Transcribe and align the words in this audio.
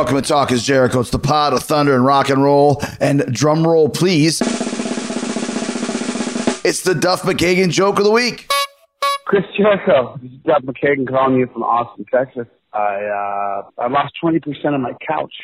Welcome 0.00 0.16
to 0.16 0.26
Talk 0.26 0.50
is 0.50 0.62
Jericho. 0.62 1.00
It's 1.00 1.10
the 1.10 1.18
pod 1.18 1.52
of 1.52 1.62
thunder 1.62 1.94
and 1.94 2.02
rock 2.02 2.30
and 2.30 2.42
roll. 2.42 2.82
And 3.00 3.20
drum 3.34 3.66
roll, 3.66 3.90
please. 3.90 4.40
It's 6.64 6.80
the 6.80 6.94
Duff 6.98 7.20
McKagan 7.20 7.68
joke 7.68 7.98
of 7.98 8.04
the 8.04 8.10
week. 8.10 8.50
Chris 9.26 9.44
Jericho. 9.54 10.18
This 10.22 10.32
is 10.32 10.38
Duff 10.38 10.62
McKagan 10.62 11.06
calling 11.06 11.36
you 11.36 11.48
from 11.48 11.64
Austin, 11.64 12.06
Texas. 12.10 12.46
I 12.72 12.78
uh, 12.78 13.68
I 13.76 13.88
lost 13.88 14.14
twenty 14.18 14.40
percent 14.40 14.74
of 14.74 14.80
my 14.80 14.92
couch 15.06 15.34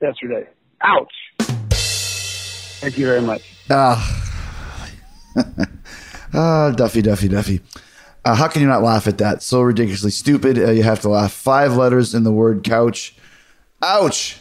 yesterday. 0.00 0.46
Ouch. 0.82 1.12
Thank 1.40 2.96
you 2.96 3.06
very 3.06 3.22
much. 3.22 3.42
Ah, 3.68 4.30
ah, 6.32 6.70
Duffy, 6.76 7.02
Duffy, 7.02 7.26
Duffy. 7.26 7.60
Uh, 8.24 8.36
how 8.36 8.46
can 8.46 8.62
you 8.62 8.68
not 8.68 8.84
laugh 8.84 9.08
at 9.08 9.18
that? 9.18 9.42
So 9.42 9.62
ridiculously 9.62 10.12
stupid. 10.12 10.60
Uh, 10.60 10.70
you 10.70 10.84
have 10.84 11.00
to 11.00 11.08
laugh. 11.08 11.32
Five 11.32 11.76
letters 11.76 12.14
in 12.14 12.22
the 12.22 12.30
word 12.30 12.62
couch. 12.62 13.16
Ouch. 13.82 14.38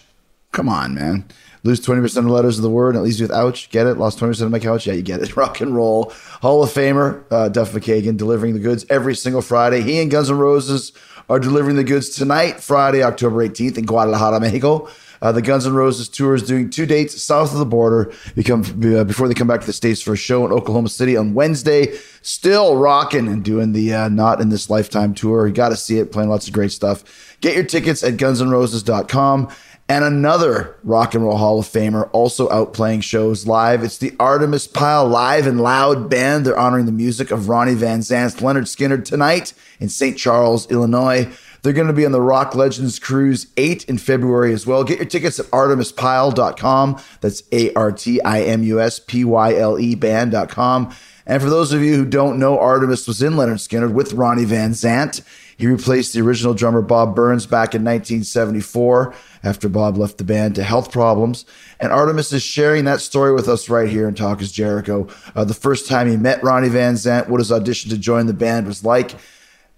Come 0.51 0.69
on, 0.69 0.95
man. 0.95 1.25
Lose 1.63 1.81
20% 1.81 2.03
of 2.17 2.23
the 2.23 2.31
letters 2.31 2.57
of 2.57 2.63
the 2.63 2.69
word, 2.69 2.89
and 2.89 2.97
at 2.97 3.03
least 3.03 3.19
with 3.19 3.31
ouch. 3.31 3.69
Get 3.69 3.87
it? 3.87 3.95
Lost 3.95 4.19
20% 4.19 4.41
of 4.41 4.51
my 4.51 4.59
couch? 4.59 4.87
Yeah, 4.87 4.93
you 4.93 5.01
get 5.01 5.21
it. 5.21 5.35
Rock 5.37 5.59
and 5.61 5.75
roll. 5.75 6.13
Hall 6.41 6.63
of 6.63 6.69
Famer, 6.69 7.23
uh, 7.29 7.49
Duff 7.49 7.73
McKagan, 7.73 8.17
delivering 8.17 8.53
the 8.53 8.59
goods 8.59 8.85
every 8.89 9.15
single 9.15 9.41
Friday. 9.41 9.81
He 9.81 9.99
and 9.99 10.09
Guns 10.09 10.29
N' 10.29 10.37
Roses 10.37 10.93
are 11.29 11.39
delivering 11.39 11.75
the 11.75 11.83
goods 11.83 12.09
tonight, 12.09 12.61
Friday, 12.61 13.03
October 13.03 13.47
18th 13.47 13.77
in 13.77 13.85
Guadalajara, 13.85 14.39
Mexico. 14.39 14.89
Uh, 15.21 15.31
the 15.31 15.41
Guns 15.41 15.65
N' 15.65 15.73
Roses 15.73 16.09
tour 16.09 16.35
is 16.35 16.43
doing 16.43 16.69
two 16.69 16.85
dates 16.85 17.21
south 17.21 17.53
of 17.53 17.59
the 17.59 17.65
border 17.65 18.11
become, 18.35 18.61
uh, 18.61 19.03
before 19.03 19.27
they 19.27 19.33
come 19.33 19.47
back 19.47 19.61
to 19.61 19.67
the 19.67 19.73
States 19.73 20.01
for 20.01 20.13
a 20.13 20.17
show 20.17 20.45
in 20.45 20.51
Oklahoma 20.51 20.89
City 20.89 21.17
on 21.17 21.33
Wednesday. 21.33 21.97
Still 22.21 22.75
rocking 22.75 23.27
and 23.27 23.43
doing 23.43 23.71
the 23.73 23.93
uh, 23.93 24.09
Not 24.09 24.41
in 24.41 24.49
This 24.49 24.69
Lifetime 24.69 25.13
tour. 25.13 25.47
You 25.47 25.53
got 25.53 25.69
to 25.69 25.77
see 25.77 25.99
it, 25.99 26.11
playing 26.11 26.29
lots 26.29 26.47
of 26.47 26.53
great 26.53 26.71
stuff. 26.71 27.37
Get 27.41 27.55
your 27.55 27.63
tickets 27.63 28.03
at 28.03 28.17
gunsandroses.com. 28.17 29.49
And 29.89 30.03
another 30.03 30.75
Rock 30.83 31.15
and 31.15 31.23
Roll 31.23 31.37
Hall 31.37 31.59
of 31.59 31.65
Famer 31.65 32.09
also 32.11 32.49
out 32.49 32.73
playing 32.73 33.01
shows 33.01 33.47
live. 33.47 33.83
It's 33.83 33.97
the 33.97 34.11
Artimus 34.19 34.71
Pyle 34.71 35.07
Live 35.07 35.47
and 35.47 35.61
Loud 35.61 36.09
Band. 36.09 36.45
They're 36.45 36.59
honoring 36.59 36.87
the 36.87 36.91
music 36.91 37.31
of 37.31 37.47
Ronnie 37.47 37.73
Van 37.73 38.01
Zant's 38.01 38.35
Lynyrd 38.35 38.63
Skynyrd 38.63 39.05
tonight 39.05 39.53
in 39.79 39.87
St. 39.87 40.17
Charles, 40.17 40.69
Illinois. 40.69 41.31
They're 41.61 41.73
going 41.73 41.87
to 41.87 41.93
be 41.93 42.05
on 42.05 42.11
the 42.11 42.21
Rock 42.21 42.55
Legends 42.55 42.99
Cruise 42.99 43.47
8 43.57 43.85
in 43.85 43.97
February 43.97 44.53
as 44.53 44.65
well. 44.65 44.83
Get 44.83 44.97
your 44.97 45.07
tickets 45.07 45.39
at 45.39 45.47
artemispyle.com. 45.47 47.01
That's 47.21 47.43
A 47.51 47.73
R 47.73 47.91
T 47.91 48.21
I 48.21 48.41
M 48.41 48.63
U 48.63 48.79
S 48.79 48.99
P 48.99 49.23
Y 49.23 49.55
L 49.55 49.79
E 49.79 49.95
band.com. 49.95 50.93
And 51.25 51.41
for 51.41 51.49
those 51.49 51.73
of 51.73 51.81
you 51.81 51.95
who 51.95 52.05
don't 52.05 52.39
know, 52.39 52.57
Artimus 52.57 53.05
was 53.05 53.21
in 53.21 53.33
Lynyrd 53.33 53.55
Skynyrd 53.55 53.91
with 53.91 54.13
Ronnie 54.13 54.45
Van 54.45 54.71
Zant. 54.71 55.21
He 55.57 55.67
replaced 55.67 56.13
the 56.13 56.21
original 56.21 56.53
drummer 56.53 56.81
Bob 56.81 57.15
Burns 57.15 57.45
back 57.45 57.73
in 57.73 57.83
1974 57.83 59.13
after 59.43 59.67
Bob 59.67 59.97
left 59.97 60.19
the 60.19 60.23
band 60.23 60.55
to 60.55 60.63
health 60.63 60.91
problems. 60.91 61.45
And 61.79 61.91
Artimus 61.91 62.31
is 62.31 62.43
sharing 62.43 62.85
that 62.85 63.01
story 63.01 63.33
with 63.33 63.49
us 63.49 63.67
right 63.67 63.89
here 63.89 64.07
in 64.07 64.13
Talk 64.13 64.39
is 64.41 64.51
Jericho. 64.51 65.07
Uh, 65.35 65.43
the 65.43 65.55
first 65.55 65.87
time 65.87 66.07
he 66.07 66.15
met 66.15 66.43
Ronnie 66.43 66.69
Van 66.69 66.93
Zant, 66.93 67.27
what 67.27 67.39
his 67.39 67.51
audition 67.51 67.89
to 67.89 67.97
join 67.97 68.27
the 68.27 68.33
band 68.33 68.67
was 68.67 68.85
like. 68.85 69.15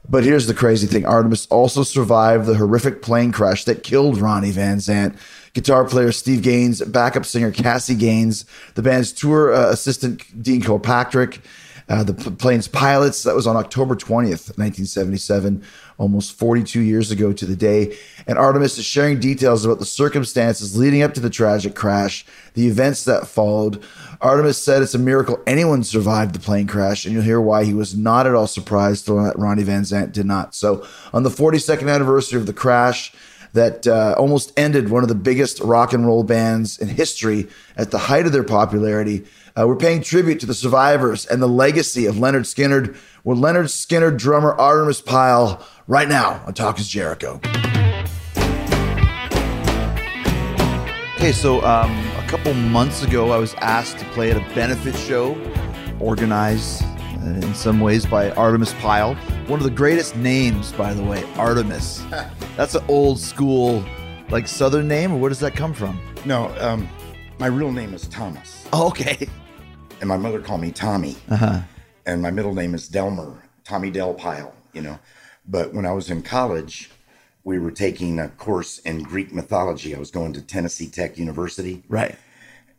But 0.08 0.23
here's 0.23 0.47
the 0.47 0.53
crazy 0.53 0.88
thing 0.88 1.03
Artimus 1.03 1.47
also 1.50 1.83
survived 1.83 2.45
the 2.45 2.55
horrific 2.55 3.02
plane 3.02 3.31
crash 3.31 3.66
that 3.66 3.83
killed 3.83 4.19
Ronnie 4.19 4.52
Van 4.52 4.78
Zant. 4.78 5.17
Guitar 5.53 5.83
player 5.83 6.11
Steve 6.11 6.42
Gaines, 6.42 6.81
backup 6.81 7.25
singer 7.25 7.52
Cassie 7.52 7.95
Gaines, 7.95 8.45
the 8.75 8.81
band's 8.81 9.11
tour 9.11 9.53
uh, 9.53 9.70
assistant 9.70 10.42
Dean 10.42 10.61
Kilpatrick, 10.61 11.42
uh, 11.89 12.03
the 12.03 12.14
plane's 12.14 12.67
pilots. 12.67 13.23
That 13.23 13.36
was 13.36 13.47
on 13.47 13.58
October 13.58 13.95
20th, 13.95 14.58
1977, 14.58 15.64
almost 15.99 16.33
42 16.33 16.80
years 16.80 17.11
ago 17.11 17.32
to 17.32 17.45
the 17.45 17.55
day. 17.55 17.95
And 18.26 18.39
Artimus 18.39 18.80
is 18.80 18.86
sharing 18.86 19.20
details 19.20 19.65
about 19.65 19.77
the 19.77 19.86
circumstances 19.86 20.76
leading 20.76 21.04
up 21.04 21.14
to 21.14 21.20
the 21.20 21.30
tragic 21.30 21.76
crash, 21.76 22.26
the 22.55 22.67
events 22.67 23.04
that 23.04 23.27
followed. 23.27 23.83
Artimus 24.21 24.55
said 24.55 24.82
it's 24.82 24.95
a 24.95 24.99
miracle 24.99 25.39
anyone 25.45 25.83
survived 25.83 26.33
the 26.33 26.39
plane 26.39 26.65
crash, 26.65 27.05
and 27.05 27.14
you'll 27.14 27.23
hear 27.23 27.42
why 27.42 27.65
he 27.65 27.73
was 27.73 27.95
not 27.95 28.26
at 28.26 28.33
all 28.33 28.48
surprised 28.48 29.05
that 29.08 29.38
Ronnie 29.38 29.64
Van 29.64 29.83
Zant 29.83 30.14
did 30.14 30.26
not. 30.26 30.55
So, 30.55 30.88
on 31.14 31.23
the 31.23 31.30
42nd 31.30 31.93
anniversary 31.93 32.39
of 32.39 32.48
the 32.48 32.54
crash, 32.54 33.14
that 33.54 33.88
uh, 33.88 34.15
almost 34.17 34.58
ended 34.58 34.89
one 34.89 35.04
of 35.04 35.09
the 35.09 35.15
biggest 35.15 35.59
rock 35.61 35.93
and 35.93 36.05
roll 36.05 36.23
bands 36.23 36.77
in 36.77 36.88
history 36.88 37.48
at 37.76 37.92
the 37.92 37.98
height 37.98 38.26
of 38.26 38.32
their 38.32 38.43
popularity. 38.43 39.26
Uh, 39.59 39.67
we're 39.67 39.75
paying 39.75 40.02
tribute 40.02 40.39
to 40.39 40.45
the 40.45 40.53
survivors 40.53 41.25
and 41.25 41.42
the 41.42 41.47
legacy 41.47 42.05
of 42.05 42.15
Lynyrd 42.15 42.45
Skynyrd 42.45 42.95
with 43.25 43.39
Lynyrd 43.39 43.65
Skynyrd 43.65 44.17
drummer 44.17 44.55
Artimus 44.58 45.03
Pyle 45.03 45.65
right 45.86 46.08
now 46.08 46.42
on 46.45 46.53
Talk 46.53 46.80
is 46.80 46.87
Jericho. 46.87 47.42
Okay, 51.15 51.33
so 51.33 51.61
um, 51.65 51.92
a 52.15 52.25
couple 52.30 52.53
months 52.53 53.03
ago, 53.03 53.31
I 53.31 53.37
was 53.37 53.53
asked 53.55 53.97
to 53.97 54.05
play 54.11 54.31
at 54.31 54.37
a 54.37 54.55
benefit 54.55 54.95
show 54.95 55.36
organized 55.99 56.81
uh, 56.83 57.26
in 57.26 57.53
some 57.53 57.81
ways 57.81 58.05
by 58.05 58.30
Artimus 58.31 58.73
Pyle. 58.80 59.15
One 59.47 59.59
of 59.59 59.65
the 59.65 59.71
greatest 59.71 60.15
names, 60.15 60.71
by 60.71 60.93
the 60.93 61.03
way, 61.03 61.23
Artimus. 61.33 62.09
That's 62.55 62.76
an 62.76 62.86
old 62.87 63.20
school, 63.20 63.83
like 64.30 64.47
Southern 64.47 64.87
name, 64.87 65.11
or 65.11 65.20
where 65.20 65.27
does 65.27 65.41
that 65.41 65.53
come 65.53 65.73
from? 65.73 65.99
No, 66.23 66.47
um, 66.59 66.87
my 67.39 67.47
real 67.47 67.73
name 67.73 67.93
is 67.93 68.08
Thomas. 68.08 68.65
Oh, 68.71 68.87
okay. 68.87 69.27
And 69.99 70.08
my 70.08 70.17
mother 70.17 70.39
called 70.39 70.61
me 70.61 70.71
Tommy. 70.71 71.17
Uh-huh. 71.30 71.61
And 72.05 72.21
my 72.21 72.32
middle 72.32 72.54
name 72.54 72.73
is 72.73 72.87
Delmer, 72.87 73.43
Tommy 73.64 73.92
Del 73.92 74.14
Pyle, 74.14 74.54
you 74.73 74.82
know. 74.82 74.99
But 75.45 75.73
when 75.73 75.86
I 75.86 75.92
was 75.92 76.10
in 76.10 76.21
college, 76.21 76.89
we 77.43 77.60
were 77.60 77.71
taking 77.71 78.20
a 78.20 78.30
course 78.30 78.80
in 78.80 79.04
Greek 79.04 79.33
mythology. 79.33 79.95
I 79.95 79.99
was 79.99 80.11
going 80.11 80.33
to 80.33 80.42
Tennessee 80.42 80.88
Tech 80.88 81.17
University. 81.17 81.83
Right. 81.89 82.15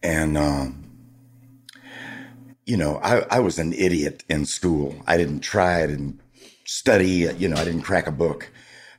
And, 0.03 0.39
um, 0.39 0.91
you 2.65 2.77
know, 2.77 3.01
I, 3.03 3.25
I 3.31 3.41
was 3.41 3.59
an 3.59 3.73
idiot 3.73 4.25
in 4.29 4.47
school. 4.47 4.95
I 5.07 5.17
didn't 5.17 5.41
try, 5.41 5.83
I 5.83 5.87
didn't 5.87 6.21
study, 6.65 7.29
you 7.37 7.49
know, 7.49 7.57
I 7.57 7.65
didn't 7.65 7.83
crack 7.83 8.07
a 8.07 8.13
book. 8.13 8.51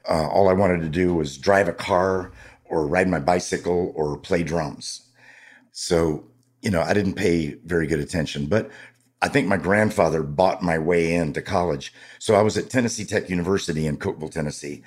Uh, 0.08 0.28
all 0.28 0.50
I 0.50 0.54
wanted 0.54 0.82
to 0.82 0.90
do 0.90 1.14
was 1.14 1.38
drive 1.38 1.68
a 1.68 1.74
car 1.74 2.32
or 2.66 2.88
ride 2.88 3.08
my 3.08 3.20
bicycle 3.20 3.94
or 3.96 4.18
play 4.18 4.44
drums. 4.44 5.10
So, 5.72 6.26
you 6.62 6.70
know, 6.72 6.82
I 6.82 6.94
didn't 6.94 7.16
pay 7.16 7.56
very 7.66 7.88
good 7.88 8.00
attention, 8.00 8.46
but 8.46 8.70
I 9.22 9.28
think 9.28 9.48
my 9.48 9.58
grandfather 9.58 10.24
bought 10.24 10.64
my 10.64 10.80
way 10.80 11.14
into 11.14 11.42
college. 11.42 11.94
So 12.20 12.36
I 12.36 12.42
was 12.42 12.58
at 12.58 12.70
Tennessee 12.70 13.06
Tech 13.06 13.30
University 13.30 13.86
in 13.86 13.98
Cookeville, 13.98 14.32
Tennessee, 14.32 14.84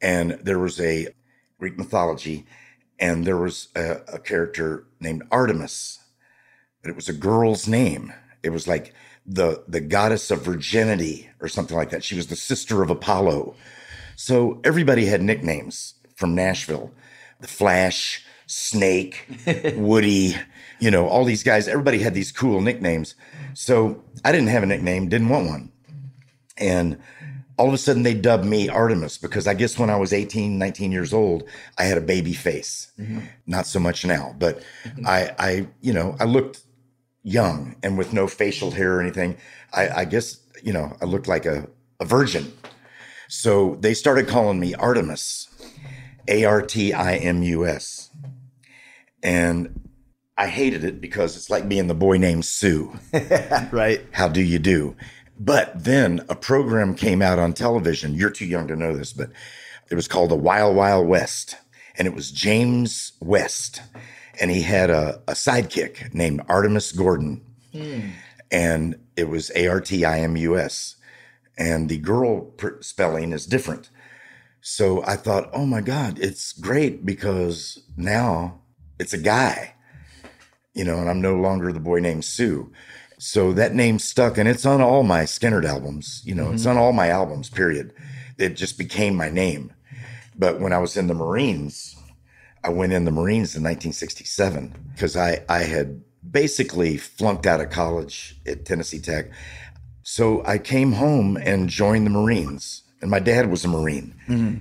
and 0.00 0.32
there 0.42 0.58
was 0.58 0.80
a 0.80 1.08
Greek 1.58 1.76
mythology, 1.78 2.46
and 2.98 3.24
there 3.24 3.36
was 3.36 3.68
a, 3.74 4.00
a 4.12 4.18
character 4.18 4.84
named 5.00 5.22
Artemis, 5.30 6.00
but 6.80 6.90
it 6.90 6.96
was 6.96 7.08
a 7.08 7.12
girl's 7.12 7.66
name. 7.66 8.12
It 8.42 8.50
was 8.50 8.68
like 8.68 8.94
the 9.24 9.64
the 9.68 9.80
goddess 9.80 10.30
of 10.30 10.44
virginity 10.44 11.30
or 11.40 11.48
something 11.48 11.76
like 11.76 11.90
that. 11.90 12.04
She 12.04 12.16
was 12.16 12.28
the 12.28 12.36
sister 12.36 12.82
of 12.82 12.90
Apollo. 12.90 13.54
So 14.16 14.60
everybody 14.64 15.06
had 15.06 15.22
nicknames 15.22 15.94
from 16.16 16.34
Nashville. 16.34 16.92
The 17.40 17.48
Flash, 17.48 18.24
Snake, 18.46 19.26
Woody, 19.76 20.36
you 20.82 20.90
know, 20.90 21.06
all 21.06 21.24
these 21.24 21.44
guys, 21.44 21.68
everybody 21.68 22.00
had 22.00 22.12
these 22.12 22.32
cool 22.32 22.60
nicknames. 22.60 23.14
So 23.54 24.02
I 24.24 24.32
didn't 24.32 24.48
have 24.48 24.64
a 24.64 24.66
nickname, 24.66 25.08
didn't 25.08 25.28
want 25.28 25.46
one. 25.46 25.72
And 26.58 26.98
all 27.56 27.68
of 27.68 27.74
a 27.74 27.78
sudden 27.78 28.02
they 28.02 28.14
dubbed 28.14 28.44
me 28.44 28.66
Artimus 28.66 29.16
because 29.16 29.46
I 29.46 29.54
guess 29.54 29.78
when 29.78 29.90
I 29.90 29.96
was 29.96 30.12
18, 30.12 30.58
19 30.58 30.90
years 30.90 31.12
old, 31.12 31.44
I 31.78 31.84
had 31.84 31.98
a 31.98 32.00
baby 32.00 32.32
face. 32.32 32.90
Mm-hmm. 32.98 33.20
Not 33.46 33.66
so 33.66 33.78
much 33.78 34.04
now, 34.04 34.34
but 34.40 34.64
mm-hmm. 34.82 35.06
I, 35.06 35.32
I, 35.38 35.66
you 35.82 35.92
know, 35.92 36.16
I 36.18 36.24
looked 36.24 36.62
young 37.22 37.76
and 37.84 37.96
with 37.96 38.12
no 38.12 38.26
facial 38.26 38.72
hair 38.72 38.96
or 38.96 39.00
anything. 39.00 39.36
I, 39.72 39.88
I 39.88 40.04
guess, 40.04 40.40
you 40.64 40.72
know, 40.72 40.96
I 41.00 41.04
looked 41.04 41.28
like 41.28 41.46
a, 41.46 41.68
a 42.00 42.04
virgin. 42.04 42.52
So 43.28 43.76
they 43.76 43.94
started 43.94 44.26
calling 44.26 44.58
me 44.58 44.72
Artimus, 44.74 45.46
A 46.26 46.44
R 46.44 46.60
T 46.60 46.92
I 46.92 47.18
M 47.18 47.44
U 47.44 47.66
S. 47.66 48.10
And 49.22 49.81
I 50.36 50.48
hated 50.48 50.84
it 50.84 51.00
because 51.00 51.36
it's 51.36 51.50
like 51.50 51.68
being 51.68 51.88
the 51.88 51.94
boy 51.94 52.16
named 52.16 52.44
Sue. 52.44 52.92
right. 53.70 54.00
How 54.12 54.28
do 54.28 54.40
you 54.40 54.58
do? 54.58 54.96
But 55.38 55.84
then 55.84 56.24
a 56.28 56.34
program 56.34 56.94
came 56.94 57.20
out 57.22 57.38
on 57.38 57.52
television. 57.52 58.14
You're 58.14 58.30
too 58.30 58.46
young 58.46 58.68
to 58.68 58.76
know 58.76 58.96
this, 58.96 59.12
but 59.12 59.30
it 59.90 59.94
was 59.94 60.08
called 60.08 60.30
The 60.30 60.36
Wild 60.36 60.76
Wild 60.76 61.06
West. 61.06 61.56
And 61.96 62.08
it 62.08 62.14
was 62.14 62.30
James 62.30 63.12
West 63.20 63.82
and 64.40 64.50
he 64.50 64.62
had 64.62 64.90
a, 64.90 65.20
a 65.28 65.32
sidekick 65.32 66.12
named 66.14 66.42
Artemis 66.48 66.92
Gordon. 66.92 67.42
Hmm. 67.72 68.00
And 68.50 68.96
it 69.16 69.28
was 69.28 69.50
A 69.54 69.66
R 69.68 69.80
T 69.80 70.04
I 70.04 70.20
M 70.20 70.36
U 70.36 70.58
S. 70.58 70.96
And 71.56 71.88
the 71.88 71.98
girl 71.98 72.42
pr- 72.42 72.80
spelling 72.80 73.32
is 73.32 73.46
different. 73.46 73.90
So 74.60 75.04
I 75.04 75.16
thought, 75.16 75.50
oh 75.52 75.66
my 75.66 75.80
God, 75.80 76.18
it's 76.18 76.52
great 76.52 77.04
because 77.04 77.82
now 77.96 78.60
it's 78.98 79.12
a 79.12 79.18
guy, 79.18 79.71
you 80.74 80.84
know, 80.84 80.98
and 80.98 81.08
I'm 81.08 81.20
no 81.20 81.34
longer 81.36 81.72
the 81.72 81.80
boy 81.80 82.00
named 82.00 82.24
Sue. 82.24 82.72
So 83.18 83.52
that 83.52 83.74
name 83.74 83.98
stuck 83.98 84.36
and 84.36 84.48
it's 84.48 84.66
on 84.66 84.80
all 84.80 85.02
my 85.02 85.22
Skynyrd 85.22 85.64
albums, 85.64 86.22
you 86.24 86.34
know, 86.34 86.46
mm-hmm. 86.46 86.54
it's 86.54 86.66
on 86.66 86.76
all 86.76 86.92
my 86.92 87.08
albums, 87.08 87.48
period. 87.48 87.92
It 88.38 88.56
just 88.56 88.78
became 88.78 89.14
my 89.14 89.30
name. 89.30 89.72
But 90.36 90.60
when 90.60 90.72
I 90.72 90.78
was 90.78 90.96
in 90.96 91.06
the 91.06 91.14
Marines, 91.14 91.96
I 92.64 92.70
went 92.70 92.92
in 92.92 93.04
the 93.04 93.10
Marines 93.10 93.54
in 93.54 93.62
1967 93.62 94.92
because 94.92 95.16
I, 95.16 95.44
I 95.48 95.58
had 95.58 96.02
basically 96.28 96.96
flunked 96.96 97.46
out 97.46 97.60
of 97.60 97.70
college 97.70 98.40
at 98.46 98.64
Tennessee 98.64 99.00
Tech. 99.00 99.26
So 100.02 100.44
I 100.44 100.58
came 100.58 100.92
home 100.92 101.36
and 101.36 101.68
joined 101.68 102.06
the 102.06 102.10
Marines. 102.10 102.82
And 103.00 103.10
my 103.10 103.18
dad 103.18 103.50
was 103.50 103.64
a 103.64 103.68
Marine. 103.68 104.14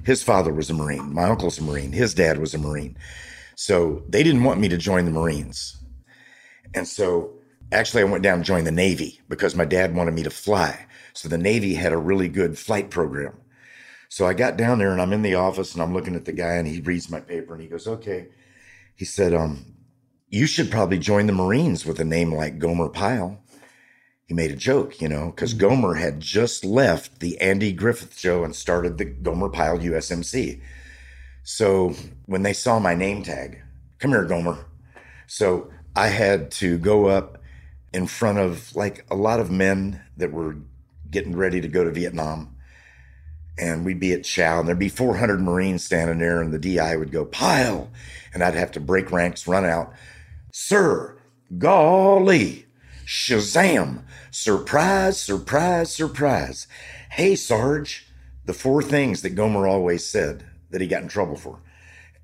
His 0.03 0.23
father 0.23 0.51
was 0.51 0.69
a 0.71 0.73
Marine. 0.73 1.13
My 1.13 1.25
uncle's 1.25 1.59
a 1.59 1.63
Marine. 1.63 1.91
His 1.91 2.15
dad 2.15 2.39
was 2.39 2.55
a 2.55 2.57
Marine. 2.57 2.97
So 3.55 4.03
they 4.09 4.23
didn't 4.23 4.43
want 4.43 4.59
me 4.59 4.67
to 4.69 4.77
join 4.77 5.05
the 5.05 5.11
Marines. 5.11 5.77
And 6.73 6.87
so 6.87 7.33
actually, 7.71 8.01
I 8.01 8.05
went 8.05 8.23
down 8.23 8.35
and 8.35 8.45
joined 8.45 8.67
the 8.67 8.71
Navy 8.71 9.19
because 9.29 9.55
my 9.55 9.65
dad 9.65 9.95
wanted 9.95 10.13
me 10.13 10.23
to 10.23 10.29
fly. 10.29 10.85
So 11.13 11.27
the 11.29 11.37
Navy 11.37 11.73
had 11.73 11.93
a 11.93 11.97
really 11.97 12.29
good 12.29 12.57
flight 12.57 12.89
program. 12.89 13.33
So 14.09 14.27
I 14.27 14.33
got 14.33 14.57
down 14.57 14.79
there 14.79 14.91
and 14.91 15.01
I'm 15.01 15.13
in 15.13 15.21
the 15.21 15.35
office 15.35 15.73
and 15.73 15.81
I'm 15.81 15.93
looking 15.93 16.15
at 16.15 16.25
the 16.25 16.33
guy 16.33 16.55
and 16.55 16.67
he 16.67 16.81
reads 16.81 17.09
my 17.09 17.21
paper 17.21 17.53
and 17.53 17.61
he 17.61 17.69
goes, 17.69 17.87
okay. 17.87 18.27
He 18.93 19.05
said, 19.05 19.33
um, 19.33 19.73
you 20.27 20.45
should 20.45 20.69
probably 20.69 20.99
join 20.99 21.27
the 21.27 21.33
Marines 21.33 21.85
with 21.85 21.99
a 21.99 22.05
name 22.05 22.33
like 22.33 22.59
Gomer 22.59 22.89
Pyle. 22.89 23.41
He 24.25 24.33
made 24.33 24.51
a 24.51 24.55
joke, 24.55 25.01
you 25.01 25.07
know, 25.07 25.27
because 25.27 25.53
Gomer 25.53 25.93
had 25.95 26.19
just 26.19 26.65
left 26.65 27.19
the 27.19 27.39
Andy 27.39 27.71
Griffith 27.71 28.17
show 28.17 28.43
and 28.43 28.53
started 28.53 28.97
the 28.97 29.05
Gomer 29.05 29.49
Pyle 29.49 29.79
USMC. 29.79 30.61
So 31.43 31.95
when 32.25 32.43
they 32.43 32.53
saw 32.53 32.79
my 32.79 32.95
name 32.95 33.23
tag, 33.23 33.61
come 33.99 34.11
here, 34.11 34.25
Gomer. 34.25 34.65
So 35.27 35.70
I 35.95 36.07
had 36.07 36.51
to 36.51 36.77
go 36.77 37.07
up 37.07 37.37
in 37.93 38.07
front 38.07 38.37
of 38.37 38.75
like 38.75 39.05
a 39.11 39.15
lot 39.15 39.39
of 39.39 39.51
men 39.51 40.01
that 40.17 40.31
were 40.31 40.57
getting 41.09 41.35
ready 41.35 41.61
to 41.61 41.67
go 41.67 41.83
to 41.83 41.91
Vietnam. 41.91 42.55
And 43.57 43.85
we'd 43.85 43.99
be 43.99 44.13
at 44.13 44.23
Chow, 44.23 44.59
and 44.59 44.67
there'd 44.67 44.79
be 44.79 44.89
400 44.89 45.41
Marines 45.41 45.83
standing 45.83 46.19
there, 46.19 46.41
and 46.41 46.53
the 46.53 46.57
DI 46.57 46.95
would 46.95 47.11
go, 47.11 47.25
Pile. 47.25 47.91
And 48.33 48.41
I'd 48.41 48.55
have 48.55 48.71
to 48.71 48.79
break 48.79 49.11
ranks, 49.11 49.45
run 49.45 49.65
out. 49.65 49.93
Sir, 50.51 51.17
golly, 51.57 52.65
Shazam, 53.05 54.03
surprise, 54.31 55.19
surprise, 55.19 55.93
surprise. 55.93 56.65
Hey, 57.11 57.35
Sarge, 57.35 58.07
the 58.45 58.53
four 58.53 58.81
things 58.81 59.21
that 59.21 59.35
Gomer 59.35 59.67
always 59.67 60.05
said 60.05 60.45
that 60.71 60.79
he 60.81 60.87
got 60.87 61.03
in 61.03 61.09
trouble 61.09 61.35
for. 61.35 61.59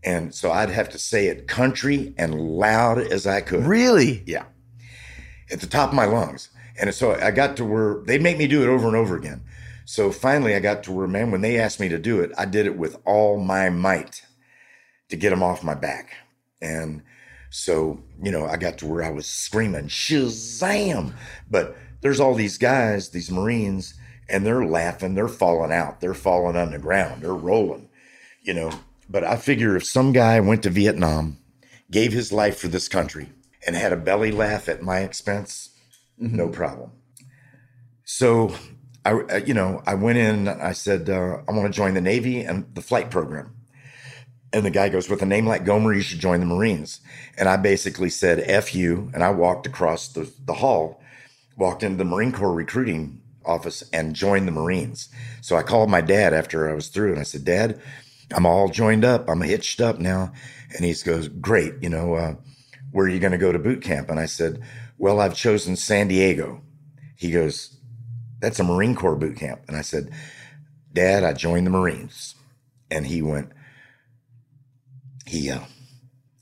And 0.04 0.34
so 0.34 0.52
I'd 0.52 0.70
have 0.70 0.90
to 0.90 1.00
say 1.00 1.28
it 1.28 1.48
country 1.48 2.14
and 2.18 2.40
loud 2.40 3.00
as 3.00 3.28
I 3.28 3.42
could. 3.42 3.66
Really? 3.66 4.24
Yeah. 4.26 4.46
At 5.52 5.60
the 5.60 5.68
top 5.68 5.90
of 5.90 5.96
my 5.96 6.06
lungs. 6.06 6.50
And 6.80 6.94
so 6.94 7.16
I 7.16 7.32
got 7.32 7.58
to 7.58 7.66
where 7.66 8.02
they 8.06 8.20
make 8.20 8.38
me 8.38 8.48
do 8.48 8.62
it 8.64 8.70
over 8.70 8.88
and 8.88 8.96
over 8.96 9.16
again. 9.16 9.44
So 9.86 10.12
finally 10.12 10.56
I 10.56 10.60
got 10.60 10.84
to 10.84 10.92
where, 10.92 11.08
man, 11.08 11.32
when 11.32 11.42
they 11.42 11.60
asked 11.60 11.80
me 11.80 11.90
to 11.90 11.98
do 11.98 12.20
it, 12.22 12.32
I 12.38 12.46
did 12.46 12.66
it 12.66 12.78
with 12.78 12.98
all 13.06 13.40
my 13.40 13.70
might 13.70 14.22
to 15.10 15.16
get 15.16 15.32
them 15.32 15.42
off 15.42 15.64
my 15.64 15.74
back. 15.74 16.14
And 16.62 17.02
so, 17.50 18.00
you 18.22 18.32
know, 18.32 18.46
I 18.46 18.58
got 18.58 18.78
to 18.80 18.86
where 18.86 19.04
I 19.04 19.10
was 19.10 19.26
screaming, 19.26 19.88
Shazam! 19.88 21.14
But 21.50 21.76
there's 22.02 22.20
all 22.20 22.36
these 22.36 22.58
guys, 22.58 23.10
these 23.10 23.32
Marines, 23.32 23.94
and 24.30 24.46
they're 24.46 24.66
laughing, 24.66 25.16
they're 25.16 25.28
falling 25.28 25.72
out, 25.72 26.02
they're 26.02 26.14
falling 26.14 26.58
on 26.58 26.72
the 26.72 26.80
ground, 26.80 27.22
they're 27.22 27.34
rolling, 27.34 27.90
you 28.42 28.54
know. 28.54 28.72
But 29.10 29.24
I 29.24 29.38
figure 29.38 29.76
if 29.76 29.86
some 29.86 30.12
guy 30.12 30.40
went 30.40 30.64
to 30.64 30.70
Vietnam, 30.70 31.38
gave 31.90 32.12
his 32.12 32.32
life 32.32 32.60
for 32.60 32.68
this 32.68 32.88
country, 32.88 33.30
and 33.66 33.76
had 33.76 33.94
a 33.94 33.98
belly 33.98 34.32
laugh 34.32 34.68
at 34.68 34.82
my 34.82 35.00
expense, 35.00 35.70
no 36.18 36.50
problem. 36.50 36.92
So, 38.04 38.56
I, 39.06 39.12
uh, 39.12 39.42
you 39.46 39.54
know, 39.54 39.84
I 39.86 39.96
went 39.96 40.18
in. 40.18 40.48
I 40.48 40.72
said, 40.72 41.10
uh, 41.10 41.42
I 41.48 41.52
want 41.52 41.72
to 41.72 41.78
join 41.78 41.94
the 41.94 42.02
Navy 42.02 42.42
and 42.42 42.66
the 42.74 42.82
flight 42.82 43.12
program. 43.12 43.54
And 44.54 44.66
the 44.66 44.72
guy 44.72 44.90
goes, 44.90 45.10
with 45.10 45.22
a 45.22 45.26
name 45.26 45.46
like 45.46 45.66
Gomer, 45.66 45.94
you 45.94 46.02
should 46.02 46.20
join 46.20 46.40
the 46.40 46.46
Marines. 46.46 47.02
And 47.38 47.50
I 47.50 47.58
basically 47.58 48.10
said, 48.10 48.40
F 48.40 48.74
you. 48.74 49.12
And 49.14 49.24
I 49.24 49.32
walked 49.32 49.68
across 49.68 50.08
the, 50.08 50.32
the 50.46 50.56
hall, 50.56 51.02
walked 51.58 51.84
into 51.84 51.98
the 51.98 52.06
Marine 52.06 52.32
Corps 52.32 52.54
recruiting 52.54 53.22
office 53.46 53.84
and 53.92 54.16
joined 54.16 54.48
the 54.48 54.54
Marines. 54.54 55.10
So 55.42 55.56
I 55.56 55.64
called 55.64 55.90
my 55.90 56.02
dad 56.02 56.34
after 56.34 56.70
I 56.70 56.74
was 56.74 56.88
through 56.88 57.12
and 57.12 57.20
I 57.20 57.24
said, 57.24 57.46
Dad, 57.46 57.82
I'm 58.34 58.46
all 58.46 58.70
joined 58.70 59.06
up. 59.06 59.30
I'm 59.30 59.42
hitched 59.42 59.82
up 59.82 60.00
now. 60.00 60.34
And 60.76 60.86
he 60.86 60.94
goes, 61.04 61.28
Great. 61.28 61.76
You 61.82 61.90
know, 61.90 62.16
uh, 62.16 62.36
where 62.92 63.06
are 63.06 63.10
you 63.10 63.20
going 63.20 63.32
to 63.32 63.38
go 63.38 63.52
to 63.52 63.60
boot 63.60 63.82
camp? 63.82 64.10
And 64.10 64.20
I 64.20 64.26
said, 64.26 64.62
Well, 64.98 65.20
I've 65.20 65.36
chosen 65.36 65.76
San 65.76 66.08
Diego. 66.08 66.62
He 67.16 67.32
goes, 67.32 67.78
That's 68.40 68.60
a 68.60 68.64
Marine 68.64 68.96
Corps 68.96 69.16
boot 69.16 69.38
camp. 69.38 69.62
And 69.68 69.78
I 69.78 69.82
said, 69.82 70.12
Dad, 70.94 71.24
I 71.24 71.34
joined 71.34 71.66
the 71.68 71.72
Marines. 71.72 72.36
And 72.90 73.06
he 73.06 73.22
went, 73.22 73.52
he 75.26 75.52
uh, 75.52 75.60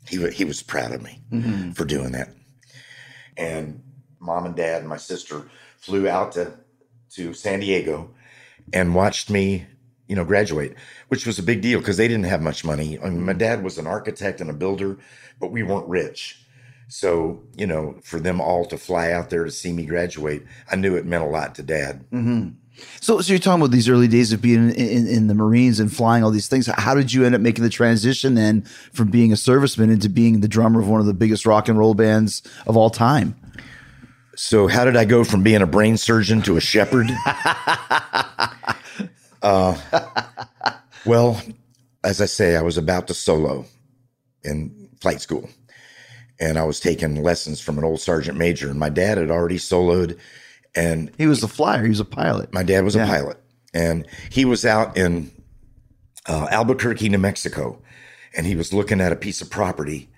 he 0.08 0.30
he 0.30 0.46
was 0.46 0.62
proud 0.62 0.92
of 0.92 1.02
me 1.02 1.22
for 1.74 1.86
doing 1.86 2.12
that. 2.12 2.30
And 3.38 3.82
mom 4.20 4.46
and 4.46 4.56
dad 4.56 4.82
and 4.82 4.90
my 4.90 4.98
sister 4.98 5.50
flew 5.78 6.08
out 6.08 6.34
to 6.34 6.54
to 7.16 7.34
San 7.34 7.60
Diego 7.62 8.12
and 8.74 8.96
watched 8.96 9.30
me, 9.30 9.66
you 10.08 10.16
know, 10.16 10.26
graduate, 10.26 10.76
which 11.08 11.26
was 11.26 11.40
a 11.40 11.44
big 11.44 11.62
deal 11.62 11.80
because 11.80 11.98
they 11.98 12.08
didn't 12.08 12.26
have 12.26 12.42
much 12.42 12.64
money. 12.64 13.00
I 13.00 13.10
mean, 13.10 13.26
my 13.26 13.34
mm. 13.34 13.38
dad 13.38 13.64
was 13.64 13.78
an 13.78 13.88
architect 13.88 14.42
and 14.42 14.50
a 14.50 14.54
builder, 14.54 14.98
but 15.40 15.52
we 15.52 15.64
weren't 15.64 15.88
rich. 15.88 16.42
So, 16.88 17.42
you 17.56 17.66
know, 17.66 18.00
for 18.04 18.20
them 18.20 18.40
all 18.40 18.66
to 18.66 18.78
fly 18.78 19.12
out 19.12 19.30
there 19.30 19.44
to 19.44 19.52
see 19.52 19.74
me 19.74 19.86
graduate, 19.86 20.46
I 20.72 20.76
knew 20.76 20.96
it 20.96 21.06
meant 21.06 21.24
a 21.24 21.28
lot 21.28 21.56
to 21.56 21.64
dad. 21.64 22.06
Mm-hmm. 22.12 22.50
So, 23.00 23.22
so 23.22 23.32
you're 23.32 23.40
talking 23.40 23.62
about 23.62 23.72
these 23.72 23.90
early 23.90 24.08
days 24.08 24.34
of 24.34 24.42
being 24.42 24.70
in, 24.72 24.76
in, 24.76 25.08
in 25.08 25.28
the 25.28 25.34
Marines 25.34 25.80
and 25.80 25.92
flying 25.92 26.24
all 26.24 26.32
these 26.32 26.48
things. 26.48 26.68
How 26.68 26.94
did 26.94 27.14
you 27.14 27.26
end 27.26 27.34
up 27.34 27.42
making 27.42 27.64
the 27.64 27.70
transition 27.70 28.36
then 28.36 28.62
from 28.92 29.10
being 29.10 29.32
a 29.32 29.36
serviceman 29.36 29.92
into 29.92 30.10
being 30.10 30.42
the 30.42 30.48
drummer 30.48 30.82
of 30.82 30.88
one 30.88 31.00
of 31.00 31.06
the 31.06 31.14
biggest 31.14 31.46
rock 31.46 31.70
and 31.70 31.80
roll 31.80 31.94
bands 31.94 32.44
of 32.68 32.76
all 32.76 32.90
time? 32.90 33.36
So, 34.36 34.68
how 34.68 34.84
did 34.84 34.98
I 34.98 35.06
go 35.06 35.24
from 35.24 35.44
being 35.44 35.62
a 35.62 35.68
brain 35.68 35.96
surgeon 35.96 36.42
to 36.42 36.58
a 36.58 36.62
shepherd? 36.62 37.10
uh, 39.46 39.78
well, 41.06 41.42
as 42.04 42.20
I 42.22 42.26
say, 42.26 42.56
I 42.56 42.62
was 42.62 42.78
about 42.78 43.08
to 43.08 43.14
solo 43.14 43.66
in 44.44 44.90
flight 45.02 45.22
school, 45.22 45.50
and 46.40 46.58
I 46.58 46.64
was 46.64 46.80
taking 46.80 47.24
lessons 47.24 47.62
from 47.62 47.78
an 47.78 47.84
old 47.84 48.00
sergeant 48.02 48.38
major, 48.38 48.70
and 48.70 48.80
my 48.80 48.90
dad 48.90 49.18
had 49.18 49.32
already 49.32 49.58
soloed, 49.58 50.18
and 50.76 51.12
He 51.18 51.28
was 51.28 51.44
a 51.44 51.48
flyer. 51.48 51.84
He 51.84 51.90
was 51.90 52.00
a 52.00 52.06
pilot. 52.06 52.54
my 52.54 52.64
dad 52.64 52.84
was 52.84 52.96
Yeah. 52.96 53.06
a 53.06 53.08
pilot, 53.08 53.38
and 53.74 54.06
he 54.30 54.46
was 54.46 54.66
out 54.66 54.98
in 54.98 55.32
uh, 56.28 56.48
Albuquerque, 56.52 57.10
New 57.10 57.18
Mexico, 57.20 57.82
and 58.36 58.46
he 58.46 58.56
was 58.56 58.74
looking 58.74 59.00
at 59.02 59.12
a 59.12 59.16
piece 59.16 59.42
of 59.42 59.50
property 59.50 60.10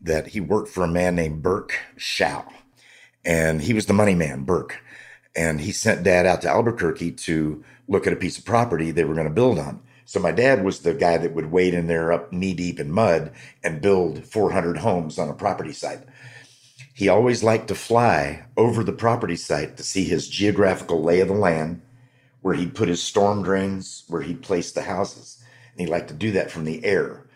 that 0.00 0.28
he 0.28 0.40
worked 0.40 0.68
for 0.68 0.84
a 0.84 0.88
man 0.88 1.14
named 1.16 1.42
Burke 1.42 1.72
Shaw, 1.96 2.44
and 3.24 3.62
he 3.62 3.72
was 3.72 3.86
the 3.86 3.94
money 3.94 4.14
man, 4.14 4.44
Burke, 4.44 4.78
and 5.36 5.60
he 5.60 5.72
sent 5.72 6.04
dad 6.04 6.26
out 6.26 6.42
to 6.42 6.48
Albuquerque 6.48 7.12
to 7.12 7.64
look 7.88 8.06
at 8.06 8.12
a 8.12 8.16
piece 8.16 8.38
of 8.38 8.44
property 8.44 8.90
they 8.90 9.04
were 9.04 9.14
going 9.14 9.28
to 9.28 9.32
build 9.32 9.58
on. 9.58 9.80
So 10.06 10.20
my 10.20 10.32
dad 10.32 10.64
was 10.64 10.80
the 10.80 10.94
guy 10.94 11.16
that 11.18 11.34
would 11.34 11.50
wade 11.50 11.74
in 11.74 11.86
there 11.86 12.12
up 12.12 12.32
knee 12.32 12.54
deep 12.54 12.78
in 12.78 12.90
mud 12.90 13.32
and 13.62 13.80
build 13.80 14.24
400 14.24 14.78
homes 14.78 15.18
on 15.18 15.28
a 15.28 15.34
property 15.34 15.72
site 15.72 16.00
he 16.94 17.08
always 17.08 17.42
liked 17.42 17.66
to 17.68 17.74
fly 17.74 18.44
over 18.56 18.84
the 18.84 18.92
property 18.92 19.34
site 19.34 19.76
to 19.76 19.82
see 19.82 20.04
his 20.04 20.28
geographical 20.28 21.02
lay 21.02 21.18
of 21.18 21.26
the 21.26 21.34
land, 21.34 21.82
where 22.40 22.54
he'd 22.54 22.76
put 22.76 22.88
his 22.88 23.02
storm 23.02 23.42
drains, 23.42 24.04
where 24.06 24.22
he'd 24.22 24.42
place 24.42 24.70
the 24.70 24.82
houses. 24.82 25.42
And 25.72 25.80
he 25.80 25.92
liked 25.92 26.06
to 26.08 26.14
do 26.14 26.30
that 26.30 26.52
from 26.52 26.64
the 26.64 26.84
air. 26.84 27.26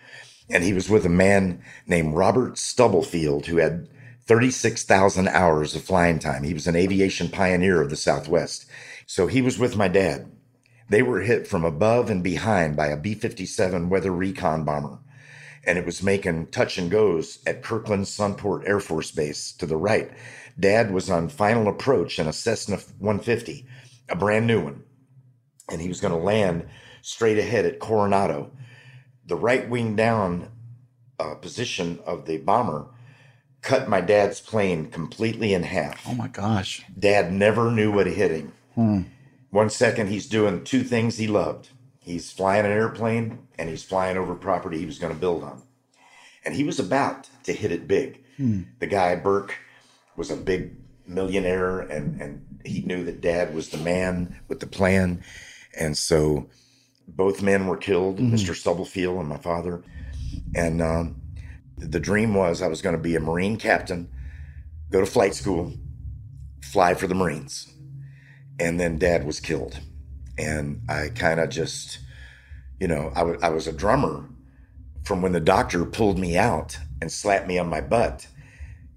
And 0.49 0.63
he 0.63 0.73
was 0.73 0.89
with 0.89 1.05
a 1.05 1.11
man 1.11 1.61
named 1.89 2.15
Robert 2.15 2.57
Stubblefield, 2.57 3.47
who 3.47 3.57
had 3.57 3.89
36,000 4.29 5.29
hours 5.29 5.75
of 5.75 5.83
flying 5.83 6.21
time. 6.21 6.45
He 6.45 6.55
was 6.55 6.67
an 6.67 6.77
aviation 6.77 7.29
pioneer 7.29 7.83
of 7.83 7.91
the 7.91 7.97
Southwest. 7.97 8.67
So 9.07 9.27
he 9.27 9.43
was 9.43 9.59
with 9.59 9.77
my 9.77 9.89
dad. 9.89 10.31
They 10.89 11.03
were 11.03 11.23
hit 11.23 11.47
from 11.49 11.65
above 11.65 12.11
and 12.11 12.23
behind 12.23 12.77
by 12.77 12.89
a 12.89 12.97
B 12.97 13.15
57 13.15 13.89
weather 13.89 14.13
recon 14.13 14.65
bomber 14.65 15.01
and 15.69 15.79
it 15.79 15.85
was 15.85 16.03
making 16.03 16.47
touch 16.47 16.79
and 16.79 16.91
goes 16.91 17.41
at 17.47 17.63
Kirtland 17.63 18.05
Sunport 18.05 18.67
Air 18.67 18.81
Force 18.81 19.11
Base 19.11 19.53
to 19.53 19.67
the 19.67 19.77
right. 19.77 20.11
Dad 20.59 20.91
was 20.91 21.11
on 21.11 21.29
final 21.29 21.69
approach 21.69 22.19
in 22.19 22.27
a 22.27 22.33
Cessna 22.33 22.79
150, 22.99 23.67
a 24.09 24.17
brand 24.17 24.47
new 24.47 24.63
one, 24.63 24.83
and 25.71 25.81
he 25.81 25.89
was 25.89 26.01
going 26.01 26.15
to 26.15 26.19
land 26.19 26.67
straight 27.03 27.39
ahead 27.39 27.67
at 27.67 27.81
Coronado. 27.81 28.51
The 29.27 29.37
right 29.37 29.69
wing 29.69 29.95
down 29.95 30.49
uh, 31.21 31.35
position 31.35 31.99
of 32.07 32.25
the 32.25 32.39
bomber 32.39 32.87
cut 33.63 33.89
my 33.89 34.01
dad's 34.01 34.41
plane 34.41 34.91
completely 34.91 35.53
in 35.53 35.63
half. 35.63 36.07
Oh 36.09 36.15
my 36.15 36.29
gosh. 36.29 36.83
Dad 36.99 37.33
never 37.33 37.71
knew 37.71 37.93
what 37.93 38.07
hit 38.07 38.31
him. 38.31 38.53
Hmm. 38.75 39.03
One 39.51 39.71
second, 39.71 40.09
he's 40.09 40.29
doing 40.29 40.65
two 40.65 40.83
things 40.83 41.17
he 41.17 41.27
loved. 41.27 41.71
He's 42.01 42.31
flying 42.31 42.65
an 42.65 42.73
airplane 42.73 43.39
and 43.59 43.69
he's 43.69 43.83
flying 43.83 44.17
over 44.17 44.35
property 44.35 44.79
he 44.79 44.87
was 44.87 44.99
going 44.99 45.13
to 45.13 45.19
build 45.21 45.43
on. 45.43 45.63
And 46.45 46.55
he 46.55 46.65
was 46.65 46.79
about 46.79 47.29
to 47.45 47.53
hit 47.53 47.73
it 47.73 47.89
big. 47.89 48.23
Hmm. 48.37 48.63
The 48.79 48.87
guy, 48.87 49.17
Burke, 49.17 49.57
was 50.17 50.31
a 50.31 50.37
big 50.37 50.77
millionaire 51.07 51.81
and, 51.81 52.21
and 52.21 52.61
he 52.65 52.83
knew 52.83 53.05
that 53.05 53.21
dad 53.21 53.55
was 53.55 53.71
the 53.71 53.79
man 53.79 54.41
with 54.49 54.61
the 54.61 54.67
plan. 54.67 55.23
And 55.79 55.97
so 55.97 56.49
both 57.07 57.43
men 57.43 57.67
were 57.67 57.77
killed, 57.77 58.19
hmm. 58.19 58.33
Mr. 58.33 58.55
Stubblefield 58.55 59.19
and 59.19 59.29
my 59.29 59.39
father. 59.39 59.83
And 60.55 60.81
um, 60.81 61.21
The 61.79 62.01
dream 62.01 62.35
was 62.35 62.63
I 62.63 62.69
was 62.69 62.83
going 62.83 62.97
to 62.97 63.03
be 63.03 63.17
a 63.17 63.21
Marine 63.21 63.57
captain, 63.57 64.11
go 64.91 65.01
to 65.01 65.07
flight 65.07 65.35
school, 65.35 65.73
fly 66.63 66.95
for 66.95 67.07
the 67.07 67.15
Marines. 67.15 67.73
And 68.59 68.79
then 68.79 68.99
dad 68.99 69.25
was 69.25 69.41
killed. 69.41 69.79
And 70.37 70.83
I 70.89 71.09
kind 71.15 71.41
of 71.41 71.51
just, 71.51 71.99
you 72.81 72.89
know, 72.89 73.13
I 73.15 73.49
was 73.49 73.67
a 73.67 73.73
drummer 73.73 74.29
from 75.05 75.23
when 75.23 75.33
the 75.33 75.41
doctor 75.41 75.85
pulled 75.85 76.19
me 76.19 76.37
out 76.37 76.79
and 77.01 77.11
slapped 77.11 77.47
me 77.47 77.59
on 77.59 77.69
my 77.69 77.81
butt. 77.81 78.27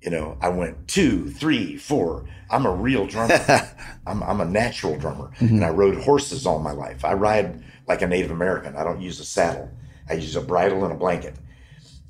You 0.02 0.10
know, 0.10 0.38
I 0.42 0.50
went 0.50 0.88
two, 0.88 1.30
three, 1.30 1.78
four. 1.78 2.28
I'm 2.50 2.66
a 2.66 2.74
real 2.74 3.06
drummer. 3.06 3.40
I'm, 4.08 4.24
I'm 4.24 4.42
a 4.42 4.46
natural 4.46 4.98
drummer. 4.98 5.32
Mm-hmm. 5.40 5.56
And 5.56 5.66
I 5.66 5.70
rode 5.70 5.98
horses 6.04 6.46
all 6.46 6.60
my 6.60 6.72
life. 6.72 7.06
I 7.06 7.14
ride 7.14 7.64
like 7.88 8.02
a 8.02 8.08
Native 8.08 8.32
American. 8.32 8.76
I 8.76 8.84
don't 8.84 9.02
use 9.02 9.20
a 9.20 9.26
saddle, 9.26 9.70
I 10.10 10.14
use 10.14 10.36
a 10.36 10.42
bridle 10.42 10.84
and 10.84 10.94
a 10.94 10.98
blanket. 10.98 11.36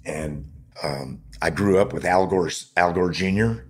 And 0.05 0.50
um, 0.83 1.21
I 1.41 1.49
grew 1.49 1.79
up 1.79 1.93
with 1.93 2.05
Al 2.05 2.27
Gore, 2.27 2.51
Al 2.77 2.93
Gore 2.93 3.11
Jr. 3.11 3.63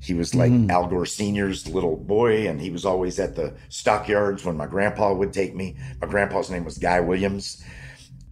He 0.00 0.14
was 0.14 0.34
like 0.34 0.52
mm. 0.52 0.70
Al 0.70 0.86
Gore 0.86 1.06
Sr.'s 1.06 1.66
little 1.66 1.96
boy, 1.96 2.48
and 2.48 2.60
he 2.60 2.70
was 2.70 2.84
always 2.84 3.18
at 3.18 3.34
the 3.34 3.54
stockyards 3.68 4.44
when 4.44 4.56
my 4.56 4.66
grandpa 4.66 5.12
would 5.12 5.32
take 5.32 5.54
me. 5.54 5.76
My 6.00 6.06
grandpa's 6.06 6.50
name 6.50 6.64
was 6.64 6.78
Guy 6.78 7.00
Williams. 7.00 7.64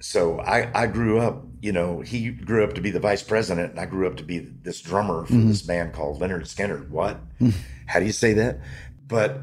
So 0.00 0.38
I, 0.40 0.70
I 0.82 0.86
grew 0.86 1.18
up, 1.18 1.44
you 1.62 1.72
know, 1.72 2.00
he 2.00 2.30
grew 2.30 2.62
up 2.62 2.74
to 2.74 2.82
be 2.82 2.90
the 2.90 3.00
vice 3.00 3.22
president, 3.22 3.70
and 3.70 3.80
I 3.80 3.86
grew 3.86 4.06
up 4.06 4.16
to 4.18 4.22
be 4.22 4.38
this 4.38 4.80
drummer 4.82 5.24
for 5.24 5.32
this 5.32 5.62
mm. 5.62 5.66
band 5.66 5.94
called 5.94 6.20
Lynyrd 6.20 6.42
Skynyrd. 6.42 6.90
What? 6.90 7.18
Mm. 7.40 7.54
How 7.86 8.00
do 8.00 8.06
you 8.06 8.12
say 8.12 8.34
that? 8.34 8.60
But 9.06 9.40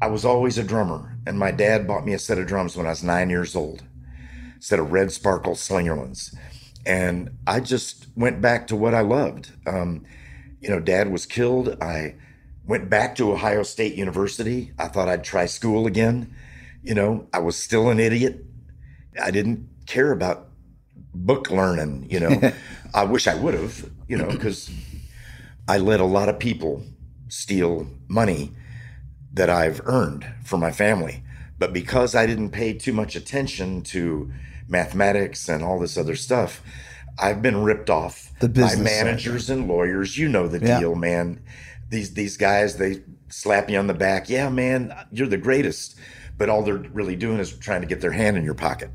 I 0.00 0.08
was 0.08 0.24
always 0.24 0.58
a 0.58 0.64
drummer, 0.64 1.16
and 1.26 1.38
my 1.38 1.52
dad 1.52 1.86
bought 1.86 2.04
me 2.04 2.12
a 2.12 2.18
set 2.18 2.38
of 2.38 2.46
drums 2.46 2.76
when 2.76 2.86
I 2.86 2.90
was 2.90 3.02
nine 3.02 3.30
years 3.30 3.56
old, 3.56 3.82
a 4.58 4.62
set 4.62 4.78
of 4.78 4.92
red 4.92 5.10
sparkle 5.10 5.54
Slingerlands. 5.54 6.36
And 6.84 7.38
I 7.46 7.60
just 7.60 8.06
went 8.16 8.40
back 8.40 8.66
to 8.68 8.76
what 8.76 8.94
I 8.94 9.00
loved. 9.00 9.52
Um, 9.66 10.04
you 10.60 10.68
know, 10.68 10.80
dad 10.80 11.10
was 11.10 11.26
killed. 11.26 11.76
I 11.80 12.14
went 12.66 12.88
back 12.88 13.14
to 13.16 13.32
Ohio 13.32 13.62
State 13.62 13.94
University. 13.94 14.72
I 14.78 14.88
thought 14.88 15.08
I'd 15.08 15.24
try 15.24 15.46
school 15.46 15.86
again. 15.86 16.34
You 16.82 16.94
know, 16.94 17.28
I 17.32 17.38
was 17.38 17.56
still 17.56 17.90
an 17.90 18.00
idiot. 18.00 18.44
I 19.20 19.30
didn't 19.30 19.68
care 19.86 20.12
about 20.12 20.48
book 21.14 21.50
learning, 21.50 22.08
you 22.10 22.20
know. 22.20 22.52
I 22.94 23.04
wish 23.04 23.26
I 23.26 23.34
would 23.34 23.54
have, 23.54 23.90
you 24.08 24.16
know, 24.16 24.28
because 24.28 24.70
I 25.68 25.78
let 25.78 26.00
a 26.00 26.04
lot 26.04 26.28
of 26.28 26.38
people 26.38 26.82
steal 27.28 27.86
money 28.08 28.52
that 29.32 29.48
I've 29.48 29.80
earned 29.84 30.26
for 30.44 30.58
my 30.58 30.70
family. 30.70 31.22
But 31.58 31.72
because 31.72 32.14
I 32.14 32.26
didn't 32.26 32.50
pay 32.50 32.72
too 32.72 32.92
much 32.92 33.16
attention 33.16 33.82
to 33.82 34.32
mathematics 34.68 35.48
and 35.48 35.62
all 35.62 35.78
this 35.78 35.96
other 35.98 36.16
stuff, 36.16 36.62
I've 37.18 37.42
been 37.42 37.62
ripped 37.62 37.90
off 37.90 38.30
The 38.40 38.48
by 38.48 38.52
business 38.62 38.90
side. 38.96 39.04
managers 39.06 39.50
and 39.50 39.68
lawyers. 39.68 40.16
You 40.18 40.28
know 40.28 40.48
the 40.48 40.64
Yeah. 40.66 40.78
deal, 40.80 40.94
man. 40.94 41.40
These 41.90 42.14
these 42.14 42.36
guys, 42.36 42.76
they 42.76 43.02
slap 43.28 43.68
you 43.70 43.78
on 43.78 43.86
the 43.86 43.94
back. 43.94 44.28
Yeah, 44.30 44.48
man, 44.48 44.94
you're 45.10 45.26
the 45.28 45.36
greatest. 45.36 45.96
But 46.38 46.48
all 46.48 46.62
they're 46.62 46.76
really 46.92 47.14
doing 47.16 47.38
is 47.38 47.52
trying 47.52 47.82
to 47.82 47.86
get 47.86 48.00
their 48.00 48.12
hand 48.12 48.36
in 48.36 48.44
your 48.44 48.54
pocket. 48.54 48.90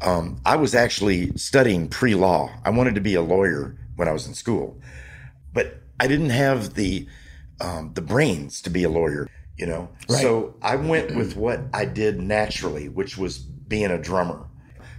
Um, 0.00 0.40
I 0.44 0.56
was 0.56 0.74
actually 0.74 1.36
studying 1.36 1.88
pre 1.88 2.14
law. 2.14 2.50
I 2.64 2.70
wanted 2.70 2.94
to 2.96 3.00
be 3.00 3.14
a 3.14 3.22
lawyer 3.22 3.76
when 3.96 4.08
I 4.08 4.12
was 4.12 4.26
in 4.26 4.34
school, 4.34 4.80
but 5.52 5.80
I 6.00 6.06
didn't 6.08 6.30
have 6.30 6.74
the 6.74 7.06
um, 7.60 7.92
the 7.94 8.02
brains 8.02 8.60
to 8.62 8.70
be 8.70 8.84
a 8.84 8.88
lawyer. 8.90 9.28
You 9.56 9.66
know, 9.66 9.88
Right. 10.08 10.20
so 10.22 10.54
I 10.62 10.76
went 10.76 11.16
with 11.16 11.34
what 11.36 11.60
I 11.74 11.84
did 11.84 12.20
naturally, 12.20 12.88
which 12.88 13.18
was 13.18 13.38
being 13.38 13.90
a 13.90 13.98
drummer. 13.98 14.44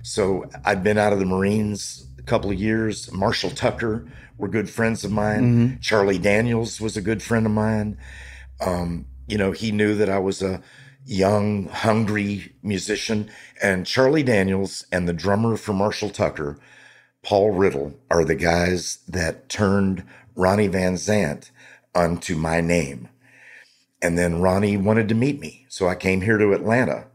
So 0.02 0.50
I'd 0.66 0.84
been 0.84 0.98
out 0.98 1.14
of 1.14 1.20
the 1.20 1.26
Marines 1.26 2.08
a 2.18 2.24
couple 2.24 2.52
of 2.52 2.60
years. 2.60 3.12
Marshall 3.12 3.52
Tucker 3.52 4.08
were 4.38 4.48
good 4.48 4.70
friends 4.70 5.04
of 5.04 5.12
mine. 5.12 5.44
Charlie 5.82 6.18
Daniels 6.18 6.80
was 6.80 6.96
a 6.98 7.02
good 7.02 7.22
friend 7.22 7.46
of 7.46 7.52
mine. 7.52 7.98
Um, 8.62 9.06
you 9.28 9.38
know, 9.38 9.52
he 9.52 9.72
knew 9.72 9.96
that 9.96 10.10
I 10.10 10.20
was 10.20 10.42
a 10.42 10.62
young, 11.06 11.68
hungry 11.68 12.54
musician. 12.64 13.30
And 13.62 13.86
Charlie 13.86 14.24
Daniels 14.24 14.86
and 14.92 15.08
the 15.08 15.14
drummer 15.14 15.58
for 15.58 15.74
Marshall 15.74 16.10
Tucker, 16.10 16.58
Paul 17.24 17.52
Riddle, 17.52 18.00
are 18.10 18.24
the 18.24 18.36
guys 18.36 19.00
that 19.08 19.50
turned 19.50 20.04
Ronnie 20.36 20.68
Van 20.68 20.96
Zant 20.96 21.52
onto 21.94 22.36
my 22.36 22.62
name. 22.62 23.10
And 24.02 24.18
then 24.18 24.42
Ronnie 24.42 24.78
wanted 24.78 25.10
to 25.10 25.16
meet 25.16 25.40
me. 25.40 25.66
So 25.68 25.88
I 25.88 25.96
came 25.96 26.22
here 26.22 26.38
to 26.38 26.54
Atlanta 26.54 27.08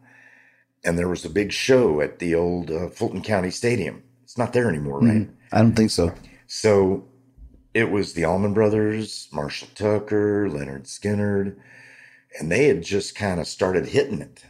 and 0.85 0.99
there 0.99 1.09
was 1.09 1.25
a 1.25 1.31
big 1.31 1.53
show 1.53 2.01
at 2.01 2.19
the 2.19 2.35
old 2.35 2.71
uh, 2.71 2.89
Fulton 2.89 3.23
County 3.23 3.51
Stadium. 3.51 4.03
It's 4.23 4.39
not 4.39 4.53
there 4.53 4.69
anymore, 4.69 5.01
right? 5.01 5.29
I 5.53 5.59
don't 5.59 5.75
think 5.75 5.91
so. 5.91 6.13
So 6.47 7.05
it 7.73 7.91
was 7.91 8.15
the 8.15 8.25
Allman 8.25 8.55
Brothers, 8.55 9.29
Marshall 9.33 9.69
Tucker, 9.75 10.49
Lynyrd 10.49 10.85
Skynyrd, 10.85 11.57
and 12.39 12.51
they 12.51 12.67
had 12.67 12.83
just 12.83 13.15
kind 13.15 13.41
of 13.41 13.47
started 13.47 13.87
hitting 13.87 14.21
it 14.21 14.45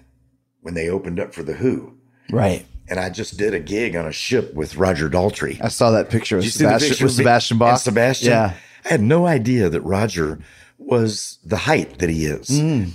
when 0.61 0.75
they 0.75 0.89
opened 0.89 1.21
up 1.21 1.35
for 1.35 1.43
The 1.43 1.55
Who. 1.55 1.95
Right. 2.31 2.67
And 2.89 2.99
I 2.99 3.11
just 3.11 3.39
did 3.39 3.55
a 3.55 3.61
gig 3.61 3.97
on 3.97 4.07
a 4.07 4.13
ship 4.13 4.55
with 4.55 4.77
Roger 4.77 5.09
Daltrey. 5.09 5.61
I 5.63 5.69
saw 5.69 5.91
that 5.93 6.11
picture 6.11 6.37
of 6.37 6.43
Did 6.43 6.47
you 6.47 6.51
see 6.51 6.65
the 6.65 6.71
Sebastian, 6.71 6.89
picture 6.91 7.05
with 7.05 7.15
Sebastian 7.15 7.59
Bach. 7.59 7.79
Sebastian? 7.79 8.31
Yeah. 8.31 8.55
I 8.85 8.89
had 8.89 9.01
no 9.01 9.27
idea 9.27 9.69
that 9.71 9.81
Roger 9.81 10.39
was 10.79 11.39
the 11.45 11.57
height 11.57 11.99
that 12.01 12.11
he 12.11 12.27
is 12.27 12.49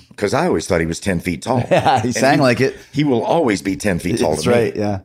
because 0.09 0.33
I 0.33 0.45
always 0.47 0.67
thought 0.67 0.79
he 0.79 0.85
was 0.85 0.99
10 0.99 1.19
feet 1.21 1.41
tall. 1.41 1.61
Mm. 1.61 1.71
Yeah, 1.71 2.01
he 2.01 2.11
sang 2.11 2.39
like 2.39 2.61
it. 2.61 2.77
He 2.91 3.03
will 3.03 3.23
always 3.23 3.61
be 3.61 3.75
10 3.75 3.99
feet 3.99 4.19
tall 4.19 4.31
That's 4.31 4.43
to 4.43 4.49
me. 4.49 4.55
right. 4.55 4.75
Yeah. 4.75 4.99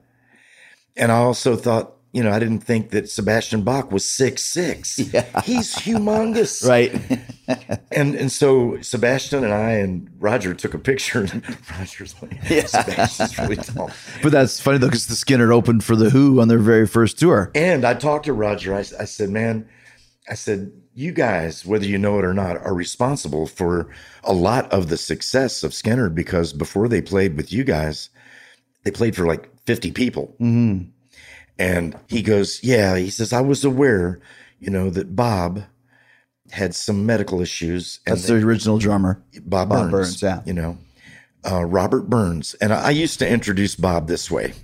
And 0.96 1.10
I 1.10 1.16
also 1.16 1.56
thought, 1.56 1.92
you 2.12 2.22
know, 2.22 2.30
I 2.30 2.38
didn't 2.38 2.60
think 2.60 2.90
that 2.90 3.08
Sebastian 3.10 3.62
Bach 3.62 3.90
was 3.90 4.08
six 4.08 4.44
six. 4.44 4.98
Yeah. 5.12 5.40
He's 5.42 5.74
humongous. 5.74 6.64
Right. 6.68 6.92
And 7.90 8.14
and 8.14 8.30
so 8.30 8.80
Sebastian 8.82 9.42
and 9.44 9.52
I 9.52 9.72
and 9.72 10.08
Roger 10.18 10.54
took 10.54 10.74
a 10.74 10.78
picture. 10.78 11.26
Roger's 11.78 12.14
like, 12.22 12.38
Yeah. 12.48 12.66
Sebastian's 12.66 13.38
really 13.38 13.56
tall. 13.56 13.90
but 14.22 14.30
that's 14.30 14.60
funny 14.60 14.78
though, 14.78 14.86
because 14.88 15.06
the 15.08 15.14
Skynyrd 15.14 15.52
opened 15.52 15.82
for 15.84 15.96
the 15.96 16.10
Who 16.10 16.40
on 16.40 16.48
their 16.48 16.58
very 16.60 16.86
first 16.86 17.18
tour. 17.18 17.50
And 17.54 17.84
I 17.84 17.94
talked 17.94 18.26
to 18.26 18.32
Roger. 18.32 18.74
I, 18.74 18.80
I 18.80 19.04
said, 19.06 19.30
man, 19.30 19.68
I 20.30 20.34
said, 20.34 20.70
you 20.94 21.12
guys, 21.12 21.66
whether 21.66 21.84
you 21.84 21.98
know 21.98 22.18
it 22.18 22.24
or 22.24 22.32
not, 22.32 22.56
are 22.58 22.74
responsible 22.74 23.46
for 23.46 23.90
a 24.22 24.32
lot 24.32 24.70
of 24.72 24.88
the 24.88 24.96
success 24.96 25.64
of 25.64 25.72
Skynyrd 25.72 26.14
because 26.14 26.52
before 26.52 26.88
they 26.88 27.02
played 27.02 27.36
with 27.36 27.52
you 27.52 27.64
guys, 27.64 28.10
they 28.84 28.90
played 28.90 29.16
for 29.16 29.26
like 29.26 29.50
50 29.66 29.90
people. 29.90 30.36
Mm-hmm. 30.40 30.90
And 31.58 31.98
he 32.08 32.22
goes, 32.22 32.62
Yeah, 32.62 32.96
he 32.96 33.10
says, 33.10 33.32
I 33.32 33.40
was 33.40 33.64
aware, 33.64 34.20
you 34.60 34.70
know, 34.70 34.90
that 34.90 35.16
Bob 35.16 35.64
had 36.50 36.74
some 36.74 37.04
medical 37.04 37.40
issues. 37.40 38.00
And 38.06 38.16
That's 38.16 38.28
the 38.28 38.34
original 38.36 38.78
drummer. 38.78 39.22
Bob, 39.42 39.70
Bob 39.70 39.90
Burns, 39.90 39.90
Burns, 39.90 40.22
yeah. 40.22 40.42
You 40.44 40.52
know, 40.52 40.78
uh, 41.50 41.64
Robert 41.64 42.08
Burns. 42.08 42.54
And 42.54 42.72
I, 42.72 42.86
I 42.86 42.90
used 42.90 43.18
to 43.18 43.28
introduce 43.28 43.74
Bob 43.74 44.06
this 44.06 44.30
way. 44.30 44.54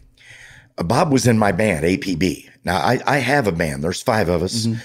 Uh, 0.78 0.84
Bob 0.84 1.12
was 1.12 1.26
in 1.26 1.38
my 1.38 1.52
band, 1.52 1.84
APB. 1.84 2.48
Now, 2.64 2.76
I, 2.76 3.00
I 3.06 3.18
have 3.18 3.46
a 3.46 3.52
band. 3.52 3.82
There's 3.82 4.02
five 4.02 4.28
of 4.28 4.42
us. 4.42 4.66
Mm-hmm. 4.66 4.80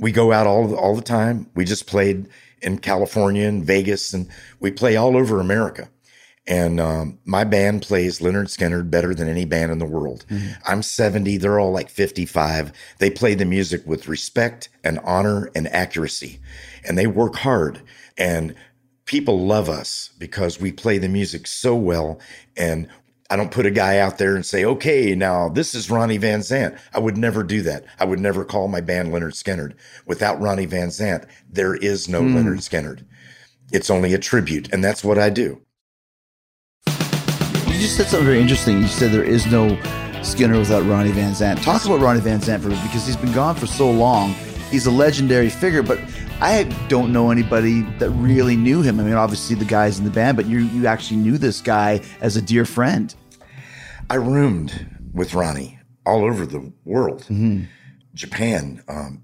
We 0.00 0.12
go 0.12 0.32
out 0.32 0.46
all, 0.46 0.74
all 0.74 0.96
the 0.96 1.02
time. 1.02 1.48
We 1.54 1.64
just 1.64 1.86
played 1.86 2.28
in 2.62 2.78
California 2.78 3.46
and 3.46 3.64
Vegas, 3.64 4.12
and 4.12 4.28
we 4.58 4.70
play 4.70 4.96
all 4.96 5.16
over 5.16 5.40
America. 5.40 5.88
And 6.46 6.80
um, 6.80 7.18
my 7.24 7.44
band 7.44 7.82
plays 7.82 8.18
Lynyrd 8.18 8.46
Skynyrd 8.46 8.90
better 8.90 9.14
than 9.14 9.28
any 9.28 9.44
band 9.44 9.70
in 9.70 9.78
the 9.78 9.86
world. 9.86 10.24
I'm 10.66 10.82
70. 10.82 11.36
They're 11.36 11.60
all 11.60 11.70
like 11.70 11.90
55. 11.90 12.72
They 12.98 13.10
play 13.10 13.34
the 13.34 13.44
music 13.44 13.86
with 13.86 14.08
respect 14.08 14.68
and 14.82 14.98
honor 15.00 15.50
and 15.54 15.68
accuracy. 15.68 16.40
And 16.84 16.98
they 16.98 17.06
work 17.06 17.36
hard. 17.36 17.82
And 18.18 18.56
people 19.04 19.46
love 19.46 19.68
us 19.68 20.10
because 20.18 20.60
we 20.60 20.72
play 20.72 20.98
the 20.98 21.08
music 21.08 21.46
so 21.46 21.76
well. 21.76 22.18
And 22.56 22.88
I 23.30 23.36
don't 23.36 23.52
put 23.52 23.64
a 23.64 23.70
guy 23.70 23.98
out 23.98 24.18
there 24.18 24.34
and 24.34 24.44
say, 24.44 24.64
okay, 24.64 25.14
now 25.14 25.48
this 25.48 25.72
is 25.72 25.88
Ronnie 25.88 26.18
Van 26.18 26.40
Zant. 26.40 26.76
I 26.92 26.98
would 26.98 27.16
never 27.16 27.44
do 27.44 27.62
that. 27.62 27.84
I 28.00 28.04
would 28.04 28.18
never 28.18 28.44
call 28.44 28.66
my 28.66 28.80
band 28.80 29.10
Lynyrd 29.10 29.34
Skynyrd. 29.34 29.74
Without 30.04 30.40
Ronnie 30.40 30.66
Van 30.66 30.88
Zant, 30.88 31.28
there 31.48 31.76
is 31.76 32.08
no 32.08 32.22
hmm. 32.22 32.36
Lynyrd 32.36 32.58
Skynyrd. 32.58 33.04
It's 33.72 33.88
only 33.88 34.14
a 34.14 34.18
tribute. 34.18 34.72
And 34.72 34.82
that's 34.82 35.04
what 35.04 35.16
I 35.16 35.30
do. 35.30 35.60
You 36.88 37.78
just 37.78 37.96
said 37.96 38.06
something 38.08 38.26
very 38.26 38.40
interesting. 38.40 38.80
You 38.80 38.88
said 38.88 39.12
there 39.12 39.22
is 39.22 39.46
no 39.46 39.76
Skynyrd 40.22 40.58
without 40.58 40.84
Ronnie 40.86 41.12
Van 41.12 41.32
Zant. 41.32 41.62
Talk 41.62 41.84
about 41.84 42.00
Ronnie 42.00 42.20
Van 42.20 42.40
Zant 42.40 42.62
for 42.62 42.68
me 42.68 42.80
because 42.82 43.06
he's 43.06 43.16
been 43.16 43.32
gone 43.32 43.54
for 43.54 43.66
so 43.66 43.88
long. 43.88 44.34
He's 44.72 44.86
a 44.86 44.90
legendary 44.90 45.50
figure, 45.50 45.84
but 45.84 46.00
I 46.40 46.64
don't 46.88 47.12
know 47.12 47.30
anybody 47.30 47.82
that 47.98 48.10
really 48.10 48.56
knew 48.56 48.82
him. 48.82 48.98
I 48.98 49.04
mean, 49.04 49.14
obviously 49.14 49.54
the 49.54 49.64
guys 49.64 49.98
in 49.98 50.04
the 50.04 50.10
band, 50.10 50.36
but 50.36 50.46
you 50.46 50.60
you 50.60 50.86
actually 50.86 51.18
knew 51.18 51.38
this 51.38 51.60
guy 51.60 52.00
as 52.20 52.36
a 52.36 52.42
dear 52.42 52.64
friend. 52.64 53.14
I 54.10 54.16
roomed 54.16 54.72
with 55.12 55.34
Ronnie 55.34 55.78
all 56.04 56.24
over 56.24 56.44
the 56.44 56.72
world. 56.84 57.22
Japan. 58.14 58.82
Um, 58.88 59.22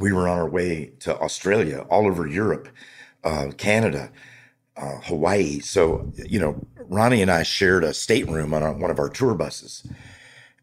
we 0.00 0.12
were 0.12 0.26
on 0.26 0.38
our 0.38 0.48
way 0.48 0.92
to 1.00 1.16
Australia, 1.20 1.86
all 1.90 2.06
over 2.06 2.26
Europe, 2.26 2.68
uh, 3.24 3.50
Canada, 3.58 4.10
uh, 4.76 4.96
Hawaii. 5.04 5.60
So, 5.60 6.10
you 6.16 6.40
know, 6.40 6.66
Ronnie 6.76 7.22
and 7.22 7.30
I 7.30 7.42
shared 7.42 7.84
a 7.84 7.92
stateroom 7.92 8.54
on 8.54 8.62
our, 8.62 8.72
one 8.72 8.90
of 8.90 8.98
our 8.98 9.10
tour 9.10 9.34
buses. 9.34 9.86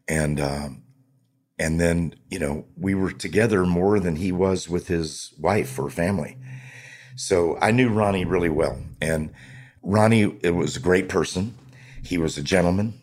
And, 0.08 0.40
um, 0.40 0.82
And 1.60 1.78
then, 1.78 2.14
you 2.30 2.38
know, 2.38 2.64
we 2.76 2.94
were 2.94 3.12
together 3.12 3.66
more 3.66 4.00
than 4.00 4.16
he 4.16 4.32
was 4.32 4.68
with 4.68 4.88
his 4.88 5.34
wife 5.38 5.78
or 5.78 5.90
family. 5.90 6.38
So 7.16 7.58
I 7.60 7.70
knew 7.70 7.90
Ronnie 7.90 8.24
really 8.24 8.48
well. 8.48 8.78
And 9.00 9.30
Ronnie 9.82 10.38
it 10.42 10.54
was 10.54 10.76
a 10.76 10.80
great 10.80 11.08
person. 11.08 11.54
He 12.02 12.16
was 12.18 12.38
a 12.38 12.42
gentleman. 12.42 12.99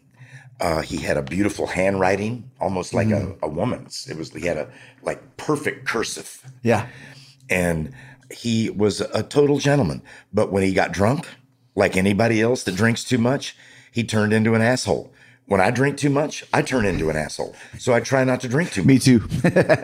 Uh, 0.60 0.82
he 0.82 0.98
had 0.98 1.18
a 1.18 1.22
beautiful 1.22 1.68
handwriting, 1.68 2.50
almost 2.60 2.94
like 2.94 3.10
a, 3.12 3.36
a 3.44 3.48
woman's. 3.48 4.08
It 4.10 4.18
was 4.18 4.34
he 4.34 4.48
had 4.48 4.58
a 4.58 4.68
like 5.04 5.38
perfect 5.38 5.88
cursive, 5.88 6.42
Yeah. 6.64 6.88
and 7.50 7.94
he 8.32 8.70
was 8.72 9.02
a 9.02 9.22
total 9.24 9.60
gentleman. 9.60 10.02
But 10.34 10.52
when 10.52 10.64
he 10.64 10.74
got 10.74 10.92
drunk, 10.92 11.28
like 11.76 11.96
anybody 11.96 12.42
else 12.42 12.64
that 12.64 12.76
drinks 12.76 13.04
too 13.04 13.20
much, 13.20 13.56
he 13.92 14.04
turned 14.04 14.34
into 14.34 14.56
an 14.56 14.62
asshole. 14.64 15.14
When 15.48 15.62
I 15.62 15.72
drink 15.72 15.98
too 15.98 16.10
much, 16.10 16.44
I 16.54 16.62
turn 16.62 16.86
into 16.86 17.10
an 17.10 17.16
asshole. 17.16 17.56
So 17.80 17.94
I 17.94 18.02
try 18.02 18.26
not 18.26 18.42
to 18.42 18.50
drink 18.50 18.72
too 18.72 18.82
much. 18.82 18.88
Me 18.88 19.00
too. 19.00 19.26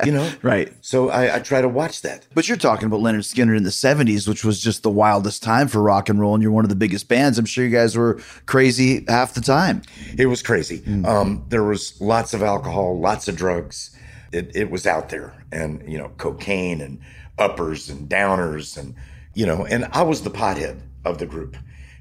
You 0.05 0.12
know, 0.12 0.29
right. 0.41 0.74
So 0.82 1.10
I, 1.10 1.38
I 1.38 1.39
try 1.39 1.62
to 1.62 1.70
watch 1.70 2.01
that. 2.01 2.27
But 2.34 2.50
you're 2.50 2.58
talking 2.58 2.86
about 2.86 3.00
Lynyrd 3.00 3.20
Skynyrd 3.20 3.55
in 3.55 3.63
the 3.63 3.70
70s, 3.70 4.27
which 4.27 4.43
was 4.43 4.62
just 4.62 4.84
the 4.84 4.89
wildest 4.89 5.41
time 5.41 5.70
for 5.70 5.82
rock 5.82 6.10
and 6.10 6.20
roll. 6.20 6.34
And 6.34 6.43
you're 6.43 6.51
one 6.51 6.65
of 6.65 6.70
the 6.70 6.75
biggest 6.75 7.08
bands. 7.08 7.39
I'm 7.39 7.46
sure 7.46 7.63
you 7.63 7.72
guys 7.72 7.96
were 7.96 8.20
crazy 8.46 9.05
half 9.08 9.36
the 9.36 9.41
time. 9.41 9.84
It 10.17 10.25
was 10.25 10.41
crazy. 10.41 10.84
Um, 11.05 11.46
there 11.48 11.63
was 11.63 12.00
lots 12.01 12.34
of 12.34 12.43
alcohol, 12.43 13.00
lots 13.00 13.29
of 13.29 13.38
drugs. 13.38 13.98
It, 14.34 14.53
it 14.55 14.70
was 14.70 14.86
out 14.86 15.10
there, 15.10 15.34
and 15.51 15.82
you 15.89 15.98
know, 15.98 16.10
cocaine 16.17 16.82
and 16.82 17.00
uppers 17.38 17.89
and 17.89 18.10
downers, 18.10 18.77
and 18.77 18.96
you 19.34 19.46
know, 19.46 19.63
and 19.65 19.86
I 19.93 20.01
was 20.01 20.24
the 20.24 20.32
pothead 20.32 20.82
of 21.05 21.20
the 21.20 21.25
group. 21.25 21.55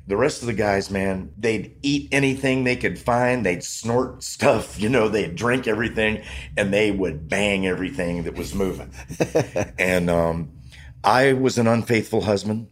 The 0.07 0.17
rest 0.17 0.43
of 0.43 0.47
the 0.47 0.53
guys, 0.53 0.91
man, 0.91 1.33
they'd 1.39 1.77
eat 1.83 2.09
anything 2.13 2.65
they 2.65 2.77
could 2.77 2.99
find. 2.99 3.47
They'd 3.47 3.63
snort 3.63 4.23
stuff, 4.23 4.81
you 4.81 4.89
know, 4.89 5.09
they'd 5.09 5.35
drink 5.35 5.69
everything, 5.69 6.23
and 6.57 6.73
they 6.73 6.91
would 6.91 7.29
bang 7.29 7.67
everything 7.67 8.25
that 8.25 8.35
was 8.35 8.55
moving. 8.55 8.93
and 9.79 10.11
um, 10.11 10.53
I 11.05 11.33
was 11.33 11.59
an 11.59 11.67
unfaithful 11.67 12.23
husband. 12.23 12.69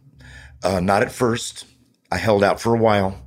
Uh, 0.63 0.79
not 0.79 1.01
at 1.01 1.11
first. 1.11 1.65
I 2.11 2.17
held 2.17 2.43
out 2.43 2.59
for 2.59 2.75
a 2.75 2.77
while. 2.77 3.21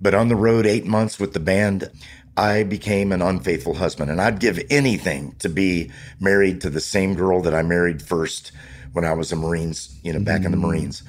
But 0.00 0.14
on 0.14 0.28
the 0.28 0.36
road, 0.36 0.66
eight 0.66 0.86
months 0.86 1.18
with 1.18 1.32
the 1.32 1.40
band, 1.40 1.90
I 2.36 2.62
became 2.62 3.10
an 3.10 3.20
unfaithful 3.20 3.74
husband. 3.74 4.10
And 4.10 4.20
I'd 4.20 4.38
give 4.38 4.60
anything 4.70 5.34
to 5.40 5.48
be 5.48 5.90
married 6.20 6.60
to 6.60 6.70
the 6.70 6.80
same 6.80 7.14
girl 7.14 7.42
that 7.42 7.54
I 7.54 7.62
married 7.62 8.00
first 8.00 8.52
when 8.92 9.04
I 9.04 9.12
was 9.12 9.32
a 9.32 9.36
Marines, 9.36 9.98
you 10.02 10.12
know, 10.12 10.20
back 10.20 10.44
in 10.44 10.50
the 10.50 10.56
Marines. 10.56 11.02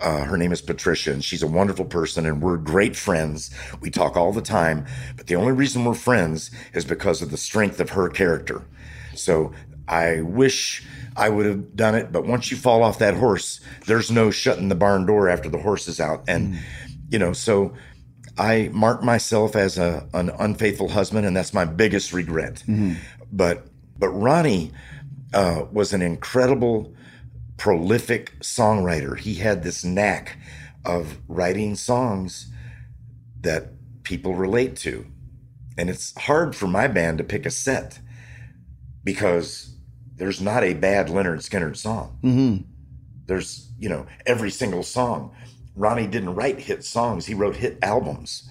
Uh, 0.00 0.24
her 0.24 0.36
name 0.36 0.52
is 0.52 0.62
Patricia, 0.62 1.12
and 1.12 1.24
she's 1.24 1.42
a 1.42 1.46
wonderful 1.46 1.84
person, 1.84 2.26
and 2.26 2.42
we're 2.42 2.56
great 2.56 2.96
friends. 2.96 3.50
We 3.80 3.90
talk 3.90 4.16
all 4.16 4.32
the 4.32 4.42
time. 4.42 4.86
But 5.16 5.26
the 5.26 5.36
only 5.36 5.52
reason 5.52 5.84
we're 5.84 5.94
friends 5.94 6.50
is 6.74 6.84
because 6.84 7.22
of 7.22 7.30
the 7.30 7.36
strength 7.36 7.80
of 7.80 7.90
her 7.90 8.08
character. 8.08 8.64
So 9.14 9.52
I 9.88 10.20
wish 10.22 10.84
I 11.16 11.28
would 11.28 11.46
have 11.46 11.76
done 11.76 11.94
it, 11.94 12.12
but 12.12 12.26
once 12.26 12.50
you 12.50 12.56
fall 12.56 12.82
off 12.82 12.98
that 12.98 13.14
horse, 13.14 13.60
there's 13.86 14.10
no 14.10 14.30
shutting 14.30 14.68
the 14.68 14.74
barn 14.74 15.06
door 15.06 15.28
after 15.28 15.48
the 15.48 15.58
horse 15.58 15.88
is 15.88 16.00
out. 16.00 16.24
And, 16.28 16.58
you 17.08 17.18
know, 17.18 17.32
so 17.32 17.72
I 18.36 18.68
mark 18.72 19.02
myself 19.02 19.56
as 19.56 19.78
a, 19.78 20.06
an 20.12 20.30
unfaithful 20.38 20.88
husband, 20.90 21.26
and 21.26 21.34
that's 21.34 21.54
my 21.54 21.64
biggest 21.64 22.12
regret. 22.12 22.62
But, 23.32 23.66
but 23.98 24.10
Ronnie 24.10 24.72
uh, 25.32 25.64
was 25.72 25.94
an 25.94 26.02
incredible, 26.02 26.92
prolific 27.56 28.38
songwriter. 28.40 29.18
He 29.18 29.34
had 29.34 29.62
this 29.62 29.84
knack 29.84 30.38
of 30.84 31.18
writing 31.28 31.74
songs 31.74 32.50
that 33.40 33.68
people 34.02 34.34
relate 34.34 34.76
to. 34.76 35.06
And 35.78 35.90
it's 35.90 36.16
hard 36.18 36.54
for 36.56 36.66
my 36.66 36.88
band 36.88 37.18
to 37.18 37.24
pick 37.24 37.44
a 37.46 37.50
set 37.50 37.98
because 39.04 39.74
there's 40.16 40.40
not 40.40 40.64
a 40.64 40.74
bad 40.74 41.08
Lynyrd 41.08 41.38
Skynyrd 41.48 41.76
song. 41.76 42.18
Mm-hmm. 42.22 42.62
There's, 43.26 43.70
you 43.78 43.88
know, 43.88 44.06
every 44.24 44.50
single 44.50 44.82
song. 44.82 45.34
Ronnie 45.74 46.06
didn't 46.06 46.34
write 46.34 46.58
hit 46.60 46.84
songs, 46.84 47.26
he 47.26 47.34
wrote 47.34 47.56
hit 47.56 47.78
albums 47.82 48.48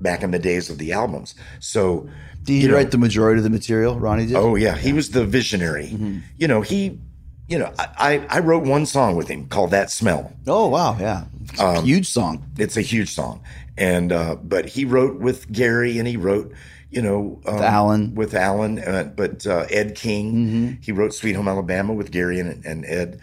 back 0.00 0.22
in 0.22 0.30
the 0.30 0.38
days 0.38 0.68
of 0.70 0.78
the 0.78 0.92
albums. 0.92 1.34
So, 1.60 2.08
Did 2.42 2.52
he 2.52 2.60
you 2.62 2.68
know- 2.68 2.74
write 2.74 2.90
the 2.90 2.98
majority 2.98 3.38
of 3.38 3.44
the 3.44 3.50
material, 3.50 3.98
Ronnie 3.98 4.26
did? 4.26 4.36
oh, 4.36 4.54
yeah, 4.54 4.76
he 4.76 4.92
was 4.92 5.10
the 5.10 5.24
visionary. 5.24 5.96
You 6.36 6.46
know, 6.46 6.60
he, 6.60 7.00
you 7.48 7.58
know, 7.58 7.72
I, 7.78 8.26
I 8.28 8.40
wrote 8.40 8.64
one 8.64 8.84
song 8.84 9.16
with 9.16 9.28
him 9.28 9.48
called 9.48 9.70
That 9.70 9.90
Smell. 9.90 10.32
Oh, 10.46 10.68
wow. 10.68 10.96
Yeah. 11.00 11.24
It's 11.44 11.60
a 11.60 11.80
huge 11.80 12.06
song. 12.06 12.44
It's 12.58 12.76
a 12.76 12.82
huge 12.82 13.10
song. 13.10 13.42
And, 13.78 14.12
uh, 14.12 14.36
but 14.36 14.66
he 14.66 14.84
wrote 14.84 15.18
with 15.18 15.50
Gary 15.50 15.98
and 15.98 16.06
he 16.06 16.18
wrote, 16.18 16.52
you 16.90 17.00
know, 17.00 17.40
um, 17.46 17.58
Allen. 17.58 18.14
with 18.14 18.34
Allen, 18.34 18.78
uh, 18.80 19.12
but 19.16 19.46
uh, 19.46 19.66
Ed 19.70 19.94
King, 19.94 20.78
he 20.82 20.92
wrote 20.92 21.14
Sweet 21.14 21.34
Home 21.34 21.48
Alabama 21.48 21.94
with 21.94 22.10
Gary 22.10 22.38
and, 22.38 22.64
and 22.66 22.84
Ed. 22.84 23.20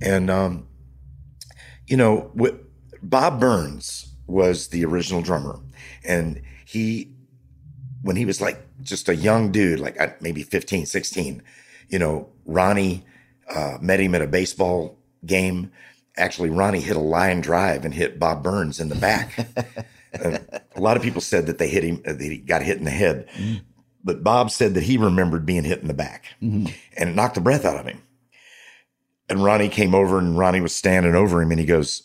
And, 0.00 0.30
um, 0.30 0.66
you 1.86 1.98
know, 1.98 2.32
Bob 3.02 3.40
Burns 3.40 4.14
was 4.26 4.68
the 4.68 4.86
original 4.86 5.20
drummer. 5.20 5.60
And 6.02 6.40
he, 6.64 7.12
when 8.02 8.16
he 8.16 8.24
was 8.24 8.40
like 8.40 8.58
just 8.82 9.08
a 9.08 9.16
young 9.16 9.52
dude, 9.52 9.80
like 9.80 10.22
maybe 10.22 10.42
15, 10.42 10.86
16, 10.86 11.42
you 11.88 11.98
know, 11.98 12.30
Ronnie 12.46 13.04
uh, 13.54 13.78
met 13.80 14.00
him 14.00 14.14
at 14.14 14.22
a 14.22 14.26
baseball 14.26 14.98
game. 15.24 15.70
Actually, 16.16 16.50
Ronnie 16.50 16.80
hit 16.80 16.96
a 16.96 17.00
line 17.00 17.40
drive 17.40 17.84
and 17.84 17.92
hit 17.92 18.18
Bob 18.18 18.42
Burns 18.42 18.80
in 18.80 18.88
the 18.88 18.94
back. 18.94 19.46
A 20.22 20.80
lot 20.80 20.96
of 20.96 21.02
people 21.02 21.20
said 21.20 21.46
that 21.46 21.58
they 21.58 21.68
hit 21.68 21.84
him, 21.84 22.00
that 22.04 22.20
he 22.20 22.38
got 22.38 22.62
hit 22.62 22.78
in 22.78 22.84
the 22.84 22.90
head. 22.90 23.28
But 24.02 24.22
Bob 24.22 24.50
said 24.50 24.74
that 24.74 24.84
he 24.84 24.96
remembered 24.96 25.44
being 25.44 25.64
hit 25.64 25.80
in 25.80 25.88
the 25.88 25.94
back 25.94 26.26
and 26.40 26.72
it 26.96 27.14
knocked 27.14 27.34
the 27.34 27.40
breath 27.40 27.64
out 27.64 27.80
of 27.80 27.86
him. 27.86 28.00
And 29.28 29.42
Ronnie 29.42 29.68
came 29.68 29.94
over 29.94 30.18
and 30.18 30.38
Ronnie 30.38 30.60
was 30.60 30.74
standing 30.74 31.14
over 31.14 31.42
him 31.42 31.50
and 31.50 31.58
he 31.58 31.66
goes, 31.66 32.02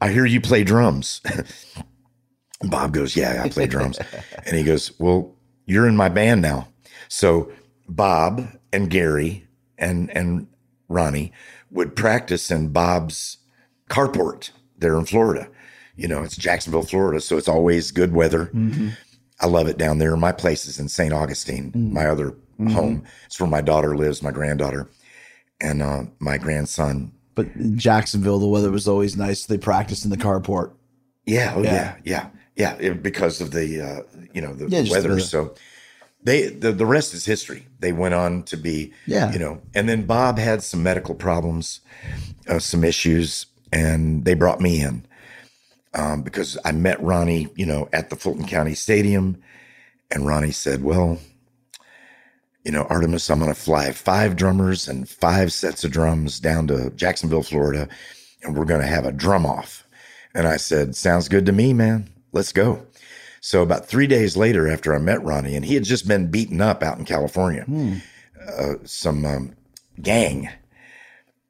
I 0.00 0.10
hear 0.10 0.26
you 0.26 0.40
play 0.40 0.64
drums. 0.64 1.20
Bob 2.62 2.92
goes, 2.92 3.16
Yeah, 3.16 3.42
I 3.44 3.48
play 3.48 3.66
drums. 3.66 3.98
and 4.46 4.56
he 4.56 4.64
goes, 4.64 4.98
Well, 4.98 5.34
you're 5.64 5.86
in 5.86 5.96
my 5.96 6.08
band 6.08 6.42
now. 6.42 6.68
So 7.08 7.52
Bob 7.88 8.46
and 8.72 8.90
Gary 8.90 9.46
and 9.78 10.10
and 10.10 10.48
Ronnie 10.88 11.32
would 11.70 11.94
practice 11.94 12.50
in 12.50 12.68
Bob's 12.68 13.38
carport 13.90 14.50
there 14.78 14.96
in 14.98 15.04
Florida. 15.04 15.48
You 15.96 16.08
know, 16.08 16.22
it's 16.22 16.36
Jacksonville, 16.36 16.82
Florida, 16.82 17.20
so 17.20 17.36
it's 17.36 17.48
always 17.48 17.90
good 17.90 18.12
weather. 18.14 18.50
I 19.40 19.46
love 19.46 19.66
it 19.68 19.78
down 19.78 19.98
there. 19.98 20.16
My 20.16 20.32
place 20.32 20.66
is 20.66 20.78
in 20.78 20.88
St. 20.88 21.12
Augustine, 21.12 21.72
my 21.92 22.06
other 22.06 22.34
home. 22.70 23.04
It's 23.26 23.38
where 23.40 23.48
my 23.48 23.60
daughter 23.60 23.96
lives, 23.96 24.22
my 24.22 24.30
granddaughter, 24.32 24.88
and 25.60 25.82
uh, 25.82 26.04
my 26.20 26.38
grandson. 26.38 27.12
But 27.34 27.46
in 27.54 27.78
Jacksonville, 27.78 28.38
the 28.38 28.46
weather 28.48 28.70
was 28.70 28.88
always 28.88 29.16
nice. 29.16 29.46
They 29.46 29.58
practiced 29.58 30.04
in 30.04 30.10
the 30.10 30.16
carport. 30.16 30.72
Yeah, 31.26 31.52
oh 31.56 31.62
Yeah. 31.62 31.96
yeah, 32.04 32.28
yeah, 32.56 32.74
yeah. 32.80 32.90
it- 32.90 33.02
because 33.02 33.40
of 33.40 33.50
the 33.52 33.80
uh, 33.80 34.02
you 34.32 34.40
know 34.40 34.54
the 34.54 34.68
Yeah, 34.68 34.90
weather. 34.90 35.14
the- 35.16 35.20
So 35.20 35.54
they 36.28 36.48
the, 36.48 36.72
the 36.72 36.86
rest 36.86 37.14
is 37.14 37.24
history. 37.24 37.66
They 37.80 37.92
went 37.92 38.14
on 38.14 38.42
to 38.44 38.56
be 38.56 38.92
Yeah. 39.06 39.32
you 39.32 39.38
know, 39.38 39.60
and 39.74 39.88
then 39.88 40.06
Bob 40.06 40.38
had 40.38 40.62
some 40.62 40.82
medical 40.82 41.14
problems, 41.14 41.80
uh, 42.48 42.58
some 42.58 42.84
issues, 42.84 43.46
and 43.72 44.24
they 44.24 44.34
brought 44.34 44.60
me 44.60 44.80
in 44.80 45.06
um, 45.94 46.22
because 46.22 46.58
I 46.64 46.72
met 46.72 47.02
Ronnie, 47.02 47.48
you 47.56 47.66
know, 47.66 47.88
at 47.92 48.10
the 48.10 48.16
Fulton 48.16 48.46
County 48.46 48.74
Stadium, 48.74 49.42
and 50.10 50.26
Ronnie 50.26 50.52
said, 50.52 50.82
"Well." 50.84 51.18
You 52.64 52.72
know, 52.72 52.84
Artimus, 52.90 53.30
I'm 53.30 53.38
going 53.38 53.54
to 53.54 53.58
fly 53.58 53.92
five 53.92 54.36
drummers 54.36 54.88
and 54.88 55.08
five 55.08 55.54
sets 55.54 55.84
of 55.84 55.90
drums 55.90 56.38
down 56.38 56.66
to 56.66 56.90
Jacksonville, 56.90 57.42
Florida, 57.44 57.88
and 58.42 58.54
we're 58.54 58.66
going 58.66 58.82
to 58.82 58.86
have 58.86 59.06
a 59.06 59.12
drum 59.12 59.46
off. 59.46 59.86
And 60.34 60.46
I 60.46 60.58
said, 60.58 60.94
Sounds 60.94 61.28
good 61.28 61.46
to 61.46 61.52
me, 61.52 61.72
man. 61.72 62.10
Let's 62.32 62.52
go. 62.52 62.86
So, 63.40 63.62
about 63.62 63.86
three 63.86 64.06
days 64.06 64.36
later, 64.36 64.68
after 64.68 64.94
I 64.94 64.98
met 64.98 65.22
Ronnie, 65.22 65.54
and 65.56 65.64
he 65.64 65.74
had 65.74 65.84
just 65.84 66.06
been 66.08 66.30
beaten 66.30 66.60
up 66.60 66.82
out 66.82 66.98
in 66.98 67.04
California, 67.04 67.64
uh, 68.58 68.74
some 68.84 69.24
um, 69.24 69.54
gang 70.02 70.48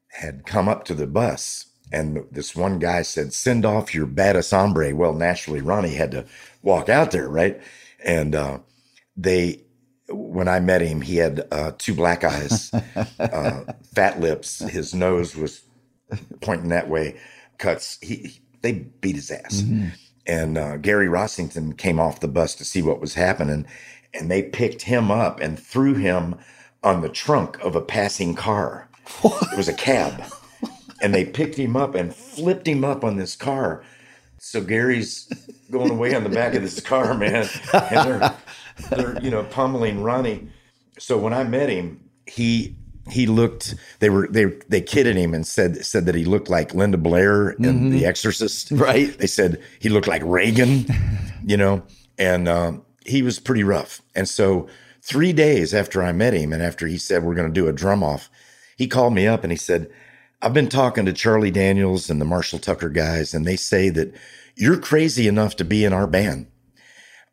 had 0.08 0.44
come 0.46 0.68
up 0.68 0.84
to 0.84 0.94
the 0.94 1.06
bus. 1.06 1.66
And 1.90 2.26
this 2.30 2.54
one 2.54 2.78
guy 2.78 3.02
said, 3.02 3.32
Send 3.32 3.64
off 3.64 3.94
your 3.94 4.04
baddest 4.06 4.50
hombre. 4.50 4.94
Well, 4.94 5.14
naturally, 5.14 5.60
Ronnie 5.62 5.94
had 5.94 6.10
to 6.10 6.26
walk 6.62 6.88
out 6.90 7.10
there, 7.12 7.28
right? 7.28 7.60
And 8.04 8.34
uh, 8.34 8.58
they, 9.16 9.62
when 10.10 10.48
I 10.48 10.60
met 10.60 10.82
him, 10.82 11.00
he 11.00 11.16
had 11.16 11.46
uh, 11.50 11.72
two 11.78 11.94
black 11.94 12.24
eyes, 12.24 12.70
uh, 13.18 13.64
fat 13.94 14.20
lips. 14.20 14.58
His 14.58 14.94
nose 14.94 15.34
was 15.34 15.62
pointing 16.42 16.68
that 16.68 16.88
way. 16.90 17.18
Cuts. 17.56 17.98
He, 18.02 18.16
he- 18.16 18.40
they 18.60 18.72
beat 18.72 19.14
his 19.14 19.30
ass. 19.30 19.62
And 20.28 20.58
uh, 20.58 20.76
Gary 20.76 21.08
Rossington 21.08 21.76
came 21.76 21.98
off 21.98 22.20
the 22.20 22.28
bus 22.28 22.54
to 22.56 22.64
see 22.64 22.82
what 22.82 23.00
was 23.00 23.14
happening, 23.14 23.66
and 24.12 24.30
they 24.30 24.42
picked 24.42 24.82
him 24.82 25.10
up 25.10 25.40
and 25.40 25.58
threw 25.58 25.94
him 25.94 26.36
on 26.84 27.00
the 27.00 27.08
trunk 27.08 27.58
of 27.60 27.74
a 27.74 27.80
passing 27.80 28.34
car. 28.34 28.88
It 29.24 29.56
was 29.56 29.68
a 29.68 29.74
cab, 29.74 30.22
and 31.02 31.14
they 31.14 31.24
picked 31.24 31.58
him 31.58 31.76
up 31.76 31.94
and 31.94 32.14
flipped 32.14 32.68
him 32.68 32.84
up 32.84 33.04
on 33.04 33.16
this 33.16 33.34
car. 33.34 33.82
So 34.38 34.60
Gary's 34.62 35.32
going 35.70 35.90
away 35.90 36.14
on 36.14 36.24
the 36.24 36.30
back 36.30 36.54
of 36.54 36.62
this 36.62 36.80
car, 36.80 37.14
man, 37.14 37.48
and 37.72 38.08
they're 38.08 38.34
they're 38.90 39.18
you 39.22 39.30
know 39.30 39.44
pummeling 39.44 40.02
Ronnie. 40.02 40.50
so 40.98 41.18
when 41.18 41.32
I 41.32 41.44
met 41.44 41.70
him, 41.70 42.00
he 42.26 42.76
he 43.10 43.26
looked 43.26 43.74
they 44.00 44.10
were 44.10 44.28
they 44.28 44.46
they 44.68 44.80
kidded 44.80 45.16
him 45.16 45.34
and 45.34 45.46
said 45.46 45.84
said 45.84 46.06
that 46.06 46.14
he 46.14 46.24
looked 46.24 46.48
like 46.48 46.74
Linda 46.74 46.98
Blair 46.98 47.50
in 47.50 47.90
The 47.90 48.06
Exorcist. 48.06 48.70
Right. 48.70 49.16
They 49.18 49.26
said 49.26 49.62
he 49.78 49.88
looked 49.88 50.08
like 50.08 50.22
Regan, 50.24 50.86
you 51.44 51.56
know, 51.56 51.82
and 52.18 52.48
um, 52.48 52.84
he 53.04 53.22
was 53.22 53.38
pretty 53.38 53.64
rough. 53.64 54.02
And 54.14 54.28
so 54.28 54.68
three 55.02 55.32
days 55.32 55.72
after 55.74 56.02
I 56.02 56.12
met 56.12 56.34
him 56.34 56.52
and 56.52 56.62
after 56.62 56.86
he 56.86 56.98
said 56.98 57.24
we're 57.24 57.34
going 57.34 57.52
to 57.52 57.60
do 57.60 57.68
a 57.68 57.72
drum 57.72 58.02
off, 58.02 58.30
he 58.76 58.86
called 58.86 59.14
me 59.14 59.26
up 59.26 59.42
and 59.42 59.50
he 59.50 59.58
said, 59.58 59.90
I've 60.40 60.54
been 60.54 60.68
talking 60.68 61.04
to 61.04 61.12
Charlie 61.12 61.50
Daniels 61.50 62.10
and 62.10 62.20
the 62.20 62.24
Marshall 62.24 62.60
Tucker 62.60 62.90
guys, 62.90 63.34
and 63.34 63.44
they 63.44 63.56
say 63.56 63.88
that 63.88 64.14
you're 64.54 64.78
crazy 64.78 65.26
enough 65.26 65.56
to 65.56 65.64
be 65.64 65.84
in 65.84 65.92
our 65.92 66.06
band. 66.06 66.46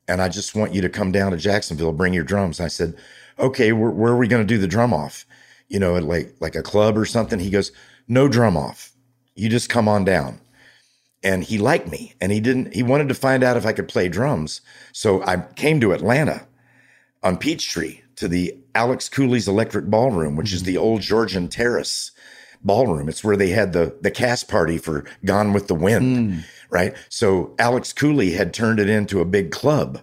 And 0.07 0.21
I 0.21 0.29
just 0.29 0.55
want 0.55 0.73
you 0.73 0.81
to 0.81 0.89
come 0.89 1.11
down 1.11 1.31
to 1.31 1.37
Jacksonville, 1.37 1.91
bring 1.91 2.13
your 2.13 2.23
drums. 2.23 2.59
I 2.59 2.67
said, 2.67 2.95
okay, 3.37 3.71
where, 3.73 3.91
where 3.91 4.13
are 4.13 4.17
we 4.17 4.27
going 4.27 4.41
to 4.41 4.53
do 4.53 4.59
the 4.59 4.67
drum 4.67 4.93
off? 4.93 5.25
You 5.67 5.79
know, 5.79 5.95
at 5.95 6.03
like, 6.03 6.35
like 6.39 6.55
a 6.55 6.63
club 6.63 6.97
or 6.97 7.05
something. 7.05 7.39
He 7.39 7.49
goes, 7.49 7.71
no 8.07 8.27
drum 8.27 8.55
off. 8.55 8.91
You 9.35 9.49
just 9.49 9.69
come 9.69 9.87
on 9.87 10.05
down. 10.05 10.39
And 11.23 11.43
he 11.43 11.57
liked 11.57 11.89
me 11.89 12.13
and 12.21 12.31
he 12.31 12.39
didn't, 12.39 12.73
he 12.73 12.83
wanted 12.83 13.09
to 13.09 13.15
find 13.15 13.43
out 13.43 13.57
if 13.57 13.65
I 13.65 13.73
could 13.73 13.87
play 13.87 14.07
drums. 14.07 14.61
So 14.91 15.23
I 15.23 15.37
came 15.55 15.79
to 15.81 15.91
Atlanta 15.91 16.47
on 17.23 17.37
Peachtree 17.37 18.01
to 18.17 18.27
the 18.27 18.55
Alex 18.75 19.09
Cooley's 19.09 19.47
Electric 19.47 19.85
Ballroom, 19.85 20.35
which 20.35 20.53
is 20.53 20.63
the 20.63 20.77
old 20.77 21.01
Georgian 21.01 21.47
Terrace 21.47 22.11
ballroom. 22.63 23.09
It's 23.09 23.23
where 23.23 23.37
they 23.37 23.49
had 23.49 23.73
the 23.73 23.95
the 24.01 24.11
cast 24.11 24.47
party 24.47 24.77
for 24.77 25.05
Gone 25.23 25.53
with 25.53 25.67
the 25.67 25.75
Wind, 25.75 26.43
right? 26.69 26.93
So 27.09 27.55
Alex 27.59 27.93
Cooley 27.93 28.31
had 28.31 28.53
turned 28.53 28.79
it 28.79 28.89
into 28.89 29.19
a 29.21 29.25
big 29.25 29.51
club 29.51 30.01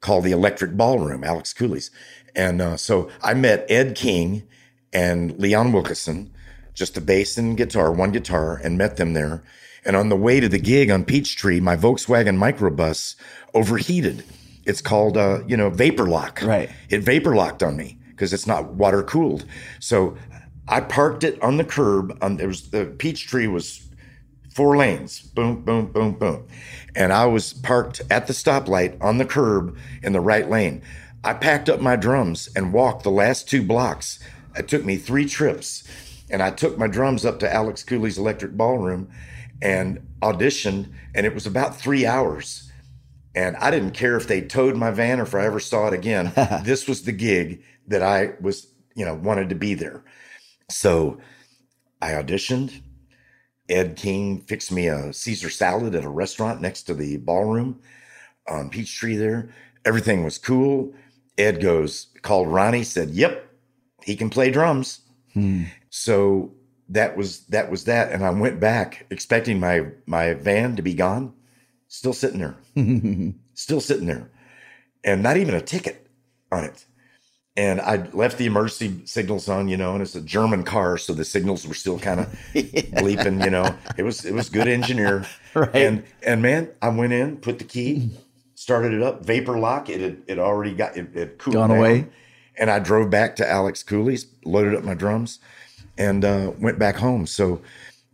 called 0.00 0.24
the 0.24 0.32
Electric 0.32 0.76
Ballroom, 0.76 1.24
Alex 1.24 1.52
Cooley's. 1.52 1.90
And 2.34 2.60
uh, 2.62 2.76
so 2.76 3.10
I 3.22 3.34
met 3.34 3.66
Ed 3.68 3.96
King 3.96 4.44
and 4.92 5.38
Leon 5.38 5.72
Wilkeson, 5.72 6.30
just 6.74 6.96
a 6.96 7.00
bass 7.00 7.36
and 7.36 7.56
guitar, 7.56 7.92
one 7.92 8.12
guitar, 8.12 8.60
and 8.62 8.78
met 8.78 8.96
them 8.96 9.12
there. 9.12 9.42
And 9.84 9.96
on 9.96 10.08
the 10.08 10.16
way 10.16 10.40
to 10.40 10.48
the 10.48 10.58
gig 10.58 10.90
on 10.90 11.04
Peachtree, 11.04 11.60
my 11.60 11.76
Volkswagen 11.76 12.36
microbus 12.36 13.16
overheated. 13.54 14.24
It's 14.64 14.82
called, 14.82 15.16
uh, 15.16 15.40
you 15.46 15.56
know, 15.56 15.70
vapor 15.70 16.06
lock. 16.06 16.42
Right. 16.42 16.70
It 16.90 17.00
vapor 17.00 17.34
locked 17.34 17.62
on 17.62 17.76
me 17.76 17.98
because 18.10 18.32
it's 18.32 18.46
not 18.46 18.74
water 18.74 19.02
cooled. 19.02 19.44
So 19.80 20.16
I 20.66 20.80
parked 20.80 21.24
it 21.24 21.42
on 21.42 21.56
the 21.56 21.64
curb. 21.64 22.18
On 22.20 22.36
there 22.36 22.48
was 22.48 22.70
the 22.70 22.84
Peachtree 22.84 23.46
was 23.46 23.88
four 24.52 24.76
lanes. 24.76 25.20
Boom, 25.20 25.62
boom, 25.62 25.86
boom, 25.86 26.12
boom. 26.12 26.46
And 26.94 27.12
I 27.12 27.26
was 27.26 27.52
parked 27.54 28.02
at 28.10 28.26
the 28.26 28.32
stoplight 28.32 29.02
on 29.02 29.18
the 29.18 29.24
curb 29.24 29.78
in 30.02 30.12
the 30.12 30.20
right 30.20 30.48
lane. 30.50 30.82
I 31.24 31.34
packed 31.34 31.68
up 31.68 31.80
my 31.80 31.96
drums 31.96 32.48
and 32.54 32.72
walked 32.72 33.04
the 33.04 33.10
last 33.10 33.48
two 33.48 33.62
blocks. 33.62 34.18
It 34.58 34.68
took 34.68 34.84
me 34.84 34.96
three 34.96 35.26
trips. 35.26 35.84
And 36.30 36.42
I 36.42 36.50
took 36.50 36.76
my 36.76 36.88
drums 36.88 37.24
up 37.24 37.38
to 37.40 37.52
Alex 37.52 37.82
Cooley's 37.82 38.18
Electric 38.18 38.52
Ballroom 38.52 39.10
and 39.62 40.06
auditioned. 40.20 40.92
And 41.14 41.24
it 41.24 41.34
was 41.34 41.46
about 41.46 41.76
three 41.76 42.04
hours. 42.04 42.70
And 43.34 43.56
I 43.56 43.70
didn't 43.70 43.92
care 43.92 44.16
if 44.16 44.26
they 44.26 44.40
towed 44.40 44.76
my 44.76 44.90
van 44.90 45.20
or 45.20 45.22
if 45.22 45.34
I 45.34 45.46
ever 45.46 45.60
saw 45.60 45.86
it 45.88 45.94
again. 45.94 46.32
this 46.64 46.86
was 46.86 47.02
the 47.02 47.12
gig 47.12 47.62
that 47.86 48.02
I 48.02 48.34
was, 48.40 48.66
you 48.94 49.04
know, 49.04 49.14
wanted 49.14 49.48
to 49.50 49.54
be 49.54 49.74
there. 49.74 50.04
So 50.70 51.18
I 52.02 52.12
auditioned. 52.12 52.82
Ed 53.68 53.96
King 53.96 54.40
fixed 54.42 54.72
me 54.72 54.88
a 54.88 55.12
Caesar 55.12 55.50
salad 55.50 55.94
at 55.94 56.04
a 56.04 56.08
restaurant 56.08 56.60
next 56.60 56.84
to 56.84 56.94
the 56.94 57.18
ballroom 57.18 57.80
on 58.48 58.70
Peachtree 58.70 59.16
there. 59.16 59.54
Everything 59.84 60.24
was 60.24 60.38
cool. 60.38 60.94
Ed 61.36 61.60
goes, 61.60 62.08
called 62.22 62.48
Ronnie, 62.48 62.82
said, 62.82 63.10
Yep, 63.10 63.47
he 64.08 64.16
can 64.16 64.30
play 64.30 64.50
drums. 64.50 65.00
Hmm. 65.34 65.64
So 65.90 66.52
that 66.88 67.14
was 67.14 67.40
that 67.48 67.70
was 67.70 67.84
that. 67.84 68.10
And 68.10 68.24
I 68.24 68.30
went 68.30 68.58
back 68.58 69.04
expecting 69.10 69.60
my 69.60 69.86
my 70.06 70.32
van 70.32 70.76
to 70.76 70.82
be 70.82 70.94
gone. 70.94 71.34
Still 71.88 72.14
sitting 72.14 72.40
there. 72.40 72.56
Still 73.54 73.80
sitting 73.82 74.06
there. 74.06 74.30
And 75.04 75.22
not 75.22 75.36
even 75.36 75.54
a 75.54 75.60
ticket 75.60 76.06
on 76.50 76.64
it. 76.64 76.86
And 77.54 77.80
I 77.80 77.96
left 78.12 78.38
the 78.38 78.46
emergency 78.46 79.02
signals 79.04 79.48
on, 79.48 79.68
you 79.68 79.76
know, 79.76 79.92
and 79.92 80.00
it's 80.00 80.14
a 80.14 80.20
German 80.22 80.62
car, 80.62 80.96
so 80.96 81.12
the 81.12 81.24
signals 81.24 81.66
were 81.66 81.74
still 81.74 81.98
kind 81.98 82.20
of 82.20 82.26
bleeping, 82.54 83.44
you 83.44 83.50
know. 83.50 83.76
It 83.98 84.04
was 84.04 84.24
it 84.24 84.32
was 84.32 84.48
good 84.48 84.68
engineer. 84.68 85.26
Right. 85.54 85.74
And 85.74 86.04
and 86.22 86.40
man, 86.40 86.70
I 86.80 86.88
went 86.90 87.12
in, 87.12 87.38
put 87.38 87.58
the 87.58 87.64
key, 87.64 88.10
started 88.54 88.92
it 88.92 89.02
up, 89.02 89.24
vapor 89.26 89.58
lock. 89.58 89.88
It 89.90 90.00
had 90.00 90.22
it 90.28 90.38
already 90.38 90.72
got 90.74 90.96
it, 90.96 91.16
it 91.16 91.38
cooled 91.38 91.54
Gone 91.54 91.70
down. 91.70 91.78
away. 91.78 92.06
And 92.58 92.70
I 92.70 92.78
drove 92.80 93.08
back 93.10 93.36
to 93.36 93.48
Alex 93.48 93.82
Cooley's, 93.82 94.26
loaded 94.44 94.74
up 94.74 94.82
my 94.84 94.94
drums, 94.94 95.38
and 95.96 96.24
uh, 96.24 96.52
went 96.58 96.78
back 96.78 96.96
home. 96.96 97.26
So 97.26 97.60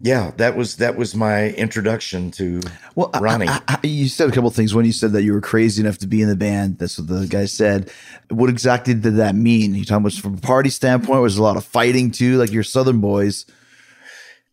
yeah, 0.00 0.32
that 0.36 0.54
was 0.56 0.76
that 0.76 0.96
was 0.96 1.14
my 1.14 1.50
introduction 1.50 2.30
to 2.32 2.60
Well, 2.94 3.10
Ronnie. 3.20 3.48
I- 3.48 3.62
I- 3.68 3.78
you 3.86 4.08
said 4.08 4.28
a 4.28 4.32
couple 4.32 4.50
things 4.50 4.74
when 4.74 4.84
you 4.84 4.92
said 4.92 5.12
that 5.12 5.22
you 5.22 5.32
were 5.32 5.40
crazy 5.40 5.80
enough 5.82 5.98
to 5.98 6.06
be 6.06 6.20
in 6.20 6.28
the 6.28 6.36
band. 6.36 6.78
That's 6.78 6.98
what 6.98 7.06
the 7.08 7.26
guy 7.26 7.46
said. 7.46 7.90
What 8.28 8.50
exactly 8.50 8.92
did 8.94 9.16
that 9.16 9.34
mean? 9.34 9.74
You 9.74 9.84
talking 9.84 10.04
about 10.04 10.12
from 10.14 10.34
a 10.34 10.40
party 10.40 10.68
standpoint? 10.68 11.22
Was 11.22 11.38
a 11.38 11.42
lot 11.42 11.56
of 11.56 11.64
fighting 11.64 12.10
too, 12.10 12.36
like 12.36 12.52
your 12.52 12.64
Southern 12.64 13.00
boys? 13.00 13.46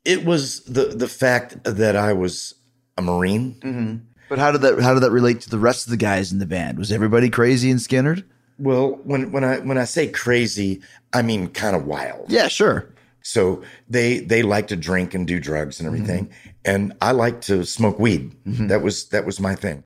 it 0.06 0.26
was 0.26 0.62
the 0.64 0.86
the 0.86 1.08
fact 1.08 1.64
that 1.64 1.96
I 1.96 2.14
was 2.14 2.56
a 2.98 3.02
Marine. 3.02 4.06
But 4.30 4.40
how 4.40 4.52
did 4.52 4.62
that 4.62 4.80
how 4.82 4.94
did 4.94 5.04
that 5.04 5.12
relate 5.12 5.42
to 5.42 5.50
the 5.50 5.60
rest 5.60 5.86
of 5.88 5.92
the 5.92 5.98
guys 5.98 6.32
in 6.32 6.40
the 6.40 6.46
band? 6.46 6.78
Was 6.78 6.92
everybody 6.92 7.30
crazy 7.30 7.70
and 7.70 7.80
Skynyrd? 7.80 8.24
Well, 8.62 9.00
when 9.04 9.32
when 9.32 9.44
I 9.44 9.58
when 9.58 9.80
I 9.80 9.86
say 9.86 10.08
crazy, 10.08 10.82
I 11.14 11.24
mean 11.24 11.48
kind 11.48 11.76
of 11.76 11.88
wild. 11.88 12.32
Yeah, 12.32 12.48
sure. 12.48 12.94
So 13.24 13.64
they 13.90 14.20
they 14.20 14.44
like 14.44 14.68
to 14.68 14.76
drink 14.76 15.16
and 15.16 15.26
do 15.26 15.40
drugs 15.40 15.80
and 15.80 15.88
everything, 15.88 16.28
mm-hmm. 16.28 16.50
and 16.66 16.94
I 17.02 17.12
like 17.14 17.42
to 17.42 17.66
smoke 17.66 17.98
weed. 17.98 18.36
Mm-hmm. 18.46 18.68
That 18.68 18.84
was 18.84 19.10
that 19.10 19.26
was 19.26 19.40
my 19.40 19.56
thing. 19.56 19.84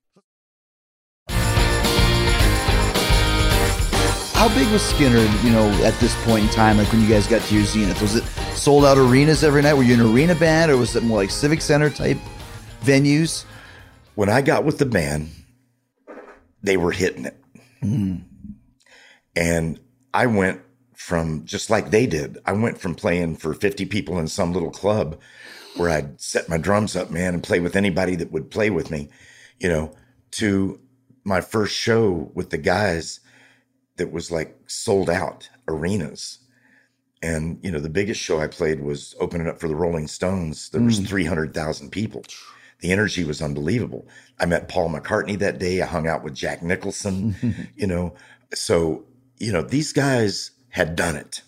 How 4.36 4.50
big 4.50 4.70
was 4.74 4.82
Skynyrd, 4.82 5.44
you 5.46 5.52
know, 5.52 5.70
at 5.86 5.98
this 6.02 6.14
point 6.26 6.44
in 6.44 6.50
time, 6.50 6.78
like 6.78 6.92
when 6.92 7.02
you 7.02 7.08
guys 7.08 7.28
got 7.28 7.42
to 7.44 7.56
your 7.56 7.64
zenith? 7.64 8.02
Was 8.02 8.18
it 8.18 8.26
sold 8.56 8.84
out 8.84 8.98
arenas 8.98 9.42
every 9.46 9.62
night? 9.62 9.76
Were 9.76 9.84
you 9.84 9.94
an 9.94 10.02
arena 10.02 10.36
band 10.36 10.70
or 10.70 10.76
was 10.76 10.98
it 10.98 11.04
more 11.04 11.20
like 11.20 11.30
civic 11.30 11.62
center 11.62 11.90
type 11.90 12.18
venues? 12.82 13.46
When 14.16 14.28
I 14.28 14.42
got 14.42 14.66
with 14.66 14.80
the 14.80 14.86
band, 14.86 15.30
they 16.62 16.76
were 16.76 16.92
hitting 16.92 17.24
it, 17.24 17.42
mm-hmm. 17.82 18.18
And 19.36 19.80
I 20.14 20.26
went 20.28 20.62
from 20.96 21.46
just 21.46 21.70
like 21.70 21.92
they 21.92 22.08
did. 22.08 22.38
I 22.46 22.54
went 22.54 22.80
from 22.80 22.96
playing 22.96 23.38
for 23.38 23.54
fifty 23.54 23.86
people 23.86 24.20
in 24.20 24.28
some 24.28 24.54
little 24.54 24.72
club 24.72 25.20
where 25.76 25.90
I'd 25.90 26.20
set 26.20 26.50
my 26.50 26.58
drums 26.58 26.96
up, 26.96 27.12
man, 27.12 27.34
and 27.34 27.44
play 27.44 27.60
with 27.60 27.76
anybody 27.76 28.16
that 28.16 28.32
would 28.32 28.50
play 28.50 28.70
with 28.70 28.90
me, 28.92 29.10
you 29.60 29.70
know, 29.70 29.94
to 30.32 30.80
my 31.24 31.42
first 31.42 31.76
show 31.76 32.32
with 32.34 32.50
the 32.50 32.58
guys 32.58 33.20
that 33.98 34.12
was 34.12 34.32
like 34.32 34.58
sold 34.68 35.10
out 35.10 35.50
arenas. 35.68 36.40
And, 37.22 37.60
you 37.64 37.72
know, 37.72 37.80
the 37.80 37.90
biggest 37.90 38.22
show 38.22 38.40
I 38.40 38.48
played 38.48 38.82
was 38.82 39.16
opening 39.20 39.48
up 39.48 39.60
for 39.60 39.68
the 39.68 39.76
Rolling 39.76 40.08
Stones. 40.08 40.70
There 40.70 40.82
was 40.82 41.00
mm. 41.00 41.08
300,000 41.08 41.90
people. 41.90 42.24
The 42.82 42.92
energy 42.92 43.24
was 43.24 43.42
unbelievable. 43.42 44.08
I 44.40 44.46
met 44.46 44.70
Paul 44.70 44.90
McCartney 44.90 45.40
that 45.40 45.58
day. 45.58 45.82
I 45.82 45.86
hung 45.86 46.08
out 46.08 46.24
with 46.24 46.36
Jack 46.36 46.62
Nicholson, 46.62 47.72
you 47.76 47.88
know. 47.88 48.14
So, 48.54 49.06
you 49.46 49.52
know, 49.52 49.62
these 49.62 49.94
guys 49.94 50.50
had 50.70 50.96
done 50.96 51.16
it. 51.16 51.44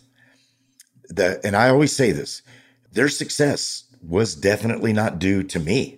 The, 1.09 1.41
and 1.43 1.55
I 1.55 1.69
always 1.69 1.95
say 1.95 2.11
this 2.11 2.43
their 2.91 3.09
success 3.09 3.85
was 4.03 4.35
definitely 4.35 4.93
not 4.93 5.17
due 5.17 5.41
to 5.43 5.59
me. 5.59 5.97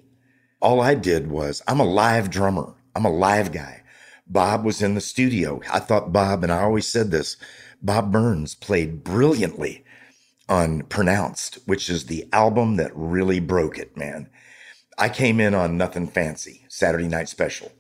All 0.62 0.80
I 0.80 0.96
did 0.96 1.30
was, 1.30 1.62
I'm 1.68 1.82
a 1.82 1.86
live 1.86 2.30
drummer, 2.30 2.74
I'm 2.96 3.04
a 3.04 3.12
live 3.12 3.52
guy. 3.52 3.84
Bob 4.28 4.64
was 4.64 4.82
in 4.82 4.96
the 4.96 5.02
studio. 5.02 5.60
I 5.72 5.80
thought 5.80 6.14
Bob, 6.14 6.44
and 6.44 6.54
I 6.54 6.62
always 6.62 6.88
said 6.88 7.12
this 7.12 7.36
Bob 7.82 8.14
Burns 8.14 8.56
played 8.56 9.04
brilliantly 9.04 9.84
on 10.48 10.84
Pronounced, 10.84 11.56
which 11.66 11.90
is 11.90 12.06
the 12.06 12.30
album 12.32 12.78
that 12.78 12.96
really 12.96 13.42
broke 13.42 13.78
it, 13.78 13.98
man. 13.98 14.30
I 14.98 15.10
came 15.10 15.42
in 15.42 15.54
on 15.54 15.78
Nothing 15.78 16.08
Fancy, 16.08 16.66
Saturday 16.70 17.10
Night 17.10 17.28
Special. 17.28 17.72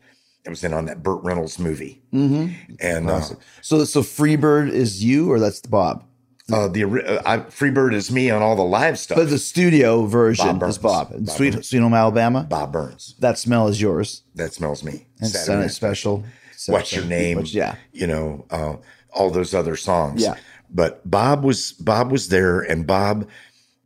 It 0.49 0.53
was 0.53 0.63
in 0.63 0.73
on 0.73 0.85
that 0.85 1.03
Burt 1.03 1.23
Reynolds 1.23 1.59
movie. 1.59 2.01
Mm-hmm. 2.11 2.73
And 2.81 3.07
uh, 3.07 3.21
So 3.61 3.83
so 3.85 4.01
Freebird 4.01 4.71
is 4.71 5.03
you 5.03 5.31
or 5.31 5.39
that's 5.39 5.61
the 5.61 5.69
Bob? 5.69 6.03
uh, 6.51 6.67
the 6.67 6.83
uh, 6.85 7.21
I, 7.23 7.37
Freebird 7.37 7.93
is 7.93 8.09
me 8.09 8.31
on 8.31 8.41
all 8.41 8.55
the 8.55 8.63
live 8.63 8.97
stuff. 8.97 9.19
But 9.19 9.29
the 9.29 9.37
studio 9.37 10.07
version 10.07 10.57
Bob 10.57 10.69
is 10.69 10.79
Bob. 10.79 11.11
And 11.11 11.27
Bob 11.27 11.35
Sweet 11.35 11.53
Burns. 11.53 11.69
Sweet 11.69 11.79
Home 11.81 11.93
Alabama. 11.93 12.47
Bob 12.49 12.73
Burns. 12.73 13.13
That 13.19 13.37
smell 13.37 13.67
is 13.67 13.79
yours. 13.79 14.23
That 14.33 14.51
smells 14.53 14.83
me. 14.83 15.05
And 15.19 15.29
Saturday 15.29 15.69
special. 15.69 16.23
What's 16.65 16.91
your 16.91 17.05
name? 17.05 17.37
Which- 17.37 17.53
yeah. 17.53 17.75
You 17.93 18.07
know, 18.07 18.45
uh, 18.49 18.77
all 19.13 19.29
those 19.29 19.53
other 19.53 19.75
songs. 19.75 20.23
Yeah. 20.23 20.33
But 20.71 21.07
Bob 21.07 21.43
was 21.43 21.73
Bob 21.73 22.11
was 22.11 22.29
there, 22.29 22.59
and 22.61 22.87
Bob 22.87 23.27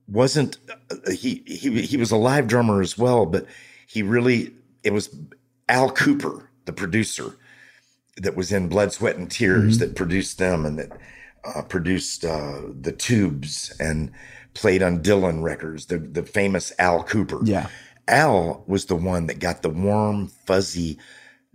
wasn't. 0.07 0.57
Uh, 0.89 1.11
he 1.11 1.43
he 1.45 1.81
he 1.81 1.97
was 1.97 2.11
a 2.11 2.17
live 2.17 2.47
drummer 2.47 2.79
as 2.81 2.97
well, 2.97 3.25
but 3.25 3.45
he 3.85 4.01
really 4.01 4.53
it 4.85 4.93
was 4.93 5.09
Al 5.69 5.91
Kooper, 5.91 6.47
the 6.65 6.73
producer. 6.73 7.37
that 8.17 8.35
was 8.35 8.51
in 8.51 8.69
Blood, 8.69 8.93
Sweat, 8.93 9.15
and 9.15 9.29
Tears 9.29 9.79
that 9.79 9.95
produced 9.95 10.37
them 10.37 10.65
and 10.65 10.77
that 10.77 10.91
uh, 11.43 11.63
produced 11.63 12.23
uh, 12.23 12.61
the 12.79 12.91
Tubes 12.91 13.75
and 13.79 14.11
played 14.53 14.83
on 14.83 15.01
Dylan 15.01 15.41
records, 15.41 15.87
the, 15.87 15.97
the 15.97 16.23
famous 16.23 16.71
Al 16.77 17.03
Kooper. 17.03 17.41
Yeah. 17.43 17.69
Al 18.07 18.63
was 18.67 18.85
the 18.85 18.95
one 18.95 19.27
that 19.27 19.39
got 19.39 19.61
the 19.61 19.69
warm, 19.69 20.27
fuzzy 20.27 20.99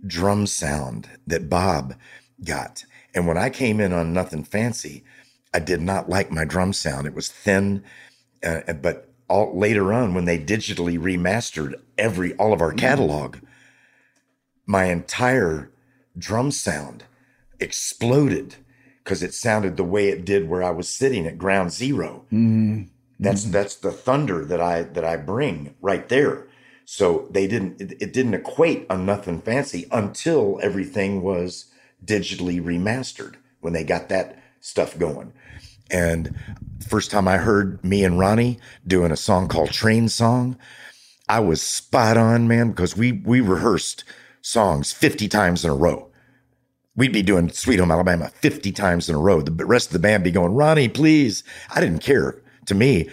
drum 0.05 0.47
sound 0.47 1.09
that 1.27 1.49
Bob 1.49 1.95
got. 2.43 2.83
And 3.13 3.27
when 3.27 3.37
I 3.37 3.49
came 3.49 3.79
in 3.79 3.93
on 3.93 4.13
Nothing 4.13 4.43
Fancy, 4.43 5.03
I 5.53 5.59
did 5.59 5.81
not 5.81 6.09
like 6.09 6.31
my 6.31 6.45
drum 6.45 6.73
sound. 6.73 7.07
It 7.07 7.15
was 7.15 7.29
thin, 7.29 7.83
uh, 8.43 8.73
but 8.73 9.11
all 9.27 9.57
later 9.57 9.93
on 9.93 10.13
when 10.13 10.25
they 10.25 10.39
digitally 10.39 10.99
remastered 10.99 11.73
every 11.97 12.33
all 12.35 12.53
of 12.53 12.61
our 12.61 12.73
catalog, 12.73 13.37
my 14.69 14.85
entire 14.85 15.71
drum 16.15 16.51
sound 16.51 17.03
exploded 17.59 18.55
because 19.03 19.23
it 19.23 19.33
sounded 19.33 19.75
the 19.75 19.83
way 19.83 20.09
it 20.09 20.23
did 20.23 20.47
where 20.47 20.61
I 20.61 20.69
was 20.69 20.87
sitting 20.87 21.25
at 21.25 21.39
ground 21.39 21.71
0 21.71 22.25
mm-hmm. 22.31 22.83
That's 23.19 23.41
mm-hmm. 23.41 23.51
that's 23.51 23.75
the 23.75 23.91
thunder 23.91 24.45
that 24.45 24.61
I 24.61 24.83
that 24.83 25.03
I 25.03 25.17
bring 25.17 25.73
right 25.81 26.07
there. 26.07 26.47
So 26.85 27.27
they 27.31 27.47
didn't 27.47 27.81
it, 27.81 27.93
it 27.99 28.13
didn't 28.13 28.35
equate 28.35 28.85
on 28.91 29.07
nothing 29.07 29.41
fancy 29.41 29.87
until 29.91 30.59
everything 30.61 31.23
was 31.23 31.65
digitally 32.05 32.63
remastered 32.63 33.35
when 33.61 33.73
they 33.73 33.83
got 33.83 34.07
that 34.09 34.37
stuff 34.61 34.97
going. 34.99 35.33
And 35.89 36.35
first 36.87 37.09
time 37.09 37.27
I 37.27 37.37
heard 37.37 37.83
me 37.83 38.03
and 38.03 38.19
Ronnie 38.19 38.59
doing 38.85 39.11
a 39.11 39.17
song 39.17 39.47
called 39.47 39.71
Train 39.71 40.09
Song, 40.09 40.57
I 41.27 41.39
was 41.39 41.59
spot 41.59 42.17
on, 42.17 42.47
man, 42.47 42.69
because 42.69 42.95
we 42.95 43.13
we 43.13 43.41
rehearsed 43.41 44.03
songs 44.41 44.91
50 44.91 45.27
times 45.27 45.63
in 45.65 45.71
a 45.71 45.75
row. 45.75 46.07
We'd 46.95 47.13
be 47.13 47.21
doing 47.21 47.49
Sweet 47.49 47.79
Home 47.79 47.91
Alabama 47.91 48.29
50 48.35 48.71
times 48.73 49.07
in 49.09 49.15
a 49.15 49.19
row. 49.19 49.41
The 49.41 49.65
rest 49.65 49.87
of 49.87 49.93
the 49.93 49.99
band 49.99 50.23
be 50.23 50.31
going, 50.31 50.53
Ronnie, 50.53 50.89
please. 50.89 51.43
I 51.73 51.79
didn't 51.79 51.99
care. 51.99 52.41
To 52.65 52.75
me, 52.75 53.09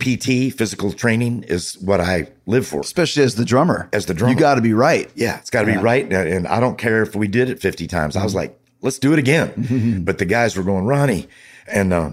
PT, 0.00 0.52
physical 0.56 0.92
training, 0.92 1.44
is 1.44 1.78
what 1.78 2.00
I 2.00 2.28
live 2.46 2.66
for. 2.66 2.80
Especially 2.80 3.22
as 3.22 3.34
the 3.36 3.44
drummer. 3.44 3.88
As 3.92 4.06
the 4.06 4.14
drummer. 4.14 4.34
You 4.34 4.38
got 4.38 4.56
to 4.56 4.60
be 4.60 4.74
right. 4.74 5.10
Yeah, 5.14 5.38
it's 5.38 5.50
got 5.50 5.62
to 5.62 5.72
be 5.72 5.78
right. 5.78 6.04
And- 6.04 6.14
And 6.28 6.46
I 6.48 6.60
don't 6.60 6.76
care 6.78 7.02
if 7.02 7.14
we 7.16 7.26
did 7.26 7.48
it 7.48 7.60
50 7.60 7.86
times. 7.86 8.16
I 8.16 8.22
was 8.24 8.34
like, 8.34 8.58
let's 8.82 8.98
do 8.98 9.12
it 9.12 9.18
again. 9.18 10.02
but 10.04 10.18
the 10.18 10.24
guys 10.26 10.56
were 10.56 10.62
going, 10.62 10.84
Ronnie. 10.84 11.26
And 11.66 11.92
uh, 11.92 12.12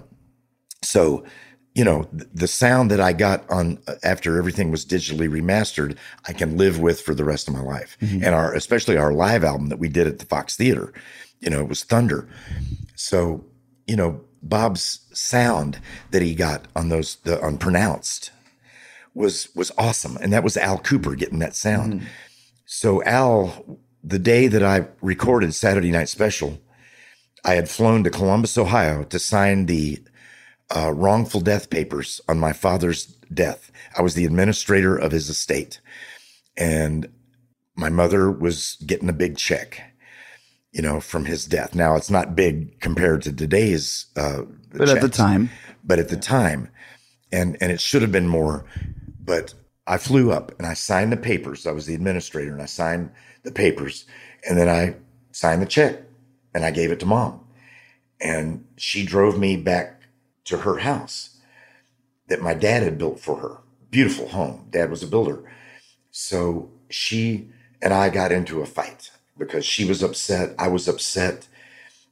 so, 0.82 1.24
you 1.74 1.84
know, 1.84 2.08
the 2.12 2.48
sound 2.48 2.90
that 2.90 3.00
I 3.00 3.12
got 3.12 3.48
on 3.48 3.78
uh, 3.86 3.94
after 4.02 4.36
everything 4.36 4.70
was 4.70 4.84
digitally 4.84 5.28
remastered, 5.30 5.96
I 6.26 6.32
can 6.32 6.56
live 6.56 6.80
with 6.80 7.00
for 7.00 7.14
the 7.14 7.24
rest 7.24 7.46
of 7.46 7.54
my 7.54 7.60
life. 7.60 7.96
And 8.00 8.34
our, 8.34 8.52
especially 8.54 8.96
our 8.96 9.12
live 9.12 9.44
album 9.44 9.68
that 9.68 9.78
we 9.78 9.88
did 9.88 10.06
at 10.06 10.18
the 10.18 10.26
Fox 10.26 10.56
Theater, 10.56 10.92
you 11.38 11.48
know, 11.48 11.60
it 11.60 11.68
was 11.68 11.84
Thunder. 11.84 12.28
So, 12.96 13.44
you 13.86 13.96
know, 13.96 14.20
Bob's 14.42 15.06
sound 15.12 15.78
that 16.10 16.22
he 16.22 16.34
got 16.34 16.66
on 16.74 16.88
those, 16.88 17.16
the 17.24 17.40
unpronounced 17.40 18.32
was, 19.14 19.48
was 19.54 19.70
awesome. 19.78 20.16
And 20.20 20.32
that 20.32 20.44
was 20.44 20.56
Al 20.56 20.78
Kooper 20.78 21.16
getting 21.16 21.38
that 21.38 21.54
sound. 21.54 22.02
So 22.66 23.02
Al, 23.04 23.78
the 24.02 24.18
day 24.18 24.48
that 24.48 24.62
I 24.62 24.86
recorded 25.02 25.54
Saturday 25.54 25.90
Night 25.90 26.08
Special, 26.08 26.60
I 27.44 27.54
had 27.54 27.68
flown 27.68 28.04
to 28.04 28.10
Columbus, 28.10 28.58
Ohio 28.58 29.04
to 29.04 29.18
sign 29.18 29.66
the 29.66 30.02
uh, 30.74 30.92
wrongful 30.92 31.40
death 31.40 31.70
papers 31.70 32.20
on 32.28 32.38
my 32.38 32.52
father's 32.52 33.06
death. 33.32 33.70
I 33.96 34.02
was 34.02 34.14
the 34.14 34.24
administrator 34.24 34.96
of 34.96 35.12
his 35.12 35.28
estate. 35.28 35.80
And 36.56 37.08
my 37.74 37.88
mother 37.88 38.30
was 38.30 38.76
getting 38.86 39.08
a 39.08 39.14
big 39.14 39.36
check, 39.36 39.82
you 40.72 40.82
know, 40.82 41.00
from 41.00 41.24
his 41.24 41.46
death. 41.46 41.74
Now 41.74 41.96
it's 41.96 42.10
not 42.10 42.36
big 42.36 42.80
compared 42.80 43.22
to 43.22 43.32
today's, 43.32 44.06
uh, 44.16 44.42
But 44.72 44.88
at 44.88 45.00
the 45.00 45.08
time, 45.08 45.50
but 45.82 45.98
at 45.98 46.08
the 46.08 46.16
time, 46.16 46.68
and 47.32 47.56
and 47.60 47.72
it 47.72 47.80
should 47.80 48.02
have 48.02 48.12
been 48.12 48.28
more. 48.28 48.64
But 49.24 49.54
I 49.86 49.96
flew 49.96 50.30
up 50.30 50.52
and 50.58 50.66
I 50.66 50.74
signed 50.74 51.12
the 51.12 51.16
papers. 51.16 51.66
I 51.66 51.72
was 51.72 51.86
the 51.86 51.94
administrator, 51.94 52.52
and 52.52 52.62
I 52.62 52.66
signed 52.66 53.10
the 53.42 53.52
papers, 53.52 54.04
and 54.48 54.58
then 54.58 54.68
I 54.68 54.96
signed 55.32 55.62
the 55.62 55.66
check, 55.66 56.02
and 56.54 56.64
I 56.64 56.70
gave 56.70 56.92
it 56.92 57.00
to 57.00 57.06
mom, 57.06 57.40
and 58.20 58.64
she 58.76 59.04
drove 59.04 59.38
me 59.38 59.56
back 59.56 59.99
to 60.50 60.58
her 60.58 60.78
house 60.78 61.38
that 62.28 62.42
my 62.42 62.54
dad 62.54 62.82
had 62.82 62.98
built 62.98 63.20
for 63.20 63.36
her. 63.36 63.58
Beautiful 63.90 64.28
home. 64.28 64.68
Dad 64.70 64.90
was 64.90 65.02
a 65.02 65.08
builder, 65.08 65.50
so 66.12 66.70
she 66.88 67.50
and 67.82 67.92
I 67.92 68.08
got 68.08 68.30
into 68.30 68.60
a 68.60 68.66
fight 68.66 69.10
because 69.36 69.64
she 69.64 69.84
was 69.84 70.02
upset. 70.02 70.54
I 70.58 70.68
was 70.68 70.86
upset 70.86 71.48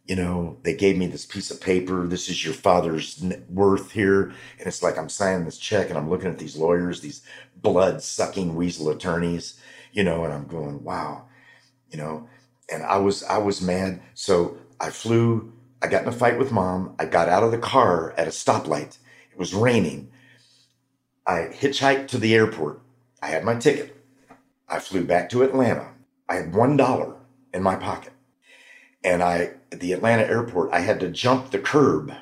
you 0.09 0.17
know, 0.17 0.57
they 0.63 0.75
gave 0.75 0.97
me 0.97 1.07
this 1.07 1.27
piece 1.27 1.51
of 1.51 1.61
paper. 1.61 2.07
This 2.07 2.31
is 2.31 2.43
your 2.43 2.55
father's 2.55 3.23
worth 3.51 3.93
here. 3.93 4.33
And 4.59 4.67
it's 4.67 4.83
like 4.83 4.97
I'm 4.97 5.11
signing 5.11 5.45
this 5.45 5.59
check 5.59 5.91
and 5.91 5.99
I'm 5.99 6.09
looking 6.09 6.31
at 6.31 6.39
these 6.39 6.57
lawyers, 6.57 7.03
these 7.03 7.21
blood 7.57 8.03
sucking 8.03 8.57
weasel 8.57 8.89
attorneys, 8.89 9.61
you 9.93 10.03
know, 10.03 10.25
and 10.25 10.33
I'm 10.33 10.47
going, 10.47 10.83
wow, 10.83 11.27
you 11.91 11.99
know, 11.99 12.27
and 12.73 12.83
I 12.83 12.97
was, 12.97 13.23
I 13.23 13.37
was 13.37 13.61
mad. 13.61 14.01
So 14.15 14.57
I 14.81 14.89
flew, 14.89 15.53
I 15.81 15.87
got 15.87 16.03
in 16.03 16.09
a 16.09 16.13
fight 16.13 16.39
with 16.39 16.53
mom. 16.53 16.95
I 16.99 17.05
got 17.05 17.29
out 17.29 17.43
of 17.43 17.51
the 17.51 17.59
car 17.59 18.13
at 18.17 18.27
a 18.27 18.31
stoplight. 18.31 18.99
It 19.31 19.39
was 19.39 19.55
raining. 19.55 20.11
I 21.27 21.51
hitchhiked 21.53 22.09
to 22.09 22.19
the 22.19 22.35
airport. 22.35 22.81
I 23.23 23.29
had 23.29 23.45
my 23.45 23.55
ticket. 23.55 23.97
I 24.69 24.81
flew 24.81 25.05
back 25.05 25.29
to 25.31 25.43
Atlanta. 25.43 25.93
I 26.29 26.37
had 26.37 26.53
$1 26.53 27.17
in 27.55 27.63
my 27.63 27.77
pocket 27.77 28.13
and 29.05 29.23
I 29.23 29.53
at 29.71 29.81
the 29.81 29.93
Atlanta 29.93 30.23
airport, 30.23 30.73
I 30.73 30.81
had 30.81 31.01
to 31.01 31.11
jump 31.11 31.51
the 31.51 31.59
curb 31.59 32.13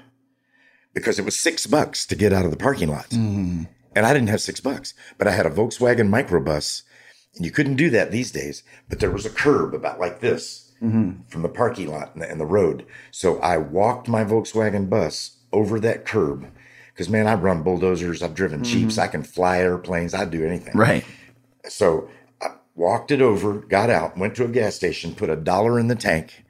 because 0.94 1.18
it 1.18 1.24
was 1.24 1.40
six 1.40 1.66
bucks 1.66 2.06
to 2.06 2.16
get 2.16 2.32
out 2.32 2.44
of 2.44 2.50
the 2.50 2.56
parking 2.56 2.88
lot, 2.88 3.10
mm-hmm. 3.10 3.64
and 3.94 4.06
I 4.06 4.12
didn't 4.12 4.28
have 4.28 4.40
six 4.40 4.60
bucks, 4.60 4.94
but 5.18 5.28
I 5.28 5.32
had 5.32 5.46
a 5.46 5.50
Volkswagen 5.50 6.08
microbus, 6.08 6.82
and 7.34 7.44
you 7.44 7.50
couldn't 7.50 7.76
do 7.76 7.90
that 7.90 8.10
these 8.10 8.32
days. 8.32 8.62
But 8.88 9.00
there 9.00 9.10
was 9.10 9.26
a 9.26 9.30
curb 9.30 9.74
about 9.74 10.00
like 10.00 10.20
this 10.20 10.65
Mm-hmm. 10.82 11.22
from 11.28 11.42
the 11.42 11.48
parking 11.48 11.90
lot 11.90 12.12
and 12.12 12.22
the, 12.22 12.30
and 12.30 12.38
the 12.38 12.46
road, 12.46 12.84
so 13.10 13.38
I 13.38 13.56
walked 13.56 14.08
my 14.08 14.24
Volkswagen 14.24 14.90
bus 14.90 15.38
over 15.52 15.80
that 15.80 16.04
curb. 16.04 16.46
Because 16.92 17.08
man, 17.08 17.26
I've 17.26 17.42
run 17.42 17.62
bulldozers, 17.62 18.22
I've 18.22 18.34
driven 18.34 18.60
mm-hmm. 18.60 18.72
jeeps, 18.72 18.98
I 18.98 19.08
can 19.08 19.22
fly 19.22 19.58
airplanes, 19.58 20.14
I'd 20.14 20.30
do 20.30 20.44
anything. 20.46 20.76
right. 20.76 21.04
So 21.68 22.08
I 22.42 22.48
walked 22.74 23.10
it 23.10 23.20
over, 23.20 23.54
got 23.54 23.90
out, 23.90 24.16
went 24.16 24.34
to 24.36 24.44
a 24.44 24.48
gas 24.48 24.74
station, 24.74 25.14
put 25.14 25.30
a 25.30 25.36
dollar 25.36 25.78
in 25.78 25.88
the 25.88 25.94
tank, 25.94 26.44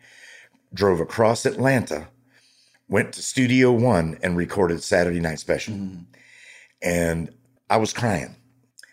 drove 0.75 1.01
across 1.01 1.47
Atlanta, 1.47 2.09
went 2.89 3.13
to 3.15 3.23
Studio 3.23 3.73
One 3.73 4.19
and 4.23 4.37
recorded 4.37 4.83
Saturday 4.83 5.21
Night 5.21 5.39
Special. 5.39 5.75
Mm-hmm. 5.75 6.03
And 6.83 7.35
I 7.69 7.79
was 7.79 7.93
crying. 7.93 8.37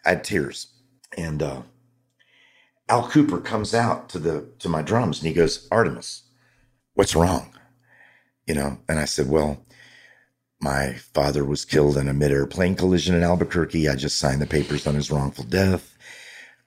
I 0.06 0.10
had 0.10 0.24
tears. 0.24 0.67
And 1.17 1.43
uh, 1.43 1.62
Al 2.89 3.10
Kooper 3.10 3.43
comes 3.43 3.74
out 3.74 4.10
to 4.10 4.19
the 4.19 4.48
to 4.60 4.69
my 4.69 4.82
drums 4.82 5.19
and 5.19 5.28
he 5.28 5.34
goes, 5.34 5.67
Artimus, 5.69 6.24
what's 6.93 7.15
wrong? 7.15 7.54
You 8.46 8.56
know, 8.56 8.78
and 8.89 9.00
I 9.00 9.06
said, 9.06 9.30
Well, 9.30 9.65
my 10.60 10.93
father 10.93 11.43
was 11.46 11.65
killed 11.65 11.98
in 11.98 12.08
a 12.08 12.13
mid-air 12.13 12.46
plane 12.46 12.76
collision 12.76 13.15
in 13.15 13.24
Albuquerque. 13.24 13.88
I 13.88 13.96
just 13.96 14.17
signed 14.17 14.41
the 14.41 14.48
papers 14.48 14.86
on 14.88 14.96
his 14.96 15.12
wrongful 15.12 15.46
death. 15.46 15.98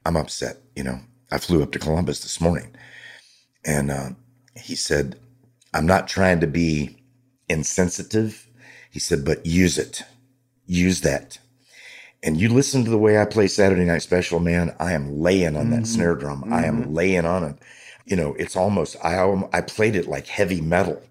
I'm 0.05 0.17
upset. 0.17 0.59
You 0.75 0.85
know, 0.85 1.01
I 1.31 1.39
flew 1.39 1.63
up 1.63 1.73
to 1.73 1.79
Columbus 1.79 2.21
this 2.21 2.41
morning, 2.41 2.75
and 3.65 3.91
uh, 3.91 4.11
he 4.55 4.75
said, 4.75 5.19
"I'm 5.75 5.87
not 5.87 6.09
trying 6.09 6.41
to 6.41 6.47
be 6.47 7.03
insensitive." 7.49 8.47
He 8.91 8.99
said, 8.99 9.25
"But 9.25 9.45
use 9.45 9.79
it, 9.79 10.03
use 10.67 11.03
that." 11.03 11.39
And 12.23 12.41
you 12.41 12.49
listen 12.49 12.85
to 12.85 12.91
the 12.91 12.99
way 12.99 13.19
I 13.19 13.25
play 13.25 13.47
Saturday 13.47 13.85
Night 13.85 14.03
Special, 14.03 14.41
man. 14.41 14.75
I 14.81 14.93
am 14.93 15.21
laying 15.21 15.57
on 15.57 15.71
that 15.71 15.77
mm-hmm. 15.77 15.85
snare 15.85 16.15
drum. 16.15 16.53
I 16.53 16.65
am 16.65 16.83
mm-hmm. 16.83 16.95
laying 16.95 17.25
on 17.25 17.45
it. 17.45 17.57
You 18.05 18.17
know, 18.17 18.35
it's 18.35 18.57
almost 18.57 18.97
I 19.05 19.19
I 19.53 19.61
played 19.61 19.97
it 19.97 20.09
like 20.09 20.27
heavy 20.27 20.61
metal. 20.61 21.03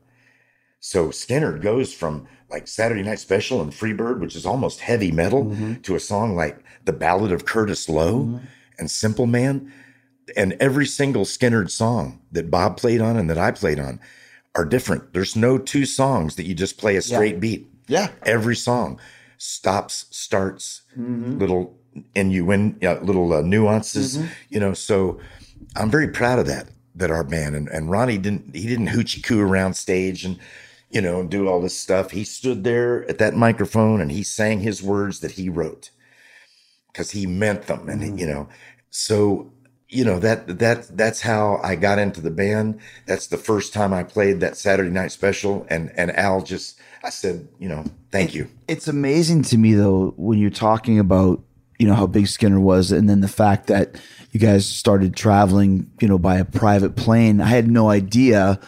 So 0.79 1.09
Skynyrd 1.09 1.61
goes 1.61 1.93
from 1.93 2.27
like 2.49 2.67
Saturday 2.67 3.03
Night 3.03 3.19
Special 3.19 3.61
and 3.61 3.71
Freebird, 3.71 4.19
which 4.19 4.35
is 4.35 4.45
almost 4.45 4.81
heavy 4.81 5.11
metal, 5.11 5.45
mm-hmm. 5.45 5.81
to 5.81 5.95
a 5.95 5.99
song 5.99 6.35
like 6.35 6.63
The 6.85 6.93
Ballad 6.93 7.31
of 7.31 7.45
Curtis 7.45 7.89
Loew 7.89 8.39
and 8.77 8.89
Simple 8.89 9.25
Man. 9.25 9.73
And 10.35 10.53
every 10.59 10.85
single 10.85 11.23
Skynyrd 11.23 11.69
song 11.69 12.21
that 12.31 12.51
Bob 12.51 12.77
played 12.77 13.01
on 13.01 13.17
and 13.17 13.29
that 13.29 13.37
I 13.37 13.51
played 13.51 13.79
on 13.79 13.99
are 14.55 14.65
different. 14.65 15.13
There's 15.13 15.35
no 15.35 15.57
two 15.57 15.85
songs 15.85 16.35
that 16.35 16.45
you 16.45 16.53
just 16.53 16.77
play 16.77 16.95
a 16.95 17.01
straight 17.01 17.39
beat. 17.39 17.67
Yeah. 17.87 18.09
Every 18.23 18.55
song 18.55 18.99
stops, 19.37 20.05
starts, 20.11 20.81
little 21.39 21.77
innuendo, 22.15 22.77
uh, 22.87 22.99
little 23.01 23.33
uh, 23.33 23.41
nuances, 23.41 24.17
you 24.49 24.59
know. 24.59 24.73
So 24.73 25.19
I'm 25.75 25.89
very 25.91 26.07
proud 26.09 26.39
of 26.39 26.47
that. 26.47 26.69
That 26.97 27.11
our 27.11 27.25
band 27.25 27.55
and, 27.55 27.67
and 27.67 27.91
Ronnie 27.91 28.17
didn't 28.17 28.55
he 28.55 28.67
didn't 28.67 28.87
hoochie 28.87 29.21
coo 29.23 29.41
around 29.41 29.73
stage 29.73 30.23
and 30.23 30.39
you 30.89 31.01
know 31.01 31.19
and 31.19 31.29
do 31.29 31.47
all 31.47 31.61
this 31.61 31.77
stuff. 31.77 32.11
He 32.11 32.23
stood 32.23 32.63
there 32.63 33.03
at 33.09 33.17
that 33.17 33.35
microphone 33.35 33.99
and 33.99 34.11
he 34.11 34.23
sang 34.23 34.61
his 34.61 34.81
words 34.81 35.19
that 35.19 35.31
he 35.31 35.49
wrote 35.49 35.89
because 36.91 37.11
he 37.11 37.25
meant 37.25 37.63
them 37.63 37.89
and 37.89 38.17
you 38.17 38.25
know. 38.25 38.47
So 38.91 39.51
you 39.89 40.05
know 40.05 40.19
that 40.19 40.59
that 40.59 40.97
that's 40.97 41.21
how 41.21 41.59
I 41.63 41.75
got 41.75 41.99
into 41.99 42.21
the 42.21 42.31
band. 42.31 42.79
That's 43.05 43.27
the 43.27 43.37
first 43.37 43.73
time 43.73 43.93
I 43.93 44.03
played 44.03 44.39
that 44.39 44.57
Saturday 44.57 44.89
night 44.89 45.11
special, 45.11 45.65
and 45.69 45.91
and 45.97 46.15
Al 46.17 46.41
just 46.41 46.79
I 47.05 47.09
said, 47.09 47.47
you 47.59 47.69
know, 47.69 47.85
thank 48.11 48.33
you. 48.33 48.49
It's 48.67 48.87
amazing 48.87 49.43
to 49.43 49.57
me 49.57 49.75
though 49.75 50.13
when 50.17 50.39
you're 50.39 50.49
talking 50.49 50.97
about 50.97 51.41
you 51.77 51.87
know 51.87 51.93
how 51.93 52.07
big 52.07 52.25
Skynyrd 52.25 52.61
was, 52.61 52.91
and 52.91 53.09
then 53.09 53.21
the 53.21 53.27
fact 53.27 53.67
that 53.67 53.95
you 54.31 54.39
guys 54.39 54.65
started 54.65 55.15
traveling, 55.15 55.91
you 56.01 56.07
know, 56.07 56.17
by 56.17 56.37
a 56.37 56.45
private 56.45 56.95
plane. 56.95 57.41
I 57.41 57.47
had 57.47 57.69
no 57.69 57.89
idea 57.89 58.59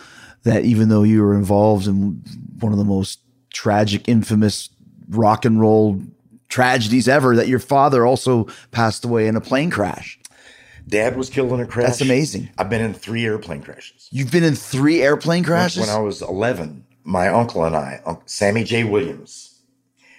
that 0.43 0.65
even 0.65 0.89
though 0.89 1.03
you 1.03 1.23
were 1.23 1.35
involved 1.35 1.87
in 1.87 2.21
one 2.59 2.71
of 2.71 2.77
the 2.77 2.85
most 2.85 3.21
tragic, 3.51 4.07
infamous 4.07 4.69
rock 5.09 5.45
and 5.45 5.59
roll 5.59 6.01
tragedies 6.49 7.07
ever, 7.07 7.35
that 7.35 7.47
your 7.47 7.59
father 7.59 8.05
also 8.05 8.47
passed 8.71 9.03
away 9.03 9.27
in 9.27 9.35
a 9.35 9.41
plane 9.41 9.69
crash. 9.69 10.19
Dad 10.87 11.17
was 11.17 11.29
killed 11.29 11.51
in 11.51 11.59
a 11.59 11.65
crash. 11.65 11.87
That's 11.87 12.01
amazing. 12.01 12.49
I've 12.57 12.69
been 12.69 12.81
in 12.81 12.93
three 12.93 13.25
airplane 13.25 13.61
crashes. 13.61 14.07
You've 14.11 14.31
been 14.31 14.43
in 14.43 14.55
three 14.55 15.01
airplane 15.01 15.43
crashes. 15.43 15.81
When 15.81 15.89
I 15.89 15.99
was 15.99 16.21
11, 16.21 16.85
my 17.07 17.29
uncle 17.29 17.63
and 17.63 17.73
I, 17.73 18.01
Sammy 18.25 18.65
J. 18.65 18.83
Williams, 18.83 19.61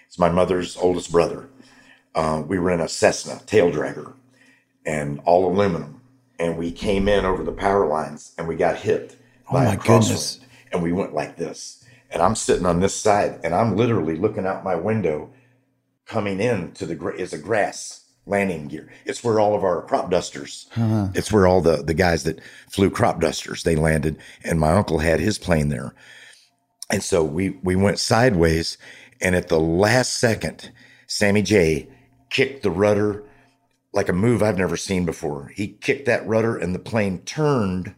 it's 0.07 0.19
my 0.19 0.31
mother's 0.31 0.75
oldest 0.79 1.13
brother. 1.13 1.51
Uh, 2.15 2.43
we 2.47 2.59
were 2.59 2.71
in 2.71 2.81
a 2.81 2.89
Cessna 2.89 3.43
tail 3.45 3.71
dragger 3.71 4.15
and 4.87 5.21
all 5.27 5.53
aluminum. 5.53 6.01
And 6.39 6.57
we 6.57 6.73
came 6.73 7.07
in 7.07 7.27
over 7.27 7.45
the 7.45 7.53
power 7.53 7.87
lines 7.87 8.33
and 8.39 8.49
we 8.49 8.57
got 8.57 8.77
hit. 8.79 9.17
Oh 9.51 9.55
my 9.55 9.77
goodness. 9.77 10.41
And 10.73 10.83
we 10.83 10.93
went 10.93 11.13
like 11.13 11.37
this. 11.37 11.85
And 12.11 12.23
I'm 12.23 12.35
sitting 12.35 12.65
on 12.65 12.81
this 12.81 12.95
side 12.95 13.41
and 13.45 13.55
I'm 13.55 13.77
literally 13.77 14.17
looking 14.17 14.47
out 14.47 14.65
my 14.65 14.75
window 14.75 15.31
coming 16.07 16.41
in 16.41 16.73
to 16.73 16.87
the, 16.87 17.09
is 17.17 17.35
a 17.35 17.39
grass 17.39 18.07
landing 18.25 18.69
gear. 18.69 18.91
It's 19.05 19.23
where 19.23 19.41
all 19.41 19.55
of 19.55 19.63
our 19.63 19.83
crop 19.83 20.11
dusters, 20.11 20.69
uh-huh. 20.75 21.09
it's 21.15 21.31
where 21.31 21.47
all 21.47 21.61
the, 21.61 21.83
the 21.83 21.93
guys 21.93 22.25
that 22.25 22.41
flew 22.71 22.89
crop 22.89 23.21
dusters, 23.21 23.63
they 23.63 23.77
landed. 23.77 24.17
And 24.43 24.59
my 24.59 24.73
uncle 24.73 25.01
had 25.01 25.21
his 25.21 25.39
plane 25.39 25.69
there. 25.69 25.95
And 26.91 27.03
so 27.03 27.23
we, 27.23 27.51
we 27.63 27.77
went 27.77 27.99
sideways. 27.99 28.79
And 29.21 29.35
at 29.35 29.49
the 29.49 29.61
last 29.61 30.15
second, 30.19 30.71
Sammy 31.07 31.43
J 31.43 31.89
kicked 32.31 32.63
the 32.63 32.71
rudder 32.71 33.25
like 33.93 34.09
a 34.09 34.13
move 34.13 34.43
I've 34.43 34.59
never 34.59 34.77
seen 34.77 35.05
before. 35.05 35.53
He 35.55 35.69
kicked 35.69 36.07
that 36.07 36.27
rudder 36.27 36.57
and 36.57 36.75
the 36.75 36.79
plane 36.79 37.21
turned 37.21 37.95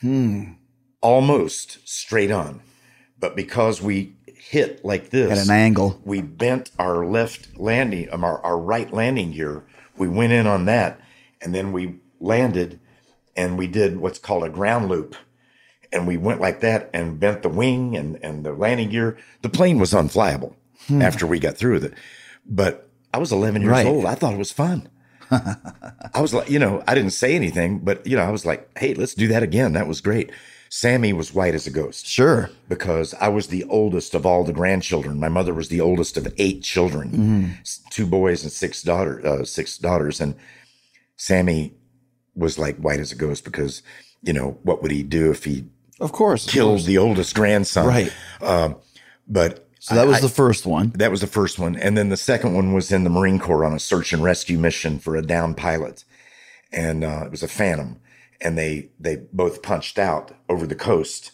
hmm. 0.00 0.52
almost 1.00 1.88
straight 1.88 2.30
on. 2.30 2.62
But 3.18 3.36
because 3.36 3.82
we 3.82 4.16
hit 4.26 4.84
like 4.84 5.10
this 5.10 5.30
at 5.30 5.46
an 5.46 5.50
angle, 5.52 6.00
we 6.04 6.22
bent 6.22 6.70
our 6.78 7.04
left 7.04 7.58
landing, 7.58 8.08
um, 8.12 8.24
our, 8.24 8.40
our 8.42 8.58
right 8.58 8.92
landing 8.92 9.32
gear. 9.32 9.64
We 9.96 10.08
went 10.08 10.32
in 10.32 10.46
on 10.46 10.64
that 10.66 11.00
and 11.40 11.54
then 11.54 11.72
we 11.72 12.00
landed 12.20 12.80
and 13.36 13.58
we 13.58 13.66
did 13.66 13.98
what's 13.98 14.18
called 14.18 14.44
a 14.44 14.48
ground 14.48 14.88
loop. 14.88 15.16
And 15.92 16.06
we 16.06 16.16
went 16.16 16.40
like 16.40 16.60
that 16.60 16.90
and 16.94 17.18
bent 17.18 17.42
the 17.42 17.48
wing 17.48 17.96
and, 17.96 18.18
and 18.22 18.44
the 18.44 18.52
landing 18.52 18.90
gear. 18.90 19.18
The 19.42 19.48
plane 19.48 19.78
was 19.78 19.92
unflyable 19.92 20.54
hmm. 20.86 21.02
after 21.02 21.26
we 21.26 21.40
got 21.40 21.56
through 21.56 21.74
with 21.74 21.84
it. 21.84 21.94
But 22.46 22.88
I 23.12 23.18
was 23.18 23.32
11 23.32 23.62
years 23.62 23.72
right. 23.72 23.86
old. 23.86 24.06
I 24.06 24.14
thought 24.14 24.34
it 24.34 24.38
was 24.38 24.52
fun. 24.52 24.88
I 25.30 26.20
was 26.20 26.34
like, 26.34 26.50
you 26.50 26.58
know, 26.58 26.82
I 26.86 26.94
didn't 26.94 27.12
say 27.12 27.34
anything, 27.34 27.80
but 27.80 28.06
you 28.06 28.16
know, 28.16 28.22
I 28.22 28.30
was 28.30 28.44
like, 28.44 28.68
hey, 28.78 28.94
let's 28.94 29.14
do 29.14 29.28
that 29.28 29.42
again. 29.42 29.72
That 29.72 29.86
was 29.86 30.00
great. 30.00 30.30
Sammy 30.68 31.12
was 31.12 31.34
white 31.34 31.54
as 31.54 31.66
a 31.66 31.70
ghost. 31.70 32.06
Sure. 32.06 32.48
Because 32.68 33.12
I 33.14 33.28
was 33.28 33.48
the 33.48 33.64
oldest 33.64 34.14
of 34.14 34.24
all 34.24 34.44
the 34.44 34.52
grandchildren. 34.52 35.18
My 35.18 35.28
mother 35.28 35.52
was 35.52 35.68
the 35.68 35.80
oldest 35.80 36.16
of 36.16 36.32
eight 36.38 36.62
children, 36.62 37.10
mm-hmm. 37.10 37.52
two 37.90 38.06
boys 38.06 38.44
and 38.44 38.52
six 38.52 38.82
daughter, 38.82 39.24
uh, 39.26 39.44
six 39.44 39.76
daughters. 39.78 40.20
And 40.20 40.36
Sammy 41.16 41.74
was 42.36 42.58
like 42.58 42.76
white 42.76 43.00
as 43.00 43.10
a 43.10 43.16
ghost 43.16 43.44
because, 43.44 43.82
you 44.22 44.32
know, 44.32 44.58
what 44.62 44.80
would 44.80 44.92
he 44.92 45.02
do 45.02 45.32
if 45.32 45.44
he, 45.44 45.64
of 46.00 46.12
course, 46.12 46.46
killed 46.46 46.70
of 46.70 46.76
course. 46.78 46.86
the 46.86 46.98
oldest 46.98 47.34
grandson? 47.34 47.86
Right. 47.86 48.12
Um, 48.40 48.76
but 49.28 49.68
so 49.80 49.94
that 49.94 50.06
was 50.06 50.18
I, 50.18 50.20
the 50.20 50.28
first 50.28 50.66
one. 50.66 50.90
That 50.96 51.10
was 51.10 51.22
the 51.22 51.26
first 51.26 51.58
one. 51.58 51.74
And 51.76 51.96
then 51.96 52.10
the 52.10 52.16
second 52.16 52.54
one 52.54 52.74
was 52.74 52.92
in 52.92 53.04
the 53.04 53.10
Marine 53.10 53.38
Corps 53.38 53.64
on 53.64 53.72
a 53.72 53.78
search 53.78 54.12
and 54.12 54.22
rescue 54.22 54.58
mission 54.58 54.98
for 54.98 55.16
a 55.16 55.22
downed 55.22 55.56
pilot. 55.56 56.04
And 56.70 57.02
uh, 57.02 57.22
it 57.24 57.30
was 57.30 57.42
a 57.42 57.48
Phantom. 57.48 57.98
And 58.42 58.58
they, 58.58 58.90
they 58.98 59.16
both 59.32 59.62
punched 59.62 59.98
out 59.98 60.32
over 60.48 60.66
the 60.66 60.74
coast. 60.74 61.32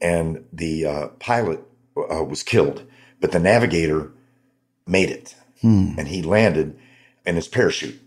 And 0.00 0.44
the 0.52 0.86
uh, 0.86 1.08
pilot 1.18 1.60
uh, 1.96 2.24
was 2.24 2.42
killed, 2.42 2.84
but 3.20 3.32
the 3.32 3.38
navigator 3.40 4.12
made 4.86 5.10
it. 5.10 5.34
Hmm. 5.60 5.94
And 5.98 6.08
he 6.08 6.22
landed 6.22 6.78
in 7.26 7.36
his 7.36 7.48
parachute, 7.48 8.00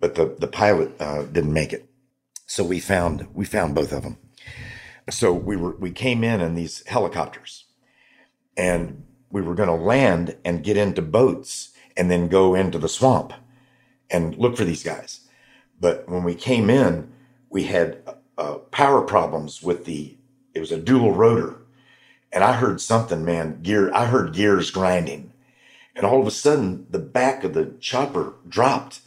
but 0.00 0.14
the, 0.14 0.34
the 0.38 0.48
pilot 0.48 0.92
uh, 1.00 1.24
didn't 1.24 1.52
make 1.52 1.72
it. 1.72 1.88
So 2.46 2.64
we 2.64 2.80
found, 2.80 3.28
we 3.34 3.44
found 3.44 3.74
both 3.74 3.92
of 3.92 4.02
them. 4.02 4.18
So 5.10 5.32
we 5.32 5.56
were, 5.56 5.76
we 5.76 5.92
came 5.92 6.24
in 6.24 6.40
in 6.40 6.54
these 6.54 6.86
helicopters 6.86 7.64
and 8.56 9.04
we 9.30 9.40
were 9.42 9.54
going 9.54 9.68
to 9.68 9.84
land 9.84 10.36
and 10.44 10.64
get 10.64 10.76
into 10.76 11.02
boats 11.02 11.70
and 11.96 12.10
then 12.10 12.28
go 12.28 12.54
into 12.54 12.78
the 12.78 12.88
swamp 12.88 13.32
and 14.10 14.36
look 14.36 14.56
for 14.56 14.64
these 14.64 14.82
guys. 14.82 15.20
But 15.80 16.08
when 16.08 16.24
we 16.24 16.34
came 16.34 16.70
in, 16.70 17.12
we 17.50 17.64
had 17.64 18.02
uh, 18.38 18.58
power 18.70 19.02
problems 19.02 19.62
with 19.62 19.84
the, 19.84 20.16
it 20.54 20.60
was 20.60 20.72
a 20.72 20.78
dual 20.78 21.12
rotor. 21.12 21.60
And 22.32 22.42
I 22.42 22.54
heard 22.54 22.80
something, 22.80 23.24
man, 23.24 23.62
gear, 23.62 23.92
I 23.94 24.06
heard 24.06 24.34
gears 24.34 24.70
grinding. 24.70 25.32
And 25.94 26.04
all 26.04 26.20
of 26.20 26.26
a 26.26 26.32
sudden, 26.32 26.86
the 26.90 26.98
back 26.98 27.44
of 27.44 27.54
the 27.54 27.74
chopper 27.80 28.34
dropped 28.48 29.00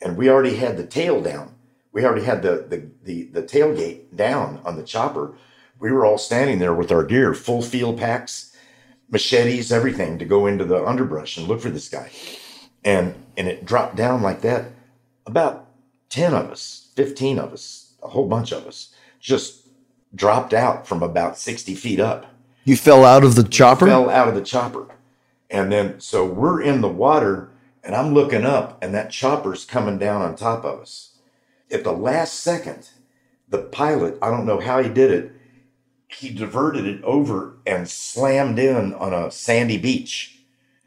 and 0.00 0.16
we 0.16 0.28
already 0.28 0.56
had 0.56 0.76
the 0.76 0.86
tail 0.86 1.20
down. 1.22 1.54
We 1.92 2.04
already 2.04 2.24
had 2.24 2.42
the, 2.42 2.66
the, 2.68 2.88
the, 3.04 3.22
the 3.24 3.42
tailgate 3.42 4.16
down 4.16 4.60
on 4.64 4.76
the 4.76 4.82
chopper. 4.82 5.34
We 5.78 5.92
were 5.92 6.04
all 6.04 6.18
standing 6.18 6.58
there 6.58 6.74
with 6.74 6.90
our 6.90 7.04
gear, 7.04 7.34
full 7.34 7.62
field 7.62 7.98
packs 7.98 8.52
machetes, 9.12 9.70
everything 9.70 10.18
to 10.18 10.24
go 10.24 10.46
into 10.46 10.64
the 10.64 10.84
underbrush 10.84 11.36
and 11.36 11.46
look 11.46 11.60
for 11.60 11.70
this 11.70 11.88
guy. 11.88 12.10
And 12.82 13.14
and 13.36 13.46
it 13.46 13.64
dropped 13.64 13.94
down 13.94 14.22
like 14.22 14.40
that. 14.40 14.72
About 15.26 15.66
10 16.08 16.34
of 16.34 16.50
us, 16.50 16.88
15 16.96 17.38
of 17.38 17.52
us, 17.52 17.94
a 18.02 18.08
whole 18.08 18.26
bunch 18.26 18.50
of 18.52 18.66
us 18.66 18.92
just 19.20 19.68
dropped 20.14 20.52
out 20.52 20.86
from 20.86 21.02
about 21.02 21.38
60 21.38 21.74
feet 21.76 22.00
up. 22.00 22.26
You 22.64 22.76
fell 22.76 23.04
out 23.04 23.22
of 23.22 23.36
the 23.36 23.44
chopper? 23.44 23.86
Fell 23.86 24.10
out 24.10 24.28
of 24.28 24.34
the 24.34 24.42
chopper. 24.42 24.88
And 25.48 25.70
then 25.70 26.00
so 26.00 26.26
we're 26.26 26.60
in 26.60 26.80
the 26.80 26.88
water 26.88 27.50
and 27.84 27.94
I'm 27.94 28.14
looking 28.14 28.44
up 28.44 28.82
and 28.82 28.94
that 28.94 29.10
chopper's 29.10 29.64
coming 29.64 29.98
down 29.98 30.22
on 30.22 30.34
top 30.34 30.64
of 30.64 30.80
us. 30.80 31.11
At 31.72 31.84
the 31.84 31.92
last 31.92 32.40
second, 32.40 32.90
the 33.48 33.58
pilot, 33.58 34.18
I 34.20 34.30
don't 34.30 34.46
know 34.46 34.60
how 34.60 34.82
he 34.82 34.90
did 34.90 35.10
it, 35.10 35.32
he 36.08 36.30
diverted 36.30 36.86
it 36.86 37.02
over 37.02 37.56
and 37.66 37.88
slammed 37.88 38.58
in 38.58 38.92
on 38.94 39.14
a 39.14 39.30
sandy 39.30 39.78
beach. 39.78 40.38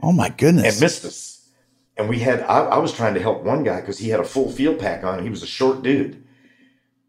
Oh 0.02 0.12
my 0.12 0.30
goodness. 0.30 0.74
And 0.74 0.82
missed 0.82 1.04
us. 1.04 1.50
And 1.98 2.08
we 2.08 2.20
had, 2.20 2.42
I, 2.42 2.60
I 2.66 2.78
was 2.78 2.94
trying 2.94 3.16
to 3.16 3.22
help 3.22 3.44
one 3.44 3.64
guy 3.64 3.82
because 3.82 3.98
he 3.98 4.10
had 4.10 4.20
a 4.20 4.26
full 4.26 4.52
field 4.52 4.80
pack 4.80 5.04
on. 5.04 5.24
He 5.24 5.30
was 5.30 5.42
a 5.42 5.48
short 5.48 5.82
dude 5.82 6.24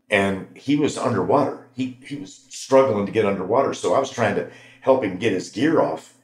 and 0.08 0.46
he 0.54 0.76
was 0.76 0.96
underwater. 0.96 1.68
He, 1.74 1.98
he 2.04 2.16
was 2.16 2.46
struggling 2.48 3.04
to 3.04 3.12
get 3.12 3.26
underwater. 3.26 3.74
So 3.74 3.94
I 3.94 3.98
was 3.98 4.10
trying 4.10 4.36
to 4.36 4.50
help 4.80 5.04
him 5.04 5.18
get 5.18 5.32
his 5.32 5.50
gear 5.50 5.80
off, 5.80 6.14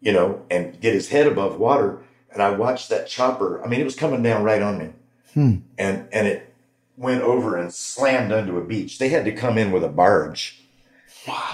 you 0.00 0.12
know, 0.12 0.44
and 0.50 0.80
get 0.80 0.94
his 0.94 1.10
head 1.10 1.26
above 1.26 1.58
water. 1.58 2.02
And 2.32 2.42
I 2.42 2.50
watched 2.50 2.88
that 2.88 3.06
chopper. 3.06 3.62
I 3.62 3.68
mean, 3.68 3.80
it 3.80 3.84
was 3.84 3.94
coming 3.94 4.22
down 4.22 4.42
right 4.42 4.62
on 4.62 4.78
me. 4.78 4.88
Hmm. 5.34 5.56
And, 5.78 6.08
and 6.12 6.26
it 6.26 6.54
went 6.96 7.22
over 7.22 7.56
and 7.56 7.72
slammed 7.72 8.32
onto 8.32 8.58
a 8.58 8.64
beach. 8.64 8.98
They 8.98 9.08
had 9.08 9.24
to 9.26 9.32
come 9.32 9.58
in 9.58 9.70
with 9.72 9.84
a 9.84 9.88
barge 9.88 10.66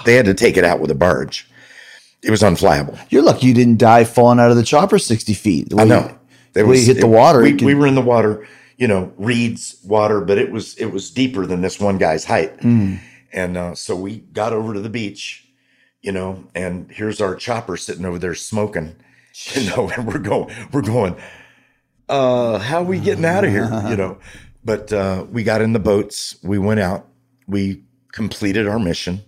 they 0.05 0.15
had 0.15 0.25
to 0.25 0.33
take 0.33 0.57
it 0.57 0.63
out 0.63 0.79
with 0.79 0.91
a 0.91 0.95
barge. 0.95 1.49
It 2.21 2.31
was 2.31 2.41
unflyable. 2.41 2.97
You're 3.09 3.23
lucky 3.23 3.47
you 3.47 3.53
didn't 3.53 3.77
die 3.77 4.03
falling 4.05 4.39
out 4.39 4.49
of 4.49 4.57
the 4.57 4.63
chopper 4.63 4.97
60 4.97 5.33
feet. 5.33 5.73
I 5.77 5.83
know. 5.83 6.17
You 6.55 6.65
hit 6.93 6.99
the 6.99 7.07
water. 7.07 7.41
We, 7.41 7.53
we, 7.53 7.73
were 7.73 7.87
in 7.87 7.95
the 7.95 8.01
water, 8.01 8.47
you 8.77 8.87
know, 8.87 9.11
reeds 9.17 9.77
water, 9.83 10.21
but 10.21 10.37
it 10.37 10.51
was 10.51 10.75
it 10.75 10.85
was 10.85 11.09
deeper 11.09 11.45
than 11.47 11.61
this 11.61 11.79
one 11.79 11.97
guy's 11.97 12.23
height. 12.23 12.57
Mm. 12.59 12.99
And 13.33 13.57
uh, 13.57 13.75
so 13.75 13.95
we 13.95 14.19
got 14.19 14.53
over 14.53 14.73
to 14.75 14.79
the 14.79 14.89
beach, 14.89 15.47
you 16.01 16.11
know, 16.11 16.45
and 16.53 16.91
here's 16.91 17.19
our 17.19 17.35
chopper 17.35 17.75
sitting 17.75 18.05
over 18.05 18.19
there 18.19 18.35
smoking, 18.35 18.95
you 19.53 19.67
know, 19.71 19.89
and 19.89 20.05
we're 20.05 20.19
going, 20.19 20.53
we're 20.71 20.83
going, 20.83 21.15
uh, 22.07 22.59
how 22.59 22.81
are 22.81 22.85
we 22.85 22.99
getting 22.99 23.25
out 23.25 23.43
of 23.43 23.49
here? 23.49 23.69
You 23.89 23.97
know, 23.97 24.19
but 24.63 24.91
uh, 24.93 25.25
we 25.29 25.43
got 25.43 25.61
in 25.61 25.73
the 25.73 25.79
boats, 25.79 26.37
we 26.43 26.57
went 26.57 26.79
out, 26.79 27.07
we 27.47 27.83
completed 28.11 28.67
our 28.67 28.79
mission 28.79 29.21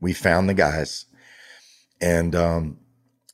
we 0.00 0.12
found 0.12 0.48
the 0.48 0.54
guys, 0.54 1.06
and 2.00 2.34
um, 2.34 2.78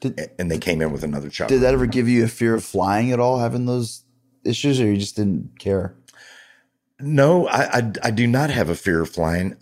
did, 0.01 0.31
and 0.39 0.51
they 0.51 0.59
came 0.59 0.81
in 0.81 0.93
with 0.93 1.05
another 1.05 1.29
chopper. 1.29 1.51
Did 1.51 1.63
that 1.63 1.75
ever 1.75 1.87
give 1.87 2.09
you 2.09 2.25
a 2.25 2.29
fear 2.29 2.55
of 2.55 2.65
flying 2.65 3.13
at 3.13 3.21
all, 3.21 3.39
having 3.39 3.67
those 3.67 4.03
issues, 4.45 4.81
or 4.81 4.87
you 4.87 4.97
just 4.97 5.17
didn't 5.17 5.59
care? 5.59 5.95
No, 7.01 7.49
I, 7.49 7.79
I, 7.79 7.93
I 8.05 8.11
do 8.11 8.27
not 8.27 8.51
have 8.51 8.69
a 8.69 8.77
fear 8.77 9.03
of 9.03 9.11
flying. 9.11 9.57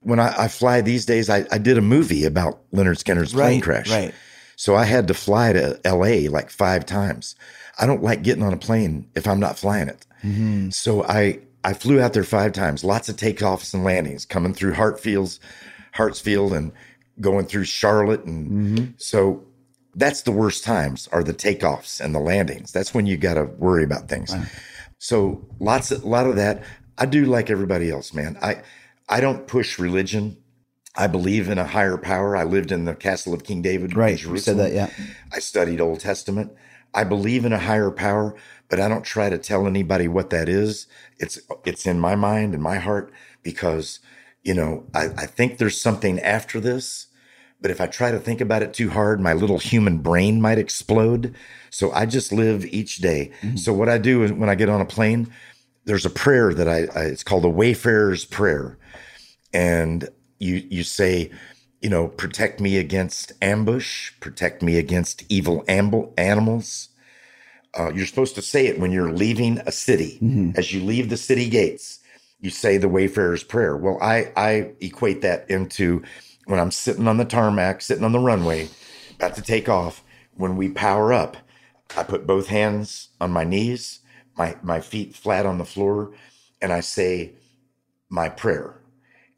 When 0.00 0.20
I, 0.20 0.44
I 0.44 0.48
fly 0.48 0.80
these 0.80 1.06
days, 1.06 1.30
I, 1.30 1.46
I 1.50 1.58
did 1.58 1.78
a 1.78 1.82
movie 1.82 2.24
about 2.24 2.70
Lynyrd 2.72 3.02
Skynyrd's 3.02 3.32
plane 3.32 3.60
right, 3.60 3.62
crash. 3.62 3.90
Right. 3.90 4.14
So 4.56 4.74
I 4.74 4.84
had 4.84 5.08
to 5.08 5.14
fly 5.14 5.52
to 5.52 5.80
L.A. 5.84 6.28
like 6.28 6.50
five 6.50 6.86
times. 6.86 7.34
I 7.78 7.86
don't 7.86 8.02
like 8.02 8.22
getting 8.22 8.42
on 8.42 8.52
a 8.52 8.58
plane 8.58 9.08
if 9.14 9.26
I'm 9.26 9.40
not 9.40 9.58
flying 9.58 9.88
it. 9.88 10.06
Mm-hmm. 10.24 10.70
So 10.70 11.04
I 11.04 11.40
I 11.62 11.72
flew 11.74 12.00
out 12.00 12.12
there 12.12 12.24
five 12.24 12.52
times, 12.52 12.84
lots 12.84 13.08
of 13.08 13.16
takeoffs 13.16 13.74
and 13.74 13.84
landings, 13.84 14.24
coming 14.24 14.54
through 14.54 14.72
Hartfields, 14.72 15.38
Hartsfield, 15.94 16.56
and 16.56 16.72
going 17.20 17.46
through 17.46 17.64
Charlotte, 17.64 18.24
and 18.24 18.94
so 18.98 19.44
that's 19.94 20.22
the 20.22 20.32
worst 20.32 20.64
times 20.64 21.08
are 21.12 21.22
the 21.22 21.34
takeoffs 21.34 22.00
and 22.00 22.14
the 22.14 22.18
landings. 22.20 22.72
That's 22.72 22.92
when 22.92 23.06
you 23.06 23.16
got 23.16 23.34
to 23.34 23.44
worry 23.44 23.84
about 23.84 24.08
things. 24.08 24.34
So 24.98 25.46
lots 25.60 25.90
of 25.90 26.02
a 26.02 26.08
lot 26.08 26.26
of 26.26 26.36
that. 26.36 26.64
I 26.96 27.06
do 27.06 27.24
like 27.24 27.50
everybody 27.50 27.90
else, 27.90 28.12
man. 28.14 28.38
I 28.40 28.62
I 29.08 29.20
don't 29.20 29.46
push 29.46 29.78
religion. 29.78 30.38
I 30.96 31.08
believe 31.08 31.48
in 31.48 31.58
a 31.58 31.66
higher 31.66 31.98
power. 31.98 32.36
I 32.36 32.44
lived 32.44 32.70
in 32.70 32.84
the 32.84 32.94
castle 32.94 33.34
of 33.34 33.42
King 33.42 33.62
David. 33.62 33.92
in 33.92 33.98
Right. 33.98 34.12
You 34.12 34.16
said 34.38 34.56
Jerusalem. 34.56 34.58
that, 34.58 34.72
yeah. 34.72 34.90
I 35.32 35.40
studied 35.40 35.80
Old 35.80 36.00
Testament. 36.00 36.52
I 36.94 37.02
believe 37.02 37.44
in 37.44 37.52
a 37.52 37.58
higher 37.58 37.90
power, 37.90 38.36
but 38.68 38.80
I 38.80 38.88
don't 38.88 39.04
try 39.04 39.28
to 39.30 39.38
tell 39.38 39.66
anybody 39.66 40.08
what 40.08 40.30
that 40.30 40.48
is. 40.48 40.86
It's 41.18 41.38
it's 41.64 41.86
in 41.86 42.00
my 42.00 42.14
mind 42.14 42.54
and 42.54 42.62
my 42.62 42.78
heart 42.78 43.12
because 43.42 44.00
you 44.42 44.54
know 44.54 44.86
I, 44.94 45.06
I 45.16 45.26
think 45.26 45.58
there's 45.58 45.80
something 45.80 46.20
after 46.20 46.60
this. 46.60 47.06
But 47.60 47.70
if 47.70 47.80
I 47.80 47.86
try 47.86 48.10
to 48.10 48.18
think 48.18 48.42
about 48.42 48.62
it 48.62 48.74
too 48.74 48.90
hard, 48.90 49.20
my 49.20 49.32
little 49.32 49.58
human 49.58 49.98
brain 49.98 50.40
might 50.40 50.58
explode. 50.58 51.34
So 51.70 51.90
I 51.92 52.04
just 52.04 52.30
live 52.30 52.66
each 52.66 52.98
day. 52.98 53.32
Mm-hmm. 53.40 53.56
So 53.56 53.72
what 53.72 53.88
I 53.88 53.96
do 53.96 54.22
is 54.22 54.32
when 54.32 54.50
I 54.50 54.54
get 54.54 54.68
on 54.68 54.82
a 54.82 54.84
plane, 54.86 55.32
there's 55.84 56.04
a 56.04 56.10
prayer 56.10 56.52
that 56.52 56.68
I, 56.68 56.86
I 56.94 57.04
it's 57.04 57.22
called 57.22 57.44
the 57.44 57.50
Wayfarer's 57.50 58.24
Prayer, 58.24 58.78
and 59.52 60.08
you 60.38 60.62
you 60.68 60.82
say, 60.82 61.30
you 61.80 61.90
know, 61.90 62.08
protect 62.08 62.60
me 62.60 62.76
against 62.76 63.32
ambush, 63.40 64.12
protect 64.20 64.62
me 64.62 64.78
against 64.78 65.24
evil 65.28 65.64
amble, 65.68 66.12
animals. 66.16 66.88
Uh, 67.76 67.92
you're 67.92 68.06
supposed 68.06 68.34
to 68.36 68.42
say 68.42 68.66
it 68.66 68.78
when 68.78 68.92
you're 68.92 69.12
leaving 69.12 69.58
a 69.66 69.72
city. 69.72 70.18
As 70.56 70.72
you 70.72 70.82
leave 70.82 71.10
the 71.10 71.16
city 71.16 71.48
gates, 71.48 72.00
you 72.40 72.50
say 72.50 72.76
the 72.78 72.88
Wayfarer's 72.88 73.42
Prayer. 73.42 73.76
Well, 73.76 73.98
I 74.00 74.32
I 74.36 74.72
equate 74.80 75.22
that 75.22 75.48
into 75.50 76.02
when 76.46 76.60
I'm 76.60 76.70
sitting 76.70 77.08
on 77.08 77.16
the 77.16 77.24
tarmac, 77.24 77.80
sitting 77.82 78.04
on 78.04 78.12
the 78.12 78.20
runway, 78.20 78.68
about 79.16 79.34
to 79.36 79.42
take 79.42 79.68
off. 79.68 80.02
When 80.36 80.56
we 80.56 80.68
power 80.68 81.12
up, 81.12 81.36
I 81.96 82.02
put 82.02 82.26
both 82.26 82.48
hands 82.48 83.08
on 83.20 83.32
my 83.32 83.44
knees, 83.44 84.00
my 84.36 84.56
my 84.62 84.80
feet 84.80 85.14
flat 85.14 85.46
on 85.46 85.58
the 85.58 85.64
floor, 85.64 86.12
and 86.60 86.72
I 86.72 86.80
say 86.80 87.32
my 88.08 88.28
prayer. 88.28 88.80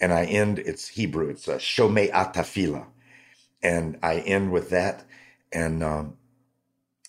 And 0.00 0.12
I 0.12 0.24
end, 0.24 0.58
it's 0.58 0.88
Hebrew, 0.88 1.28
it's 1.30 1.48
a 1.48 1.56
Shomei 1.56 2.10
Atafila. 2.12 2.86
And 3.62 3.98
I 4.02 4.16
end 4.18 4.52
with 4.52 4.70
that. 4.70 5.04
And 5.52 5.82
um, 5.82 6.16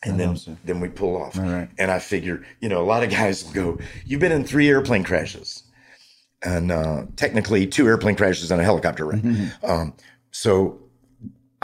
and 0.04 0.20
then, 0.20 0.38
then 0.64 0.80
we 0.80 0.90
pull 0.90 1.22
off. 1.22 1.38
right. 1.38 1.70
And 1.78 1.90
I 1.92 2.00
figure, 2.00 2.46
you 2.62 2.70
know, 2.70 2.82
a 2.82 2.86
lot 2.86 3.04
of 3.04 3.10
guys 3.10 3.44
will 3.46 3.54
go, 3.54 3.78
You've 4.06 4.20
been 4.20 4.32
in 4.32 4.44
three 4.44 4.70
airplane 4.70 5.04
crashes. 5.04 5.64
And 6.44 6.72
uh, 6.72 7.06
technically 7.16 7.66
two 7.66 7.88
airplane 7.88 8.16
crashes 8.16 8.52
and 8.52 8.62
a 8.62 8.64
helicopter 8.64 9.06
wreck. 9.06 9.24
Um, 9.64 9.96
so 10.32 10.80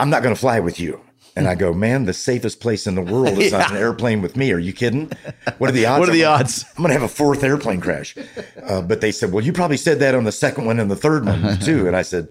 I'm 0.00 0.10
not 0.10 0.22
going 0.24 0.34
to 0.34 0.40
fly 0.40 0.58
with 0.58 0.80
you. 0.80 1.00
And 1.36 1.48
I 1.48 1.54
go, 1.56 1.72
man, 1.72 2.04
the 2.04 2.12
safest 2.12 2.60
place 2.60 2.86
in 2.86 2.94
the 2.96 3.02
world 3.02 3.38
is 3.38 3.52
on 3.52 3.70
an 3.72 3.76
airplane 3.76 4.20
with 4.20 4.36
me. 4.36 4.52
Are 4.52 4.58
you 4.58 4.72
kidding? 4.72 5.10
What 5.58 5.70
are 5.70 5.72
the 5.72 5.86
odds? 5.86 6.00
What 6.00 6.08
are 6.08 6.12
the 6.12 6.24
I'm- 6.24 6.40
odds? 6.40 6.64
I'm 6.76 6.82
going 6.82 6.88
to 6.88 7.00
have 7.00 7.02
a 7.08 7.12
fourth 7.12 7.42
airplane 7.44 7.80
crash. 7.80 8.16
Uh, 8.64 8.80
but 8.80 9.02
they 9.02 9.12
said, 9.12 9.30
well, 9.30 9.44
you 9.44 9.52
probably 9.52 9.76
said 9.76 9.98
that 9.98 10.14
on 10.14 10.24
the 10.24 10.32
second 10.32 10.64
one 10.64 10.80
and 10.80 10.90
the 10.90 10.96
third 10.96 11.26
one 11.26 11.58
too. 11.58 11.86
And 11.86 11.94
I 11.94 12.00
said, 12.00 12.28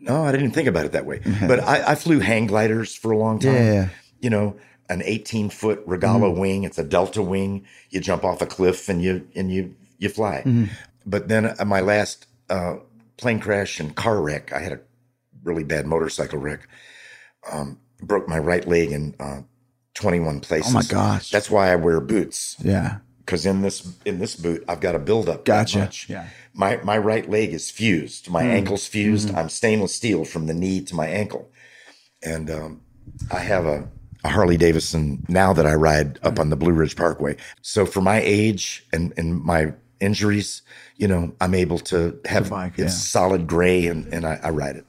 no, 0.00 0.24
I 0.24 0.32
didn't 0.32 0.50
think 0.50 0.66
about 0.66 0.84
it 0.84 0.90
that 0.92 1.06
way. 1.06 1.20
But 1.46 1.60
I, 1.60 1.92
I 1.92 1.94
flew 1.94 2.18
hang 2.18 2.48
gliders 2.48 2.92
for 2.96 3.12
a 3.12 3.16
long 3.18 3.38
time. 3.38 3.54
Yeah, 3.54 3.72
yeah. 3.72 3.88
You 4.20 4.30
know, 4.30 4.56
an 4.88 5.02
18 5.04 5.50
foot 5.50 5.86
Rogallo 5.86 6.36
wing. 6.36 6.64
It's 6.64 6.78
a 6.78 6.84
Delta 6.84 7.22
wing. 7.22 7.66
You 7.90 8.00
jump 8.00 8.24
off 8.24 8.40
a 8.42 8.46
cliff 8.46 8.88
and 8.88 9.02
you 9.02 9.26
and 9.34 9.50
you 9.52 9.74
you 9.98 10.08
fly. 10.08 10.44
But 11.06 11.28
then 11.28 11.54
uh, 11.58 11.64
my 11.64 11.80
last 11.80 12.26
uh, 12.50 12.76
plane 13.16 13.40
crash 13.40 13.80
and 13.80 13.94
car 13.94 14.20
wreck, 14.20 14.52
I 14.52 14.60
had 14.60 14.72
a 14.72 14.80
really 15.42 15.64
bad 15.64 15.86
motorcycle 15.86 16.38
wreck. 16.38 16.68
Um, 17.50 17.78
broke 18.00 18.28
my 18.28 18.38
right 18.38 18.66
leg 18.66 18.92
in 18.92 19.14
uh, 19.18 19.40
21 19.94 20.40
places. 20.40 20.70
Oh 20.72 20.74
my 20.74 20.82
gosh. 20.84 21.30
That's 21.30 21.50
why 21.50 21.72
I 21.72 21.76
wear 21.76 22.00
boots 22.00 22.56
Yeah. 22.60 22.98
because 23.20 23.44
in 23.46 23.62
this 23.62 23.86
in 24.04 24.18
this 24.18 24.36
boot 24.36 24.64
I've 24.68 24.80
got 24.80 24.94
a 24.94 24.98
buildup. 24.98 25.44
Gotcha. 25.44 25.90
Yeah. 26.08 26.28
My 26.54 26.76
my 26.82 26.96
right 26.98 27.28
leg 27.28 27.52
is 27.52 27.70
fused. 27.70 28.30
My 28.30 28.42
ankle's 28.44 28.86
fused. 28.86 29.34
I'm 29.34 29.48
stainless 29.48 29.94
steel 29.94 30.24
from 30.24 30.46
the 30.46 30.54
knee 30.54 30.80
to 30.84 30.94
my 30.94 31.06
ankle, 31.06 31.50
and 32.22 32.50
um, 32.50 32.80
I 33.30 33.40
have 33.40 33.64
a, 33.66 33.88
a 34.24 34.28
Harley 34.28 34.56
Davidson 34.56 35.24
now 35.28 35.52
that 35.52 35.66
I 35.66 35.74
ride 35.74 36.18
up 36.22 36.38
on 36.38 36.50
the 36.50 36.56
Blue 36.56 36.72
Ridge 36.72 36.96
Parkway. 36.96 37.36
So 37.62 37.86
for 37.86 38.00
my 38.00 38.20
age 38.20 38.84
and 38.92 39.12
and 39.16 39.40
my 39.42 39.72
injuries, 40.00 40.62
you 40.96 41.08
know, 41.08 41.34
I'm 41.40 41.54
able 41.54 41.78
to 41.80 42.18
have 42.24 42.50
bike, 42.50 42.78
it's 42.78 42.94
yeah. 42.94 43.20
solid 43.20 43.46
gray 43.46 43.86
and 43.86 44.12
and 44.12 44.26
I, 44.26 44.40
I 44.42 44.50
ride 44.50 44.76
it. 44.76 44.84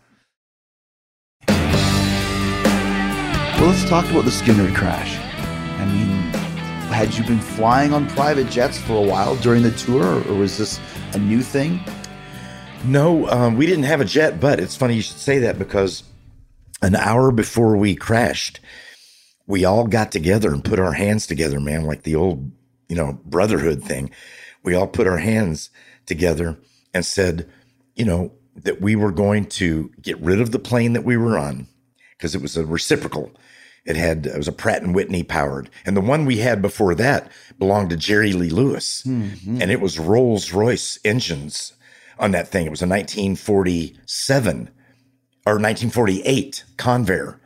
Well, 3.59 3.67
let's 3.67 3.87
talk 3.89 4.09
about 4.09 4.23
the 4.23 4.31
Skynyrd 4.31 4.73
crash. 4.73 5.17
I 5.79 5.85
mean, 5.85 6.07
had 6.93 7.13
you 7.15 7.25
been 7.25 7.41
flying 7.41 7.93
on 7.93 8.07
private 8.07 8.49
jets 8.49 8.77
for 8.77 8.93
a 8.93 9.05
while 9.05 9.35
during 9.37 9.63
the 9.63 9.71
tour, 9.71 10.25
or 10.29 10.35
was 10.35 10.57
this 10.57 10.79
a 11.13 11.19
new 11.19 11.41
thing? 11.41 11.81
No, 12.85 13.27
um, 13.27 13.57
we 13.57 13.65
didn't 13.65 13.83
have 13.83 13.99
a 13.99 14.05
jet, 14.05 14.39
but 14.39 14.61
it's 14.61 14.77
funny 14.77 14.95
you 14.95 15.01
should 15.01 15.17
say 15.17 15.39
that 15.39 15.59
because 15.59 16.03
an 16.81 16.95
hour 16.95 17.31
before 17.31 17.75
we 17.75 17.95
crashed, 17.95 18.61
we 19.49 19.65
all 19.65 19.87
got 19.87 20.11
together 20.11 20.53
and 20.53 20.63
put 20.63 20.79
our 20.79 20.93
hands 20.93 21.25
together, 21.25 21.59
man, 21.59 21.83
like 21.83 22.03
the 22.03 22.15
old, 22.15 22.51
you 22.87 22.95
know, 22.95 23.19
brotherhood 23.25 23.83
thing. 23.83 24.11
We 24.61 24.75
all 24.75 24.85
put 24.85 25.07
our 25.07 25.17
hands 25.17 25.71
together 26.05 26.59
and 26.93 27.03
said, 27.03 27.49
you 27.95 28.05
know, 28.05 28.31
that 28.55 28.79
we 28.79 28.95
were 28.95 29.11
going 29.11 29.45
to 29.45 29.91
get 29.99 30.21
rid 30.21 30.39
of 30.39 30.51
the 30.51 30.59
plane 30.59 30.93
that 30.93 31.03
we 31.03 31.17
were 31.17 31.35
on 31.35 31.67
because 32.11 32.35
it 32.35 32.43
was 32.43 32.55
a 32.57 32.65
reciprocal. 32.65 33.31
It 33.85 33.95
had 33.95 34.27
it 34.27 34.37
was 34.37 34.47
a 34.47 34.51
Pratt 34.51 34.83
and 34.83 34.93
Whitney 34.93 35.23
powered, 35.23 35.71
and 35.83 35.97
the 35.97 36.01
one 36.01 36.25
we 36.25 36.37
had 36.37 36.61
before 36.61 36.93
that 36.95 37.31
belonged 37.57 37.89
to 37.89 37.97
Jerry 37.97 38.33
Lee 38.33 38.51
Lewis, 38.51 39.01
mm-hmm. 39.01 39.61
and 39.61 39.71
it 39.71 39.81
was 39.81 39.97
Rolls 39.97 40.53
Royce 40.53 40.99
engines 41.03 41.73
on 42.19 42.31
that 42.31 42.49
thing. 42.49 42.67
It 42.67 42.71
was 42.71 42.83
a 42.83 42.87
1947 42.87 44.69
or 45.47 45.53
1948 45.53 46.65
Convair 46.77 47.39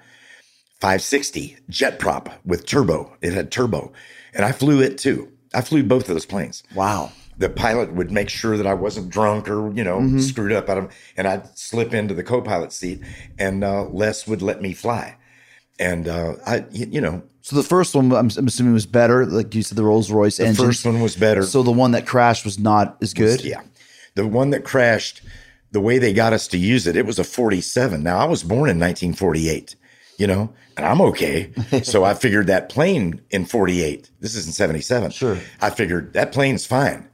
560 0.83 1.55
jet 1.69 1.97
prop 1.97 2.29
with 2.45 2.65
turbo. 2.65 3.15
It 3.21 3.31
had 3.31 3.51
turbo, 3.53 3.93
and 4.33 4.43
I 4.43 4.51
flew 4.51 4.81
it 4.81 4.97
too. 4.97 5.31
I 5.53 5.61
flew 5.61 5.81
both 5.81 6.09
of 6.09 6.15
those 6.15 6.25
planes 6.25 6.61
Wow. 6.75 7.13
the 7.37 7.49
pilot 7.49 7.93
would 7.93 8.11
make 8.11 8.27
sure 8.27 8.57
that 8.57 8.67
I 8.67 8.73
wasn't 8.73 9.09
drunk 9.09 9.47
or 9.47 9.71
you 9.73 9.81
know 9.85 10.19
screwed 10.19 10.51
up 10.51 10.67
out 10.67 10.77
of, 10.77 10.93
and 11.15 11.25
I'd 11.25 11.57
slip 11.57 11.93
into 11.93 12.13
the 12.13 12.21
co-pilot 12.23 12.73
seat, 12.73 12.99
and 13.39 13.63
uh, 13.63 13.83
Les 13.85 14.27
would 14.27 14.41
let 14.41 14.61
me 14.61 14.73
fly, 14.73 15.15
and 15.79 16.09
uh, 16.09 16.33
I, 16.45 16.65
you 16.71 16.99
know, 16.99 17.23
So 17.39 17.55
the 17.55 17.63
first 17.63 17.95
one, 17.95 18.11
I'm, 18.11 18.29
I'm 18.37 18.47
assuming, 18.47 18.73
was 18.73 18.85
better. 18.85 19.25
Like 19.25 19.55
you 19.55 19.63
said, 19.63 19.77
the 19.77 19.85
Rolls 19.85 20.11
Royce 20.11 20.37
engine. 20.37 20.47
the 20.55 20.63
engine. 20.63 20.65
first 20.65 20.85
one 20.85 20.99
was 21.01 21.15
better. 21.15 21.43
So 21.43 21.63
the 21.63 21.71
one 21.71 21.91
that 21.91 22.05
crashed 22.05 22.43
was 22.43 22.59
not 22.59 22.97
as 23.01 23.13
good. 23.13 23.41
Yeah, 23.45 23.61
the 24.15 24.27
one 24.27 24.49
that 24.49 24.65
crashed, 24.65 25.21
the 25.71 25.79
way 25.79 25.97
they 25.97 26.11
got 26.11 26.33
us 26.33 26.45
to 26.49 26.57
use 26.57 26.87
it, 26.87 26.97
it 26.97 27.05
was 27.05 27.19
a 27.19 27.23
47. 27.23 28.03
Now 28.03 28.17
I 28.17 28.25
was 28.25 28.43
born 28.43 28.69
in 28.69 28.77
1948, 28.79 29.77
you 30.17 30.27
know, 30.27 30.53
and 30.77 30.85
I'm 30.85 31.01
okay. 31.01 31.51
so 31.83 32.03
I 32.03 32.13
figured 32.13 32.47
that 32.47 32.69
plane 32.69 33.21
in 33.29 33.45
48. 33.45 34.09
This 34.19 34.35
is 34.35 34.45
in 34.45 34.53
77. 34.53 35.11
Sure. 35.11 35.39
I 35.61 35.69
figured 35.69 36.13
that 36.13 36.31
plane's 36.31 36.65
fine. 36.65 37.09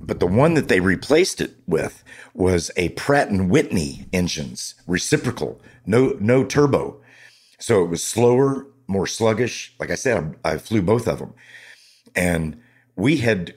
But 0.00 0.20
the 0.20 0.26
one 0.26 0.54
that 0.54 0.68
they 0.68 0.80
replaced 0.80 1.40
it 1.40 1.56
with 1.66 2.04
was 2.32 2.70
a 2.76 2.90
Pratt 2.90 3.30
and 3.30 3.50
Whitney 3.50 4.06
engines, 4.12 4.74
reciprocal, 4.86 5.60
no 5.86 6.16
no 6.20 6.44
turbo. 6.44 7.00
So 7.58 7.82
it 7.82 7.88
was 7.88 8.04
slower, 8.04 8.66
more 8.86 9.08
sluggish. 9.08 9.74
Like 9.80 9.90
I 9.90 9.96
said, 9.96 10.36
I, 10.44 10.52
I 10.52 10.58
flew 10.58 10.82
both 10.82 11.08
of 11.08 11.18
them, 11.18 11.34
and 12.14 12.60
we 12.94 13.16
had 13.16 13.56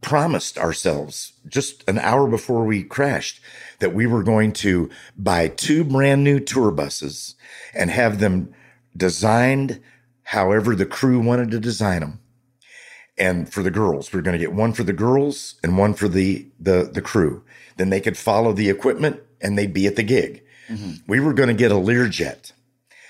promised 0.00 0.58
ourselves 0.58 1.34
just 1.46 1.88
an 1.88 1.98
hour 1.98 2.26
before 2.28 2.64
we 2.64 2.82
crashed 2.82 3.40
that 3.80 3.94
we 3.94 4.06
were 4.06 4.22
going 4.22 4.52
to 4.52 4.90
buy 5.16 5.48
two 5.48 5.84
brand 5.84 6.24
new 6.24 6.40
tour 6.40 6.70
buses 6.70 7.34
and 7.74 7.90
have 7.90 8.18
them 8.18 8.52
designed 8.96 9.80
however 10.22 10.74
the 10.74 10.86
crew 10.86 11.20
wanted 11.20 11.50
to 11.50 11.60
design 11.60 12.00
them 12.00 12.20
and 13.18 13.52
for 13.52 13.62
the 13.62 13.70
girls 13.70 14.12
we 14.12 14.18
were 14.18 14.22
going 14.22 14.38
to 14.38 14.44
get 14.44 14.52
one 14.52 14.72
for 14.72 14.84
the 14.84 14.92
girls 14.92 15.56
and 15.62 15.76
one 15.76 15.92
for 15.92 16.08
the 16.08 16.46
the 16.58 16.88
the 16.92 17.02
crew. 17.02 17.44
Then 17.76 17.90
they 17.90 18.00
could 18.00 18.16
follow 18.16 18.52
the 18.52 18.70
equipment 18.70 19.20
and 19.40 19.58
they'd 19.58 19.74
be 19.74 19.86
at 19.86 19.96
the 19.96 20.02
gig. 20.02 20.44
Mm-hmm. 20.68 20.92
We 21.06 21.20
were 21.20 21.32
going 21.32 21.48
to 21.48 21.54
get 21.54 21.72
a 21.72 21.76
learjet 21.76 22.52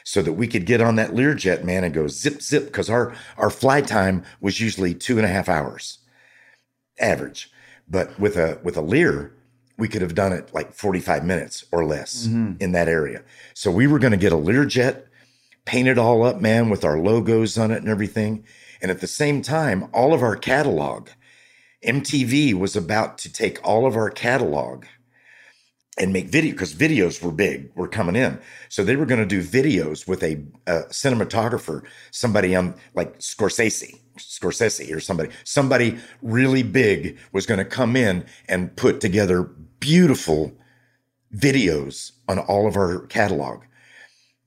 so 0.05 0.23
that 0.23 0.35
we 0.35 0.47
could 0.47 0.64
get 0.64 0.81
on 0.81 0.97
that 0.97 1.11
learjet 1.11 1.64
man 1.64 1.85
and 1.85 1.95
go 1.95 2.09
zip 2.09 2.41
zip 2.41 2.66
because 2.66 2.89
our 2.89 3.14
our 3.37 3.51
flight 3.51 3.87
time 3.87 4.25
was 4.41 4.61
usually 4.61 4.95
two 4.95 5.19
and 5.19 5.27
a 5.27 5.31
half 5.31 5.49
hours 5.49 5.99
average. 6.99 7.51
But 7.89 8.19
with 8.19 8.37
a 8.37 8.59
with 8.62 8.77
a 8.77 8.83
lear 8.83 9.33
we 9.79 9.89
could 9.89 10.03
have 10.03 10.14
done 10.14 10.33
it 10.33 10.53
like 10.53 10.74
45 10.74 11.24
minutes 11.24 11.64
or 11.72 11.85
less 11.85 12.26
mm-hmm. 12.26 12.55
in 12.61 12.72
that 12.72 12.89
area 12.89 13.22
so 13.55 13.70
we 13.70 13.87
were 13.87 13.99
going 13.99 14.12
to 14.12 14.18
get 14.18 14.33
a 14.33 14.37
learjet 14.37 15.05
paint 15.68 15.87
it 15.87 15.99
all 15.99 16.24
up, 16.24 16.41
man, 16.41 16.70
with 16.70 16.83
our 16.83 16.99
logos 16.99 17.59
on 17.59 17.70
it 17.70 17.76
and 17.76 17.89
everything. 17.89 18.43
And 18.81 18.91
at 18.91 19.03
the 19.03 19.07
same 19.07 19.43
time, 19.43 19.91
all 19.93 20.14
of 20.14 20.22
our 20.22 20.35
catalog 20.35 21.11
MTV 21.85 22.55
was 22.55 22.74
about 22.74 23.18
to 23.18 23.33
take 23.33 23.61
all 23.62 23.87
of 23.87 23.95
our 23.95 24.09
catalog 24.09 24.87
and 25.99 26.11
make 26.11 26.29
video 26.29 26.53
because 26.53 26.74
videos 26.74 27.22
were 27.22 27.31
big, 27.31 27.70
were 27.74 27.87
coming 27.87 28.16
in. 28.16 28.41
So 28.70 28.83
they 28.83 28.97
were 28.97 29.05
going 29.05 29.20
to 29.20 29.26
do 29.26 29.43
videos 29.43 30.09
with 30.09 30.22
a, 30.22 30.43
a 30.66 30.85
cinematographer, 30.85 31.83
somebody 32.12 32.57
on 32.57 32.74
like 32.95 33.18
Scorsese, 33.18 34.01
Scorsese 34.19 34.95
or 34.95 35.01
somebody, 35.01 35.31
somebody 35.45 35.99
really 36.23 36.62
big 36.62 37.19
was 37.33 37.47
going 37.47 37.59
to 37.59 37.64
come 37.64 37.97
in 37.97 38.25
and 38.49 38.75
put 38.77 39.01
together 39.01 39.43
beautiful 39.81 40.53
videos 41.35 42.12
on 42.29 42.39
all 42.39 42.66
of 42.66 42.77
our 42.77 43.01
catalog. 43.07 43.62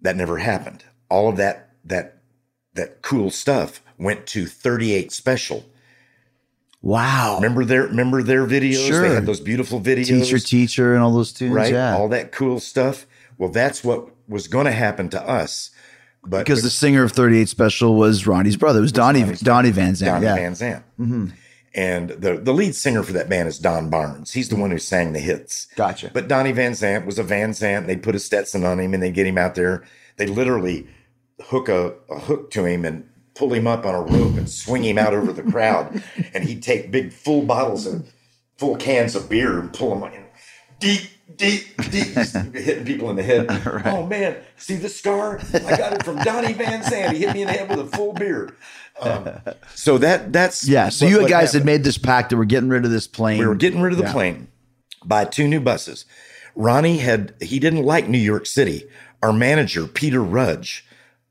That 0.01 0.15
never 0.15 0.37
happened. 0.37 0.83
All 1.09 1.29
of 1.29 1.37
that 1.37 1.69
that 1.85 2.17
that 2.73 3.01
cool 3.01 3.29
stuff 3.29 3.81
went 3.97 4.25
to 4.27 4.45
38 4.45 5.11
special. 5.11 5.65
Wow. 6.81 7.35
Remember 7.35 7.63
their 7.65 7.83
remember 7.83 8.23
their 8.23 8.47
videos? 8.47 8.87
Sure. 8.87 9.07
They 9.07 9.15
had 9.15 9.25
those 9.25 9.39
beautiful 9.39 9.79
videos. 9.79 10.07
Teacher, 10.07 10.39
teacher, 10.39 10.93
and 10.95 11.03
all 11.03 11.13
those 11.13 11.31
tunes. 11.31 11.53
right? 11.53 11.71
Yeah. 11.71 11.95
All 11.95 12.07
that 12.09 12.31
cool 12.31 12.59
stuff. 12.59 13.05
Well, 13.37 13.49
that's 13.51 13.83
what 13.83 14.09
was 14.27 14.47
going 14.47 14.65
to 14.65 14.71
happen 14.71 15.09
to 15.09 15.21
us. 15.21 15.71
But 16.23 16.39
because 16.39 16.61
the 16.61 16.69
singer 16.69 17.03
of 17.03 17.11
38 17.11 17.49
Special 17.49 17.95
was 17.95 18.27
Ronnie's 18.27 18.57
brother. 18.57 18.79
It 18.79 18.83
was 18.83 18.91
Donnie, 18.91 19.23
Ronnie's 19.23 19.39
Donnie 19.39 19.71
Van 19.71 19.93
Zant. 19.93 20.05
Donnie 20.05 20.25
yeah. 20.25 20.35
Van 20.35 20.53
Zant. 20.53 20.83
Mm-hmm. 20.99 21.27
And 21.73 22.09
the, 22.09 22.37
the 22.37 22.53
lead 22.53 22.75
singer 22.75 23.01
for 23.01 23.13
that 23.13 23.29
band 23.29 23.47
is 23.47 23.57
Don 23.57 23.89
Barnes. 23.89 24.33
He's 24.33 24.49
the 24.49 24.55
mm-hmm. 24.55 24.61
one 24.61 24.71
who 24.71 24.77
sang 24.77 25.13
the 25.13 25.19
hits. 25.19 25.67
Gotcha. 25.75 26.11
But 26.13 26.27
Donnie 26.27 26.51
Van 26.51 26.73
Zant 26.73 27.05
was 27.05 27.17
a 27.17 27.23
Van 27.23 27.51
Zant. 27.51 27.87
They'd 27.87 28.03
put 28.03 28.15
a 28.15 28.19
Stetson 28.19 28.65
on 28.65 28.79
him 28.79 28.93
and 28.93 29.01
they'd 29.01 29.13
get 29.13 29.25
him 29.25 29.37
out 29.37 29.55
there. 29.55 29.83
They 30.17 30.27
literally 30.27 30.87
hook 31.41 31.69
a, 31.69 31.95
a 32.09 32.19
hook 32.19 32.51
to 32.51 32.65
him 32.65 32.85
and 32.85 33.07
pull 33.33 33.53
him 33.53 33.65
up 33.65 33.85
on 33.85 33.95
a 33.95 34.01
rope 34.01 34.35
and 34.35 34.49
swing 34.49 34.83
him 34.83 34.97
out 34.97 35.13
over 35.13 35.31
the 35.31 35.43
crowd. 35.43 36.03
And 36.33 36.43
he'd 36.43 36.63
take 36.63 36.91
big 36.91 37.11
full 37.11 37.43
bottles 37.43 37.85
of 37.85 38.09
full 38.57 38.75
cans 38.77 39.15
of 39.15 39.29
beer 39.29 39.59
and 39.59 39.73
pull 39.73 39.99
them 39.99 40.13
in 40.13 40.23
deep, 40.81 41.01
deep, 41.37 41.75
deep, 41.89 42.07
hitting 42.53 42.85
people 42.85 43.09
in 43.09 43.15
the 43.15 43.23
head. 43.23 43.47
Oh 43.85 44.05
man, 44.05 44.37
see 44.57 44.75
the 44.75 44.89
scar? 44.89 45.39
I 45.53 45.77
got 45.77 45.93
it 45.93 46.03
from 46.03 46.17
Donnie 46.17 46.53
Van 46.53 46.81
Zant. 46.83 47.13
He 47.13 47.19
hit 47.19 47.33
me 47.33 47.41
in 47.41 47.47
the 47.47 47.53
head 47.53 47.69
with 47.69 47.79
a 47.79 47.85
full 47.87 48.13
beer. 48.13 48.55
Um, 48.99 49.29
so 49.75 49.97
that 49.97 50.31
that's 50.33 50.67
yeah. 50.67 50.89
So 50.89 51.05
what- 51.05 51.11
you 51.11 51.21
what 51.21 51.29
guys 51.29 51.53
had 51.53 51.65
made 51.65 51.83
this 51.83 51.97
pact 51.97 52.29
that 52.29 52.37
we're 52.37 52.45
getting 52.45 52.69
rid 52.69 52.85
of 52.85 52.91
this 52.91 53.07
plane. 53.07 53.39
We 53.39 53.47
were 53.47 53.55
getting 53.55 53.81
rid 53.81 53.93
of 53.93 53.97
the 53.99 54.05
Yeah. 54.05 54.11
plane. 54.13 54.47
Buy 55.05 55.25
two 55.25 55.47
new 55.47 55.59
buses. 55.59 56.05
Ronnie 56.55 56.97
had 56.97 57.33
he 57.41 57.59
didn't 57.59 57.83
like 57.83 58.07
New 58.07 58.17
York 58.19 58.45
City. 58.45 58.83
Our 59.23 59.33
manager 59.33 59.87
Peter 59.87 60.21
Rudge 60.23 60.85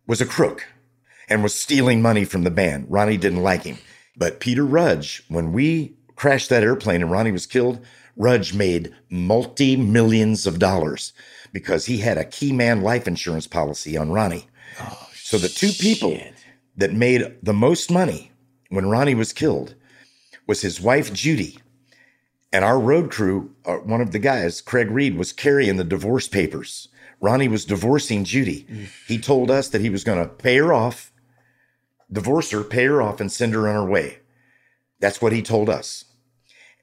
was 0.07 0.21
a 0.21 0.27
crook 0.27 0.67
and 1.29 1.43
was 1.43 1.55
stealing 1.55 2.03
money 2.03 2.25
from 2.25 2.43
the 2.45 2.51
band. 2.51 2.87
Ronnie 2.89 3.17
didn't 3.17 3.43
like 3.43 3.63
him. 3.65 3.79
But 4.17 4.41
Peter 4.41 4.65
Rudge, 4.65 5.23
when 5.29 5.53
we 5.53 5.95
crashed 6.17 6.49
that 6.51 6.63
airplane 6.65 7.03
and 7.03 7.11
Ronnie 7.11 7.33
was 7.33 7.47
killed, 7.47 7.79
Rudge 8.21 8.53
made 8.53 8.95
multi 9.09 9.77
millions 9.77 10.47
of 10.47 10.59
dollars 10.59 11.13
because 11.53 11.87
he 11.87 11.99
had 11.99 12.19
a 12.19 12.25
key 12.25 12.53
man 12.53 12.83
life 12.83 13.09
insurance 13.09 13.47
policy 13.47 13.97
on 13.97 14.13
Ronnie. 14.13 14.47
so 15.15 15.39
the 15.39 15.49
two 15.49 15.73
people 15.73 16.21
that 16.77 16.93
made 16.93 17.37
the 17.43 17.55
most 17.55 17.91
money 17.91 18.31
when 18.69 18.91
Ronnie 18.91 19.15
was 19.15 19.33
killed 19.33 19.75
was 20.47 20.61
his 20.61 20.81
wife 20.81 21.13
Judy 21.13 21.59
and 22.53 22.65
our 22.65 22.79
road 22.79 23.11
crew, 23.11 23.55
uh, 23.65 23.77
one 23.77 24.01
of 24.01 24.11
the 24.11 24.19
guys, 24.19 24.61
Craig 24.61 24.91
Reed, 24.91 25.17
was 25.17 25.33
carrying 25.33 25.77
the 25.77 25.85
divorce 25.85 26.27
papers. 26.27 26.89
Ronnie 27.21 27.49
was 27.49 27.65
divorcing 27.65 28.25
Judy. 28.25 28.67
He 29.07 29.19
told 29.19 29.51
us 29.51 29.69
that 29.69 29.81
he 29.81 29.91
was 29.91 30.05
going 30.05 30.19
to 30.19 30.29
pay 30.29 30.57
her 30.57 30.73
off, 30.73 31.13
divorce 32.11 32.51
her, 32.51 32.65
pay 32.65 32.87
her 32.87 33.01
off, 33.01 33.21
and 33.21 33.31
send 33.31 33.55
her 33.55 33.69
on 33.69 33.75
her 33.75 33.85
way. 33.85 34.19
That's 34.99 35.23
what 35.23 35.33
he 35.33 35.43
told 35.43 35.69
us. 35.69 36.07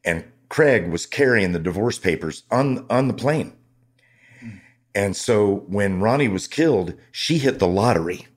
And 0.06 0.24
Craig 0.50 0.90
was 0.90 1.06
carrying 1.06 1.52
the 1.52 1.60
divorce 1.60 2.00
papers 2.00 2.44
on, 2.52 2.86
on 2.90 3.08
the 3.08 3.14
plane. 3.14 3.54
Hmm. 4.40 4.50
And 4.96 5.16
so 5.16 5.66
when 5.68 6.00
Ronnie 6.00 6.28
was 6.28 6.48
killed, 6.48 6.94
she 7.12 7.38
hit 7.38 7.60
the 7.60 7.68
lottery. 7.68 8.28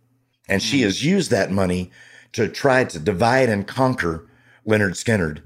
And 0.49 0.63
she 0.63 0.79
hmm. 0.79 0.85
has 0.85 1.05
used 1.05 1.31
that 1.31 1.51
money 1.51 1.91
to 2.33 2.49
try 2.49 2.85
to 2.85 2.99
divide 2.99 3.49
and 3.49 3.67
conquer 3.67 4.29
Lynyrd 4.67 4.93
Skynyrd 4.93 5.43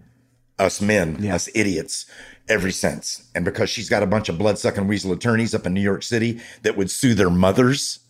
us 0.59 0.81
men, 0.81 1.25
us 1.27 1.49
idiots, 1.55 2.07
every 2.49 2.73
since. 2.73 3.29
And 3.35 3.45
because 3.45 3.71
she's 3.71 3.89
got 3.89 4.03
a 4.03 4.07
bunch 4.07 4.29
of 4.29 4.39
blood 4.39 4.59
sucking 4.59 4.87
weasel 4.87 5.13
attorneys 5.13 5.55
up 5.55 5.67
in 5.67 5.75
New 5.75 5.81
York 5.81 6.03
City 6.03 6.41
that 6.63 6.77
would 6.77 6.91
sue 6.91 7.15
their 7.15 7.31
mothers, 7.31 8.01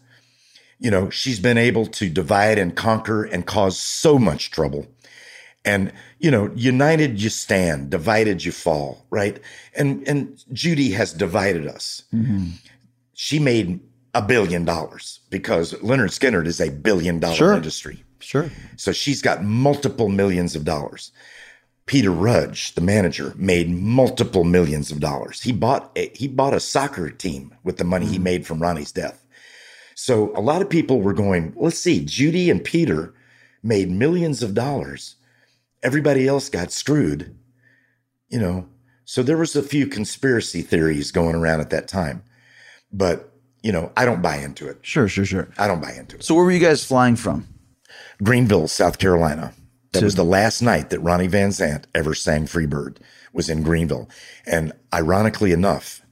you 0.78 0.90
know, 0.90 1.08
she's 1.10 1.40
been 1.40 1.58
able 1.58 1.86
to 1.86 2.08
divide 2.08 2.58
and 2.58 2.76
conquer 2.76 3.24
and 3.24 3.46
cause 3.46 3.78
so 3.78 4.18
much 4.18 4.50
trouble. 4.50 4.86
And, 5.64 5.92
you 6.18 6.30
know, 6.30 6.50
united 6.54 7.20
you 7.20 7.30
stand, 7.30 7.90
divided 7.90 8.44
you 8.44 8.52
fall, 8.52 9.06
right? 9.10 9.40
And 9.74 10.06
and 10.06 10.42
Judy 10.52 10.90
has 10.90 11.12
divided 11.12 11.66
us. 11.66 12.02
Mm-hmm. 12.12 12.48
She 13.14 13.38
made 13.38 13.80
a 14.12 14.22
billion 14.22 14.64
dollars 14.64 15.20
because 15.30 15.72
Lynyrd 15.74 16.10
Skynyrd 16.10 16.46
is 16.46 16.60
a 16.60 16.70
billion 16.70 17.18
dollar 17.18 17.36
Sure. 17.36 17.54
industry. 17.54 18.04
Sure. 18.20 18.50
So 18.76 18.92
she's 18.92 19.22
got 19.22 19.44
multiple 19.44 20.08
millions 20.08 20.54
of 20.54 20.64
dollars. 20.64 21.12
Peter 21.86 22.10
Rudge, 22.10 22.74
the 22.74 22.80
manager, 22.80 23.34
made 23.36 23.68
multiple 23.68 24.44
millions 24.44 24.90
of 24.90 25.00
dollars. 25.00 25.42
He 25.42 25.52
bought 25.52 25.90
a, 25.96 26.10
he 26.14 26.28
bought 26.28 26.54
a 26.54 26.60
soccer 26.60 27.10
team 27.10 27.54
with 27.62 27.76
the 27.76 27.84
money 27.84 28.06
he 28.06 28.14
mm-hmm. 28.14 28.24
made 28.24 28.46
from 28.46 28.60
Ronnie's 28.60 28.92
death. 28.92 29.22
So 29.94 30.32
a 30.36 30.40
lot 30.40 30.62
of 30.62 30.70
people 30.70 31.02
were 31.02 31.12
going, 31.12 31.52
let's 31.56 31.78
see, 31.78 32.04
Judy 32.04 32.50
and 32.50 32.64
Peter 32.64 33.14
made 33.62 33.90
millions 33.90 34.42
of 34.42 34.54
dollars. 34.54 35.16
Everybody 35.84 36.26
else 36.26 36.48
got 36.48 36.72
screwed. 36.72 37.36
You 38.28 38.40
know, 38.40 38.66
so 39.04 39.22
there 39.22 39.36
was 39.36 39.54
a 39.54 39.62
few 39.62 39.86
conspiracy 39.86 40.62
theories 40.62 41.12
going 41.12 41.36
around 41.36 41.60
at 41.60 41.70
that 41.70 41.86
time. 41.86 42.24
But, 42.92 43.32
you 43.62 43.70
know, 43.70 43.92
I 43.96 44.04
don't 44.04 44.22
buy 44.22 44.36
into 44.38 44.68
it. 44.68 44.78
Sure. 44.82 45.08
Sure. 45.08 45.24
Sure. 45.24 45.48
I 45.58 45.68
don't 45.68 45.82
buy 45.82 45.92
into 45.92 46.16
it. 46.16 46.24
So 46.24 46.34
where 46.34 46.44
were 46.44 46.50
you 46.50 46.58
guys 46.58 46.84
flying 46.84 47.16
from? 47.16 47.46
Greenville, 48.22 48.68
South 48.68 48.98
Carolina. 48.98 49.52
That 49.92 50.00
To- 50.00 50.04
was 50.06 50.14
the 50.16 50.24
last 50.24 50.62
night 50.62 50.90
that 50.90 51.00
Ronnie 51.00 51.28
Van 51.28 51.50
Zant 51.50 51.84
ever 51.94 52.14
sang 52.14 52.46
Freebird 52.46 52.96
was 53.32 53.48
in 53.48 53.62
Greenville. 53.62 54.08
And 54.46 54.72
ironically 54.92 55.52
enough, 55.52 56.02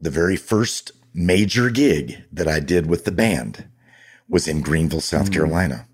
the 0.00 0.10
very 0.10 0.36
first 0.36 0.92
major 1.12 1.70
gig 1.70 2.22
that 2.32 2.48
I 2.48 2.60
did 2.60 2.86
with 2.86 3.04
the 3.04 3.12
band 3.12 3.68
was 4.28 4.48
in 4.48 4.60
Greenville, 4.60 5.00
South 5.00 5.28
hmm. 5.28 5.34
Carolina. 5.34 5.86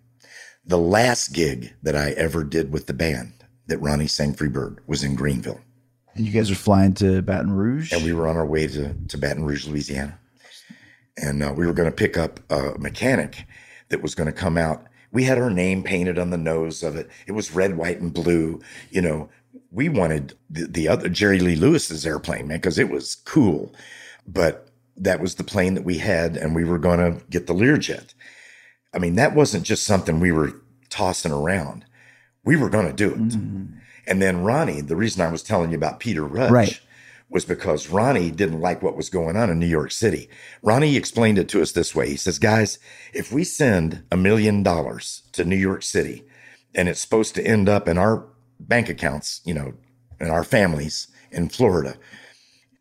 The 0.64 0.78
last 0.78 1.32
gig 1.32 1.74
that 1.82 1.96
I 1.96 2.10
ever 2.12 2.44
did 2.44 2.72
with 2.72 2.86
the 2.86 2.94
band 2.94 3.32
that 3.66 3.78
Ronnie 3.78 4.06
sang 4.06 4.34
Freebird 4.34 4.78
was 4.86 5.02
in 5.02 5.14
Greenville. 5.14 5.60
And 6.14 6.26
you 6.26 6.32
guys 6.32 6.50
were 6.50 6.56
flying 6.56 6.94
to 6.94 7.22
Baton 7.22 7.52
Rouge. 7.52 7.92
And 7.92 8.04
we 8.04 8.12
were 8.12 8.28
on 8.28 8.36
our 8.36 8.46
way 8.46 8.66
to, 8.68 8.94
to 9.08 9.18
Baton 9.18 9.44
Rouge, 9.44 9.66
Louisiana. 9.66 10.18
And 11.16 11.42
uh, 11.42 11.52
we 11.56 11.66
were 11.66 11.72
going 11.72 11.90
to 11.90 11.94
pick 11.94 12.16
up 12.16 12.40
a 12.50 12.78
mechanic 12.78 13.44
that 13.88 14.02
was 14.02 14.14
going 14.14 14.26
to 14.26 14.32
come 14.32 14.56
out. 14.56 14.84
We 15.10 15.24
had 15.24 15.38
our 15.38 15.50
name 15.50 15.82
painted 15.82 16.18
on 16.18 16.30
the 16.30 16.38
nose 16.38 16.82
of 16.82 16.96
it. 16.96 17.08
It 17.26 17.32
was 17.32 17.54
red, 17.54 17.76
white, 17.76 18.00
and 18.00 18.12
blue. 18.12 18.60
You 18.90 19.02
know, 19.02 19.28
we 19.70 19.88
wanted 19.88 20.34
the, 20.48 20.66
the 20.66 20.88
other 20.88 21.08
Jerry 21.08 21.38
Lee 21.38 21.56
Lewis's 21.56 22.06
airplane, 22.06 22.46
man, 22.48 22.58
because 22.58 22.78
it 22.78 22.90
was 22.90 23.16
cool. 23.16 23.74
But 24.26 24.68
that 24.96 25.20
was 25.20 25.34
the 25.34 25.44
plane 25.44 25.74
that 25.74 25.84
we 25.84 25.98
had, 25.98 26.36
and 26.36 26.54
we 26.54 26.64
were 26.64 26.78
going 26.78 26.98
to 26.98 27.24
get 27.26 27.46
the 27.46 27.54
Learjet. 27.54 28.14
I 28.94 28.98
mean, 28.98 29.14
that 29.16 29.34
wasn't 29.34 29.64
just 29.64 29.84
something 29.84 30.20
we 30.20 30.32
were 30.32 30.60
tossing 30.90 31.32
around. 31.32 31.84
We 32.44 32.56
were 32.56 32.68
going 32.68 32.86
to 32.86 32.92
do 32.92 33.10
it. 33.12 33.18
Mm-hmm. 33.18 33.78
And 34.06 34.20
then 34.20 34.42
Ronnie, 34.42 34.80
the 34.80 34.96
reason 34.96 35.22
I 35.22 35.30
was 35.30 35.42
telling 35.42 35.70
you 35.70 35.76
about 35.76 36.00
Peter 36.00 36.24
Rudge 36.24 36.50
Right. 36.50 36.80
was 37.30 37.44
because 37.44 37.88
Ronnie 37.88 38.30
didn't 38.30 38.60
like 38.60 38.82
what 38.82 38.96
was 38.96 39.08
going 39.08 39.36
on 39.36 39.48
in 39.48 39.58
New 39.58 39.66
York 39.66 39.92
City. 39.92 40.28
Ronnie 40.60 40.96
explained 40.96 41.38
it 41.38 41.48
to 41.50 41.62
us 41.62 41.72
this 41.72 41.94
way. 41.94 42.08
He 42.10 42.16
says, 42.16 42.38
guys, 42.38 42.78
if 43.14 43.32
we 43.32 43.44
send 43.44 44.02
a 44.10 44.16
million 44.16 44.62
dollars 44.62 45.22
to 45.32 45.44
New 45.44 45.56
York 45.56 45.82
City 45.82 46.24
and 46.74 46.88
it's 46.88 47.00
supposed 47.00 47.34
to 47.36 47.46
end 47.46 47.68
up 47.68 47.86
in 47.88 47.96
our 47.96 48.26
bank 48.58 48.88
accounts, 48.88 49.40
you 49.44 49.54
know, 49.54 49.74
in 50.20 50.28
our 50.28 50.44
families 50.44 51.06
in 51.30 51.48
Florida, 51.48 51.96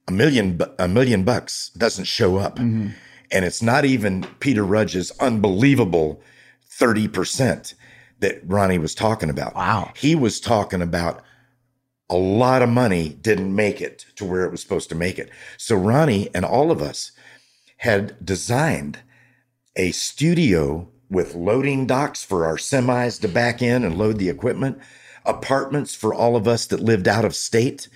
a 0.07 0.11
million, 0.11 0.59
a 0.79 0.87
million 0.87 1.23
bucks 1.23 1.69
doesn't 1.77 2.05
show 2.05 2.37
up. 2.37 2.57
Mm-hmm. 2.57 2.89
And 3.31 3.45
it's 3.45 3.61
not 3.61 3.85
even 3.85 4.25
Peter 4.39 4.63
Rudge's 4.65 5.11
unbelievable 5.19 6.21
30% 6.79 7.73
that 8.19 8.41
Ronnie 8.45 8.77
was 8.77 8.95
talking 8.95 9.29
about. 9.29 9.55
Wow. 9.55 9.91
He 9.95 10.15
was 10.15 10.39
talking 10.39 10.81
about 10.81 11.23
a 12.09 12.15
lot 12.15 12.61
of 12.61 12.69
money 12.69 13.09
didn't 13.21 13.55
make 13.55 13.81
it 13.81 14.05
to 14.15 14.25
where 14.25 14.43
it 14.43 14.51
was 14.51 14.61
supposed 14.61 14.89
to 14.89 14.95
make 14.95 15.17
it. 15.17 15.29
So 15.57 15.75
Ronnie 15.75 16.29
and 16.35 16.43
all 16.43 16.69
of 16.69 16.81
us 16.81 17.13
had 17.77 18.23
designed 18.23 18.99
a 19.75 19.91
studio 19.91 20.89
with 21.09 21.35
loading 21.35 21.87
docks 21.87 22.23
for 22.23 22.45
our 22.45 22.57
semis 22.57 23.19
to 23.21 23.27
back 23.27 23.61
in 23.61 23.83
and 23.83 23.97
load 23.97 24.17
the 24.17 24.29
equipment, 24.29 24.77
apartments 25.25 25.95
for 25.95 26.13
all 26.13 26.35
of 26.35 26.47
us 26.47 26.65
that 26.67 26.79
lived 26.79 27.07
out 27.07 27.25
of 27.25 27.35
state 27.35 27.87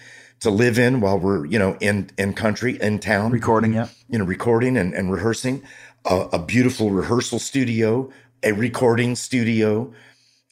to 0.46 0.50
live 0.50 0.80
in 0.80 1.02
while 1.02 1.20
we're, 1.20 1.46
you 1.46 1.60
know, 1.60 1.78
in 1.80 2.10
in 2.18 2.34
country, 2.34 2.80
in 2.82 3.00
town 3.00 3.32
recording. 3.32 3.74
Yeah. 3.74 3.90
you 4.08 4.18
know, 4.18 4.26
recording 4.26 4.78
and, 4.78 4.94
and 4.94 5.12
rehearsing, 5.12 5.64
a, 6.06 6.30
a 6.34 6.40
beautiful 6.40 6.90
rehearsal 6.92 7.40
studio, 7.40 8.10
a 8.44 8.54
recording 8.54 9.16
studio, 9.16 9.94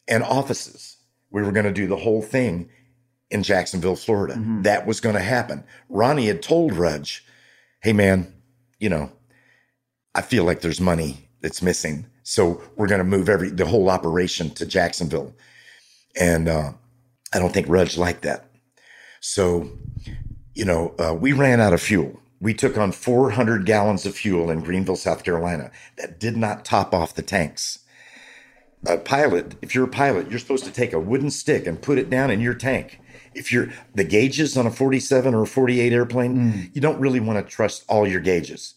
and 0.08 0.24
offices. 0.24 0.98
We 1.32 1.42
were 1.42 1.52
going 1.52 1.66
to 1.66 1.72
do 1.72 1.88
the 1.88 1.98
whole 1.98 2.22
thing 2.22 2.70
in 3.32 3.42
Jacksonville, 3.42 3.96
Florida. 3.96 4.36
That 4.64 4.86
was 4.86 5.00
going 5.00 5.16
to 5.16 5.22
happen. 5.22 5.64
Ronnie 5.90 6.28
had 6.28 6.44
told 6.44 6.74
Rudge, 6.74 7.26
hey, 7.82 7.94
man, 7.94 8.34
you 8.80 8.90
know, 8.90 9.12
I 10.14 10.22
feel 10.22 10.44
like 10.44 10.62
there's 10.62 10.80
money 10.80 11.30
that's 11.42 11.62
missing. 11.62 12.06
So 12.22 12.62
we're 12.76 12.88
going 12.88 13.00
to 13.00 13.06
move 13.06 13.30
every, 13.30 13.50
the 13.50 13.66
whole 13.66 13.90
operation 13.90 14.52
to 14.52 14.66
Jacksonville. 14.66 15.34
And 16.20 16.48
uh, 16.48 16.74
I 17.34 17.40
don't 17.40 17.52
think 17.52 17.68
Rudge 17.68 17.98
liked 17.98 18.22
that. 18.22 18.46
So, 19.26 19.70
you 20.54 20.66
know, 20.66 20.94
uh, 21.00 21.14
we 21.14 21.32
ran 21.32 21.62
out 21.62 21.72
of 21.72 21.82
fuel. 21.82 22.20
We 22.42 22.54
took 22.54 22.78
on 22.78 22.92
400 22.92 23.66
gallons 23.66 24.06
of 24.06 24.16
fuel 24.16 24.52
in 24.52 24.60
Greenville, 24.60 24.98
South 24.98 25.24
Carolina. 25.24 25.72
That 25.98 26.20
did 26.20 26.36
not 26.36 26.66
top 26.66 26.94
off 26.94 27.16
the 27.16 27.22
tanks. 27.22 27.80
A 28.86 28.98
pilot, 28.98 29.56
if 29.62 29.74
you're 29.74 29.86
a 29.86 29.88
pilot, 29.88 30.30
you're 30.30 30.40
supposed 30.40 30.66
to 30.66 30.74
take 30.74 30.92
a 30.92 31.00
wooden 31.00 31.32
stick 31.32 31.66
and 31.66 31.82
put 31.82 31.98
it 31.98 32.10
down 32.10 32.32
in 32.32 32.42
your 32.42 32.54
tank. 32.54 33.00
If 33.34 33.50
you're 33.50 33.70
the 33.96 34.04
gauges 34.04 34.58
on 34.58 34.68
a 34.68 34.72
47 34.72 35.34
or 35.34 35.44
a 35.44 35.48
48 35.48 35.94
airplane, 35.94 36.52
hmm. 36.52 36.62
you 36.74 36.82
don't 36.82 37.00
really 37.00 37.22
want 37.22 37.40
to 37.40 37.50
trust 37.50 37.86
all 37.88 38.06
your 38.06 38.20
gauges. 38.20 38.74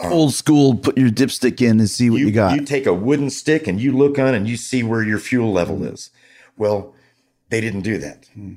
Um, 0.00 0.12
Old 0.12 0.34
school, 0.34 0.74
put 0.74 0.98
your 0.98 1.10
dipstick 1.10 1.62
in 1.62 1.78
and 1.78 1.88
see 1.88 2.10
what 2.10 2.18
you, 2.18 2.32
got. 2.32 2.56
You 2.56 2.66
take 2.66 2.86
a 2.86 2.92
wooden 2.92 3.30
stick 3.30 3.68
and 3.68 3.80
you 3.80 3.96
look 3.96 4.18
on 4.18 4.34
and 4.34 4.48
you 4.48 4.56
see 4.56 4.82
where 4.82 5.04
your 5.04 5.20
fuel 5.20 5.52
level 5.52 5.76
hmm. 5.76 5.94
is. 5.94 6.10
Well, 6.56 6.92
they 7.50 7.60
didn't 7.60 7.82
do 7.82 7.98
that. 7.98 8.28
Hmm. 8.34 8.54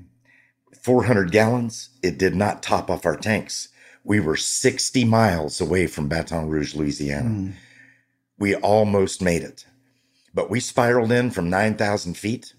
400 0.82 1.32
gallons, 1.32 1.90
it 2.02 2.18
did 2.18 2.36
not 2.36 2.64
top 2.64 2.90
off 2.90 3.06
our 3.06 3.16
tanks. 3.16 3.70
We 4.04 4.20
were 4.20 4.36
60 4.36 5.06
miles 5.06 5.62
away 5.62 5.88
from 5.88 6.08
Baton 6.08 6.50
Rouge, 6.50 6.76
Louisiana. 6.76 7.30
Hmm. 7.30 7.50
We 8.40 8.56
almost 8.56 9.22
made 9.22 9.44
it, 9.44 9.66
but 10.34 10.50
we 10.50 10.60
spiraled 10.60 11.12
in 11.12 11.30
from 11.30 11.52
9,000 11.52 12.18
feet. 12.18 12.54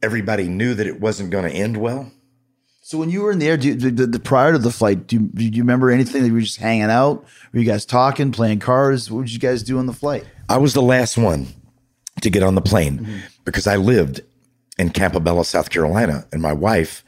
Everybody 0.00 0.46
knew 0.46 0.74
that 0.74 0.86
it 0.86 1.00
wasn't 1.00 1.30
going 1.30 1.50
to 1.50 1.56
end 1.56 1.78
well. 1.78 2.12
so 2.82 2.98
when 2.98 3.10
you 3.10 3.22
were 3.22 3.32
in 3.32 3.40
the 3.40 3.48
air, 3.48 3.56
do 3.56 4.18
prior 4.20 4.52
to 4.52 4.58
the 4.58 4.70
flight, 4.70 5.08
do 5.08 5.16
you, 5.16 5.22
do 5.22 5.44
you 5.44 5.62
remember 5.62 5.90
anything? 5.90 6.22
That 6.22 6.28
you 6.28 6.34
were 6.34 6.40
just 6.40 6.60
hanging 6.60 6.84
out? 6.84 7.24
Were 7.52 7.58
you 7.58 7.64
guys 7.64 7.84
talking, 7.84 8.30
playing 8.30 8.60
cards? 8.60 9.10
What 9.10 9.22
did 9.22 9.32
you 9.32 9.40
guys 9.40 9.64
do 9.64 9.78
on 9.78 9.86
the 9.86 9.92
flight? 9.92 10.24
I 10.48 10.58
was 10.58 10.74
the 10.74 10.82
last 10.82 11.18
one 11.18 11.48
to 12.20 12.30
get 12.30 12.44
on 12.44 12.54
the 12.54 12.60
plane 12.60 13.00
mm-hmm. 13.00 13.18
because 13.44 13.66
I 13.66 13.74
lived 13.74 14.20
in 14.78 14.90
Campobello, 14.90 15.44
South 15.44 15.70
Carolina, 15.70 16.26
and 16.30 16.40
my 16.40 16.52
wife 16.52 17.02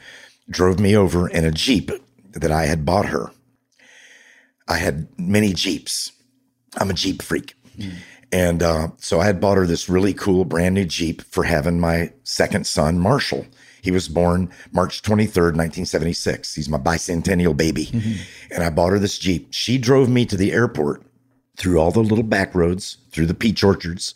drove 0.49 0.79
me 0.79 0.95
over 0.95 1.29
in 1.29 1.45
a 1.45 1.51
Jeep 1.51 1.91
that 2.33 2.51
I 2.51 2.65
had 2.65 2.85
bought 2.85 3.07
her. 3.07 3.31
I 4.67 4.77
had 4.77 5.07
many 5.17 5.53
Jeeps. 5.53 6.11
I'm 6.77 6.89
a 6.89 6.93
Jeep 6.93 7.21
freak. 7.21 7.55
And 8.31 8.61
uh, 8.61 8.89
so 8.97 9.19
I 9.19 9.25
had 9.25 9.41
bought 9.41 9.57
her 9.57 9.65
this 9.65 9.89
really 9.89 10.13
cool 10.13 10.45
brand 10.45 10.75
new 10.75 10.85
Jeep 10.85 11.21
for 11.23 11.43
having 11.43 11.79
my 11.79 12.13
second 12.23 12.67
son, 12.67 12.99
Marshall. 12.99 13.45
He 13.81 13.91
was 13.91 14.07
born 14.07 14.51
March 14.71 15.01
23rd, 15.01 15.55
1976. 15.55 16.53
He's 16.53 16.69
my 16.69 16.77
bicentennial 16.77 17.55
baby. 17.55 17.89
And 18.51 18.63
I 18.63 18.69
bought 18.69 18.91
her 18.91 18.99
this 18.99 19.17
Jeep. 19.17 19.47
She 19.51 19.77
drove 19.77 20.09
me 20.09 20.25
to 20.25 20.37
the 20.37 20.51
airport 20.51 21.03
through 21.57 21.79
all 21.79 21.91
the 21.91 22.01
little 22.01 22.23
back 22.23 22.53
roads, 22.53 22.97
through 23.11 23.25
the 23.25 23.33
peach 23.33 23.63
orchards. 23.63 24.13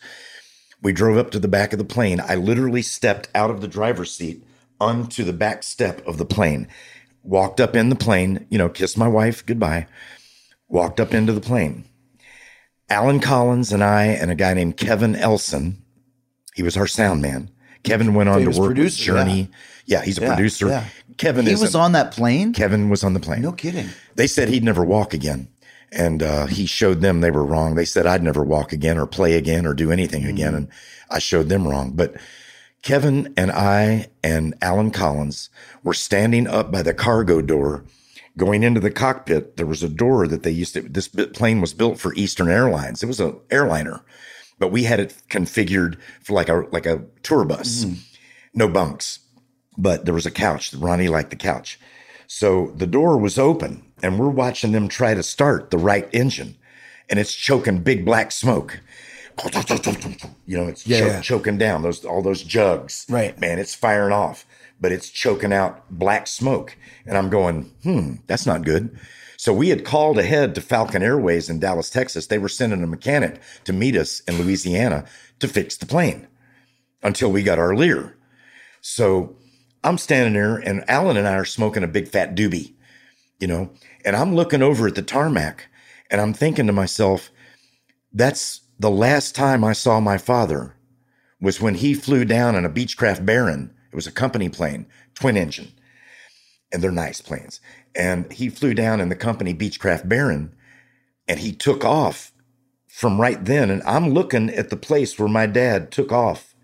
We 0.82 0.92
drove 0.92 1.16
up 1.16 1.30
to 1.32 1.38
the 1.38 1.48
back 1.48 1.72
of 1.72 1.78
the 1.78 1.84
plane. 1.84 2.20
I 2.20 2.34
literally 2.34 2.82
stepped 2.82 3.28
out 3.34 3.50
of 3.50 3.60
the 3.60 3.68
driver's 3.68 4.14
seat 4.14 4.44
onto 4.80 5.24
the 5.24 5.32
back 5.32 5.62
step 5.62 6.06
of 6.06 6.18
the 6.18 6.24
plane, 6.24 6.68
walked 7.22 7.60
up 7.60 7.74
in 7.76 7.88
the 7.88 7.96
plane, 7.96 8.46
you 8.50 8.58
know, 8.58 8.68
kissed 8.68 8.98
my 8.98 9.08
wife 9.08 9.44
goodbye, 9.44 9.86
walked 10.68 11.00
up 11.00 11.14
into 11.14 11.32
the 11.32 11.40
plane. 11.40 11.84
Allen 12.90 13.20
Collins 13.20 13.72
and 13.72 13.82
I, 13.82 14.04
and 14.04 14.30
a 14.30 14.34
guy 14.34 14.52
named 14.54 14.76
Kevin 14.76 15.16
Elson, 15.16 15.82
he 16.54 16.62
was 16.62 16.76
our 16.76 16.86
sound 16.86 17.22
man. 17.22 17.50
Kevin 17.82 18.14
went 18.14 18.28
on 18.28 18.38
Famous 18.40 18.56
to 18.56 18.62
work 18.62 18.68
producer, 18.68 19.12
with 19.14 19.18
Journey. 19.24 19.50
Yeah, 19.86 20.02
he's 20.02 20.18
a 20.18 20.22
Yeah, 20.22 20.34
producer. 20.34 20.68
yeah. 20.68 20.84
Kevin 21.16 21.46
He 21.46 21.52
is 21.52 21.60
was 21.60 21.74
on 21.74 21.92
that 21.92 22.12
plane. 22.12 22.52
Kevin 22.52 22.88
was 22.88 23.04
on 23.04 23.14
the 23.14 23.20
plane. 23.20 23.42
No 23.42 23.52
kidding. 23.52 23.88
They 24.16 24.26
said 24.26 24.48
he'd 24.48 24.64
never 24.64 24.84
walk 24.84 25.14
again. 25.14 25.48
And 25.92 26.22
uh, 26.22 26.46
he 26.46 26.66
showed 26.66 27.02
them 27.02 27.20
they 27.20 27.30
were 27.30 27.44
wrong. 27.44 27.74
They 27.74 27.84
said 27.84 28.06
I'd 28.06 28.22
never 28.22 28.42
walk 28.42 28.72
again 28.72 28.98
or 28.98 29.06
play 29.06 29.34
again 29.34 29.64
or 29.64 29.74
do 29.74 29.92
anything 29.92 30.24
again. 30.24 30.54
And 30.54 30.68
I 31.08 31.20
showed 31.20 31.48
them 31.48 31.68
wrong. 31.68 31.92
But 31.94 32.14
Kevin 32.84 33.32
and 33.34 33.50
I 33.50 34.08
and 34.22 34.54
Allen 34.60 34.90
Collins 34.90 35.48
were 35.82 35.94
standing 35.94 36.46
up 36.46 36.70
by 36.70 36.82
the 36.82 36.92
cargo 36.92 37.40
door 37.40 37.82
going 38.36 38.62
into 38.62 38.78
the 38.78 38.90
cockpit. 38.90 39.56
There 39.56 39.64
was 39.64 39.82
a 39.82 39.88
door 39.88 40.28
that 40.28 40.42
they 40.42 40.50
used 40.50 40.74
to, 40.74 40.82
this 40.82 41.08
plane 41.08 41.62
was 41.62 41.72
built 41.72 41.98
for 41.98 42.12
Eastern 42.12 42.50
Airlines. 42.50 43.02
It 43.02 43.06
was 43.06 43.20
an 43.20 43.40
airliner, 43.50 44.04
but 44.58 44.70
we 44.70 44.84
had 44.84 45.00
it 45.00 45.16
configured 45.30 45.96
for 46.22 46.34
like 46.34 46.50
a, 46.50 46.66
like 46.72 46.84
a 46.84 47.02
tour 47.22 47.46
bus, 47.46 47.86
mm-hmm. 47.86 47.94
no 48.52 48.68
bunks, 48.68 49.20
but 49.78 50.04
there 50.04 50.12
was 50.12 50.26
a 50.26 50.30
couch. 50.30 50.74
Ronnie 50.74 51.08
liked 51.08 51.30
the 51.30 51.36
couch. 51.36 51.80
So 52.26 52.74
the 52.76 52.86
door 52.86 53.16
was 53.16 53.38
open 53.38 53.82
and 54.02 54.18
we're 54.18 54.28
watching 54.28 54.72
them 54.72 54.88
try 54.88 55.14
to 55.14 55.22
start 55.22 55.70
the 55.70 55.78
right 55.78 56.08
engine 56.12 56.58
and 57.08 57.18
it's 57.18 57.34
choking 57.34 57.78
big 57.78 58.04
black 58.04 58.30
smoke. 58.30 58.80
You 60.46 60.58
know, 60.58 60.66
it's 60.68 60.86
Yeah, 60.86 60.98
cho- 61.00 61.06
yeah. 61.06 61.20
choking 61.22 61.56
down 61.58 61.82
those 61.82 62.04
all 62.04 62.20
those 62.22 62.42
jugs. 62.42 63.06
Right. 63.08 63.38
Man, 63.40 63.58
it's 63.58 63.74
firing 63.74 64.12
off, 64.12 64.44
but 64.80 64.92
it's 64.92 65.08
choking 65.08 65.52
out 65.52 65.90
black 65.90 66.26
smoke. 66.26 66.76
And 67.06 67.16
I'm 67.16 67.30
going, 67.30 67.72
hmm, 67.82 68.16
that's 68.26 68.44
not 68.46 68.62
good. 68.64 68.98
So 69.38 69.52
we 69.54 69.70
had 69.70 69.84
called 69.84 70.18
ahead 70.18 70.54
to 70.54 70.60
Falcon 70.60 71.02
Airways 71.02 71.48
in 71.50 71.58
Dallas, 71.60 71.90
Texas. 71.90 72.26
They 72.26 72.38
were 72.38 72.48
sending 72.48 72.82
a 72.82 72.86
mechanic 72.86 73.40
to 73.64 73.72
meet 73.72 73.96
us 73.96 74.20
in 74.20 74.36
Louisiana 74.38 75.06
to 75.40 75.48
fix 75.48 75.76
the 75.76 75.86
plane 75.86 76.28
until 77.02 77.32
we 77.32 77.42
got 77.42 77.58
our 77.58 77.74
Lear. 77.74 78.16
So 78.80 79.36
I'm 79.82 79.98
standing 79.98 80.34
there 80.34 80.56
and 80.56 80.84
Allen 80.88 81.16
and 81.16 81.26
I 81.26 81.34
are 81.36 81.44
smoking 81.44 81.82
a 81.82 81.88
big 81.88 82.08
fat 82.08 82.34
doobie, 82.34 82.74
you 83.40 83.46
know, 83.46 83.70
and 84.04 84.14
I'm 84.14 84.34
looking 84.34 84.62
over 84.62 84.86
at 84.88 84.94
the 84.94 85.02
tarmac 85.02 85.68
and 86.10 86.20
I'm 86.20 86.32
thinking 86.34 86.66
to 86.66 86.72
myself, 86.72 87.30
that's 88.12 88.60
the 88.78 88.90
last 88.90 89.34
time 89.34 89.64
I 89.64 89.72
saw 89.72 90.00
my 90.00 90.18
father 90.18 90.74
was 91.40 91.60
when 91.60 91.74
he 91.74 91.94
flew 91.94 92.24
down 92.24 92.54
in 92.54 92.64
a 92.64 92.70
Beechcraft 92.70 93.24
Baron. 93.24 93.72
It 93.92 93.96
was 93.96 94.06
a 94.06 94.12
company 94.12 94.48
plane, 94.48 94.86
twin 95.14 95.36
engine, 95.36 95.72
and 96.72 96.82
they're 96.82 96.90
nice 96.90 97.20
planes. 97.20 97.60
And 97.94 98.32
he 98.32 98.48
flew 98.48 98.74
down 98.74 99.00
in 99.00 99.08
the 99.08 99.16
company 99.16 99.54
Beechcraft 99.54 100.08
Baron 100.08 100.54
and 101.28 101.38
he 101.38 101.52
took 101.52 101.84
off 101.84 102.32
from 102.88 103.20
right 103.20 103.44
then. 103.44 103.70
And 103.70 103.82
I'm 103.84 104.10
looking 104.10 104.50
at 104.50 104.70
the 104.70 104.76
place 104.76 105.18
where 105.18 105.28
my 105.28 105.46
dad 105.46 105.90
took 105.90 106.12
off 106.12 106.54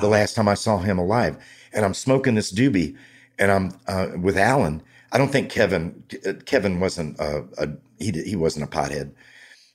the 0.00 0.08
last 0.08 0.34
time 0.34 0.48
I 0.48 0.54
saw 0.54 0.78
him 0.78 0.98
alive. 0.98 1.36
And 1.72 1.84
I'm 1.84 1.94
smoking 1.94 2.34
this 2.34 2.52
doobie 2.52 2.96
and 3.38 3.50
I'm 3.50 3.78
uh, 3.86 4.08
with 4.18 4.36
Allen. 4.36 4.82
I 5.12 5.18
don't 5.18 5.32
think 5.32 5.50
Kevin, 5.50 6.02
Kevin 6.44 6.80
wasn't 6.80 7.18
a, 7.18 7.44
a 7.58 7.68
he, 7.98 8.10
he 8.22 8.36
wasn't 8.36 8.64
a 8.64 8.68
pothead, 8.68 9.12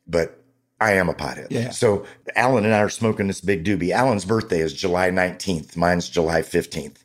but 0.08 0.43
I 0.80 0.94
am 0.94 1.10
a 1.10 1.14
pothead. 1.14 1.48
Yeah. 1.50 1.70
So 1.72 2.06
Allen 2.36 2.66
and 2.66 2.74
I 2.74 2.80
are 2.80 2.90
smoking 2.90 3.28
this 3.28 3.42
big 3.42 3.64
doobie. 3.64 3.92
Allen's 3.92 4.26
birthday 4.26 4.60
is 4.60 4.74
July 4.74 5.10
19th. 5.10 5.78
Mine's 5.78 6.10
July 6.10 6.42
15th. 6.42 6.98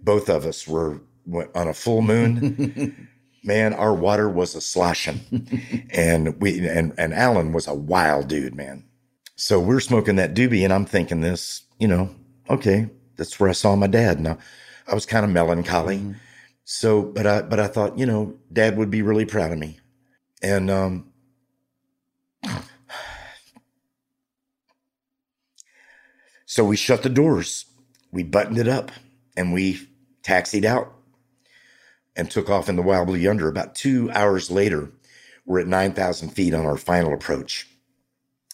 Both 0.00 0.28
of 0.28 0.46
us 0.46 0.66
were 0.66 1.00
went 1.26 1.50
on 1.54 1.68
a 1.68 1.74
full 1.74 2.02
moon. 2.02 3.08
man, 3.46 3.72
our 3.74 3.94
water 3.94 4.28
was 4.28 4.54
a 4.54 4.60
sloshing. 4.60 5.20
and 5.90 6.40
we 6.40 6.66
and 6.66 6.92
and 6.98 7.14
Allen 7.14 7.52
was 7.52 7.66
a 7.66 7.74
wild 7.74 8.28
dude, 8.28 8.54
man. 8.54 8.84
So 9.36 9.60
we're 9.60 9.80
smoking 9.80 10.16
that 10.16 10.34
doobie, 10.34 10.64
and 10.64 10.72
I'm 10.72 10.86
thinking 10.86 11.20
this, 11.20 11.62
you 11.78 11.88
know, 11.88 12.14
okay, 12.50 12.88
that's 13.16 13.38
where 13.38 13.50
I 13.50 13.52
saw 13.52 13.76
my 13.76 13.86
dad. 13.86 14.20
Now 14.20 14.38
I 14.88 14.94
was 14.94 15.06
kind 15.06 15.24
of 15.24 15.30
melancholy. 15.30 16.14
So, 16.64 17.02
but 17.02 17.26
I 17.26 17.42
but 17.42 17.60
I 17.60 17.68
thought, 17.68 17.98
you 17.98 18.06
know, 18.06 18.36
dad 18.52 18.76
would 18.76 18.90
be 18.90 19.02
really 19.02 19.24
proud 19.24 19.52
of 19.52 19.58
me. 19.58 19.78
And 20.42 20.70
um 20.70 21.05
so 26.56 26.64
we 26.64 26.74
shut 26.74 27.02
the 27.02 27.10
doors, 27.10 27.66
we 28.10 28.22
buttoned 28.22 28.56
it 28.56 28.66
up, 28.66 28.90
and 29.36 29.52
we 29.52 29.86
taxied 30.22 30.64
out 30.64 30.90
and 32.16 32.30
took 32.30 32.48
off 32.48 32.70
in 32.70 32.76
the 32.76 32.82
Wild 32.82 33.08
Blue 33.08 33.18
Yonder. 33.18 33.46
About 33.46 33.74
two 33.74 34.10
hours 34.12 34.50
later, 34.50 34.90
we're 35.44 35.60
at 35.60 35.66
9,000 35.66 36.30
feet 36.30 36.54
on 36.54 36.64
our 36.64 36.78
final 36.78 37.12
approach. 37.12 37.68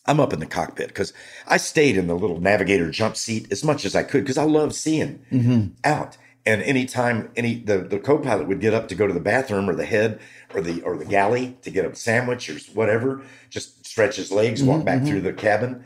I'm 0.04 0.18
up 0.18 0.32
in 0.32 0.40
the 0.40 0.46
cockpit 0.46 0.88
because 0.88 1.12
I 1.46 1.58
stayed 1.58 1.96
in 1.96 2.08
the 2.08 2.16
little 2.16 2.40
navigator 2.40 2.90
jump 2.90 3.16
seat 3.16 3.46
as 3.52 3.62
much 3.62 3.84
as 3.84 3.94
I 3.94 4.02
could 4.02 4.24
because 4.24 4.36
I 4.36 4.46
love 4.46 4.74
seeing 4.74 5.24
mm-hmm. 5.30 5.66
out. 5.84 6.16
And 6.44 6.60
anytime 6.62 7.30
any 7.36 7.54
the, 7.54 7.78
the 7.78 8.00
co-pilot 8.00 8.48
would 8.48 8.60
get 8.60 8.74
up 8.74 8.88
to 8.88 8.96
go 8.96 9.06
to 9.06 9.14
the 9.14 9.20
bathroom 9.20 9.70
or 9.70 9.76
the 9.76 9.84
head 9.84 10.18
or 10.52 10.60
the 10.60 10.82
or 10.82 10.96
the 10.96 11.04
galley 11.04 11.56
to 11.62 11.70
get 11.70 11.84
a 11.84 11.94
sandwich 11.94 12.50
or 12.50 12.58
whatever, 12.74 13.22
just 13.48 13.86
stretch 13.86 14.16
his 14.16 14.32
legs, 14.32 14.60
walk 14.60 14.78
mm-hmm, 14.78 14.86
back 14.86 14.96
mm-hmm. 14.96 15.06
through 15.06 15.20
the 15.20 15.32
cabin, 15.32 15.84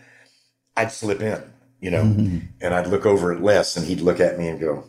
I'd 0.74 0.92
slip 0.92 1.20
in, 1.20 1.42
you 1.86 1.92
know, 1.92 2.02
mm-hmm. 2.02 2.38
and 2.60 2.74
I'd 2.74 2.88
look 2.88 3.06
over 3.06 3.32
at 3.32 3.40
Les 3.40 3.76
and 3.76 3.86
he'd 3.86 4.00
look 4.00 4.18
at 4.18 4.40
me 4.40 4.48
and 4.48 4.58
go 4.58 4.82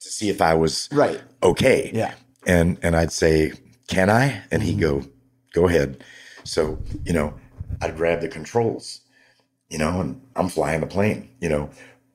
to 0.00 0.08
see 0.08 0.28
if 0.28 0.40
I 0.40 0.54
was 0.54 0.88
Right. 0.92 1.20
okay. 1.42 1.90
Yeah. 1.92 2.14
And 2.46 2.78
and 2.82 2.94
I'd 2.94 3.10
say, 3.10 3.52
"Can 3.88 4.08
I?" 4.08 4.42
And 4.52 4.62
he'd 4.62 4.78
mm-hmm. 4.78 5.00
go, 5.00 5.08
"Go 5.52 5.66
ahead." 5.66 6.04
So 6.44 6.78
you 7.04 7.12
know, 7.12 7.34
I'd 7.82 7.96
grab 7.96 8.20
the 8.20 8.28
controls, 8.28 9.00
you 9.70 9.76
know, 9.76 10.00
and 10.00 10.22
I'm 10.36 10.48
flying 10.48 10.82
the 10.82 10.86
plane, 10.86 11.30
you 11.40 11.48
know. 11.48 11.68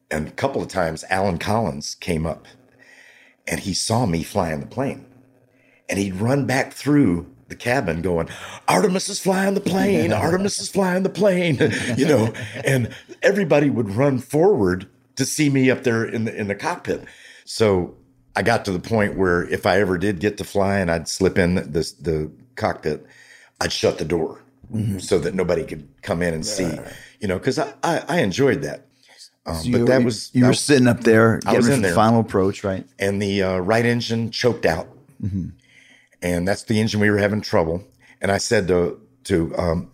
And 0.09 0.29
a 0.29 0.31
couple 0.31 0.61
of 0.61 0.69
times, 0.69 1.03
Allen 1.09 1.38
Collins 1.38 1.95
came 1.95 2.25
up, 2.25 2.47
and 3.45 3.59
he 3.59 3.73
saw 3.73 4.05
me 4.05 4.23
flying 4.23 4.61
the 4.61 4.65
plane. 4.65 5.05
And 5.89 5.99
he'd 5.99 6.15
run 6.15 6.45
back 6.45 6.71
through 6.71 7.32
the 7.54 7.60
cabin 7.64 8.01
going, 8.01 8.28
Artimus 8.68 9.10
is 9.10 9.20
flying 9.20 9.54
the 9.54 9.62
plane, 9.62 10.12
Artimus 10.26 10.60
is 10.60 10.70
flying 10.70 11.04
the 11.04 11.10
plane, 11.10 11.58
you 11.97 12.08
know, 12.08 12.34
and 12.66 12.89
everybody 13.22 13.70
would 13.70 13.91
run 13.91 14.18
forward 14.20 14.88
to 15.16 15.26
see 15.26 15.49
me 15.49 15.70
up 15.70 15.84
there 15.84 16.04
in 16.04 16.26
the 16.26 16.36
in 16.36 16.47
the 16.47 16.56
cockpit. 16.56 17.06
So 17.45 17.95
I 18.36 18.41
got 18.41 18.66
to 18.66 18.72
the 18.72 18.80
point 18.80 19.16
where 19.18 19.43
if 19.43 19.66
I 19.66 19.80
ever 19.80 19.97
did 19.97 20.20
get 20.20 20.38
to 20.38 20.43
fly 20.43 20.80
and 20.80 20.89
I'd 20.89 21.08
slip 21.08 21.38
in 21.38 21.56
the 21.56 21.93
the 22.01 22.32
cockpit, 22.56 23.06
I'd 23.62 23.72
shut 23.72 23.99
the 23.99 24.06
door 24.06 24.41
mm-hmm. 24.74 24.97
so 24.99 25.20
that 25.20 25.36
nobody 25.36 25.64
could 25.64 25.88
come 26.01 26.22
in 26.24 26.34
and 26.34 26.45
see, 26.45 26.78
you 27.20 27.28
know, 27.28 27.38
because 27.38 27.60
I, 27.60 27.74
I, 27.84 28.04
I 28.08 28.20
enjoyed 28.22 28.64
that. 28.64 28.88
Um, 29.45 29.56
So 29.56 29.72
but 29.72 29.86
that 29.88 30.04
was 30.04 30.32
you 30.34 30.45
were 30.45 30.54
sitting 30.54 30.88
up 30.88 31.01
there, 31.01 31.39
getting 31.39 31.58
was 31.58 31.70
in 31.70 31.82
the 31.82 31.89
there. 31.89 31.95
final 31.95 32.22
approach, 32.22 32.64
right? 32.64 32.86
and 32.97 33.22
the 33.22 33.43
uh, 33.43 33.58
right 33.60 33.86
engine 33.86 34.32
choked 34.32 34.66
out, 34.66 34.88
and 36.24 36.47
that's 36.47 36.63
the 36.63 36.80
engine 36.80 37.01
we 37.01 37.11
were 37.11 37.19
having 37.19 37.41
trouble. 37.41 37.84
And 38.21 38.32
I 38.32 38.39
said 38.39 38.67
to 38.69 38.99
to 39.26 39.55
um, 39.57 39.91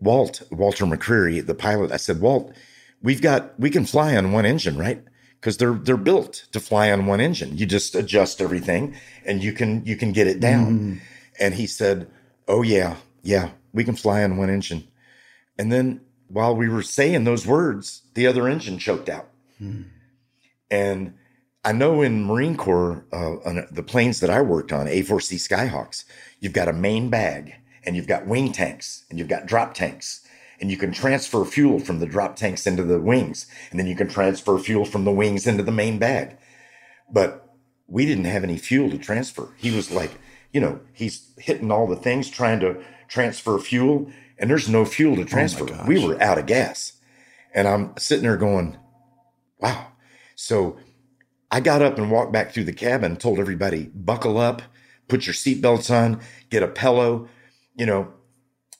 Walt 0.00 0.42
Walter 0.50 0.84
McCreary, 0.84 1.44
the 1.46 1.54
pilot, 1.54 1.92
I 1.92 1.96
said, 1.96 2.20
Walt, 2.20 2.52
we've 3.00 3.22
got 3.22 3.58
we 3.58 3.70
can 3.70 3.86
fly 3.86 4.14
on 4.16 4.32
one 4.32 4.44
engine, 4.44 4.76
right? 4.76 5.02
Because 5.40 5.56
they're 5.56 5.74
they're 5.74 5.96
built 5.96 6.46
to 6.52 6.60
fly 6.60 6.90
on 6.90 7.06
one 7.06 7.20
engine. 7.20 7.56
You 7.56 7.64
just 7.64 7.94
adjust 7.94 8.42
everything, 8.42 8.96
and 9.24 9.42
you 9.42 9.52
can 9.52 9.86
you 9.86 9.96
can 9.96 10.12
get 10.12 10.26
it 10.26 10.40
down. 10.40 10.66
And 11.40 11.54
he 11.54 11.66
said, 11.68 12.10
Oh 12.48 12.62
yeah, 12.62 12.96
yeah, 13.22 13.50
we 13.72 13.84
can 13.84 13.94
fly 13.94 14.24
on 14.24 14.36
one 14.36 14.50
engine. 14.50 14.86
And 15.56 15.70
then 15.72 16.00
while 16.26 16.54
we 16.54 16.68
were 16.68 16.82
saying 16.82 17.24
those 17.24 17.46
words, 17.46 18.02
the 18.14 18.26
other 18.26 18.48
engine 18.48 18.78
choked 18.78 19.08
out. 19.08 19.28
And 20.70 21.14
I 21.68 21.72
know 21.72 22.00
in 22.00 22.24
Marine 22.24 22.56
Corps, 22.56 23.04
uh, 23.12 23.46
on 23.46 23.66
the 23.70 23.82
planes 23.82 24.20
that 24.20 24.30
I 24.30 24.40
worked 24.40 24.72
on, 24.72 24.86
A4C 24.86 25.36
Skyhawks, 25.36 26.06
you've 26.40 26.54
got 26.54 26.66
a 26.66 26.72
main 26.72 27.10
bag 27.10 27.56
and 27.84 27.94
you've 27.94 28.06
got 28.06 28.26
wing 28.26 28.52
tanks 28.52 29.04
and 29.10 29.18
you've 29.18 29.28
got 29.28 29.44
drop 29.44 29.74
tanks. 29.74 30.26
And 30.58 30.70
you 30.70 30.78
can 30.78 30.92
transfer 30.92 31.44
fuel 31.44 31.78
from 31.78 31.98
the 31.98 32.06
drop 32.06 32.36
tanks 32.36 32.66
into 32.66 32.84
the 32.84 32.98
wings. 32.98 33.46
And 33.70 33.78
then 33.78 33.86
you 33.86 33.94
can 33.94 34.08
transfer 34.08 34.58
fuel 34.58 34.86
from 34.86 35.04
the 35.04 35.12
wings 35.12 35.46
into 35.46 35.62
the 35.62 35.70
main 35.70 35.98
bag. 35.98 36.38
But 37.12 37.54
we 37.86 38.06
didn't 38.06 38.24
have 38.24 38.44
any 38.44 38.56
fuel 38.56 38.88
to 38.90 38.96
transfer. 38.96 39.50
He 39.58 39.70
was 39.70 39.90
like, 39.90 40.12
you 40.54 40.62
know, 40.62 40.80
he's 40.94 41.32
hitting 41.36 41.70
all 41.70 41.86
the 41.86 41.96
things 41.96 42.30
trying 42.30 42.60
to 42.60 42.82
transfer 43.08 43.58
fuel, 43.58 44.10
and 44.38 44.48
there's 44.48 44.70
no 44.70 44.86
fuel 44.86 45.16
to 45.16 45.26
transfer. 45.26 45.66
we 45.86 46.02
were 46.02 46.20
out 46.22 46.38
of 46.38 46.46
gas. 46.46 46.94
And 47.54 47.68
I'm 47.68 47.94
sitting 47.98 48.24
there 48.24 48.38
going, 48.38 48.78
wow. 49.60 49.88
So 50.34 50.78
I 51.50 51.60
got 51.60 51.82
up 51.82 51.98
and 51.98 52.10
walked 52.10 52.32
back 52.32 52.52
through 52.52 52.64
the 52.64 52.72
cabin, 52.72 53.16
told 53.16 53.38
everybody, 53.38 53.90
buckle 53.94 54.38
up, 54.38 54.62
put 55.08 55.26
your 55.26 55.34
seatbelts 55.34 55.90
on, 55.94 56.20
get 56.50 56.62
a 56.62 56.68
pillow, 56.68 57.28
you 57.74 57.86
know, 57.86 58.12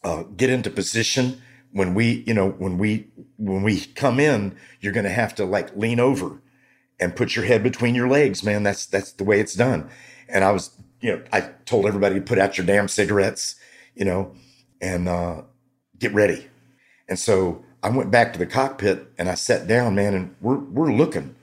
uh, 0.04 0.24
get 0.36 0.50
into 0.50 0.70
position. 0.70 1.40
When 1.72 1.94
we, 1.94 2.24
you 2.26 2.34
know, 2.34 2.50
when 2.50 2.78
we 2.78 3.08
when 3.36 3.62
we 3.62 3.80
come 3.80 4.18
in, 4.18 4.56
you're 4.80 4.92
going 4.92 5.04
to 5.04 5.10
have 5.10 5.34
to 5.36 5.44
like 5.44 5.76
lean 5.76 6.00
over 6.00 6.40
and 7.00 7.14
put 7.14 7.36
your 7.36 7.44
head 7.44 7.62
between 7.62 7.94
your 7.94 8.08
legs, 8.08 8.42
man. 8.42 8.62
That's 8.62 8.86
that's 8.86 9.12
the 9.12 9.24
way 9.24 9.40
it's 9.40 9.54
done. 9.54 9.88
And 10.28 10.44
I 10.44 10.52
was, 10.52 10.70
you 11.00 11.12
know, 11.12 11.22
I 11.32 11.42
told 11.66 11.86
everybody 11.86 12.16
to 12.16 12.20
put 12.20 12.38
out 12.38 12.58
your 12.58 12.66
damn 12.66 12.88
cigarettes, 12.88 13.56
you 13.94 14.04
know, 14.04 14.32
and 14.80 15.08
uh, 15.08 15.42
get 15.98 16.12
ready. 16.14 16.48
And 17.08 17.18
so 17.18 17.64
I 17.82 17.90
went 17.90 18.10
back 18.10 18.32
to 18.32 18.38
the 18.38 18.46
cockpit 18.46 19.06
and 19.18 19.28
I 19.28 19.34
sat 19.34 19.66
down, 19.66 19.94
man, 19.94 20.14
and 20.14 20.34
we're 20.40 20.58
we're 20.58 20.92
looking. 20.92 21.34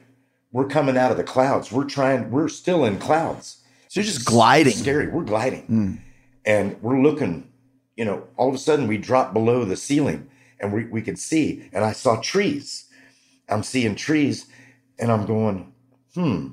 We're 0.55 0.69
coming 0.69 0.95
out 0.95 1.11
of 1.11 1.17
the 1.17 1.23
clouds. 1.25 1.69
We're 1.69 1.83
trying, 1.83 2.31
we're 2.31 2.47
still 2.47 2.85
in 2.85 2.97
clouds. 2.97 3.57
So 3.89 3.99
you're 3.99 4.05
just 4.05 4.23
gliding. 4.23 4.71
Scary. 4.71 5.09
We're 5.09 5.25
gliding. 5.25 5.65
And 6.45 6.81
we're 6.81 7.01
looking, 7.01 7.51
you 7.97 8.05
know, 8.05 8.25
all 8.37 8.47
of 8.47 8.55
a 8.55 8.57
sudden 8.57 8.87
we 8.87 8.97
drop 8.97 9.33
below 9.33 9.65
the 9.65 9.75
ceiling 9.75 10.29
and 10.61 10.71
we, 10.71 10.85
we 10.85 11.01
could 11.01 11.19
see. 11.19 11.69
And 11.73 11.83
I 11.83 11.91
saw 11.91 12.21
trees. 12.21 12.85
I'm 13.49 13.63
seeing 13.63 13.95
trees 13.95 14.45
and 14.97 15.11
I'm 15.11 15.25
going, 15.25 15.73
hmm, 16.13 16.47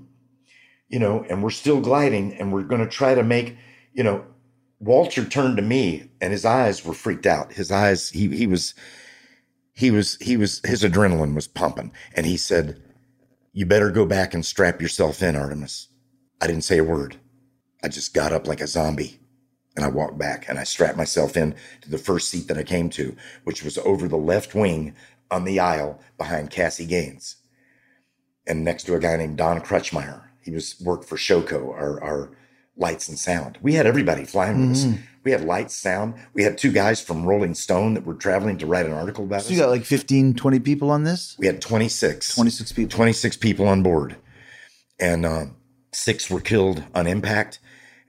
you 0.89 0.99
know, 0.99 1.25
and 1.31 1.41
we're 1.41 1.51
still 1.51 1.81
gliding 1.81 2.35
and 2.35 2.53
we're 2.53 2.65
going 2.65 2.83
to 2.83 2.91
try 2.91 3.15
to 3.15 3.23
make, 3.23 3.57
you 3.93 4.03
know, 4.03 4.25
Walter 4.81 5.25
turned 5.25 5.59
to 5.59 5.63
me 5.63 6.11
and 6.21 6.33
his 6.33 6.45
eyes 6.45 6.85
were 6.85 6.93
freaked 6.93 7.27
out. 7.27 7.53
His 7.53 7.71
eyes, 7.71 8.11
he, 8.11 8.27
he 8.37 8.49
was, 8.49 8.75
he 9.73 9.93
was, 9.93 10.17
he 10.21 10.37
was, 10.37 10.61
his 10.65 10.83
adrenaline 10.83 11.37
was 11.37 11.47
pumping. 11.47 11.93
And 12.17 12.27
he 12.27 12.37
said, 12.37 12.83
You 13.53 13.67
better 13.67 13.91
go 13.91 14.07
back 14.07 14.33
and 14.33 14.45
strap 14.45 14.81
yourself 14.81 15.23
in, 15.23 15.35
Artimus. 15.35 15.89
I 16.41 16.47
didn't 16.47 16.65
say 16.65 16.79
a 16.79 16.85
word. 16.85 17.17
I 17.85 17.89
just 17.89 18.15
got 18.15 18.33
up 18.33 18.47
like 18.47 18.63
a 18.63 18.67
zombie 18.67 19.21
and 19.77 19.85
I 19.85 19.89
walked 19.89 20.19
back 20.19 20.49
and 20.49 20.59
I 20.59 20.65
strapped 20.65 20.97
myself 20.97 21.37
in 21.37 21.55
to 21.83 21.91
the 21.91 21.99
first 21.99 22.29
seat 22.29 22.49
that 22.49 22.57
I 22.57 22.63
came 22.63 22.89
to, 22.91 23.15
which 23.45 23.63
was 23.63 23.77
over 23.79 24.09
the 24.09 24.17
left 24.17 24.55
wing 24.55 24.95
on 25.31 25.45
the 25.45 25.61
aisle 25.61 26.01
behind 26.17 26.51
Cassie 26.51 26.87
Gaines 26.87 27.37
and 28.47 28.65
next 28.65 28.85
to 28.85 28.95
a 28.95 28.99
guy 28.99 29.17
named 29.17 29.37
Don 29.37 29.61
Kretschmeyer. 29.61 30.23
He 30.41 30.51
was 30.51 30.81
worked 30.81 31.05
for 31.05 31.17
Showco, 31.17 31.71
our, 31.71 32.03
our 32.03 32.31
lights 32.77 33.09
and 33.09 33.19
sound. 33.19 33.59
We 33.63 33.75
had 33.75 33.87
everybody 33.87 34.25
flying 34.25 34.69
with 34.69 34.77
us. 34.79 34.87
We 35.25 35.31
had 35.31 35.45
lights, 35.45 35.75
sound. 35.77 36.15
We 36.35 36.43
had 36.43 36.59
two 36.59 36.73
guys 36.73 37.01
from 37.01 37.25
Rolling 37.25 37.55
Stone 37.55 37.95
that 37.95 38.05
were 38.05 38.15
traveling 38.15 38.59
to 38.59 38.67
write 38.67 38.87
an 38.87 38.93
article 38.93 39.25
about 39.25 39.43
So 39.43 39.47
us. 39.47 39.51
you 39.53 39.59
got 39.59 39.69
like 39.71 39.85
15, 39.85 40.35
20 40.35 40.59
people 40.61 40.91
on 40.91 41.05
this? 41.05 41.37
we 41.39 41.47
had 41.47 41.61
26. 41.61 42.35
26 42.35 42.73
people. 42.73 42.91
26 42.91 43.37
people 43.37 43.69
on 43.69 43.83
board, 43.83 44.17
and 44.99 45.25
uh, 45.25 45.45
six 45.93 46.29
were 46.31 46.41
killed 46.41 46.83
on 46.95 47.07
impact, 47.07 47.61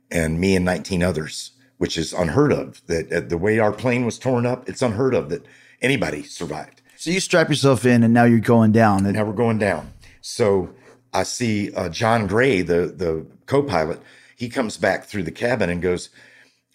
and 0.09 0.39
me 0.39 0.55
and 0.55 0.65
19 0.65 1.03
others, 1.03 1.51
which 1.77 1.97
is 1.97 2.13
unheard 2.13 2.51
of. 2.51 2.81
That 2.87 3.11
uh, 3.11 3.19
the 3.21 3.37
way 3.37 3.59
our 3.59 3.71
plane 3.73 4.05
was 4.05 4.17
torn 4.17 4.45
up, 4.45 4.67
it's 4.67 4.81
unheard 4.81 5.13
of 5.13 5.29
that 5.29 5.45
anybody 5.81 6.23
survived. 6.23 6.81
So 6.97 7.11
you 7.11 7.19
strap 7.19 7.49
yourself 7.49 7.85
in 7.85 8.01
and 8.03 8.13
now 8.13 8.23
you're 8.23 8.39
going 8.39 8.71
down. 8.71 9.05
And 9.05 9.13
Now 9.15 9.25
we're 9.25 9.33
going 9.33 9.59
down. 9.59 9.91
So 10.21 10.69
I 11.13 11.23
see 11.23 11.71
uh, 11.75 11.89
John 11.89 12.25
Gray, 12.27 12.61
the 12.61 12.87
the 12.95 13.25
co-pilot. 13.45 13.99
He 14.43 14.49
comes 14.49 14.77
back 14.77 15.05
through 15.05 15.23
the 15.23 15.31
cabin 15.31 15.69
and 15.69 15.81
goes, 15.81 16.09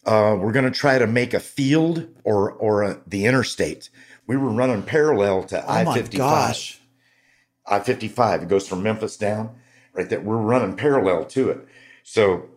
uh, 0.07 0.37
"We're 0.39 0.53
going 0.53 0.65
to 0.65 0.71
try 0.71 0.99
to 0.99 1.07
make 1.07 1.35
a 1.35 1.41
field 1.41 2.09
or 2.25 2.51
or 2.53 2.83
a, 2.83 3.01
the 3.07 3.27
interstate." 3.27 3.91
We 4.27 4.37
were 4.37 4.51
running 4.51 4.83
parallel 4.83 5.45
to 5.45 5.63
oh 5.65 5.69
I 5.69 5.95
fifty 5.95 6.19
I 7.67 7.81
55. 7.81 8.45
It 8.45 8.49
goes 8.49 8.67
from 8.67 8.83
Memphis 8.83 9.17
down 9.17 9.55
right 9.93 10.09
there. 10.09 10.21
We're 10.21 10.39
running 10.39 10.77
parallel 10.77 11.27
to 11.27 11.51
it. 11.51 11.69
So 12.03 12.49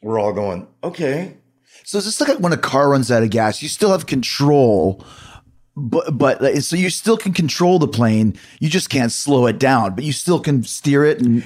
we're 0.00 0.20
all 0.20 0.32
going, 0.32 0.68
okay. 0.84 1.36
So 1.84 1.98
it's 1.98 2.06
just 2.06 2.20
like 2.20 2.38
when 2.38 2.52
a 2.52 2.56
car 2.58 2.90
runs 2.90 3.10
out 3.10 3.24
of 3.24 3.30
gas, 3.30 3.62
you 3.62 3.68
still 3.68 3.90
have 3.90 4.06
control, 4.06 5.04
but 5.74 6.16
but 6.16 6.62
so 6.62 6.76
you 6.76 6.90
still 6.90 7.16
can 7.16 7.32
control 7.32 7.80
the 7.80 7.88
plane. 7.88 8.38
You 8.60 8.68
just 8.68 8.90
can't 8.90 9.10
slow 9.10 9.46
it 9.46 9.58
down, 9.58 9.96
but 9.96 10.04
you 10.04 10.12
still 10.12 10.38
can 10.38 10.62
steer 10.62 11.04
it. 11.04 11.20
And 11.20 11.42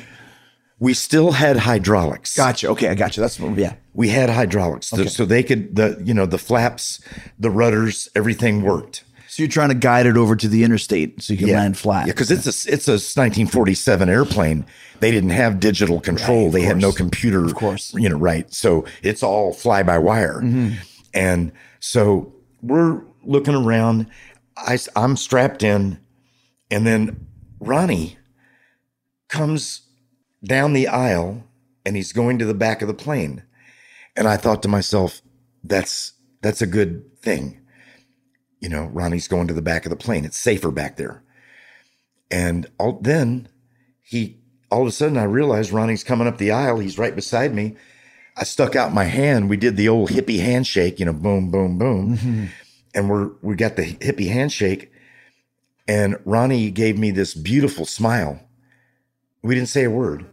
We 0.79 0.93
still 0.95 1.33
had 1.33 1.57
hydraulics. 1.57 2.37
gotcha. 2.37 2.69
Okay, 2.69 2.89
I 2.89 2.95
got 2.95 3.17
you. 3.17 3.23
That's 3.23 3.39
yeah. 3.41 3.75
We 3.95 4.09
had 4.11 4.29
hydraulics. 4.29 4.89
So- 4.89 5.05
So 5.07 5.25
they 5.25 5.43
could, 5.43 5.75
the, 5.77 6.01
you 6.05 6.13
know, 6.13 6.27
the 6.27 6.39
flaps, 6.39 7.01
the 7.39 7.51
rudders, 7.51 8.09
everything 8.15 8.63
worked. 8.63 9.03
So 9.29 9.43
you're 9.43 9.51
trying 9.51 9.69
to 9.71 9.75
guide 9.75 10.07
it 10.07 10.17
over 10.17 10.35
to 10.37 10.49
the 10.49 10.65
interstate 10.65 11.23
so 11.23 11.33
you 11.35 11.39
can 11.39 11.49
land 11.51 11.77
flat. 11.77 12.07
Yeah, 12.07 12.13
because 12.13 12.31
it's 12.31 12.47
a 12.47 12.73
it's 12.73 12.89
a 12.89 12.93
1947 12.93 14.09
airplane. 14.09 14.65
They 15.01 15.11
didn't 15.11 15.31
have 15.31 15.61
digital 15.61 16.01
control. 16.01 16.51
they 16.51 16.63
had 16.63 16.79
no 16.79 16.91
computer. 16.93 17.45
Of 17.45 17.55
course. 17.55 17.93
you 17.95 18.09
know, 18.09 18.17
right? 18.17 18.51
So 18.55 18.87
it's 19.03 19.23
all 19.23 19.53
fly 19.53 19.83
by 19.83 19.99
wire. 19.99 20.41
Mm-hmm. 20.43 20.77
And 21.13 21.53
so 21.81 22.33
we're 22.63 23.03
looking 23.25 23.55
around. 23.55 24.07
I, 24.57 24.79
I'm 24.95 25.19
strapped 25.19 25.63
in, 25.63 25.99
and 26.71 26.87
then 26.87 27.27
Ronnie 27.61 28.17
comes 29.29 29.83
down 30.45 30.73
the 30.73 30.89
aisle, 30.89 31.45
and 31.85 31.97
he's 31.97 32.13
going 32.13 32.39
to 32.39 32.45
the 32.45 32.55
back 32.55 32.83
of 32.83 32.89
the 32.89 32.95
plane. 32.95 33.43
And 34.17 34.27
I 34.27 34.37
thought 34.37 34.63
to 34.63 34.69
myself, 34.69 35.21
that's 35.63 36.13
that's 36.43 36.63
a 36.63 36.67
good 36.67 37.19
thing 37.19 37.61
you 38.61 38.69
know, 38.69 38.87
Ronnie's 38.87 39.29
going 39.29 39.49
to 39.49 39.55
the 39.55 39.63
back 39.63 39.85
of 39.87 39.91
the 39.91 39.97
plane. 39.97 40.25
It's 40.25 40.39
safer 40.39 40.71
back 40.71 40.97
there. 40.97 41.23
And 42.31 42.67
all, 42.79 42.99
then 43.01 43.49
he, 44.03 44.39
all 44.71 44.83
of 44.83 44.89
a 44.89 44.93
sudden, 44.93 45.17
I 45.17 45.25
realized 45.25 45.71
Ronnie's 45.73 46.05
coming 46.05 46.27
up 46.27 46.39
the 46.39 46.51
aisle. 46.51 46.79
He's 46.79 46.99
right 46.99 47.15
beside 47.15 47.55
me. 47.55 47.77
I 48.37 48.45
stuck 48.45 48.75
out 48.75 48.93
my 48.93 49.05
hand. 49.05 49.49
We 49.49 49.57
did 49.57 49.77
the 49.77 49.89
old 49.89 50.11
hippie 50.11 50.41
handshake, 50.41 50.99
you 50.99 51.07
know, 51.07 51.13
boom, 51.13 51.51
boom, 51.51 51.79
boom. 51.79 52.17
Mm-hmm. 52.17 52.45
And 52.95 53.11
we're, 53.11 53.31
we 53.43 53.55
got 53.55 53.77
the 53.77 53.95
hippie 53.95 54.31
handshake. 54.31 54.91
And 55.87 56.19
Ronnie 56.25 56.71
gave 56.71 56.99
me 56.99 57.11
this 57.11 57.35
beautiful 57.35 57.85
smile. 57.85 58.41
We 59.47 59.55
didn't 59.55 59.69
say 59.69 59.85
a 59.85 59.91
word. 59.91 60.27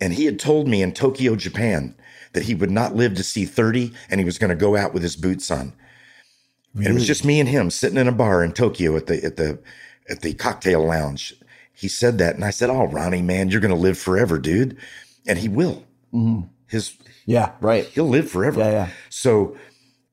And 0.00 0.14
he 0.14 0.24
had 0.24 0.38
told 0.38 0.66
me 0.66 0.82
in 0.82 0.92
Tokyo, 0.92 1.36
Japan, 1.36 1.94
that 2.32 2.44
he 2.44 2.54
would 2.54 2.70
not 2.70 2.96
live 2.96 3.14
to 3.16 3.22
see 3.22 3.44
30 3.44 3.92
and 4.08 4.18
he 4.18 4.24
was 4.24 4.38
going 4.38 4.50
to 4.50 4.56
go 4.56 4.76
out 4.76 4.94
with 4.94 5.02
his 5.02 5.16
boots 5.16 5.50
on. 5.50 5.74
And 6.74 6.86
it 6.86 6.94
was 6.94 7.06
just 7.06 7.24
me 7.24 7.40
and 7.40 7.48
him 7.48 7.68
sitting 7.68 7.98
in 7.98 8.06
a 8.06 8.12
bar 8.12 8.44
in 8.44 8.52
Tokyo 8.52 8.96
at 8.96 9.06
the 9.06 9.24
at 9.24 9.36
the 9.36 9.58
at 10.08 10.20
the 10.20 10.34
cocktail 10.34 10.86
lounge. 10.86 11.34
He 11.72 11.88
said 11.88 12.18
that, 12.18 12.36
and 12.36 12.44
I 12.44 12.50
said, 12.50 12.70
"Oh, 12.70 12.84
Ronnie, 12.84 13.22
man, 13.22 13.48
you're 13.48 13.60
gonna 13.60 13.74
live 13.74 13.98
forever, 13.98 14.38
dude." 14.38 14.78
and 15.26 15.38
he 15.38 15.48
will. 15.48 15.84
Mm-hmm. 16.12 16.48
His 16.68 16.96
Yeah, 17.26 17.52
right. 17.60 17.84
he'll 17.86 18.08
live 18.08 18.30
forever. 18.30 18.60
Yeah, 18.60 18.70
yeah. 18.70 18.88
So 19.08 19.56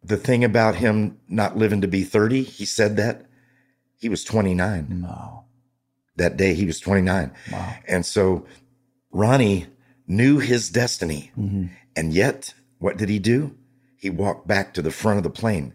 the 0.03 0.17
thing 0.17 0.43
about 0.43 0.75
him 0.75 1.19
not 1.27 1.57
living 1.57 1.81
to 1.81 1.87
be 1.87 2.03
30, 2.03 2.43
he 2.43 2.65
said 2.65 2.97
that 2.97 3.25
he 3.99 4.09
was 4.09 4.23
29. 4.23 5.03
Wow. 5.03 5.45
That 6.17 6.37
day 6.37 6.53
he 6.53 6.65
was 6.65 6.79
29. 6.79 7.31
Wow. 7.51 7.73
And 7.87 8.05
so 8.05 8.45
Ronnie 9.11 9.67
knew 10.07 10.39
his 10.39 10.69
destiny. 10.69 11.31
Mm-hmm. 11.37 11.67
And 11.95 12.13
yet, 12.13 12.53
what 12.79 12.97
did 12.97 13.09
he 13.09 13.19
do? 13.19 13.55
He 13.97 14.09
walked 14.09 14.47
back 14.47 14.73
to 14.73 14.81
the 14.81 14.91
front 14.91 15.17
of 15.17 15.23
the 15.23 15.29
plane. 15.29 15.73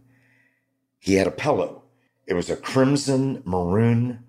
He 0.98 1.14
had 1.14 1.26
a 1.26 1.32
pillow. 1.32 1.82
It 2.26 2.34
was 2.34 2.48
a 2.48 2.56
crimson 2.56 3.42
maroon 3.44 4.20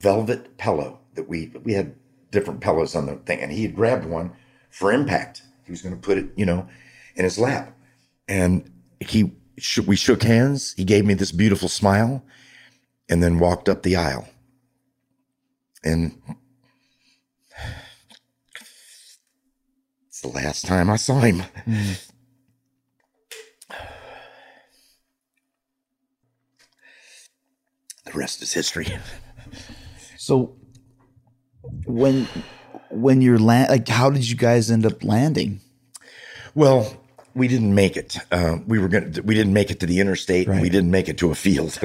velvet 0.00 0.56
pillow 0.58 1.00
that 1.14 1.28
we 1.28 1.52
we 1.64 1.72
had 1.72 1.94
different 2.30 2.60
pillows 2.60 2.94
on 2.94 3.06
the 3.06 3.16
thing, 3.16 3.40
and 3.40 3.50
he 3.50 3.62
had 3.62 3.74
grabbed 3.74 4.04
one 4.04 4.32
for 4.70 4.92
impact. 4.92 5.42
He 5.64 5.72
was 5.72 5.82
going 5.82 5.94
to 5.94 6.00
put 6.00 6.18
it, 6.18 6.26
you 6.36 6.46
know, 6.46 6.68
in 7.16 7.24
his 7.24 7.38
lap, 7.38 7.76
and 8.28 8.70
he 9.00 9.32
we 9.86 9.96
shook 9.96 10.22
hands. 10.22 10.74
He 10.76 10.84
gave 10.84 11.04
me 11.04 11.14
this 11.14 11.32
beautiful 11.32 11.68
smile, 11.68 12.22
and 13.08 13.22
then 13.22 13.38
walked 13.38 13.68
up 13.68 13.82
the 13.82 13.96
aisle. 13.96 14.28
And 15.86 16.20
it's 20.08 20.20
the 20.20 20.26
last 20.28 20.66
time 20.66 20.90
I 20.90 20.96
saw 20.96 21.20
him. 21.20 21.44
The 28.04 28.12
rest 28.14 28.42
is 28.42 28.52
history. 28.52 28.88
So 30.16 30.56
when 31.84 32.26
when 32.90 33.20
you're 33.22 33.38
land, 33.38 33.70
like, 33.70 33.86
how 33.86 34.10
did 34.10 34.28
you 34.28 34.36
guys 34.36 34.72
end 34.72 34.84
up 34.86 35.04
landing? 35.04 35.60
Well, 36.56 36.96
we 37.34 37.46
didn't 37.46 37.76
make 37.76 37.96
it. 37.96 38.16
Uh, 38.32 38.58
we 38.66 38.80
were 38.80 38.88
to 38.88 39.20
We 39.22 39.36
didn't 39.36 39.52
make 39.52 39.70
it 39.70 39.78
to 39.80 39.86
the 39.86 40.00
interstate. 40.00 40.48
and 40.48 40.60
We 40.60 40.68
didn't 40.68 40.90
make 40.90 41.08
it 41.08 41.18
to 41.18 41.30
a 41.30 41.36
field. 41.36 41.78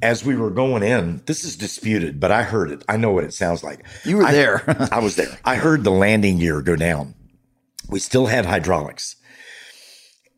As 0.00 0.24
we 0.24 0.36
were 0.36 0.50
going 0.50 0.82
in, 0.84 1.22
this 1.26 1.42
is 1.44 1.56
disputed, 1.56 2.20
but 2.20 2.30
I 2.30 2.44
heard 2.44 2.70
it. 2.70 2.84
I 2.88 2.96
know 2.96 3.10
what 3.10 3.24
it 3.24 3.34
sounds 3.34 3.64
like. 3.64 3.84
You 4.04 4.18
were 4.18 4.24
I- 4.24 4.32
there. 4.32 4.88
I 4.92 5.00
was 5.00 5.16
there. 5.16 5.38
I 5.44 5.56
heard 5.56 5.82
the 5.84 5.90
landing 5.90 6.38
gear 6.38 6.62
go 6.62 6.76
down. 6.76 7.14
We 7.88 7.98
still 7.98 8.26
had 8.26 8.46
hydraulics, 8.46 9.16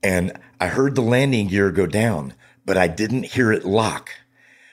and 0.02 0.32
I 0.60 0.68
heard 0.68 0.94
the 0.94 1.02
landing 1.02 1.48
gear 1.48 1.70
go 1.72 1.86
down, 1.86 2.34
but 2.64 2.76
I 2.76 2.86
didn't 2.86 3.24
hear 3.24 3.50
it 3.52 3.64
lock. 3.64 4.10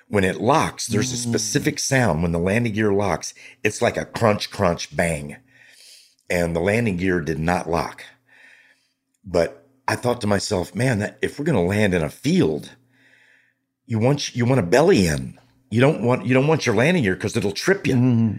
When 0.10 0.24
it 0.24 0.40
locks, 0.40 0.88
there's 0.88 1.12
a 1.12 1.18
specific 1.18 1.80
sound. 1.80 2.22
When 2.24 2.32
the 2.32 2.40
landing 2.40 2.72
gear 2.74 2.94
locks, 2.94 3.34
it's 3.64 3.82
like 3.82 3.98
a 3.98 4.06
crunch, 4.06 4.50
crunch, 4.52 4.96
bang. 4.96 5.36
And 6.30 6.56
the 6.56 6.62
landing 6.62 6.96
gear 6.96 7.20
did 7.20 7.40
not 7.40 7.70
lock. 7.70 8.06
But 9.26 9.68
I 9.86 9.96
thought 9.98 10.22
to 10.22 10.28
myself, 10.28 10.74
man, 10.74 11.00
that 11.00 11.18
if 11.22 11.38
we're 11.38 11.46
going 11.46 11.56
to 11.58 11.62
land 11.62 11.94
in 11.94 12.04
a 12.04 12.10
field, 12.10 12.76
you 13.88 13.98
want 13.98 14.36
you 14.36 14.46
want 14.46 14.60
a 14.60 14.64
belly 14.64 15.08
in. 15.08 15.40
You 15.72 15.82
don't 15.82 16.04
want 16.04 16.26
you 16.26 16.34
don't 16.34 16.48
want 16.48 16.66
your 16.66 16.76
landing 16.76 17.04
gear 17.04 17.16
because 17.16 17.36
it'll 17.36 17.52
trip 17.52 17.88
you. 17.88 17.96
Mm-hmm. 17.96 18.38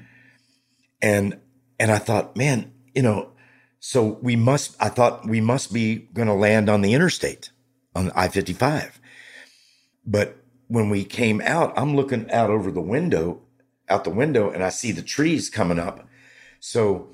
And 1.02 1.40
and 1.80 1.90
I 1.90 1.98
thought, 1.98 2.36
man, 2.36 2.72
you 2.94 3.02
know, 3.02 3.32
so 3.80 4.18
we 4.22 4.36
must. 4.36 4.76
I 4.80 4.88
thought 4.88 5.26
we 5.26 5.40
must 5.40 5.72
be 5.72 5.96
going 6.12 6.28
to 6.28 6.34
land 6.34 6.68
on 6.68 6.82
the 6.82 6.94
interstate 6.94 7.50
on 7.94 8.10
I 8.14 8.28
fifty 8.28 8.52
five. 8.52 9.00
But 10.06 10.36
when 10.68 10.90
we 10.90 11.04
came 11.04 11.40
out, 11.42 11.72
I'm 11.76 11.96
looking 11.96 12.30
out 12.30 12.50
over 12.50 12.70
the 12.70 12.80
window, 12.80 13.42
out 13.88 14.04
the 14.04 14.10
window, 14.10 14.50
and 14.50 14.62
I 14.62 14.68
see 14.68 14.92
the 14.92 15.02
trees 15.02 15.50
coming 15.50 15.78
up. 15.78 16.06
So 16.60 17.08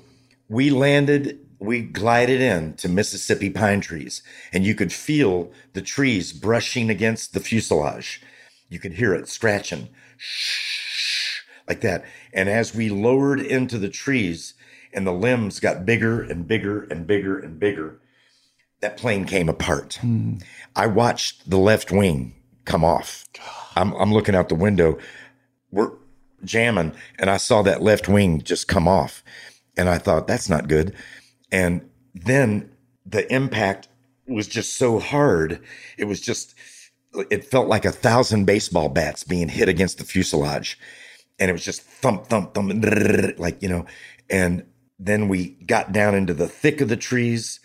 we 0.49 0.69
landed, 0.69 1.44
we 1.59 1.81
glided 1.81 2.41
in 2.41 2.73
to 2.75 2.89
Mississippi 2.89 3.49
pine 3.49 3.81
trees, 3.81 4.21
and 4.51 4.65
you 4.65 4.75
could 4.75 4.91
feel 4.91 5.51
the 5.73 5.81
trees 5.81 6.33
brushing 6.33 6.89
against 6.89 7.33
the 7.33 7.39
fuselage. 7.39 8.21
You 8.69 8.79
could 8.79 8.93
hear 8.93 9.13
it 9.13 9.27
scratching, 9.27 9.89
shh, 10.17 11.41
like 11.67 11.81
that. 11.81 12.03
And 12.33 12.49
as 12.49 12.75
we 12.75 12.89
lowered 12.89 13.39
into 13.39 13.77
the 13.77 13.89
trees 13.89 14.53
and 14.93 15.05
the 15.05 15.13
limbs 15.13 15.59
got 15.59 15.85
bigger 15.85 16.21
and 16.21 16.47
bigger 16.47 16.83
and 16.83 17.05
bigger 17.05 17.37
and 17.39 17.59
bigger, 17.59 17.99
that 18.81 18.97
plane 18.97 19.25
came 19.25 19.49
apart. 19.49 19.95
Hmm. 20.01 20.37
I 20.75 20.87
watched 20.87 21.49
the 21.49 21.57
left 21.57 21.91
wing 21.91 22.35
come 22.65 22.83
off. 22.83 23.25
I'm, 23.75 23.93
I'm 23.93 24.13
looking 24.13 24.35
out 24.35 24.49
the 24.49 24.55
window. 24.55 24.97
We're 25.71 25.91
jamming, 26.43 26.93
and 27.19 27.29
I 27.29 27.37
saw 27.37 27.61
that 27.63 27.81
left 27.81 28.07
wing 28.07 28.41
just 28.41 28.67
come 28.67 28.87
off. 28.87 29.23
And 29.77 29.89
I 29.89 29.97
thought, 29.97 30.27
that's 30.27 30.49
not 30.49 30.69
good. 30.69 30.95
And 31.51 31.89
then 32.13 32.71
the 33.05 33.31
impact 33.33 33.87
was 34.27 34.47
just 34.47 34.73
so 34.73 34.99
hard. 34.99 35.61
It 35.97 36.05
was 36.05 36.19
just, 36.19 36.55
it 37.29 37.45
felt 37.45 37.67
like 37.67 37.85
a 37.85 37.91
thousand 37.91 38.45
baseball 38.45 38.89
bats 38.89 39.23
being 39.23 39.49
hit 39.49 39.69
against 39.69 39.97
the 39.97 40.03
fuselage. 40.03 40.79
And 41.39 41.49
it 41.49 41.53
was 41.53 41.65
just 41.65 41.81
thump, 41.81 42.27
thump, 42.27 42.53
thump, 42.53 42.85
like, 43.37 43.61
you 43.61 43.69
know. 43.69 43.85
And 44.29 44.65
then 44.97 45.27
we 45.27 45.49
got 45.65 45.91
down 45.91 46.15
into 46.15 46.33
the 46.33 46.47
thick 46.47 46.81
of 46.81 46.87
the 46.87 46.97
trees, 46.97 47.59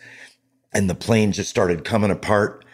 and 0.73 0.89
the 0.89 0.95
plane 0.95 1.31
just 1.31 1.49
started 1.49 1.85
coming 1.85 2.11
apart. 2.11 2.65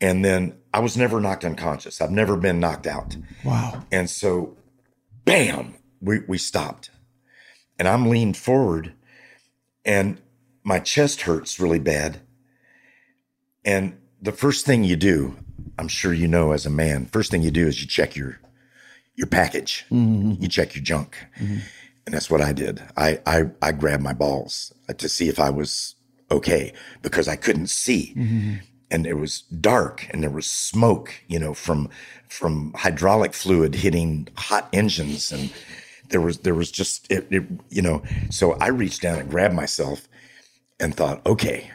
And 0.00 0.24
then 0.24 0.58
I 0.72 0.80
was 0.80 0.96
never 0.96 1.20
knocked 1.20 1.44
unconscious. 1.44 2.00
I've 2.00 2.10
never 2.10 2.36
been 2.36 2.60
knocked 2.60 2.86
out. 2.86 3.16
Wow. 3.44 3.84
And 3.92 4.10
so, 4.10 4.56
bam, 5.24 5.74
we, 6.00 6.20
we 6.26 6.36
stopped. 6.36 6.90
And 7.78 7.88
I'm 7.88 8.08
leaned 8.08 8.36
forward 8.36 8.92
and 9.84 10.20
my 10.64 10.80
chest 10.80 11.22
hurts 11.22 11.60
really 11.60 11.78
bad. 11.78 12.20
And 13.64 13.98
the 14.20 14.32
first 14.32 14.66
thing 14.66 14.82
you 14.82 14.96
do, 14.96 15.36
I'm 15.78 15.88
sure 15.88 16.12
you 16.12 16.26
know 16.26 16.52
as 16.52 16.66
a 16.66 16.70
man, 16.70 17.06
first 17.06 17.30
thing 17.30 17.42
you 17.42 17.50
do 17.50 17.66
is 17.66 17.80
you 17.80 17.86
check 17.86 18.16
your 18.16 18.40
your 19.14 19.26
package. 19.28 19.84
Mm-hmm. 19.92 20.42
You 20.42 20.48
check 20.48 20.74
your 20.74 20.82
junk. 20.82 21.16
And 22.06 22.14
that's 22.14 22.30
what 22.30 22.40
I 22.40 22.52
did. 22.52 22.82
I, 22.96 23.20
I 23.26 23.44
I 23.62 23.72
grabbed 23.72 24.02
my 24.02 24.12
balls 24.12 24.72
to 24.96 25.08
see 25.08 25.28
if 25.28 25.38
I 25.38 25.50
was 25.50 25.94
okay 26.30 26.72
because 27.02 27.28
I 27.28 27.36
couldn't 27.36 27.68
see 27.68 28.14
mm-hmm. 28.16 28.54
and 28.90 29.06
it 29.06 29.14
was 29.14 29.42
dark 29.42 30.06
and 30.10 30.22
there 30.22 30.30
was 30.30 30.50
smoke 30.50 31.14
you 31.28 31.38
know 31.38 31.54
from 31.54 31.88
from 32.28 32.72
hydraulic 32.74 33.34
fluid 33.34 33.74
hitting 33.74 34.28
hot 34.36 34.68
engines 34.72 35.30
and 35.30 35.52
there 36.08 36.20
was 36.20 36.38
there 36.38 36.54
was 36.54 36.70
just 36.70 37.10
it, 37.10 37.26
it 37.30 37.44
you 37.68 37.82
know 37.82 38.02
so 38.30 38.52
i 38.54 38.68
reached 38.68 39.02
down 39.02 39.18
and 39.18 39.30
grabbed 39.30 39.54
myself 39.54 40.08
and 40.80 40.94
thought 40.94 41.24
okay 41.26 41.70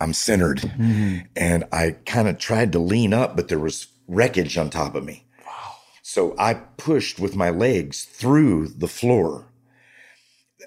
i'm 0.00 0.12
centered. 0.14 0.58
Mm-hmm. 0.58 1.18
And 1.36 1.64
i 1.72 1.92
kind 2.06 2.28
of 2.28 2.38
tried 2.38 2.72
to 2.72 2.78
lean 2.78 3.12
up 3.12 3.36
but 3.36 3.48
there 3.48 3.58
was 3.58 3.88
wreckage 4.08 4.58
on 4.58 4.70
top 4.70 4.94
of 4.94 5.04
me. 5.04 5.26
So 6.02 6.34
i 6.38 6.54
pushed 6.54 7.20
with 7.20 7.36
my 7.36 7.50
legs 7.50 8.04
through 8.04 8.68
the 8.68 8.88
floor 8.88 9.46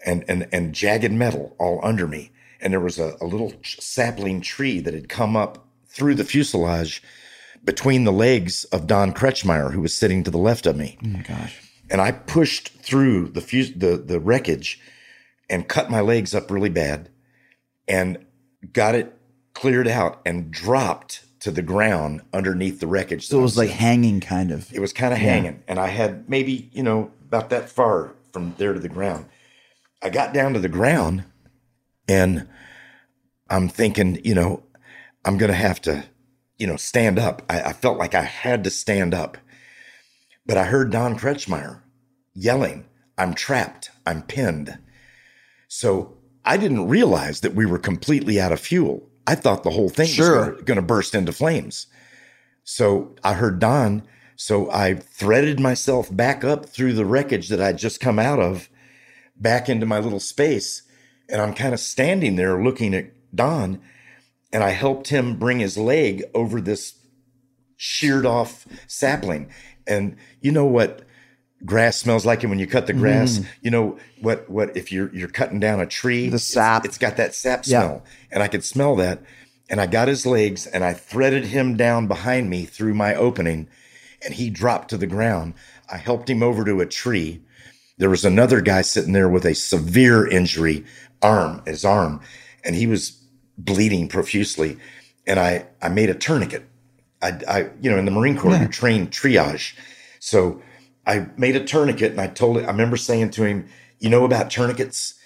and 0.05 0.23
and 0.27 0.47
and 0.51 0.73
jagged 0.73 1.11
metal 1.11 1.55
all 1.59 1.79
under 1.83 2.07
me. 2.07 2.31
And 2.61 2.71
there 2.71 2.79
was 2.79 2.97
a, 2.97 3.17
a 3.19 3.25
little 3.25 3.53
sapling 3.63 4.39
tree 4.41 4.79
that 4.79 4.93
had 4.93 5.09
come 5.09 5.35
up 5.35 5.65
through 5.87 6.15
the 6.15 6.23
fuselage 6.23 7.03
between 7.63 8.03
the 8.03 8.11
legs 8.11 8.63
of 8.65 8.87
Don 8.87 9.13
Kretschmeyer, 9.13 9.71
who 9.73 9.81
was 9.81 9.95
sitting 9.95 10.23
to 10.23 10.31
the 10.31 10.37
left 10.37 10.65
of 10.65 10.77
me. 10.77 10.97
Oh 11.03 11.07
my 11.07 11.21
gosh. 11.21 11.61
And 11.89 12.01
I 12.01 12.11
pushed 12.11 12.69
through 12.69 13.29
the 13.29 13.41
the 13.75 13.97
the 13.97 14.19
wreckage 14.19 14.79
and 15.49 15.67
cut 15.67 15.91
my 15.91 16.01
legs 16.01 16.33
up 16.33 16.49
really 16.49 16.69
bad 16.69 17.09
and 17.87 18.25
got 18.71 18.95
it 18.95 19.17
cleared 19.53 19.87
out 19.87 20.21
and 20.25 20.51
dropped 20.51 21.25
to 21.39 21.51
the 21.51 21.61
ground 21.61 22.21
underneath 22.33 22.79
the 22.79 22.87
wreckage. 22.87 23.27
So 23.27 23.39
it 23.39 23.41
was 23.41 23.57
like 23.57 23.69
hanging 23.69 24.21
kind 24.21 24.51
of. 24.51 24.71
It 24.73 24.79
was 24.79 24.93
kind 24.93 25.13
of 25.13 25.19
hanging, 25.19 25.61
and 25.67 25.77
I 25.79 25.87
had 25.87 26.29
maybe 26.29 26.69
you 26.71 26.83
know 26.83 27.11
about 27.27 27.49
that 27.49 27.69
far 27.69 28.15
from 28.31 28.55
there 28.57 28.73
to 28.73 28.79
the 28.79 28.89
ground. 28.89 29.25
I 30.01 30.09
got 30.09 30.33
down 30.33 30.53
to 30.53 30.59
the 30.59 30.69
ground, 30.69 31.25
and 32.07 32.47
I'm 33.49 33.67
thinking, 33.67 34.19
you 34.23 34.35
know, 34.35 34.63
I'm 35.25 35.37
gonna 35.37 35.53
have 35.53 35.81
to, 35.81 36.05
you 36.57 36.65
know, 36.65 36.77
stand 36.77 37.19
up. 37.19 37.41
I, 37.49 37.61
I 37.61 37.73
felt 37.73 37.97
like 37.97 38.15
I 38.15 38.23
had 38.23 38.63
to 38.63 38.69
stand 38.69 39.13
up, 39.13 39.37
but 40.45 40.57
I 40.57 40.63
heard 40.63 40.91
Don 40.91 41.19
Kretschmeyer 41.19 41.81
yelling, 42.33 42.85
"I'm 43.17 43.33
trapped! 43.33 43.91
I'm 44.05 44.21
pinned!" 44.21 44.79
So 45.67 46.17
I 46.45 46.57
didn't 46.57 46.87
realize 46.87 47.41
that 47.41 47.55
we 47.55 47.65
were 47.65 47.79
completely 47.79 48.39
out 48.39 48.51
of 48.51 48.59
fuel. 48.59 49.09
I 49.25 49.35
thought 49.35 49.63
the 49.63 49.71
whole 49.71 49.89
thing 49.89 50.07
Sure. 50.07 50.53
was 50.53 50.63
going 50.63 50.75
to 50.75 50.81
burst 50.81 51.15
into 51.15 51.31
flames. 51.31 51.87
So 52.63 53.15
I 53.23 53.33
heard 53.33 53.59
Don. 53.59 54.03
So 54.35 54.69
I 54.71 54.95
threaded 54.95 55.59
myself 55.59 56.13
back 56.15 56.43
up 56.43 56.65
through 56.65 56.93
the 56.93 57.05
wreckage 57.05 57.49
that 57.49 57.61
I'd 57.61 57.77
just 57.77 57.99
come 58.01 58.19
out 58.19 58.39
of, 58.39 58.67
back 59.35 59.69
into 59.69 59.85
my 59.85 59.99
little 59.99 60.19
space. 60.19 60.81
And 61.29 61.41
I'm 61.41 61.53
kind 61.53 61.73
of 61.73 61.79
standing 61.79 62.35
there 62.35 62.61
looking 62.61 62.93
at 62.93 63.11
Don. 63.33 63.79
And 64.51 64.63
I 64.63 64.71
helped 64.71 65.07
him 65.07 65.37
bring 65.39 65.59
his 65.59 65.77
leg 65.77 66.23
over 66.33 66.59
this 66.59 66.95
sheared 67.77 68.25
off 68.25 68.65
sapling. 68.87 69.49
And 69.87 70.15
you 70.41 70.51
know 70.51 70.65
what 70.65 71.03
grass 71.65 71.97
smells 71.97 72.25
like 72.25 72.43
it 72.43 72.47
when 72.47 72.59
you 72.59 72.67
cut 72.67 72.87
the 72.87 72.93
grass. 72.93 73.39
Mm. 73.39 73.45
You 73.61 73.71
know 73.71 73.97
what? 74.21 74.49
What 74.49 74.75
if 74.75 74.91
you're 74.91 75.13
you're 75.15 75.27
cutting 75.29 75.59
down 75.59 75.79
a 75.79 75.85
tree? 75.85 76.23
The 76.23 76.35
it's- 76.35 76.43
sap. 76.43 76.85
it's 76.85 76.97
got 76.97 77.17
that 77.17 77.33
sap 77.35 77.63
Yeah. 77.65 77.81
smell, 77.81 78.03
and 78.31 78.43
I 78.43 78.47
could 78.47 78.63
smell 78.63 78.95
that. 78.97 79.21
And 79.69 79.79
I 79.79 79.87
got 79.87 80.07
his 80.09 80.25
legs 80.25 80.67
and 80.67 80.83
I 80.83 80.93
threaded 80.93 81.45
him 81.45 81.77
down 81.77 82.07
behind 82.07 82.49
me 82.49 82.65
through 82.65 82.93
my 82.93 83.15
opening, 83.15 83.67
and 84.23 84.33
he 84.33 84.49
dropped 84.49 84.89
to 84.89 84.97
the 84.97 85.07
ground. 85.07 85.53
I 85.91 85.97
helped 85.97 86.29
him 86.29 86.43
over 86.43 86.63
to 86.65 86.81
a 86.81 86.85
tree. 86.85 87.41
There 87.97 88.09
was 88.09 88.25
another 88.25 88.59
guy 88.59 88.81
sitting 88.81 89.13
there 89.13 89.29
with 89.29 89.45
a 89.45 89.55
severe 89.55 90.27
injury, 90.27 90.83
arm, 91.21 91.61
his 91.65 91.85
arm, 91.85 92.19
and 92.63 92.75
he 92.75 92.87
was 92.87 93.23
bleeding 93.57 94.07
profusely. 94.09 94.77
And 95.25 95.39
I, 95.39 95.65
I 95.81 95.87
made 95.89 96.09
a 96.09 96.15
tourniquet. 96.15 96.65
I, 97.21 97.39
I, 97.47 97.69
you 97.81 97.89
know, 97.89 97.97
in 97.97 98.05
the 98.05 98.11
Marine 98.11 98.37
Corps, 98.37 98.57
you 98.57 98.67
train 98.67 99.07
triage. 99.07 99.75
So 100.19 100.61
I 101.05 101.27
made 101.37 101.55
a 101.55 101.63
tourniquet 101.63 102.11
and 102.11 102.21
I 102.21 102.27
told 102.27 102.57
it, 102.57 102.63
I 102.63 102.67
remember 102.67 102.97
saying 102.97 103.31
to 103.31 103.43
him, 103.43 103.67
you 103.99 104.09
know 104.09 104.25
about 104.25 104.49
tourniquets? 104.49 105.19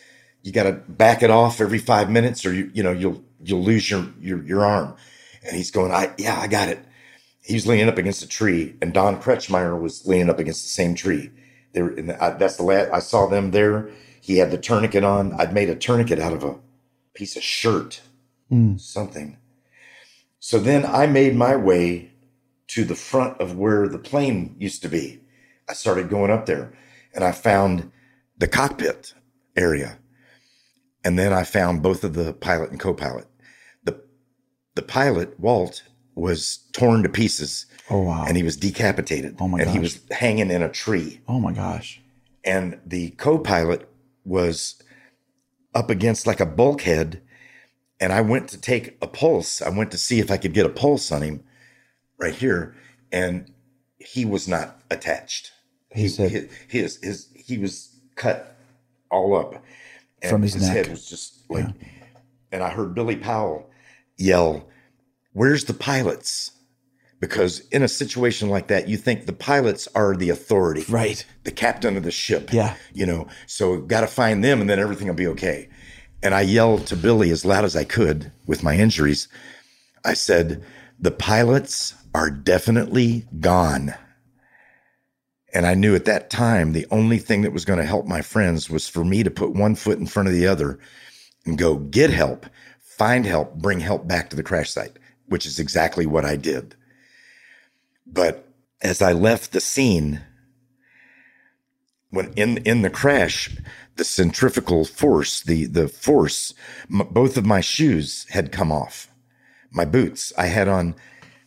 You 0.44 0.52
got 0.52 0.64
to 0.64 0.74
back 0.74 1.24
it 1.24 1.30
off 1.30 1.62
every 1.62 1.80
five 1.80 2.10
minutes 2.10 2.46
or 2.46 2.54
you, 2.54 2.72
you 2.74 2.84
know, 2.84 2.92
you'll, 2.92 3.24
you'll 3.44 3.64
lose 3.64 3.90
your, 3.90 4.08
your, 4.20 4.44
your 4.44 4.66
arm. 4.66 4.96
And 5.46 5.56
he's 5.56 5.72
going, 5.72 5.92
I, 5.92 6.14
yeah, 6.18 6.40
I 6.40 6.48
got 6.48 6.70
it. 6.70 6.80
He 7.42 7.54
was 7.54 7.68
leaning 7.68 7.88
up 7.88 7.98
against 7.98 8.24
a 8.24 8.28
tree 8.28 8.76
and 8.82 8.94
Don 8.94 9.22
Kretschmeyer 9.22 9.80
was 9.80 10.06
leaning 10.06 10.30
up 10.30 10.40
against 10.40 10.64
the 10.64 10.70
same 10.70 10.96
tree. 10.96 11.32
They 11.74 11.82
were 11.82 11.92
in 11.92 12.12
I, 12.12 12.32
that's 12.32 12.58
the 12.58 12.64
last 12.64 12.92
I 12.92 13.00
saw 13.00 13.28
them 13.28 13.52
there. 13.52 13.90
He 14.20 14.38
had 14.38 14.52
the 14.52 14.58
tourniquet 14.58 15.04
on. 15.04 15.34
I'd 15.40 15.54
made 15.54 15.70
a 15.70 15.76
tourniquet 15.76 16.20
out 16.20 16.34
of 16.34 16.44
a 16.44 16.58
piece 17.14 17.38
of 17.38 17.44
shirt, 17.44 18.02
hmm. 18.50 18.78
something. 18.78 19.38
So 20.40 20.60
then 20.60 20.86
I 20.86 21.08
made 21.08 21.36
my 21.36 21.56
way 21.56 22.12
to 22.70 22.84
the 22.84 22.96
front 22.96 23.40
of 23.40 23.58
where 23.58 23.88
the 23.88 24.00
plane 24.00 24.56
used 24.60 24.82
to 24.82 24.90
be. 24.90 25.22
I 25.70 25.74
started 25.74 26.10
going 26.10 26.32
up 26.32 26.46
there 26.46 26.74
and 27.14 27.24
I 27.24 27.32
found 27.32 27.92
the 28.38 28.48
cockpit 28.48 29.14
area. 29.56 30.00
And 31.04 31.18
then 31.18 31.32
I 31.34 31.44
found 31.44 31.82
both 31.84 32.04
of 32.04 32.14
the 32.14 32.34
pilot 32.34 32.72
and 32.72 32.80
co-pilot. 32.80 33.28
The 33.84 34.02
the 34.76 34.82
pilot, 34.82 35.40
Walt, 35.40 35.84
was 36.16 36.58
torn 36.74 37.04
to 37.04 37.10
pieces 37.10 37.66
Oh 37.90 38.02
wow. 38.02 38.26
and 38.28 38.36
he 38.36 38.44
was 38.44 38.58
decapitated. 38.58 39.38
Oh, 39.40 39.48
my 39.48 39.60
And 39.60 39.70
he 39.70 39.80
was 39.80 40.00
hanging 40.12 40.52
in 40.52 40.62
a 40.62 40.70
tree. 40.70 41.22
oh 41.28 41.40
my 41.40 41.54
gosh. 41.54 42.02
And 42.44 42.80
the 42.86 43.12
co-pilot 43.12 43.88
was 44.26 44.82
up 45.76 45.90
against 45.90 46.26
like 46.28 46.40
a 46.40 46.46
bulkhead. 46.46 47.22
And 48.00 48.12
I 48.14 48.22
went 48.22 48.48
to 48.50 48.60
take 48.62 48.98
a 49.02 49.08
pulse. 49.08 49.62
I 49.62 49.70
went 49.70 49.92
to 49.92 49.98
see 49.98 50.20
if 50.20 50.30
I 50.30 50.38
could 50.38 50.54
get 50.54 50.66
a 50.66 50.70
pulse 50.70 51.12
on 51.12 51.22
him 51.24 51.44
right 52.20 52.36
here. 52.36 52.76
And 53.12 53.52
he 54.00 54.24
was 54.26 54.48
not 54.48 54.82
attached. 54.92 55.52
He 55.94 56.08
said- 56.10 56.32
his, 56.32 56.50
his, 56.68 57.00
his 57.04 57.28
he 57.36 57.58
was 57.58 57.96
cut 58.16 58.58
all 59.10 59.36
up. 59.36 59.64
And 60.22 60.32
From 60.32 60.42
his 60.42 60.54
his 60.54 60.64
neck. 60.68 60.76
head 60.76 60.90
was 60.90 61.08
just 61.10 61.50
like 61.50 61.68
and 62.52 62.64
I 62.64 62.70
heard 62.70 62.96
Billy 62.96 63.16
Powell 63.16 63.70
yell, 64.18 64.68
Where's 65.34 65.66
the 65.66 65.74
pilots? 65.74 66.52
Because 67.20 67.62
in 67.72 67.82
a 67.84 67.88
situation 67.88 68.50
like 68.50 68.68
that, 68.68 68.88
you 68.88 68.96
think 68.98 69.26
the 69.26 69.34
pilots 69.34 69.88
are 69.96 70.16
the 70.16 70.30
authority, 70.30 70.84
Right. 70.90 71.26
the 71.44 71.52
captain 71.52 71.98
of 71.98 72.04
the 72.04 72.12
ship. 72.12 72.52
Yeah. 72.54 72.76
You 72.94 73.06
know, 73.08 73.28
so 73.48 73.78
got 73.82 74.02
to 74.02 74.08
find 74.08 74.44
them 74.44 74.62
and 74.62 74.70
then 74.70 74.78
everything 74.80 75.08
will 75.08 75.16
be 75.16 75.28
okay. 75.28 75.68
And 76.24 76.34
I 76.36 76.42
yelled 76.42 76.86
to 76.88 76.96
Billy 76.96 77.30
as 77.32 77.44
loud 77.46 77.66
as 77.66 77.76
I 77.76 77.84
could 77.86 78.32
with 78.46 78.62
my 78.64 78.76
injuries. 78.76 79.28
I 80.06 80.14
said, 80.14 80.64
The 81.00 81.12
pilots 81.12 81.94
are 82.14 82.30
definitely 82.32 83.28
gone. 83.40 83.94
And 85.54 85.66
I 85.66 85.74
knew 85.76 85.96
at 85.96 86.06
that 86.06 86.30
time 86.30 86.74
the 86.74 86.88
only 86.92 87.20
thing 87.20 87.42
that 87.42 87.54
was 87.54 87.66
going 87.66 87.80
to 87.80 87.86
help 87.86 88.06
my 88.06 88.22
friends 88.22 88.70
was 88.70 88.88
for 88.88 89.06
me 89.06 89.24
to 89.24 89.32
put 89.32 89.54
one 89.54 89.76
foot 89.76 89.98
in 89.98 90.06
front 90.06 90.28
of 90.28 90.34
the 90.34 90.48
other 90.48 90.80
and 91.46 91.58
go 91.58 91.76
get 91.78 92.10
help, 92.10 92.46
find 92.82 93.26
help, 93.26 93.56
bring 93.56 93.80
help 93.80 94.08
back 94.08 94.30
to 94.30 94.36
the 94.36 94.44
crash 94.44 94.72
site, 94.72 94.98
which 95.28 95.46
is 95.46 95.60
exactly 95.60 96.06
what 96.06 96.26
I 96.26 96.36
did. 96.36 96.76
But 98.06 98.48
as 98.82 99.02
I 99.02 99.14
left 99.14 99.52
the 99.52 99.62
scene, 99.62 100.22
when 102.10 102.34
in 102.34 102.58
in 102.60 102.82
the 102.82 102.90
crash, 102.90 103.56
the 103.96 104.04
centrifugal 104.04 104.86
force, 104.86 105.42
the 105.42 105.66
the 105.66 105.88
force, 105.88 106.54
m- 106.92 107.08
both 107.12 107.38
of 107.38 107.46
my 107.46 107.62
shoes 107.62 108.26
had 108.30 108.52
come 108.52 108.72
off. 108.72 109.10
My 109.72 109.86
boots, 109.86 110.32
I 110.38 110.48
had 110.48 110.68
on, 110.68 110.96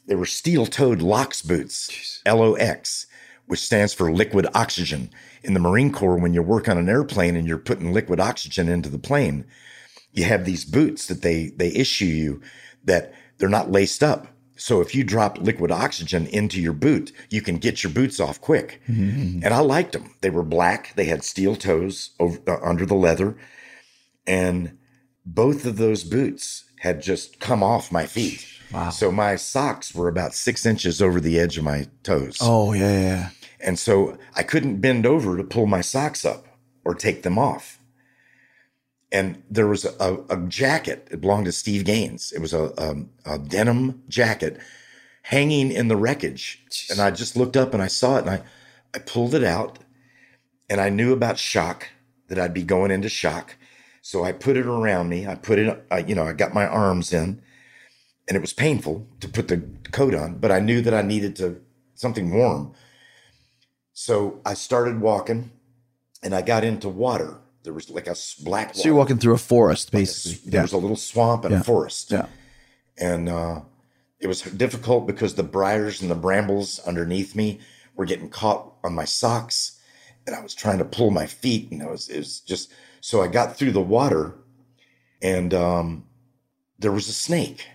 they 0.07 0.15
were 0.15 0.27
steel-toed 0.27 1.01
LOX 1.01 1.41
boots, 1.41 2.21
L-O-X, 2.27 3.07
which 3.51 3.59
stands 3.59 3.93
for 3.93 4.13
liquid 4.13 4.47
oxygen. 4.55 5.11
In 5.43 5.55
the 5.55 5.61
Marine 5.61 5.91
Corps, 5.91 6.17
when 6.17 6.33
you 6.33 6.41
work 6.41 6.69
on 6.69 6.79
an 6.79 6.89
airplane 6.89 7.35
and 7.35 7.49
you're 7.49 7.59
putting 7.59 7.93
liquid 7.93 8.21
oxygen 8.21 8.69
into 8.69 8.89
the 8.89 8.97
plane, 8.97 9.45
you 10.13 10.23
have 10.23 10.45
these 10.45 10.65
boots 10.65 11.07
that 11.07 11.23
they 11.23 11.49
they 11.57 11.75
issue 11.75 12.05
you 12.05 12.41
that 12.85 13.13
they're 13.39 13.49
not 13.49 13.73
laced 13.73 14.05
up. 14.05 14.29
So 14.55 14.81
if 14.81 14.95
you 14.95 15.03
drop 15.03 15.39
liquid 15.39 15.73
oxygen 15.73 16.29
into 16.29 16.61
your 16.61 16.75
boot, 16.75 17.11
you 17.29 17.43
can 17.43 17.57
get 17.57 17.83
your 17.83 17.93
boots 17.93 18.21
off 18.21 18.41
quick. 18.41 18.81
And 19.43 19.53
I 19.53 19.59
liked 19.59 19.95
them. 19.95 20.15
They 20.21 20.31
were 20.31 20.45
black. 20.45 20.95
They 20.95 21.07
had 21.07 21.25
steel 21.25 21.57
toes 21.57 22.11
over, 22.21 22.39
uh, 22.47 22.59
under 22.63 22.87
the 22.87 22.95
leather, 22.95 23.37
and 24.29 24.79
both 25.27 25.67
of 25.67 25.77
those 25.77 26.05
boots 26.05 26.67
had 26.79 27.03
just 27.03 27.41
come 27.41 27.65
off 27.65 27.91
my 27.91 28.07
feet. 28.07 28.47
Wow. 28.73 28.91
So 28.91 29.11
my 29.11 29.35
socks 29.35 29.93
were 29.93 30.07
about 30.07 30.35
six 30.35 30.65
inches 30.65 31.03
over 31.03 31.21
the 31.21 31.41
edge 31.41 31.59
of 31.59 31.65
my 31.65 31.89
toes. 32.05 32.39
Oh 32.41 32.73
yeah, 32.73 33.01
yeah. 33.01 33.31
And 33.63 33.79
so 33.79 34.17
I 34.35 34.43
couldn't 34.43 34.81
bend 34.81 35.07
over 35.07 35.37
to 35.37 35.45
pull 35.45 35.67
my 35.67 35.81
socks 35.81 36.25
up 36.25 36.47
or 36.85 36.95
take 36.95 37.23
them 37.23 37.39
off. 37.39 37.79
And 39.13 39.43
there 39.51 39.67
was 39.67 39.85
a, 39.85 40.19
a 40.31 40.37
jacket. 40.49 41.09
It 41.11 41.21
belonged 41.21 41.47
to 41.47 41.53
Steve 41.53 41.85
Gaines. 41.85 42.33
It 42.33 42.41
was 42.41 42.53
a, 42.53 42.73
a, 42.79 43.35
a 43.35 43.39
denim 43.39 44.03
jacket 44.09 44.59
hanging 45.23 45.73
in 45.73 45.89
the 45.89 45.97
wreckage. 45.97 46.65
And 46.91 47.01
I 47.01 47.11
just 47.11 47.37
looked 47.37 47.57
up 47.57 47.75
and 47.75 47.83
I 47.83 47.89
saw 47.89 48.17
it 48.17 48.21
and 48.21 48.31
I, 48.31 48.43
I 48.95 48.99
pulled 49.01 49.35
it 49.35 49.45
out 49.45 49.79
and 50.69 50.81
I 50.81 50.89
knew 50.89 51.13
about 51.13 51.39
shock, 51.39 51.89
that 52.29 52.39
I'd 52.39 52.55
be 52.55 52.63
going 52.63 52.93
into 52.93 53.09
shock. 53.09 53.57
So 54.03 54.25
I 54.25 54.33
put 54.33 54.57
it 54.57 54.67
around 54.67 55.09
me. 55.09 55.27
I 55.27 55.35
put 55.35 55.59
it, 55.59 55.85
I, 55.91 55.99
you 55.99 56.15
know, 56.15 56.25
I 56.25 56.33
got 56.33 56.55
my 56.55 56.67
arms 56.67 57.13
in 57.13 57.43
and 58.29 58.37
it 58.37 58.41
was 58.41 58.53
painful 58.53 59.07
to 59.19 59.29
put 59.29 59.49
the 59.49 59.61
coat 59.91 60.15
on, 60.15 60.39
but 60.39 60.53
I 60.53 60.61
knew 60.61 60.81
that 60.83 60.95
I 60.95 61.03
needed 61.03 61.35
to 61.37 61.61
something 61.97 62.33
warm. 62.33 62.73
So 64.01 64.41
I 64.47 64.55
started 64.55 64.99
walking 65.03 65.51
and 66.23 66.35
I 66.35 66.41
got 66.41 66.65
into 66.65 66.89
water. 66.89 67.37
There 67.65 67.75
was 67.75 67.91
like 67.91 68.07
a 68.07 68.17
black 68.43 68.69
water. 68.69 68.79
So 68.79 68.89
you're 68.89 68.95
walking 68.95 69.19
through 69.19 69.35
a 69.35 69.39
forest, 69.53 69.93
There 69.93 70.01
basically. 70.01 70.53
Yeah. 70.53 70.63
was 70.63 70.73
a 70.73 70.79
little 70.79 70.97
swamp 70.97 71.45
and 71.45 71.53
Yeah. 71.53 71.61
a 71.61 71.65
forest. 71.65 72.11
yeah. 72.11 72.27
And 72.97 73.29
uh, 73.29 73.61
it 74.19 74.27
was 74.27 74.41
difficult 74.41 75.07
because 75.07 75.35
the 75.35 75.43
briars 75.43 76.01
and 76.01 76.11
the 76.11 76.15
brambles 76.15 76.79
underneath 76.79 77.37
me 77.37 77.61
were 77.95 78.07
getting 78.07 78.31
caught 78.31 78.73
on 78.83 78.95
my 78.95 79.05
socks. 79.05 79.79
And 80.27 80.35
I 80.35 80.41
was 80.41 80.55
trying 80.55 80.79
to 80.79 80.87
pull 80.87 81.11
my 81.11 81.27
feet. 81.27 81.71
And 81.71 81.83
it 81.83 81.91
was, 81.91 82.09
it 82.09 82.17
was 82.17 82.41
just, 82.41 82.73
so 83.03 83.21
I 83.21 83.27
got 83.29 83.59
through 83.59 83.73
the 83.73 83.83
water 83.83 84.33
and 85.21 85.53
um, 85.53 86.07
there 86.79 86.93
was 86.93 87.07
a 87.11 87.13
snake 87.13 87.67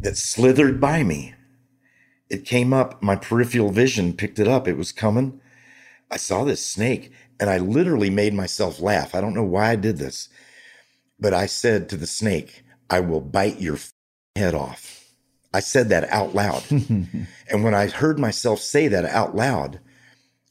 that 0.00 0.16
slithered 0.16 0.80
by 0.80 1.04
me. 1.04 1.34
It 2.30 2.44
came 2.44 2.72
up, 2.72 3.02
my 3.02 3.16
peripheral 3.16 3.70
vision 3.70 4.12
picked 4.12 4.38
it 4.38 4.48
up. 4.48 4.68
It 4.68 4.76
was 4.76 4.92
coming. 4.92 5.40
I 6.10 6.16
saw 6.16 6.44
this 6.44 6.64
snake 6.64 7.12
and 7.38 7.50
I 7.50 7.58
literally 7.58 8.10
made 8.10 8.34
myself 8.34 8.80
laugh. 8.80 9.14
I 9.14 9.20
don't 9.20 9.34
know 9.34 9.44
why 9.44 9.70
I 9.70 9.76
did 9.76 9.98
this, 9.98 10.28
but 11.18 11.34
I 11.34 11.46
said 11.46 11.88
to 11.88 11.96
the 11.96 12.06
snake, 12.06 12.62
I 12.88 13.00
will 13.00 13.20
bite 13.20 13.60
your 13.60 13.78
head 14.36 14.54
off. 14.54 15.04
I 15.52 15.60
said 15.60 15.88
that 15.88 16.08
out 16.10 16.34
loud. 16.34 16.62
and 16.70 17.64
when 17.64 17.74
I 17.74 17.88
heard 17.88 18.18
myself 18.18 18.60
say 18.60 18.88
that 18.88 19.04
out 19.04 19.34
loud, 19.34 19.80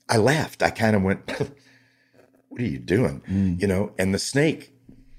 I 0.10 0.18
laughed. 0.18 0.62
I 0.62 0.72
kind 0.72 0.96
of 0.96 1.04
went, 1.04 1.32
What 2.50 2.62
are 2.62 2.66
you 2.66 2.80
doing? 2.80 3.22
Mm. 3.30 3.62
You 3.62 3.68
know, 3.68 3.94
and 3.98 4.14
the 4.14 4.20
snake 4.20 4.74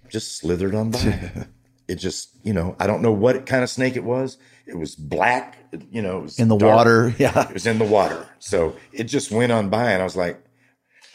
just 0.08 0.36
slithered 0.36 0.74
on 0.74 0.90
by. 0.90 1.46
it 1.90 1.96
just, 1.96 2.30
you 2.42 2.52
know, 2.52 2.76
I 2.78 2.86
don't 2.86 3.02
know 3.02 3.12
what 3.12 3.46
kind 3.46 3.62
of 3.62 3.70
snake 3.70 3.96
it 3.96 4.04
was. 4.04 4.38
It 4.66 4.78
was 4.78 4.94
black, 4.94 5.58
you 5.90 6.00
know, 6.00 6.18
it 6.18 6.22
was 6.22 6.38
In 6.38 6.48
the 6.48 6.56
dark. 6.56 6.76
water. 6.76 7.14
Yeah. 7.18 7.48
It 7.48 7.54
was 7.54 7.66
in 7.66 7.78
the 7.78 7.84
water. 7.84 8.26
So 8.38 8.76
it 8.92 9.04
just 9.04 9.30
went 9.32 9.50
on 9.52 9.68
by, 9.68 9.90
and 9.92 10.00
I 10.00 10.04
was 10.04 10.16
like, 10.16 10.42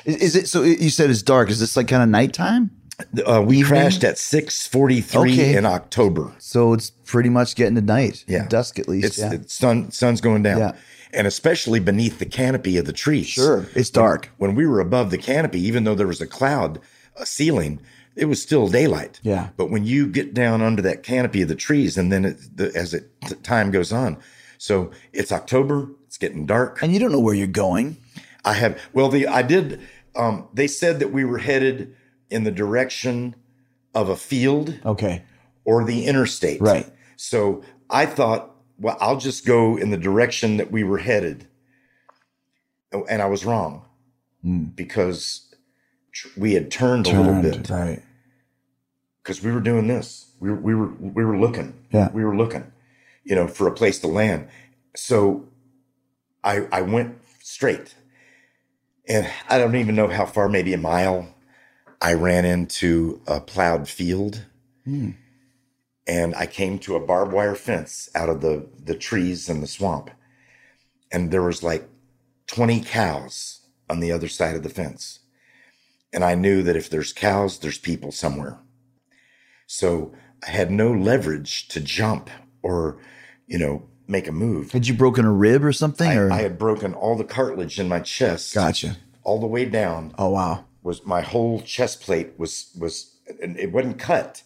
Is, 0.03 0.15
is 0.17 0.35
it 0.35 0.47
so? 0.49 0.63
You 0.63 0.89
said 0.89 1.09
it's 1.09 1.21
dark. 1.23 1.49
Is 1.49 1.59
this 1.59 1.77
like 1.77 1.87
kind 1.87 2.03
of 2.03 2.09
nighttime? 2.09 2.71
uh, 3.25 3.41
we 3.45 3.61
crashed 3.61 4.03
at 4.03 4.15
6:43 4.15 5.15
Okay. 5.33 5.55
in 5.57 5.65
October. 5.65 6.33
So 6.39 6.73
it's 6.73 6.89
pretty 6.89 7.29
much 7.29 7.55
getting 7.55 7.75
to 7.75 7.81
night. 7.81 8.23
Yeah. 8.27 8.47
Dusk 8.47 8.79
at 8.79 8.87
least. 8.87 9.05
It's 9.07 9.17
yeah. 9.19 9.29
the 9.37 9.49
sun 9.49 9.91
sun's 9.91 10.21
going 10.21 10.43
down. 10.43 10.59
Yeah. 10.59 10.71
And 11.13 11.27
especially 11.27 11.79
beneath 11.79 12.19
the 12.19 12.25
canopy 12.25 12.77
of 12.77 12.85
the 12.85 12.93
trees. 12.93 13.27
Sure. 13.27 13.65
It's 13.75 13.89
dark. 13.89 14.29
When 14.37 14.53
we 14.55 14.65
were 14.67 14.79
above 14.81 15.11
the 15.11 15.17
canopy, 15.17 15.61
even 15.61 15.85
though 15.85 15.95
there 15.95 16.07
was 16.07 16.19
a 16.21 16.27
cloud, 16.27 16.79
a 17.15 17.25
ceiling, 17.25 17.79
it 18.15 18.25
was 18.25 18.41
still 18.41 18.67
daylight. 18.67 19.19
Yeah. 19.23 19.49
But 19.57 19.69
when 19.69 19.83
you 19.85 20.07
get 20.07 20.33
down 20.33 20.61
under 20.61 20.81
that 20.83 21.03
canopy 21.03 21.41
of 21.41 21.47
the 21.49 21.55
trees, 21.55 21.97
and 21.97 22.11
then 22.11 22.25
it, 22.25 22.37
the, 22.57 22.71
as 22.75 22.93
it 22.93 23.09
t- 23.27 23.35
time 23.35 23.71
goes 23.71 23.91
on, 23.91 24.17
so 24.57 24.91
it's 25.13 25.31
October, 25.31 25.89
it's 26.07 26.17
getting 26.17 26.45
dark. 26.45 26.81
And 26.81 26.93
you 26.93 26.99
don't 26.99 27.11
know 27.11 27.19
where 27.19 27.35
you're 27.35 27.47
going. 27.47 27.97
I 28.45 28.53
have. 28.53 28.79
Well, 28.93 29.09
the 29.09 29.27
I 29.27 29.41
did. 29.41 29.81
Um, 30.15 30.47
they 30.53 30.67
said 30.67 30.99
that 30.99 31.11
we 31.11 31.25
were 31.25 31.39
headed 31.39 31.93
in 32.29 32.45
the 32.45 32.51
direction 32.51 33.35
of 33.93 34.07
a 34.09 34.15
field 34.15 34.79
Okay. 34.85 35.23
or 35.65 35.83
the 35.83 36.05
interstate. 36.05 36.61
Right. 36.61 36.89
So 37.17 37.63
I 37.89 38.05
thought, 38.05 38.51
well, 38.79 38.97
I'll 39.01 39.17
just 39.17 39.45
go 39.45 39.75
in 39.77 39.89
the 39.89 39.97
direction 39.97 40.57
that 40.57 40.71
we 40.71 40.83
were 40.85 40.99
headed. 40.99 41.47
Oh, 42.93 43.05
And 43.09 43.21
I 43.21 43.25
was 43.25 43.45
wrong 43.45 43.83
because 44.75 45.44
tr- 45.44 45.44
we 46.37 46.53
had 46.53 46.71
turned, 46.71 47.07
a 47.07 47.21
little 47.21 47.41
bit 47.41 47.69
Right. 47.69 48.01
because 49.21 49.41
we 49.41 49.51
were 49.51 49.59
doing 49.59 49.87
this. 49.87 50.31
We 50.39 50.49
were, 50.49 50.55
we 50.55 50.75
were, 50.75 50.93
we 50.99 51.25
were 51.25 51.37
looking. 51.37 51.73
Yeah. 51.91 52.09
We 52.11 52.23
were 52.23 52.35
looking, 52.35 52.71
you 53.23 53.35
know, 53.35 53.47
for 53.47 53.67
a 53.67 53.71
place 53.71 53.99
to 53.99 54.07
land. 54.07 54.47
So 54.95 55.45
I, 56.43 56.67
I 56.71 56.81
went 56.81 57.17
straight 57.41 57.95
and 59.07 59.29
I 59.49 59.57
don't 59.57 59.75
even 59.75 59.95
know 59.95 60.07
how 60.07 60.25
far, 60.25 60.49
maybe 60.49 60.73
a 60.73 60.77
mile. 60.77 61.33
I 62.01 62.13
ran 62.13 62.45
into 62.45 63.21
a 63.27 63.39
plowed 63.39 63.87
field 63.87 64.45
hmm. 64.83 65.11
and 66.07 66.35
I 66.35 66.45
came 66.45 66.79
to 66.79 66.95
a 66.95 66.99
barbed 66.99 67.33
wire 67.33 67.55
fence 67.55 68.09
out 68.15 68.29
of 68.29 68.41
the, 68.41 68.67
the 68.83 68.95
trees 68.95 69.49
and 69.49 69.61
the 69.61 69.67
swamp. 69.67 70.09
And 71.11 71.31
there 71.31 71.43
was 71.43 71.63
like 71.63 71.87
20 72.47 72.81
cows 72.81 73.61
on 73.89 73.99
the 73.99 74.11
other 74.11 74.27
side 74.27 74.55
of 74.55 74.63
the 74.63 74.69
fence. 74.69 75.19
And 76.15 76.23
I 76.23 76.33
knew 76.33 76.63
that 76.63 76.75
if 76.77 76.89
there's 76.89 77.11
cows, 77.13 77.59
there's 77.59 77.77
people 77.77 78.11
somewhere. 78.11 78.57
So 79.67 80.13
I 80.47 80.49
had 80.51 80.71
no 80.71 80.91
leverage 80.91 81.67
to 81.67 81.79
jump 81.79 82.29
or, 82.63 82.97
you 83.47 83.57
know, 83.59 83.83
make 84.07 84.27
a 84.27 84.31
move. 84.31 84.71
Had 84.71 84.87
you 84.87 84.93
broken 84.93 85.25
a 85.25 85.31
rib 85.31 85.63
or 85.65 85.73
something? 85.73 86.07
I, 86.09 86.15
or 86.15 86.31
I 86.31 86.41
had 86.41 86.57
broken 86.57 86.93
all 86.93 87.15
the 87.17 87.23
cartilage 87.25 87.79
in 87.79 87.87
my 87.89 87.99
chest. 87.99 88.53
gotcha. 88.53 88.97
All 89.23 89.39
the 89.39 89.47
way 89.47 89.65
down 89.65 90.13
Oh 90.17 90.29
wow. 90.29 90.65
was 90.83 91.05
my 91.05 91.21
whole 91.21 91.59
chest 91.61 92.01
plate 92.01 92.33
was 92.37 92.71
was 92.79 93.15
and 93.41 93.57
it 93.59 93.71
wasn't 93.71 93.97
cut, 93.99 94.43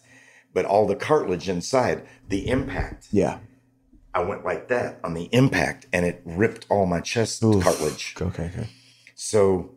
but 0.54 0.64
all 0.64 0.86
the 0.86 0.96
cartilage 0.96 1.48
inside, 1.48 2.06
the 2.28 2.48
impact. 2.48 3.08
Yeah. 3.12 3.38
I 4.12 4.24
went 4.24 4.44
like 4.44 4.66
that 4.68 4.98
on 5.04 5.14
the 5.14 5.28
impact 5.32 5.86
and 5.92 6.04
it 6.04 6.22
ripped 6.24 6.66
all 6.68 6.86
my 6.86 7.00
chest 7.00 7.44
Oof. 7.44 7.62
cartilage. 7.62 8.16
Okay. 8.20 8.46
Okay. 8.46 8.68
So 9.14 9.74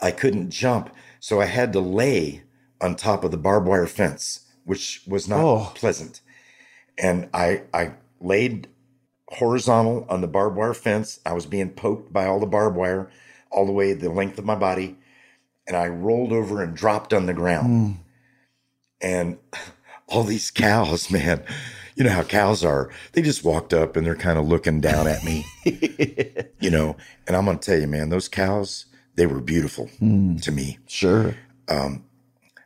I 0.00 0.10
couldn't 0.12 0.50
jump. 0.50 0.90
So 1.20 1.40
I 1.40 1.46
had 1.46 1.72
to 1.72 1.80
lay 1.80 2.42
on 2.80 2.94
top 2.96 3.24
of 3.24 3.30
the 3.30 3.36
barbed 3.36 3.66
wire 3.66 3.86
fence, 3.86 4.40
which 4.64 5.02
was 5.06 5.28
not 5.28 5.40
Oh. 5.44 5.72
pleasant. 5.74 6.20
And 6.98 7.28
I 7.34 7.62
I 7.74 7.92
laid 8.20 8.68
horizontal 9.28 10.06
on 10.08 10.20
the 10.20 10.28
barbed 10.28 10.56
wire 10.56 10.74
fence. 10.74 11.20
I 11.26 11.32
was 11.32 11.46
being 11.46 11.70
poked 11.70 12.12
by 12.12 12.26
all 12.26 12.40
the 12.40 12.46
barbed 12.46 12.76
wire 12.76 13.10
all 13.50 13.66
the 13.66 13.72
way 13.72 13.92
the 13.92 14.08
length 14.10 14.38
of 14.38 14.44
my 14.44 14.54
body. 14.54 14.96
And 15.66 15.76
I 15.76 15.88
rolled 15.88 16.32
over 16.32 16.62
and 16.62 16.76
dropped 16.76 17.12
on 17.12 17.26
the 17.26 17.34
ground. 17.34 17.66
Hmm. 17.96 18.00
And 19.00 19.38
all 20.08 20.22
these 20.24 20.50
cows, 20.50 21.10
man, 21.16 21.42
you 21.96 22.04
know 22.04 22.10
how 22.10 22.22
cows 22.22 22.64
are. 22.64 22.90
They 23.12 23.22
just 23.22 23.44
walked 23.44 23.72
up 23.74 23.96
and 23.96 24.06
they're 24.06 24.14
kind 24.14 24.38
of 24.38 24.46
looking 24.46 24.80
down 24.80 25.06
at 25.08 25.24
me 25.24 25.44
you 26.60 26.70
know 26.70 26.96
and 27.26 27.34
i'm 27.36 27.44
gonna 27.46 27.58
tell 27.58 27.78
you 27.78 27.86
man 27.86 28.10
those 28.10 28.28
cows 28.28 28.86
they 29.16 29.26
were 29.26 29.40
beautiful 29.40 29.86
hmm. 29.98 30.36
to 30.36 30.52
me 30.52 30.78
Sure. 30.86 31.34
Um, 31.68 32.04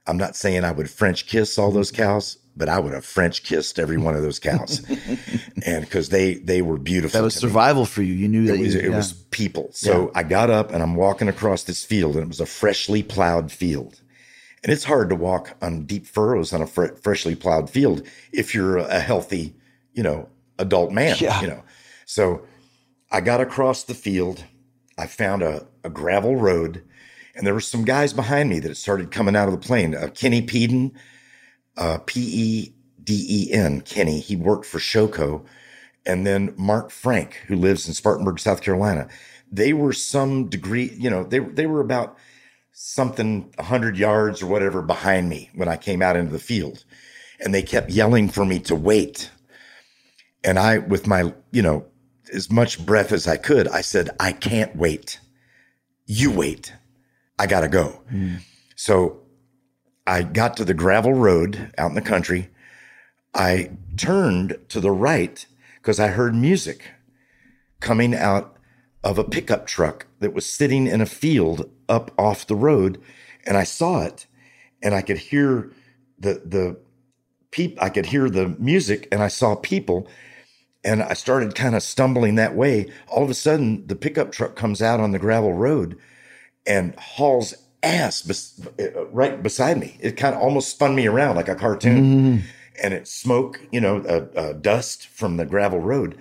i'm 0.06 0.16
not 0.16 0.36
saying 0.36 0.64
i 0.64 0.72
would 0.72 0.90
french 0.90 1.26
kiss 1.26 1.58
all 1.58 1.70
those 1.70 1.90
cows 1.90 2.38
but 2.56 2.68
i 2.68 2.78
would 2.78 2.92
have 2.92 3.04
french 3.04 3.42
kissed 3.42 3.78
every 3.78 3.96
one 3.98 4.14
of 4.16 4.22
those 4.22 4.38
cows 4.38 4.82
and 5.64 5.84
because 5.84 6.08
they 6.08 6.34
they 6.34 6.62
were 6.62 6.78
beautiful 6.78 7.18
That 7.18 7.24
was 7.24 7.34
to 7.36 7.46
me. 7.46 7.50
survival 7.50 7.84
for 7.86 8.02
you. 8.02 8.12
You 8.14 8.28
knew 8.28 8.46
that 8.46 8.54
it 8.56 8.60
was, 8.60 8.74
you, 8.74 8.80
it 8.80 8.90
yeah. 8.90 8.96
was 8.96 9.12
people 9.30 9.68
so 9.72 10.10
i 10.14 10.22
got 10.22 10.50
up 10.50 10.72
and 10.72 10.82
i'm 10.82 10.96
walking 10.96 11.28
across 11.28 11.62
this 11.64 11.84
field 11.84 12.14
and 12.16 12.24
it 12.24 12.28
was 12.28 12.40
a 12.40 12.46
freshly 12.46 13.02
plowed 13.02 13.50
field 13.52 14.00
and 14.62 14.72
it's 14.72 14.84
hard 14.84 15.08
to 15.08 15.14
walk 15.16 15.56
on 15.62 15.84
deep 15.86 16.06
furrows 16.06 16.52
on 16.52 16.60
a 16.60 16.66
fre- 16.66 16.94
freshly 17.02 17.34
plowed 17.34 17.70
field 17.70 18.02
if 18.32 18.54
you're 18.54 18.78
a 18.78 19.00
healthy 19.00 19.54
you 19.94 20.02
know 20.02 20.28
adult 20.58 20.92
man 20.92 21.16
Yeah. 21.20 21.40
you 21.40 21.46
know 21.46 21.62
so 22.06 22.42
I 23.12 23.20
got 23.20 23.40
across 23.40 23.82
the 23.84 23.94
field. 23.94 24.44
I 24.96 25.06
found 25.06 25.42
a, 25.42 25.66
a 25.84 25.90
gravel 25.90 26.36
road, 26.36 26.82
and 27.34 27.46
there 27.46 27.54
were 27.54 27.60
some 27.60 27.84
guys 27.84 28.12
behind 28.12 28.50
me 28.50 28.60
that 28.60 28.76
started 28.76 29.10
coming 29.10 29.36
out 29.36 29.48
of 29.48 29.52
the 29.52 29.66
plane. 29.66 29.94
Uh, 29.94 30.08
Kenny 30.14 30.42
Peden, 30.42 30.92
uh, 31.76 31.98
P 32.06 32.20
E 32.20 32.74
D 33.02 33.26
E 33.28 33.52
N, 33.52 33.80
Kenny. 33.80 34.20
He 34.20 34.36
worked 34.36 34.66
for 34.66 34.78
Showco. 34.78 35.44
And 36.06 36.26
then 36.26 36.54
Mark 36.56 36.90
Frank, 36.90 37.34
who 37.46 37.56
lives 37.56 37.86
in 37.86 37.94
Spartanburg, 37.94 38.38
South 38.38 38.62
Carolina. 38.62 39.08
They 39.52 39.72
were 39.72 39.92
some 39.92 40.48
degree, 40.48 40.94
you 40.96 41.10
know, 41.10 41.24
they, 41.24 41.40
they 41.40 41.66
were 41.66 41.80
about 41.80 42.16
something 42.72 43.52
100 43.56 43.96
yards 43.98 44.42
or 44.42 44.46
whatever 44.46 44.80
behind 44.80 45.28
me 45.28 45.50
when 45.54 45.68
I 45.68 45.76
came 45.76 46.02
out 46.02 46.16
into 46.16 46.32
the 46.32 46.38
field. 46.38 46.84
And 47.40 47.54
they 47.54 47.62
kept 47.62 47.90
yelling 47.90 48.28
for 48.28 48.44
me 48.44 48.58
to 48.60 48.74
wait. 48.74 49.30
And 50.44 50.58
I, 50.58 50.78
with 50.78 51.06
my, 51.06 51.32
you 51.52 51.62
know, 51.62 51.86
as 52.32 52.50
much 52.50 52.84
breath 52.84 53.12
as 53.12 53.26
I 53.26 53.36
could, 53.36 53.68
I 53.68 53.80
said, 53.80 54.10
I 54.20 54.32
can't 54.32 54.74
wait. 54.76 55.20
You 56.12 56.32
wait. 56.32 56.72
I 57.38 57.46
got 57.46 57.60
to 57.60 57.68
go. 57.68 58.02
So 58.74 59.20
I 60.08 60.24
got 60.24 60.56
to 60.56 60.64
the 60.64 60.74
gravel 60.74 61.14
road 61.14 61.72
out 61.78 61.90
in 61.90 61.94
the 61.94 62.00
country. 62.00 62.50
I 63.32 63.70
turned 63.96 64.58
to 64.70 64.80
the 64.80 64.90
right 64.90 65.46
because 65.76 66.00
I 66.00 66.08
heard 66.08 66.34
music 66.34 66.82
coming 67.78 68.12
out 68.12 68.56
of 69.04 69.18
a 69.18 69.24
pickup 69.24 69.68
truck 69.68 70.08
that 70.18 70.34
was 70.34 70.44
sitting 70.44 70.88
in 70.88 71.00
a 71.00 71.06
field 71.06 71.70
up 71.88 72.10
off 72.18 72.44
the 72.44 72.56
road. 72.56 73.00
And 73.46 73.56
I 73.56 73.62
saw 73.62 74.02
it 74.02 74.26
and 74.82 74.96
I 74.96 75.02
could 75.02 75.18
hear 75.18 75.70
the, 76.18 76.42
the, 76.44 76.76
peep, 77.52 77.80
I 77.80 77.88
could 77.88 78.06
hear 78.06 78.28
the 78.28 78.48
music 78.58 79.06
and 79.12 79.22
I 79.22 79.28
saw 79.28 79.54
people 79.54 80.08
and 80.84 81.02
I 81.02 81.12
started 81.12 81.54
kind 81.54 81.74
of 81.74 81.82
stumbling 81.82 82.36
that 82.36 82.54
way. 82.54 82.90
All 83.08 83.22
of 83.22 83.30
a 83.30 83.34
sudden, 83.34 83.86
the 83.86 83.96
pickup 83.96 84.32
truck 84.32 84.56
comes 84.56 84.80
out 84.80 85.00
on 85.00 85.12
the 85.12 85.18
gravel 85.18 85.52
road 85.52 85.98
and 86.66 86.94
hauls 86.96 87.54
ass 87.82 88.22
bes- 88.22 88.66
uh, 88.78 89.06
right 89.06 89.42
beside 89.42 89.78
me. 89.78 89.96
It 90.00 90.16
kind 90.16 90.34
of 90.34 90.40
almost 90.40 90.70
spun 90.70 90.94
me 90.94 91.06
around 91.06 91.36
like 91.36 91.48
a 91.48 91.54
cartoon. 91.54 92.44
And 92.82 92.94
it 92.94 93.06
smoke, 93.08 93.60
you 93.70 93.80
know, 93.80 93.98
uh, 93.98 94.38
uh, 94.38 94.52
dust 94.54 95.06
from 95.06 95.36
the 95.36 95.44
gravel 95.44 95.80
road. 95.80 96.16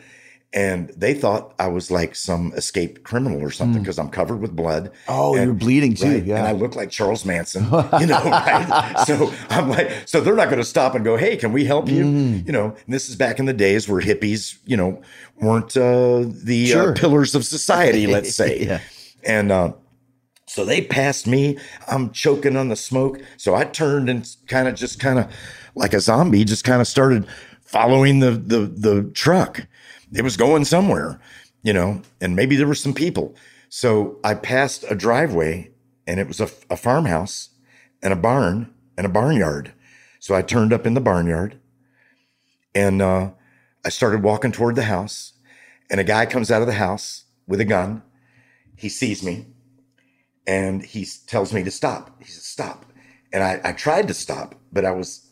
And 0.52 0.90
they 0.98 1.14
thought 1.14 1.54
I 1.60 1.68
was 1.68 1.92
like 1.92 2.16
some 2.16 2.54
escaped 2.56 3.04
criminal 3.04 3.40
or 3.40 3.52
something 3.52 3.84
because 3.84 4.00
I'm 4.00 4.10
covered 4.10 4.38
with 4.42 4.56
blood. 4.56 4.90
Oh, 5.08 5.36
And- 5.36 5.46
you're 5.46 5.54
bleeding 5.54 5.94
too. 5.94 6.08
Right. 6.14 6.24
Yeah. 6.26 6.38
And 6.40 6.48
I 6.48 6.54
look 6.54 6.76
like 6.76 6.90
Charles 6.90 7.24
Manson, 7.24 7.66
you 7.66 8.08
know, 8.08 8.20
right? 8.24 8.96
So 9.06 9.32
I'm 9.52 9.70
like, 9.70 9.92
so 10.08 10.22
they're 10.22 10.34
not 10.36 10.46
going 10.48 10.58
to 10.58 10.66
stop 10.66 10.96
and 10.96 11.06
go, 11.06 11.18
hey, 11.18 11.38
can 11.38 11.54
we 11.54 11.66
help 11.66 11.88
you? 11.88 12.04
Mm. 12.04 12.48
You 12.48 12.52
know, 12.52 12.66
and 12.66 12.94
this 12.94 13.10
is 13.10 13.16
back 13.16 13.38
in 13.38 13.46
the 13.46 13.54
days 13.54 13.88
where 13.88 14.02
hippies, 14.02 14.58
you 14.66 14.76
know, 14.76 15.00
weren't 15.40 15.78
uh, 15.78 16.24
the 16.44 16.66
Sure. 16.66 16.92
uh, 16.92 16.96
pillars 16.96 17.36
of 17.36 17.46
society, 17.46 18.08
let's 18.08 18.34
say. 18.42 18.66
Yeah. 18.66 18.80
And 19.24 19.52
uh, 19.52 19.74
so 20.48 20.66
they 20.66 20.82
passed 20.82 21.28
me. 21.28 21.60
I'm 21.88 22.10
choking 22.10 22.58
on 22.58 22.70
the 22.70 22.76
smoke. 22.76 23.22
So 23.38 23.54
I 23.54 23.66
turned 23.66 24.10
and 24.10 24.28
kind 24.48 24.68
of 24.68 24.74
just 24.74 25.00
kind 25.00 25.20
of 25.20 25.32
like 25.76 25.94
a 25.94 26.00
zombie, 26.00 26.44
just 26.44 26.64
kind 26.64 26.82
of 26.82 26.88
started 26.88 27.28
following 27.62 28.20
the, 28.20 28.32
the, 28.32 28.62
the 28.62 29.04
truck. 29.14 29.68
It 30.14 30.24
was 30.24 30.38
going 30.38 30.66
somewhere, 30.66 31.20
you 31.62 31.74
know, 31.74 32.02
and 32.20 32.36
maybe 32.36 32.56
there 32.56 32.68
were 32.68 32.76
some 32.76 32.94
people. 32.94 33.36
So 33.70 34.20
I 34.24 34.34
passed 34.34 34.84
a 34.90 34.96
driveway 34.96 35.72
and 36.08 36.20
it 36.20 36.28
was 36.28 36.40
a, 36.40 36.50
a 36.70 36.78
farmhouse 36.78 37.50
and 38.02 38.12
a 38.12 38.16
barn 38.16 38.74
and 38.98 39.06
a 39.06 39.10
barnyard. 39.10 39.74
So 40.20 40.36
I 40.36 40.42
turned 40.42 40.74
up 40.74 40.88
in 40.88 40.96
the 40.96 41.02
barnyard 41.02 41.60
and 42.74 43.02
uh, 43.02 43.32
I 43.86 43.90
started 43.90 44.24
walking 44.24 44.52
toward 44.52 44.76
the 44.76 44.84
house. 44.84 45.34
And 45.92 46.00
a 46.00 46.04
guy 46.04 46.26
comes 46.28 46.52
out 46.52 46.62
of 46.62 46.68
the 46.68 46.74
house 46.74 47.24
with 47.48 47.60
a 47.60 47.66
gun. 47.66 48.04
He 48.76 48.90
sees 48.90 49.24
me 49.24 49.48
and 50.46 50.84
he 50.84 51.08
tells 51.28 51.54
me 51.54 51.64
to 51.64 51.72
stop. 51.72 52.22
He 52.22 52.30
says, 52.30 52.44
stop. 52.44 52.86
And 53.34 53.44
I, 53.44 53.60
I 53.64 53.72
tried 53.72 54.08
to 54.08 54.14
stop, 54.14 54.56
but 54.72 54.86
I 54.86 54.92
was, 54.92 55.28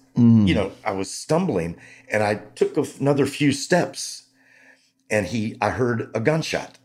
you 0.47 0.55
know, 0.55 0.71
I 0.83 0.91
was 0.91 1.11
stumbling 1.11 1.75
and 2.11 2.23
I 2.23 2.35
took 2.55 2.77
another 2.99 3.25
few 3.25 3.51
steps 3.51 4.26
and 5.09 5.27
he, 5.27 5.57
I 5.61 5.69
heard 5.71 6.09
a 6.13 6.19
gunshot 6.19 6.77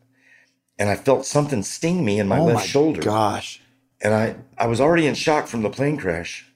and 0.78 0.88
I 0.88 0.96
felt 0.96 1.26
something 1.26 1.62
sting 1.62 2.04
me 2.04 2.18
in 2.18 2.28
my 2.28 2.38
oh 2.38 2.46
left 2.46 2.54
my 2.60 2.66
shoulder 2.66 3.02
gosh. 3.02 3.60
and 4.00 4.14
I, 4.14 4.36
I 4.58 4.66
was 4.66 4.80
already 4.80 5.06
in 5.06 5.14
shock 5.14 5.46
from 5.46 5.62
the 5.62 5.70
plane 5.70 5.96
crash. 5.96 6.46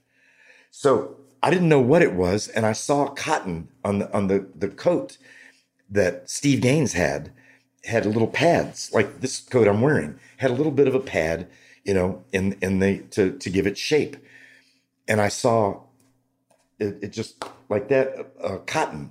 So 0.71 1.17
I 1.43 1.51
didn't 1.51 1.69
know 1.69 1.81
what 1.81 2.03
it 2.03 2.13
was. 2.13 2.49
And 2.49 2.67
I 2.67 2.73
saw 2.73 3.09
cotton 3.09 3.69
on 3.85 4.01
the, 4.01 4.13
on 4.13 4.27
the, 4.27 4.47
the 4.55 4.69
coat 4.69 5.17
that 5.89 6.29
Steve 6.29 6.61
Gaines 6.61 6.95
had, 6.95 7.33
had 7.85 8.05
little 8.05 8.27
pads, 8.27 8.93
like 8.93 9.21
this 9.21 9.41
coat 9.41 9.69
I'm 9.69 9.81
wearing, 9.81 10.19
had 10.39 10.51
a 10.51 10.55
little 10.55 10.73
bit 10.73 10.89
of 10.89 10.95
a 10.95 11.01
pad, 11.01 11.47
you 11.85 11.95
know, 11.95 12.25
in, 12.33 12.57
in 12.61 12.81
the, 12.81 12.99
to, 13.11 13.39
to 13.39 13.49
give 13.49 13.67
it 13.67 13.79
shape. 13.79 14.17
And 15.07 15.21
I 15.21 15.29
saw 15.29 15.83
it, 16.81 16.99
it 17.01 17.13
just 17.13 17.45
like 17.69 17.89
that, 17.89 18.33
uh, 18.43 18.57
cotton, 18.67 19.11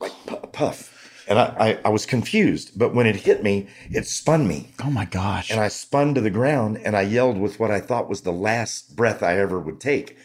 like 0.00 0.12
a 0.26 0.48
puff. 0.48 0.99
And 1.30 1.38
I, 1.38 1.54
I, 1.58 1.78
I 1.86 1.88
was 1.90 2.04
confused, 2.06 2.76
but 2.76 2.92
when 2.92 3.06
it 3.06 3.14
hit 3.16 3.42
me, 3.42 3.68
it 3.90 4.06
spun 4.06 4.46
me. 4.48 4.72
Oh 4.84 4.90
my 4.90 5.04
gosh. 5.04 5.50
And 5.50 5.60
I 5.60 5.68
spun 5.68 6.12
to 6.14 6.20
the 6.20 6.28
ground 6.30 6.78
and 6.84 6.96
I 6.96 7.02
yelled 7.02 7.38
with 7.38 7.60
what 7.60 7.70
I 7.70 7.80
thought 7.80 8.08
was 8.08 8.22
the 8.22 8.32
last 8.32 8.96
breath 8.96 9.22
I 9.22 9.38
ever 9.38 9.58
would 9.60 9.80
take 9.80 10.16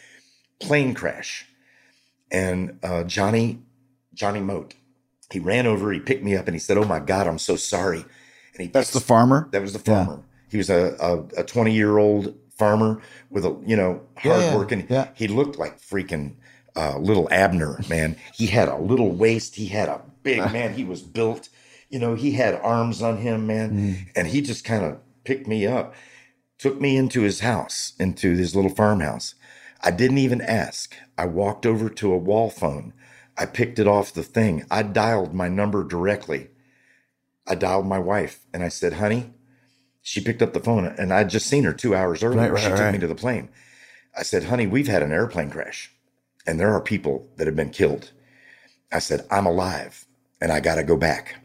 plane 0.60 0.94
crash. 0.94 1.46
And 2.30 2.78
uh, 2.82 3.04
Johnny, 3.04 3.60
Johnny 4.14 4.40
Mote, 4.40 4.74
he 5.30 5.38
ran 5.38 5.66
over, 5.66 5.92
he 5.92 6.00
picked 6.00 6.24
me 6.24 6.36
up 6.36 6.46
and 6.46 6.54
he 6.56 6.58
said, 6.58 6.76
Oh 6.76 6.84
my 6.84 6.98
God, 6.98 7.26
I'm 7.28 7.38
so 7.38 7.54
sorry. 7.56 8.00
And 8.54 8.62
he 8.62 8.66
That's 8.66 8.90
the 8.92 9.00
farmer. 9.00 9.48
that 9.52 9.62
was 9.62 9.72
the 9.74 9.78
farmer. 9.78 10.22
He 10.50 10.56
was 10.56 10.70
a, 10.70 10.96
a, 11.00 11.40
a 11.40 11.44
20 11.44 11.72
year 11.72 11.98
old 11.98 12.34
farmer 12.58 13.00
with 13.30 13.44
a, 13.44 13.56
you 13.64 13.76
know, 13.76 14.00
hard 14.16 14.40
Yeah, 14.42 14.50
yeah, 14.50 14.56
working. 14.56 14.86
yeah. 14.88 15.08
He 15.14 15.28
looked 15.28 15.56
like 15.58 15.80
freaking 15.80 16.34
uh, 16.74 16.98
little 16.98 17.28
Abner, 17.30 17.78
man. 17.88 18.16
He 18.34 18.46
had 18.46 18.68
a 18.68 18.76
little 18.76 19.12
waist. 19.12 19.54
He 19.54 19.66
had 19.66 19.88
a 19.88 20.00
big 20.26 20.38
man. 20.52 20.74
He 20.74 20.84
was 20.84 21.02
built, 21.02 21.48
you 21.88 21.98
know, 21.98 22.14
he 22.14 22.32
had 22.32 22.54
arms 22.56 23.00
on 23.00 23.18
him, 23.18 23.46
man. 23.46 23.70
Mm. 23.70 24.08
And 24.14 24.26
he 24.26 24.42
just 24.42 24.64
kind 24.64 24.84
of 24.84 24.98
picked 25.24 25.46
me 25.46 25.66
up, 25.66 25.94
took 26.58 26.80
me 26.80 26.96
into 26.96 27.22
his 27.22 27.40
house, 27.40 27.94
into 27.98 28.36
his 28.36 28.54
little 28.54 28.74
farmhouse. 28.74 29.34
I 29.82 29.90
didn't 29.90 30.18
even 30.18 30.40
ask. 30.40 30.94
I 31.16 31.26
walked 31.26 31.64
over 31.64 31.88
to 31.88 32.12
a 32.12 32.18
wall 32.18 32.50
phone. 32.50 32.92
I 33.38 33.46
picked 33.46 33.78
it 33.78 33.86
off 33.86 34.12
the 34.12 34.22
thing. 34.22 34.64
I 34.70 34.82
dialed 34.82 35.32
my 35.34 35.48
number 35.48 35.84
directly. 35.84 36.48
I 37.46 37.54
dialed 37.54 37.86
my 37.86 37.98
wife 37.98 38.40
and 38.52 38.64
I 38.64 38.68
said, 38.68 38.94
honey, 38.94 39.32
she 40.02 40.20
picked 40.20 40.42
up 40.42 40.52
the 40.52 40.60
phone 40.60 40.86
and 40.86 41.12
I'd 41.12 41.30
just 41.30 41.46
seen 41.46 41.64
her 41.64 41.72
two 41.72 41.94
hours 41.94 42.22
earlier. 42.22 42.40
Right, 42.40 42.52
right, 42.52 42.62
she 42.62 42.68
took 42.70 42.78
right. 42.80 42.92
me 42.92 42.98
to 42.98 43.06
the 43.06 43.14
plane. 43.14 43.48
I 44.18 44.22
said, 44.22 44.44
honey, 44.44 44.66
we've 44.66 44.88
had 44.88 45.02
an 45.02 45.12
airplane 45.12 45.50
crash 45.50 45.92
and 46.46 46.58
there 46.58 46.72
are 46.72 46.80
people 46.80 47.28
that 47.36 47.46
have 47.46 47.56
been 47.56 47.70
killed. 47.70 48.10
I 48.90 48.98
said, 49.00 49.26
I'm 49.30 49.46
alive 49.46 50.06
and 50.40 50.52
I 50.52 50.60
got 50.60 50.76
to 50.76 50.84
go 50.84 50.96
back. 50.96 51.36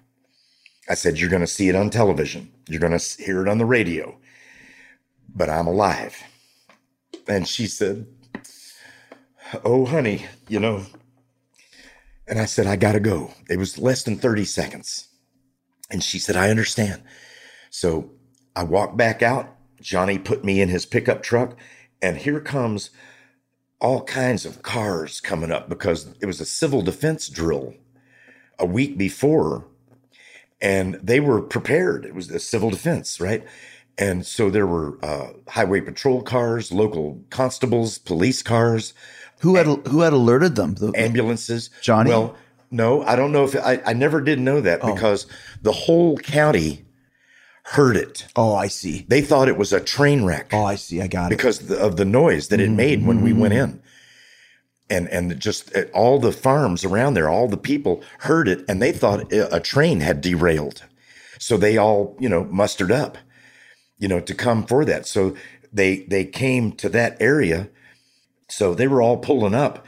I 0.89 0.95
said, 0.95 1.19
you're 1.19 1.30
going 1.30 1.41
to 1.41 1.47
see 1.47 1.69
it 1.69 1.76
on 1.76 1.89
television. 1.89 2.51
You're 2.68 2.80
going 2.80 2.97
to 2.97 3.23
hear 3.23 3.41
it 3.41 3.47
on 3.47 3.57
the 3.57 3.65
radio, 3.65 4.18
but 5.34 5.49
I'm 5.49 5.68
alive. 5.68 6.22
And 7.27 7.47
she 7.47 7.68
said, 7.68 8.07
oh, 9.63 9.85
honey, 9.85 10.26
you 10.47 10.59
know, 10.59 10.85
and 12.27 12.39
I 12.39 12.45
said, 12.45 12.68
I 12.68 12.76
got 12.76 12.93
to 12.93 12.99
go. 12.99 13.34
It 13.49 13.57
was 13.57 13.77
less 13.77 14.03
than 14.03 14.18
30 14.18 14.45
seconds. 14.45 15.09
And 15.89 16.03
she 16.03 16.18
said, 16.19 16.38
I 16.38 16.49
understand. 16.49 17.03
So 17.69 18.11
I 18.55 18.63
walked 18.63 18.97
back 18.97 19.22
out. 19.22 19.55
Johnny 19.81 20.18
put 20.18 20.43
me 20.43 20.61
in 20.61 20.69
his 20.69 20.85
pickup 20.85 21.23
truck, 21.23 21.57
and 22.01 22.18
here 22.18 22.39
comes 22.39 22.91
all 23.80 24.03
kinds 24.03 24.45
of 24.45 24.61
cars 24.61 25.19
coming 25.19 25.51
up 25.51 25.68
because 25.68 26.15
it 26.22 26.26
was 26.26 26.39
a 26.39 26.45
civil 26.45 26.81
defense 26.84 27.27
drill 27.27 27.73
a 28.61 28.65
week 28.65 28.97
before, 28.97 29.65
and 30.61 30.95
they 30.95 31.19
were 31.19 31.41
prepared. 31.41 32.05
It 32.05 32.15
was 32.15 32.29
a 32.29 32.39
civil 32.39 32.69
defense, 32.69 33.19
right? 33.19 33.43
And 33.97 34.25
so 34.25 34.49
there 34.49 34.65
were 34.67 34.97
uh, 35.03 35.31
highway 35.49 35.81
patrol 35.81 36.21
cars, 36.21 36.71
local 36.71 37.21
constables, 37.29 37.97
police 37.97 38.41
cars, 38.41 38.93
Who 39.41 39.55
had 39.55 39.65
who 39.88 40.01
had 40.01 40.13
alerted 40.13 40.55
them? 40.55 40.75
The- 40.75 40.93
ambulances. 40.95 41.69
Johnny? 41.81 42.09
Well, 42.09 42.35
no, 42.69 43.03
I 43.03 43.15
don't 43.17 43.31
know 43.33 43.43
if 43.43 43.55
I, 43.55 43.81
I 43.85 43.93
never 43.93 44.21
did 44.21 44.39
know 44.39 44.61
that 44.61 44.79
Oh. 44.81 44.93
because 44.93 45.27
the 45.61 45.73
whole 45.73 46.17
county 46.17 46.85
heard 47.63 47.97
it. 47.97 48.27
oh, 48.35 48.55
I 48.55 48.67
see. 48.67 49.05
They 49.07 49.21
thought 49.21 49.47
it 49.49 49.57
was 49.57 49.73
a 49.73 49.79
train 49.79 50.23
wreck 50.23 50.49
Oh, 50.53 50.63
I 50.63 50.75
see. 50.75 51.01
I 51.01 51.07
got 51.07 51.31
it. 51.31 51.38
because 51.38 51.69
of 51.71 51.97
the 51.97 52.05
noise 52.05 52.47
that 52.47 52.59
it 52.59 52.67
Mm-hmm. 52.67 52.75
made 52.75 53.05
when 53.05 53.21
we 53.21 53.33
went 53.33 53.53
in. 53.53 53.81
And 54.91 55.07
and 55.09 55.39
just 55.39 55.76
uh, 55.76 55.85
all 55.93 56.19
the 56.19 56.31
farms 56.31 56.84
around 56.84 57.15
there, 57.15 57.30
all 57.30 57.47
the 57.47 57.57
people 57.57 58.03
heard 58.19 58.47
it, 58.47 58.63
and 58.68 58.81
they 58.81 58.91
thought 58.91 59.31
a 59.31 59.55
a 59.55 59.59
train 59.59 60.01
had 60.01 60.22
derailed. 60.22 60.84
So 61.39 61.57
they 61.57 61.77
all, 61.77 62.15
you 62.19 62.30
know, 62.30 62.43
mustered 62.43 62.91
up, 62.91 63.18
you 63.97 64.07
know, 64.07 64.19
to 64.19 64.35
come 64.35 64.65
for 64.65 64.85
that. 64.85 65.07
So 65.07 65.35
they 65.73 66.01
they 66.01 66.26
came 66.26 66.73
to 66.73 66.89
that 66.89 67.18
area. 67.19 67.69
So 68.49 68.76
they 68.76 68.88
were 68.88 69.01
all 69.01 69.18
pulling 69.18 69.55
up, 69.55 69.85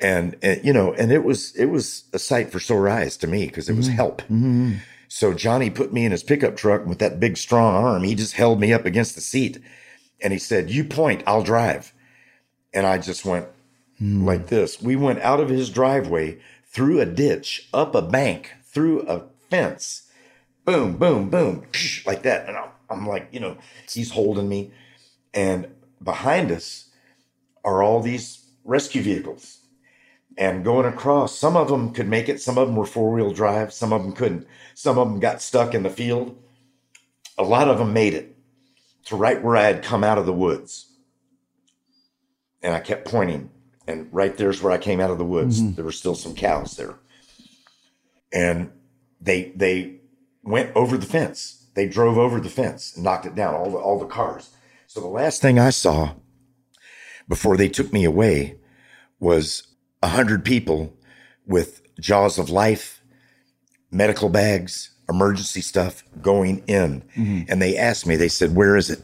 and, 0.00 0.34
and 0.42 0.64
you 0.64 0.72
know, 0.72 0.94
and 0.94 1.12
it 1.12 1.24
was 1.24 1.54
it 1.54 1.66
was 1.66 2.04
a 2.12 2.18
sight 2.18 2.50
for 2.50 2.58
sore 2.58 2.88
eyes 2.88 3.16
to 3.18 3.26
me 3.26 3.46
because 3.46 3.68
it 3.68 3.76
was 3.76 3.88
mm-hmm. 3.88 3.96
help. 3.96 4.22
Mm-hmm. 4.22 4.72
So 5.08 5.34
Johnny 5.34 5.70
put 5.70 5.92
me 5.92 6.04
in 6.04 6.12
his 6.12 6.22
pickup 6.22 6.56
truck 6.56 6.86
with 6.86 6.98
that 6.98 7.20
big 7.20 7.36
strong 7.36 7.74
arm. 7.74 8.02
He 8.02 8.14
just 8.14 8.34
held 8.34 8.60
me 8.60 8.72
up 8.72 8.86
against 8.86 9.14
the 9.14 9.20
seat 9.20 9.58
and 10.20 10.32
he 10.32 10.38
said, 10.38 10.70
You 10.70 10.84
point, 10.84 11.22
I'll 11.26 11.42
drive. 11.42 11.92
And 12.72 12.86
I 12.86 12.98
just 12.98 13.24
went 13.24 13.46
Mm. 14.00 14.24
like 14.24 14.46
this. 14.46 14.80
We 14.80 14.94
went 14.96 15.20
out 15.20 15.40
of 15.40 15.48
his 15.48 15.70
driveway, 15.70 16.38
through 16.64 17.00
a 17.00 17.06
ditch, 17.06 17.68
up 17.74 17.94
a 17.94 18.02
bank, 18.02 18.52
through 18.62 19.02
a 19.08 19.24
fence, 19.50 20.08
boom, 20.64 20.96
boom, 20.96 21.30
boom, 21.30 21.64
like 22.06 22.22
that. 22.22 22.48
And 22.48 22.56
I'm 22.90 23.06
like, 23.06 23.28
you 23.32 23.40
know, 23.40 23.56
he's 23.90 24.12
holding 24.12 24.48
me. 24.48 24.70
And 25.34 25.68
behind 26.02 26.52
us 26.52 26.90
are 27.64 27.82
all 27.82 28.00
these 28.00 28.44
rescue 28.64 29.02
vehicles 29.02 29.58
and 30.36 30.64
going 30.64 30.86
across. 30.86 31.36
Some 31.36 31.56
of 31.56 31.68
them 31.68 31.92
could 31.92 32.08
make 32.08 32.28
it, 32.28 32.40
some 32.40 32.58
of 32.58 32.68
them 32.68 32.76
were 32.76 32.86
four 32.86 33.12
wheel 33.12 33.32
drive, 33.32 33.72
some 33.72 33.92
of 33.92 34.02
them 34.02 34.12
couldn't. 34.12 34.46
Some 34.74 34.98
of 34.98 35.08
them 35.08 35.18
got 35.18 35.42
stuck 35.42 35.74
in 35.74 35.82
the 35.82 35.90
field. 35.90 36.40
A 37.36 37.42
lot 37.42 37.68
of 37.68 37.78
them 37.78 37.92
made 37.92 38.14
it 38.14 38.36
to 39.06 39.16
right 39.16 39.42
where 39.42 39.56
I 39.56 39.64
had 39.64 39.82
come 39.82 40.04
out 40.04 40.18
of 40.18 40.26
the 40.26 40.32
woods. 40.32 40.92
And 42.62 42.74
I 42.74 42.80
kept 42.80 43.08
pointing, 43.08 43.50
and 43.88 44.06
right 44.12 44.36
there's 44.36 44.62
where 44.62 44.72
I 44.72 44.78
came 44.78 45.00
out 45.00 45.10
of 45.10 45.18
the 45.18 45.24
woods. 45.24 45.60
Mm-hmm. 45.60 45.74
There 45.74 45.84
were 45.84 45.92
still 45.92 46.14
some 46.14 46.34
cows 46.34 46.76
there. 46.76 46.96
And 48.32 48.70
they 49.20 49.52
they 49.56 50.00
went 50.42 50.76
over 50.76 50.98
the 50.98 51.06
fence. 51.06 51.66
They 51.74 51.88
drove 51.88 52.18
over 52.18 52.38
the 52.38 52.50
fence 52.50 52.94
and 52.94 53.04
knocked 53.04 53.26
it 53.26 53.34
down, 53.34 53.54
all 53.54 53.70
the 53.70 53.78
all 53.78 53.98
the 53.98 54.06
cars. 54.06 54.50
So 54.86 55.00
the 55.00 55.06
last 55.06 55.40
thing 55.40 55.58
I 55.58 55.70
saw 55.70 56.14
before 57.28 57.56
they 57.56 57.68
took 57.68 57.92
me 57.92 58.04
away 58.04 58.58
was 59.18 59.66
a 60.02 60.08
hundred 60.08 60.44
people 60.44 60.96
with 61.46 61.82
jaws 61.98 62.38
of 62.38 62.50
life, 62.50 63.02
medical 63.90 64.28
bags, 64.28 64.90
emergency 65.08 65.62
stuff 65.62 66.04
going 66.20 66.62
in. 66.66 67.02
Mm-hmm. 67.16 67.42
And 67.48 67.62
they 67.62 67.76
asked 67.76 68.06
me, 68.06 68.16
they 68.16 68.28
said, 68.28 68.54
Where 68.54 68.76
is 68.76 68.90
it? 68.90 69.02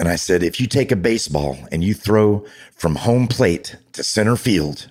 And 0.00 0.08
I 0.08 0.16
said, 0.16 0.42
If 0.42 0.58
you 0.58 0.66
take 0.66 0.90
a 0.90 0.96
baseball 0.96 1.58
and 1.70 1.84
you 1.84 1.92
throw 1.92 2.46
from 2.74 2.94
home 2.94 3.28
plate 3.28 3.76
to 3.92 4.02
center 4.02 4.34
field, 4.34 4.90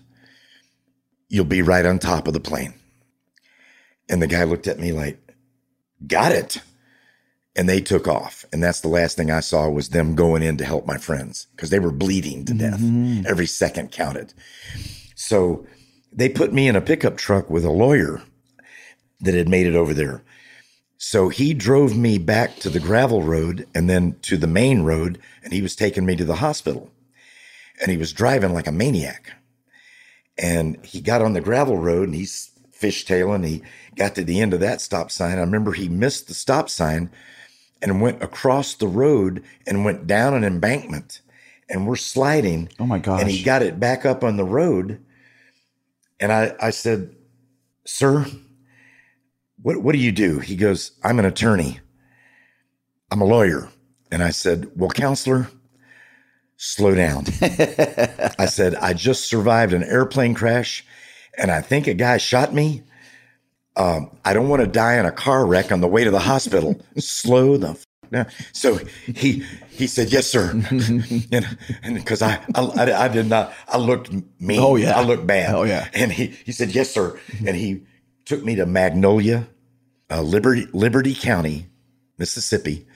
you'll 1.30 1.46
be 1.46 1.64
right 1.64 1.84
on 1.84 1.98
top 1.98 2.28
of 2.28 2.36
the 2.36 2.40
plane. 2.40 2.76
And 4.08 4.22
the 4.22 4.28
guy 4.28 4.44
looked 4.44 4.68
at 4.68 4.78
me 4.78 4.92
like, 4.92 5.20
Got 6.06 6.32
it. 6.32 6.62
And 7.56 7.68
they 7.68 7.82
took 7.82 8.08
off. 8.08 8.46
And 8.54 8.62
that's 8.62 8.82
the 8.82 8.88
last 8.88 9.18
thing 9.18 9.32
I 9.32 9.40
saw 9.40 9.68
was 9.68 9.90
them 9.90 10.14
going 10.14 10.44
in 10.44 10.58
to 10.58 10.64
help 10.64 10.86
my 10.86 11.00
friends 11.00 11.48
because 11.56 11.72
they 11.72 11.80
were 11.80 11.92
bleeding 11.92 12.46
to 12.46 12.54
death. 12.54 12.80
Mm-hmm. 12.80 13.26
Every 13.26 13.48
second 13.48 13.92
counted. 13.92 14.36
So 15.16 15.66
they 16.14 16.30
put 16.30 16.54
me 16.54 16.68
in 16.68 16.76
a 16.76 16.82
pickup 16.82 17.18
truck 17.18 17.50
with 17.50 17.66
a 17.66 17.72
lawyer 17.72 18.22
that 19.22 19.34
had 19.34 19.50
made 19.50 19.66
it 19.66 19.76
over 19.76 19.96
there. 19.96 20.24
So 21.02 21.30
he 21.30 21.54
drove 21.54 21.98
me 21.98 22.18
back 22.18 22.58
to 22.58 22.70
the 22.70 22.82
gravel 22.82 23.24
road 23.24 23.66
and 23.74 23.90
then 23.90 24.18
to 24.24 24.36
the 24.36 24.48
main 24.48 24.84
road, 24.84 25.18
and 25.42 25.54
he 25.54 25.62
was 25.62 25.74
taking 25.74 26.06
me 26.06 26.18
to 26.18 26.26
the 26.26 26.36
hospital. 26.36 26.92
And 27.82 27.90
he 27.90 27.96
was 27.96 28.12
driving 28.12 28.54
like 28.54 28.68
a 28.68 28.74
maniac. 28.74 29.32
And 30.38 30.86
he 30.86 31.00
got 31.00 31.22
on 31.22 31.32
the 31.32 31.40
gravel 31.40 31.78
road 31.78 32.10
and 32.10 32.16
he's 32.16 32.52
fishtailing. 32.78 33.46
He 33.46 33.64
got 33.96 34.14
to 34.16 34.26
the 34.26 34.42
end 34.42 34.54
of 34.54 34.60
that 34.60 34.82
stop 34.82 35.10
sign. 35.10 35.38
I 35.38 35.42
remember 35.42 35.72
he 35.72 35.88
missed 35.88 36.28
the 36.28 36.34
stop 36.34 36.70
sign 36.70 37.10
and 37.82 38.02
went 38.02 38.22
across 38.22 38.74
the 38.74 38.88
road 38.90 39.42
and 39.66 39.86
went 39.86 40.06
down 40.06 40.34
an 40.34 40.44
embankment. 40.44 41.22
And 41.70 41.88
we're 41.88 41.96
sliding. 41.96 42.70
Oh 42.78 42.86
my 42.86 43.00
gosh. 43.00 43.22
And 43.22 43.32
he 43.32 43.42
got 43.42 43.62
it 43.62 43.80
back 43.80 44.06
up 44.06 44.22
on 44.22 44.36
the 44.36 44.44
road. 44.44 45.02
And 46.20 46.34
I, 46.34 46.56
I 46.60 46.72
said, 46.72 47.16
Sir, 47.86 48.26
what, 49.62 49.82
what 49.82 49.94
do 49.94 50.00
you 50.00 50.12
do? 50.12 50.40
He 50.40 50.56
goes, 50.56 50.92
I'm 51.04 51.20
an 51.20 51.26
attorney. 51.26 51.80
I'm 53.12 53.22
a 53.22 53.26
lawyer. 53.26 53.70
And 54.12 54.24
I 54.24 54.32
said, 54.32 54.70
Well, 54.76 54.90
counselor, 54.90 55.48
slow 56.58 56.96
down. 56.96 57.26
I 58.40 58.46
said, 58.48 58.76
I 58.76 58.94
just 58.94 59.30
survived 59.30 59.74
an 59.74 59.84
airplane 59.84 60.34
crash 60.34 60.86
and 61.38 61.52
I 61.52 61.62
think 61.62 61.88
a 61.88 61.94
guy 61.94 62.18
shot 62.18 62.54
me. 62.54 62.84
Um, 63.76 64.12
I 64.26 64.34
don't 64.34 64.50
want 64.50 64.62
to 64.62 64.68
die 64.68 64.96
in 65.00 65.06
a 65.06 65.12
car 65.12 65.46
wreck 65.46 65.72
on 65.72 65.80
the 65.82 65.88
way 65.88 66.04
to 66.04 66.12
the 66.12 66.20
hospital. 66.20 66.80
slow 66.98 67.56
the 67.58 67.70
f- 67.70 67.86
down. 68.12 68.28
So 68.52 68.76
he 69.06 69.46
he 69.70 69.88
said, 69.88 70.12
"Yes, 70.12 70.28
sir," 70.28 70.50
and 70.70 71.58
and 71.84 71.96
because 71.96 72.22
I, 72.22 72.44
I 72.56 72.92
I 72.92 73.08
did 73.08 73.28
not 73.28 73.54
I 73.70 73.78
looked 73.78 74.12
mean. 74.42 74.60
Oh, 74.60 74.76
yeah. 74.76 74.98
I 74.98 75.04
looked 75.04 75.28
bad. 75.28 75.56
Oh, 75.56 75.64
yeah. 75.64 75.88
And 75.94 76.12
he 76.12 76.28
he 76.46 76.52
said, 76.52 76.72
"Yes, 76.76 76.92
sir," 76.92 77.18
and 77.46 77.56
he 77.56 77.84
took 78.30 78.46
me 78.46 78.56
to 78.56 78.66
Magnolia, 78.68 79.50
uh, 80.12 80.22
Liberty 80.22 80.68
Liberty 80.74 81.16
County, 81.16 81.68
Mississippi, 82.18 82.88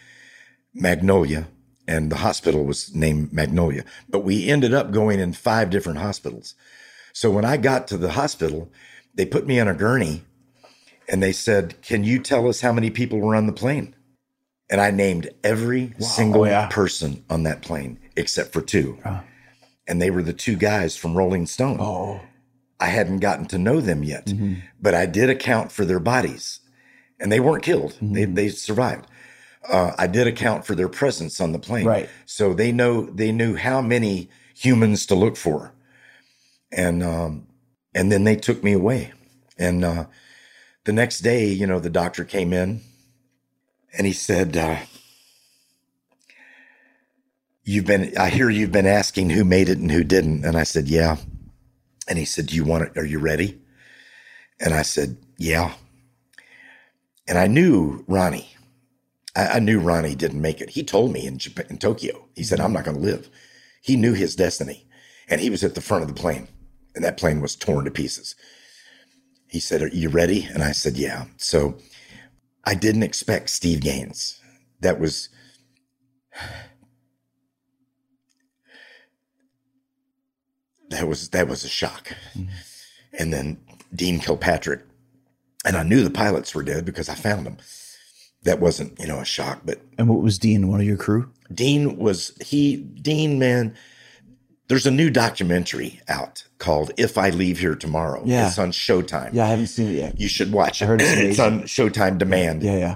Magnolia, 0.74 1.48
and 1.88 2.12
the 2.12 2.18
hospital 2.18 2.66
was 2.66 2.94
named 2.96 3.34
Magnolia. 3.34 3.84
But 4.10 4.22
we 4.24 4.48
ended 4.50 4.74
up 4.74 4.92
going 4.92 5.20
in 5.20 5.34
five 5.34 5.70
different 5.72 6.00
hospitals. 6.00 6.56
So 7.14 7.32
when 7.32 7.46
I 7.46 7.58
got 7.58 7.88
to 7.90 7.98
the 7.98 8.12
hospital, 8.12 8.72
they 9.16 9.26
put 9.26 9.48
me 9.48 9.60
on 9.60 9.68
a 9.68 9.74
gurney 9.76 10.24
And 11.10 11.22
they 11.22 11.34
said, 11.34 11.82
Can 11.82 12.04
you 12.04 12.20
tell 12.20 12.48
us 12.48 12.62
how 12.62 12.72
many 12.74 12.90
people 12.90 13.20
were 13.20 13.36
on 13.36 13.48
the 13.48 13.54
plane? 13.54 13.96
And 14.70 14.80
I 14.82 14.92
named 14.92 15.30
every 15.44 15.94
single 16.00 16.44
Oh, 16.44 16.46
yeah. 16.46 16.68
person 16.70 17.24
on 17.30 17.44
that 17.44 17.62
plane 17.62 18.00
except 18.16 18.54
for 18.54 18.62
two. 18.62 18.98
And 19.88 20.02
they 20.02 20.10
were 20.12 20.24
the 20.24 20.34
two 20.34 20.56
guys 20.56 20.96
from 20.96 21.18
Rolling 21.18 21.46
Stone. 21.46 21.78
Oh. 21.82 22.22
I 22.84 22.88
hadn't 22.88 23.20
gotten 23.20 23.46
to 23.48 23.58
know 23.58 23.80
them 23.82 24.04
yet, 24.04 24.26
Mm-hmm. 24.28 24.54
but 24.82 24.94
I 24.94 25.06
did 25.06 25.30
account 25.30 25.72
for 25.72 25.86
their 25.86 26.00
bodies, 26.02 26.60
and 27.20 27.32
they 27.32 27.40
weren't 27.40 27.64
killed. 27.64 27.94
They 28.02 28.24
Mm-hmm. 28.26 28.36
they 28.36 28.50
survived. 28.50 29.06
Uh, 29.76 29.92
I 29.98 30.08
did 30.08 30.28
account 30.28 30.66
for 30.66 30.76
their 30.76 30.90
presence 30.90 31.40
on 31.44 31.52
the 31.54 31.60
plane, 31.60 31.86
Right. 31.88 32.10
So 32.26 32.54
they 32.54 32.72
know 32.72 32.92
they 33.22 33.32
knew 33.32 33.56
how 33.56 33.82
many 33.82 34.30
humans 34.66 35.06
to 35.08 35.16
look 35.16 35.38
for, 35.38 35.72
and 36.72 37.02
um, 37.04 37.48
and 37.96 38.12
then 38.12 38.24
they 38.26 38.36
took 38.36 38.64
me 38.64 38.74
away. 38.74 39.12
And 39.58 39.86
uh, 39.86 40.06
the 40.84 40.94
next 40.94 41.22
day, 41.22 41.48
you 41.48 41.66
know, 41.68 41.80
the 41.80 41.90
doctor 42.02 42.26
came 42.26 42.52
in, 42.52 42.82
and 43.98 44.06
he 44.06 44.14
said, 44.14 44.58
uh, 44.58 44.78
"You've 47.64 47.86
been. 47.86 48.12
I 48.18 48.30
hear 48.30 48.50
you've 48.50 48.72
been 48.72 48.86
asking 49.02 49.30
who 49.30 49.44
made 49.46 49.70
it 49.70 49.78
and 49.78 49.92
who 49.92 50.04
didn't." 50.04 50.44
And 50.46 50.58
I 50.58 50.64
said, 50.64 50.88
"Yeah." 50.90 51.16
And 52.08 52.18
he 52.18 52.26
said, 52.26 52.48
Do 52.48 52.56
you 52.56 52.64
want 52.64 52.84
it? 52.84 52.98
Are 52.98 53.06
you 53.06 53.20
ready? 53.20 53.62
And 54.60 54.74
I 54.74 54.82
said, 54.82 55.18
Yeah. 55.38 55.74
And 57.28 57.38
I 57.38 57.48
knew 57.48 58.04
Ronnie. 58.08 58.50
I, 59.36 59.48
I 59.48 59.60
knew 59.60 59.80
Ronnie 59.80 60.16
didn't 60.16 60.42
make 60.42 60.62
it. 60.62 60.72
He 60.72 60.84
told 60.84 61.12
me 61.12 61.26
in 61.26 61.38
Japan, 61.38 61.66
in 61.70 61.78
Tokyo, 61.78 62.28
he 62.36 62.44
said, 62.44 62.60
mm-hmm. 62.60 62.66
I'm 62.66 62.74
not 62.74 62.84
going 62.84 62.98
to 62.98 63.04
live. 63.04 63.30
He 63.82 63.96
knew 63.96 64.14
his 64.14 64.36
destiny. 64.36 64.86
And 65.30 65.40
he 65.40 65.50
was 65.50 65.64
at 65.64 65.76
the 65.76 65.82
front 65.82 66.04
of 66.04 66.10
the 66.10 66.20
plane, 66.20 66.48
and 66.96 67.04
that 67.04 67.18
plane 67.18 67.40
was 67.40 67.56
torn 67.56 67.86
to 67.86 67.92
pieces. 67.92 68.36
He 69.48 69.60
said, 69.60 69.82
Are 69.82 69.88
you 69.88 70.10
ready? 70.10 70.48
And 70.54 70.62
I 70.64 70.74
said, 70.74 70.98
Yeah. 70.98 71.26
So 71.38 71.78
I 72.66 72.76
didn't 72.76 73.04
expect 73.04 73.50
Steve 73.50 73.82
Gaines. 73.82 74.42
That 74.82 75.00
was 75.00 75.30
that 80.94 81.08
was 81.08 81.30
that 81.30 81.48
was 81.48 81.64
a 81.64 81.70
shock. 81.70 82.14
And 83.18 83.32
then 83.34 83.60
Dean 83.96 84.20
Kilpatrick, 84.20 84.82
and 85.66 85.76
I 85.76 85.84
knew 85.84 86.04
the 86.04 86.10
pilots 86.10 86.56
were 86.56 86.64
dead 86.64 86.86
because 86.86 87.10
I 87.10 87.16
found 87.16 87.46
them. 87.46 87.58
That 88.44 88.60
wasn't, 88.60 89.00
you 89.00 89.08
know, 89.08 89.20
a 89.20 89.26
shock, 89.26 89.62
but 89.64 89.80
And 89.98 90.10
what 90.10 90.22
was 90.22 90.38
Dean? 90.38 90.68
One 90.68 90.82
of 90.82 90.86
your 90.86 90.98
crew? 90.98 91.32
Dean 91.54 91.98
was 91.98 92.34
he 92.44 92.78
Dean 92.78 93.40
man. 93.40 93.76
There's 94.68 94.86
a 94.86 94.92
new 94.92 95.10
documentary 95.10 96.02
out 96.08 96.46
called 96.58 96.92
"If 96.98 97.18
I 97.18 97.30
Leave 97.30 97.60
Here 97.60 97.76
Tomorrow." 97.76 98.24
Yeah. 98.26 98.48
it's 98.48 98.60
on 98.60 98.72
Showtime. 98.72 99.34
Yeah, 99.34 99.46
I 99.46 99.50
haven't 99.50 99.68
seen 99.68 99.90
it 99.90 99.96
yet. 99.96 100.20
you 100.20 100.28
should 100.28 100.52
watch 100.52 100.82
it. 100.82 100.86
heard 100.86 101.02
it's 101.02 101.12
it's 101.12 101.40
on 101.40 101.64
Showtime 101.64 102.18
Demand. 102.18 102.64
Yeah, 102.64 102.78
yeah. 102.78 102.96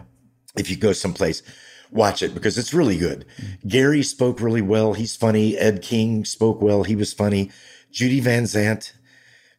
If 0.58 0.70
you 0.70 0.76
go 0.76 0.92
someplace, 0.92 1.44
watch 1.92 2.22
it 2.22 2.34
because 2.34 2.58
it's 2.58 2.74
really 2.74 2.98
good. 2.98 3.26
Mm. 3.40 3.70
Gary 3.70 4.04
spoke 4.04 4.42
really 4.42 4.62
well. 4.62 4.94
He's 4.94 5.16
funny. 5.16 5.58
Ed 5.58 5.82
King 5.82 6.26
spoke 6.26 6.62
well. 6.62 6.84
He 6.84 6.96
was 6.96 7.14
funny. 7.14 7.52
Judy 7.92 8.20
Van 8.20 8.44
Zant, 8.44 8.94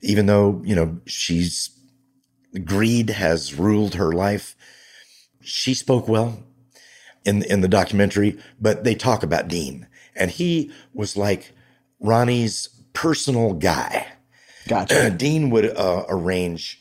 even 0.01 0.27
though 0.27 0.63
you 0.65 0.75
know 0.75 1.01
she's 1.07 1.71
greed 2.65 3.11
has 3.11 3.55
ruled 3.55 3.95
her 3.95 4.13
life, 4.13 4.57
she 5.41 5.75
spoke 5.75 6.09
well 6.09 6.43
in 7.25 7.43
in 7.45 7.61
the 7.61 7.69
documentary. 7.69 8.39
But 8.61 8.85
they 8.85 8.95
talk 8.95 9.23
about 9.23 9.49
Dean, 9.49 9.87
and 10.15 10.31
he 10.31 10.71
was 10.93 11.17
like 11.17 11.53
Ronnie's 12.01 12.69
personal 12.93 13.55
guy. 13.55 14.07
Gotcha. 14.69 15.11
Dean 15.17 15.51
would 15.51 15.77
uh, 15.77 16.05
arrange. 16.09 16.81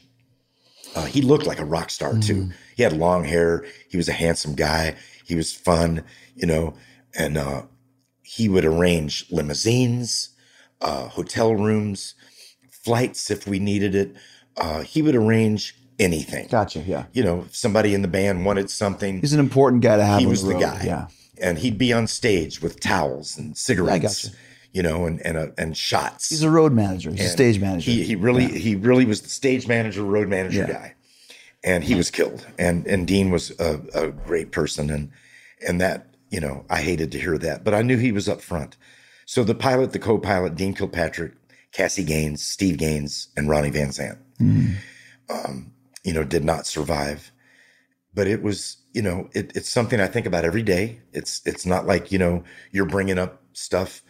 Uh, 0.95 1.05
he 1.05 1.21
looked 1.21 1.45
like 1.45 1.59
a 1.59 1.65
rock 1.65 1.89
star 1.89 2.17
too. 2.17 2.49
He 2.75 2.83
had 2.83 2.93
long 2.93 3.23
hair. 3.23 3.65
He 3.89 3.97
was 3.97 4.09
a 4.09 4.13
handsome 4.13 4.55
guy. 4.55 4.95
He 5.25 5.35
was 5.35 5.53
fun, 5.53 6.03
you 6.35 6.47
know, 6.47 6.73
and 7.15 7.37
uh, 7.37 7.63
he 8.23 8.47
would 8.47 8.65
arrange 8.65 9.25
limousines, 9.29 10.29
uh, 10.81 11.07
hotel 11.09 11.55
rooms, 11.55 12.15
flights 12.69 13.29
if 13.31 13.47
we 13.47 13.59
needed 13.59 13.95
it. 13.95 14.15
Uh, 14.55 14.81
he 14.81 15.01
would 15.01 15.15
arrange 15.15 15.75
anything. 15.99 16.47
Gotcha. 16.47 16.79
Yeah. 16.81 17.05
You 17.13 17.23
know, 17.23 17.41
if 17.47 17.55
somebody 17.55 17.93
in 17.93 18.01
the 18.01 18.07
band 18.07 18.45
wanted 18.45 18.69
something, 18.69 19.19
He's 19.21 19.33
an 19.33 19.39
important 19.39 19.83
guy 19.83 19.97
to 19.97 20.05
have. 20.05 20.19
he 20.19 20.25
was 20.25 20.43
the 20.43 20.53
road. 20.53 20.61
guy. 20.61 20.83
Yeah. 20.85 21.07
and 21.41 21.59
he'd 21.59 21.77
be 21.77 21.93
on 21.93 22.07
stage 22.07 22.61
with 22.61 22.79
towels 22.79 23.37
and 23.37 23.55
cigarettes. 23.57 24.23
gotcha. 24.25 24.35
You 24.73 24.83
know, 24.83 25.05
and 25.05 25.19
and 25.25 25.37
uh, 25.37 25.47
and 25.57 25.75
shots. 25.75 26.29
He's 26.29 26.43
a 26.43 26.51
road 26.51 26.71
manager. 26.73 27.09
He's 27.09 27.21
a 27.21 27.29
stage 27.29 27.59
manager. 27.59 27.89
He 27.89 28.03
he 28.03 28.15
really 28.15 28.45
he 28.59 28.75
really 28.75 29.05
was 29.05 29.21
the 29.21 29.29
stage 29.29 29.67
manager, 29.67 30.03
road 30.03 30.27
manager 30.27 30.59
Yeah. 30.59 30.67
guy, 30.71 30.95
and 31.63 31.83
he 31.83 31.95
was 31.95 32.11
killed. 32.11 32.45
And 32.59 32.85
and 32.85 33.07
Dean 33.07 33.31
was 33.31 33.51
a, 33.59 33.79
a 33.95 34.11
great 34.11 34.51
person, 34.51 34.91
and 34.91 35.09
and 35.67 35.81
that 35.81 36.07
you 36.29 36.39
know 36.39 36.65
I 36.69 36.81
hated 36.81 37.11
to 37.13 37.19
hear 37.19 37.39
that, 37.39 37.63
but 37.63 37.73
I 37.73 37.81
knew 37.81 37.97
he 37.97 38.11
was 38.11 38.29
up 38.29 38.39
front. 38.41 38.77
So 39.27 39.43
the 39.43 39.53
pilot, 39.53 39.91
the 39.91 39.99
co-pilot, 39.99 40.55
Dean 40.55 40.73
Kilpatrick, 40.73 41.33
Cassie 41.73 42.05
Gaines, 42.05 42.41
Steve 42.41 42.77
Gaines, 42.77 43.27
and 43.35 43.49
Ronnie 43.49 43.69
Van 43.69 43.89
Zant, 43.89 44.17
um, 45.29 45.73
you 46.05 46.13
know, 46.13 46.23
did 46.23 46.45
not 46.45 46.65
survive. 46.65 47.33
But 48.13 48.27
it 48.27 48.41
was, 48.41 48.77
you 48.93 49.01
know, 49.01 49.29
it, 49.33 49.51
it's 49.53 49.67
something 49.67 49.99
I 49.99 50.07
think 50.07 50.25
about 50.27 50.45
every 50.45 50.63
day. 50.63 51.01
It's 51.11 51.41
it's 51.45 51.65
not 51.65 51.85
like 51.85 52.09
you 52.09 52.17
know 52.17 52.45
you're 52.71 52.85
bringing 52.85 53.19
up 53.19 53.43
stuff. 53.51 54.01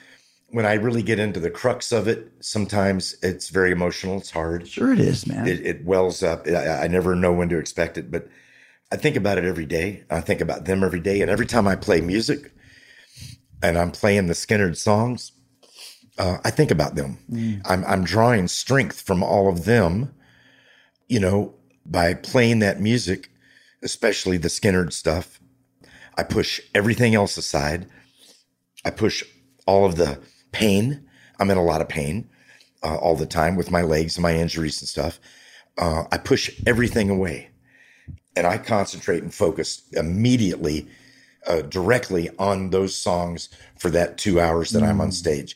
When 0.50 0.68
I 0.68 0.76
really 0.76 1.02
get 1.02 1.18
into 1.20 1.40
the 1.40 1.50
crux 1.50 1.92
of 1.92 2.08
it, 2.08 2.32
sometimes 2.40 3.18
it's 3.24 3.50
very 3.50 3.72
emotional. 3.72 4.18
It's 4.18 4.30
hard 4.30 4.68
sure 4.68 4.94
it 4.94 5.00
is, 5.00 5.26
man. 5.26 5.48
it, 5.48 5.66
it 5.66 5.84
wells 5.84 6.22
up. 6.22 6.48
I, 6.48 6.84
I 6.84 6.88
never 6.88 7.16
know 7.16 7.34
when 7.34 7.50
to 7.50 7.58
expect 7.58 7.98
it, 7.98 8.12
but 8.12 8.28
I 8.92 8.98
think 8.98 9.16
about 9.16 9.40
it 9.40 9.46
every 9.46 9.66
day. 9.66 10.04
I 10.12 10.22
think 10.22 10.42
about 10.42 10.66
them 10.66 10.84
every 10.84 11.02
day, 11.02 11.22
and 11.22 11.32
every 11.32 11.48
time 11.48 11.68
I 11.68 11.76
play 11.76 12.02
music, 12.02 12.54
and 13.62 13.78
I'm 13.78 13.92
playing 13.92 14.28
the 14.28 14.34
Skynyrd 14.34 14.78
songs, 14.78 15.32
uh, 16.18 16.38
I 16.44 16.50
think 16.52 16.72
about 16.72 16.96
them. 16.96 17.18
I'm 17.66 17.84
I'm 17.86 18.04
drawing 18.04 18.48
strength 18.48 19.02
from 19.02 19.24
all 19.24 19.50
of 19.50 19.66
them, 19.66 20.14
you 21.08 21.20
know, 21.20 21.54
by 21.86 22.14
playing 22.14 22.60
that 22.60 22.82
music, 22.82 23.30
especially 23.84 24.38
the 24.38 24.48
Skynyrd 24.48 24.94
stuff. 24.94 25.40
I 26.18 26.24
push 26.24 26.60
everything 26.74 27.14
else 27.14 27.38
aside. 27.38 27.88
I 28.84 28.90
push 28.90 29.24
all 29.68 29.86
of 29.86 29.96
the 29.96 30.20
pain. 30.52 31.08
I'm 31.40 31.52
in 31.52 31.58
a 31.58 31.64
lot 31.64 31.82
of 31.82 31.90
pain 31.90 32.30
uh, 32.84 32.96
all 32.96 33.16
the 33.16 33.28
time 33.28 33.56
with 33.56 33.70
my 33.70 33.82
legs 33.82 34.18
and 34.18 34.24
my 34.24 34.36
injuries 34.36 34.82
and 34.82 34.90
stuff. 34.90 35.20
Uh, 35.78 36.06
I 36.12 36.18
push 36.18 36.50
everything 36.66 37.10
away 37.10 37.50
and 38.36 38.48
I 38.48 38.58
concentrate 38.58 39.24
and 39.24 39.34
focus 39.34 39.84
immediately, 39.94 40.88
uh, 41.48 41.62
directly 41.62 42.30
on 42.38 42.70
those 42.70 42.96
songs 42.96 43.50
for 43.80 43.90
that 43.90 44.18
two 44.18 44.40
hours 44.40 44.72
that 44.72 44.84
I'm 44.84 45.02
on 45.02 45.12
stage. 45.12 45.56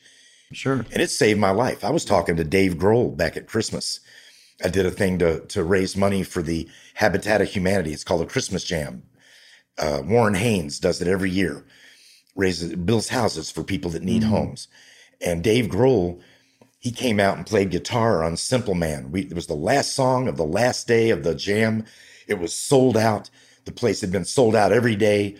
sure. 0.53 0.85
And 0.91 1.01
it 1.01 1.09
saved 1.09 1.39
my 1.39 1.51
life. 1.51 1.83
I 1.83 1.91
was 1.91 2.05
talking 2.05 2.35
to 2.37 2.43
Dave 2.43 2.75
Grohl 2.75 3.15
back 3.15 3.35
at 3.37 3.47
Christmas. 3.47 3.99
I 4.63 4.69
did 4.69 4.85
a 4.85 4.91
thing 4.91 5.19
to, 5.19 5.41
to 5.47 5.63
raise 5.63 5.97
money 5.97 6.23
for 6.23 6.41
the 6.41 6.69
Habitat 6.95 7.41
of 7.41 7.49
Humanity. 7.49 7.93
It's 7.93 8.03
called 8.03 8.21
a 8.21 8.27
Christmas 8.27 8.63
Jam. 8.63 9.03
Uh, 9.77 10.01
Warren 10.05 10.35
Haynes 10.35 10.79
does 10.79 11.01
it 11.01 11.07
every 11.07 11.29
year, 11.29 11.65
raises, 12.35 12.75
builds 12.75 13.09
houses 13.09 13.49
for 13.49 13.63
people 13.63 13.91
that 13.91 14.03
need 14.03 14.23
homes. 14.23 14.67
And 15.19 15.43
Dave 15.43 15.65
Grohl, 15.65 16.21
he 16.79 16.91
came 16.91 17.19
out 17.19 17.37
and 17.37 17.45
played 17.45 17.71
guitar 17.71 18.23
on 18.23 18.37
Simple 18.37 18.75
Man. 18.75 19.11
We, 19.11 19.21
it 19.21 19.33
was 19.33 19.47
the 19.47 19.53
last 19.53 19.93
song 19.93 20.27
of 20.27 20.37
the 20.37 20.45
last 20.45 20.87
day 20.87 21.09
of 21.09 21.23
the 21.23 21.35
jam. 21.35 21.85
It 22.27 22.39
was 22.39 22.53
sold 22.53 22.97
out. 22.97 23.29
The 23.65 23.71
place 23.71 24.01
had 24.01 24.11
been 24.11 24.25
sold 24.25 24.55
out 24.55 24.71
every 24.71 24.95
day. 24.95 25.37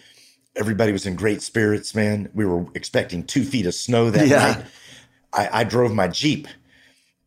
Everybody 0.55 0.91
was 0.91 1.05
in 1.05 1.15
great 1.15 1.41
spirits, 1.41 1.95
man. 1.95 2.29
We 2.33 2.45
were 2.45 2.65
expecting 2.75 3.23
two 3.23 3.43
feet 3.43 3.65
of 3.65 3.73
snow 3.73 4.09
that 4.09 4.27
Yeah. 4.27 4.37
night. 4.53 4.65
I, 5.33 5.61
I 5.61 5.63
drove 5.63 5.93
my 5.93 6.07
Jeep 6.09 6.47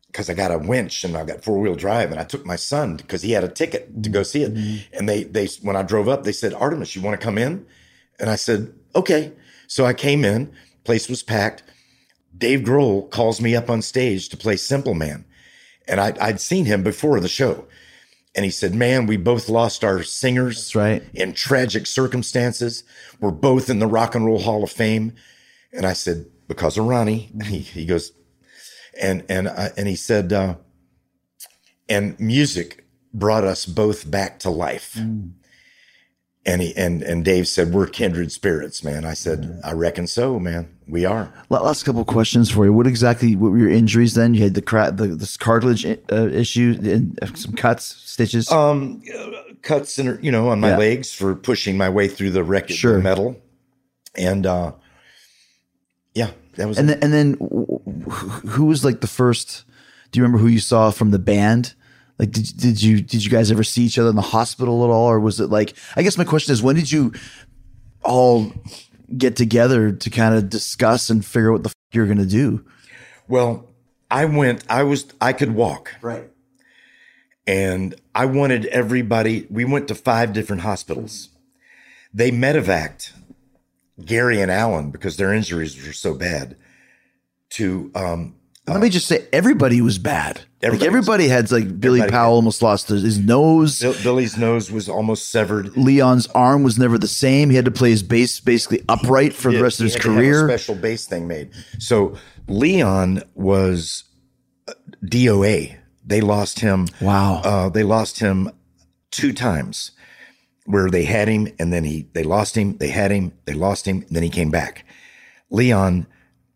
because 0.07 0.29
I 0.29 0.33
got 0.35 0.51
a 0.51 0.57
winch 0.59 1.03
and 1.03 1.17
I 1.17 1.25
got 1.25 1.43
four 1.43 1.59
wheel 1.59 1.75
drive, 1.75 2.11
and 2.11 2.19
I 2.19 2.23
took 2.23 2.45
my 2.45 2.55
son 2.55 2.97
because 2.97 3.23
he 3.23 3.31
had 3.31 3.43
a 3.43 3.47
ticket 3.49 4.03
to 4.03 4.09
go 4.09 4.21
see 4.23 4.43
it. 4.43 4.53
Mm-hmm. 4.53 4.95
And 4.95 5.09
they 5.09 5.23
they 5.23 5.47
when 5.63 5.75
I 5.75 5.81
drove 5.83 6.07
up, 6.07 6.23
they 6.23 6.31
said, 6.31 6.53
"Artimus, 6.53 6.95
you 6.95 7.01
want 7.01 7.19
to 7.19 7.23
come 7.23 7.37
in?" 7.37 7.65
And 8.19 8.29
I 8.29 8.35
said, 8.35 8.73
"Okay." 8.95 9.33
So 9.67 9.85
I 9.85 9.93
came 9.93 10.23
in. 10.23 10.53
Place 10.83 11.09
was 11.09 11.23
packed. 11.23 11.63
Dave 12.37 12.59
Grohl 12.59 13.09
calls 13.09 13.41
me 13.41 13.55
up 13.55 13.69
on 13.69 13.81
stage 13.81 14.29
to 14.29 14.37
play 14.37 14.55
Simple 14.55 14.93
Man, 14.93 15.25
and 15.87 15.99
I, 15.99 16.13
I'd 16.21 16.39
seen 16.39 16.65
him 16.65 16.83
before 16.83 17.19
the 17.19 17.27
show. 17.27 17.65
And 18.35 18.43
he 18.43 18.51
said, 18.51 18.75
"Man, 18.75 19.05
we 19.05 19.17
both 19.17 19.47
lost 19.47 19.83
our 19.83 20.03
singers 20.03 20.57
That's 20.57 20.75
right. 20.75 21.03
in 21.13 21.33
tragic 21.33 21.87
circumstances. 21.87 22.83
We're 23.19 23.31
both 23.31 23.69
in 23.69 23.79
the 23.79 23.87
Rock 23.87 24.13
and 24.15 24.25
Roll 24.25 24.39
Hall 24.39 24.63
of 24.63 24.71
Fame." 24.71 25.13
And 25.71 25.85
I 25.85 25.93
said, 25.93 26.25
"Because 26.47 26.77
of 26.77 26.85
Ronnie." 26.85 27.31
He, 27.45 27.59
he 27.59 27.85
goes, 27.85 28.11
and 28.99 29.23
and 29.29 29.47
uh, 29.47 29.69
and 29.77 29.87
he 29.87 29.95
said, 29.95 30.33
uh, 30.33 30.55
"And 31.87 32.19
music 32.19 32.85
brought 33.13 33.45
us 33.45 33.65
both 33.65 34.09
back 34.09 34.39
to 34.39 34.49
life." 34.49 34.99
And 36.47 36.61
he 36.61 36.75
and 36.77 37.01
and 37.01 37.25
Dave 37.25 37.47
said, 37.47 37.73
"We're 37.73 37.87
kindred 37.87 38.31
spirits, 38.31 38.83
man." 38.83 39.03
I 39.03 39.15
said, 39.15 39.59
"I 39.63 39.71
reckon 39.71 40.05
so, 40.05 40.39
man. 40.39 40.67
We 40.87 41.03
are. 41.03 41.33
Last 41.49 41.83
couple 41.83 42.01
of 42.01 42.07
questions 42.07 42.51
for 42.51 42.65
you. 42.65 42.71
What 42.73 42.85
exactly 42.85 43.35
what 43.35 43.51
were 43.51 43.57
your 43.57 43.69
injuries 43.71 44.13
then? 44.13 44.35
You 44.35 44.43
had 44.43 44.53
the 44.53 44.61
cra- 44.61 44.91
the 44.91 45.07
this 45.07 45.37
cartilage 45.37 45.83
uh, 45.85 46.27
issue 46.27 46.77
and 46.83 47.17
uh, 47.23 47.33
some 47.33 47.53
cuts, 47.53 47.85
stitches. 48.05 48.51
Um, 48.51 49.01
cuts 49.63 49.97
in, 49.97 50.19
you 50.21 50.31
know, 50.31 50.49
on 50.49 50.59
my 50.59 50.69
Yeah. 50.69 50.77
legs 50.77 51.11
for 51.11 51.33
pushing 51.33 51.77
my 51.77 51.89
way 51.89 52.07
through 52.07 52.29
the 52.29 52.43
wreckage 52.43 52.77
Sure. 52.77 52.99
metal. 52.99 53.41
And, 54.15 54.45
uh, 54.45 54.73
yeah, 56.13 56.29
that 56.57 56.67
was, 56.67 56.77
and 56.77 56.87
then, 56.87 56.99
and 57.01 57.11
then 57.11 57.33
wh- 57.41 58.07
wh- 58.07 58.47
who 58.49 58.65
was 58.65 58.85
like 58.85 59.01
the 59.01 59.07
first? 59.07 59.63
Do 60.11 60.19
you 60.19 60.23
remember 60.23 60.37
who 60.37 60.47
you 60.47 60.59
saw 60.59 60.91
from 60.91 61.09
the 61.09 61.17
band? 61.19 61.73
Like, 62.17 62.31
did 62.31 62.45
did 62.57 62.81
you 62.81 63.01
did 63.01 63.23
you 63.25 63.29
guys 63.31 63.51
ever 63.51 63.63
see 63.63 63.83
each 63.83 63.97
other 63.99 64.09
in 64.09 64.15
the 64.15 64.21
hospital 64.21 64.83
at 64.85 64.89
all, 64.89 65.07
or 65.09 65.19
was 65.19 65.39
it 65.39 65.49
like? 65.49 65.73
I 65.95 66.03
guess 66.03 66.17
my 66.17 66.23
question 66.23 66.53
is, 66.53 66.63
when 66.63 66.75
did 66.75 66.91
you 66.91 67.11
all 68.03 68.51
get 69.17 69.35
together 69.35 69.91
to 69.91 70.09
kind 70.09 70.33
of 70.35 70.49
discuss 70.49 71.09
and 71.09 71.25
figure 71.25 71.49
out 71.49 71.53
what 71.53 71.63
the 71.63 71.69
f- 71.69 71.75
you're 71.91 72.07
gonna 72.07 72.25
do? 72.25 72.63
well, 73.27 73.69
I 74.11 74.25
went, 74.25 74.63
I 74.69 74.83
was, 74.83 75.07
I 75.19 75.33
could 75.33 75.55
walk 75.55 75.95
Right. 76.01 76.29
and 77.47 77.95
I 78.13 78.25
wanted 78.25 78.65
everybody, 78.67 79.47
we 79.49 79.65
went 79.65 79.87
to 79.87 79.95
five 79.95 80.31
different 80.31 80.61
hospitals. 80.61 81.29
They 82.13 82.29
medevaced 82.31 83.11
Gary 84.05 84.39
and 84.41 84.51
Allen 84.51 84.91
because 84.91 85.17
their 85.17 85.33
injuries 85.33 85.75
were 85.85 85.91
so 85.93 86.13
bad 86.13 86.55
to, 87.51 87.91
um, 87.95 88.34
Let 88.67 88.81
me 88.81 88.89
just 88.89 89.05
say, 89.07 89.27
everybody 89.31 89.79
was 89.81 89.99
bad. 89.99 90.41
Like 90.63 90.81
Everybody 90.81 91.25
was- 91.25 91.31
had 91.31 91.51
like 91.51 91.79
Billy 91.79 91.99
everybody 91.99 92.11
Powell 92.11 92.33
almost 92.35 92.63
lost 92.63 92.87
his, 92.89 93.19
nose. 93.19 93.79
Bill- 93.79 93.93
Billy's 94.01 94.37
nose 94.37 94.71
was 94.71 94.89
almost 94.89 95.29
severed. 95.29 95.77
Leon's 95.77 96.25
arm 96.27 96.63
was 96.63 96.79
never 96.79 96.97
the 96.97 97.07
same. 97.07 97.51
He 97.51 97.55
had 97.55 97.65
to 97.65 97.71
play 97.71 97.91
his 97.91 98.01
bass 98.01 98.39
basically 98.39 98.83
upright 98.89 99.33
for 99.33 99.51
the 99.51 99.57
Yeah, 99.57 99.63
rest 99.63 99.79
of 99.79 99.83
his 99.83 99.93
had 99.93 100.01
to 100.03 100.09
have 100.09 100.17
a 100.17 100.21
career. 100.21 100.47
special 100.47 100.73
bass 100.75 101.05
thing 101.05 101.27
made. 101.27 101.51
So 101.77 102.15
Leon 102.47 103.21
was 103.35 104.05
uh, 104.67 104.73
DOA. 105.05 105.77
They 106.03 106.21
lost 106.21 106.61
him. 106.61 106.87
Wow. 106.99 107.41
Uh, 107.43 107.69
they 107.69 107.83
lost 107.83 108.19
him 108.19 108.49
two 109.11 109.31
times, 109.33 109.91
where 110.65 110.89
they 110.89 111.03
had 111.05 111.27
him 111.27 111.47
and 111.59 111.71
then 111.71 111.83
he 111.83 112.07
they 112.13 112.23
lost 112.23 112.55
him. 112.57 112.77
They 112.77 112.89
had 112.89 113.11
him. 113.11 113.31
They 113.45 113.53
lost 113.53 113.87
him. 113.87 114.03
Then 114.09 114.23
he 114.23 114.29
came 114.29 114.49
back. 114.49 114.83
Leon 115.51 116.07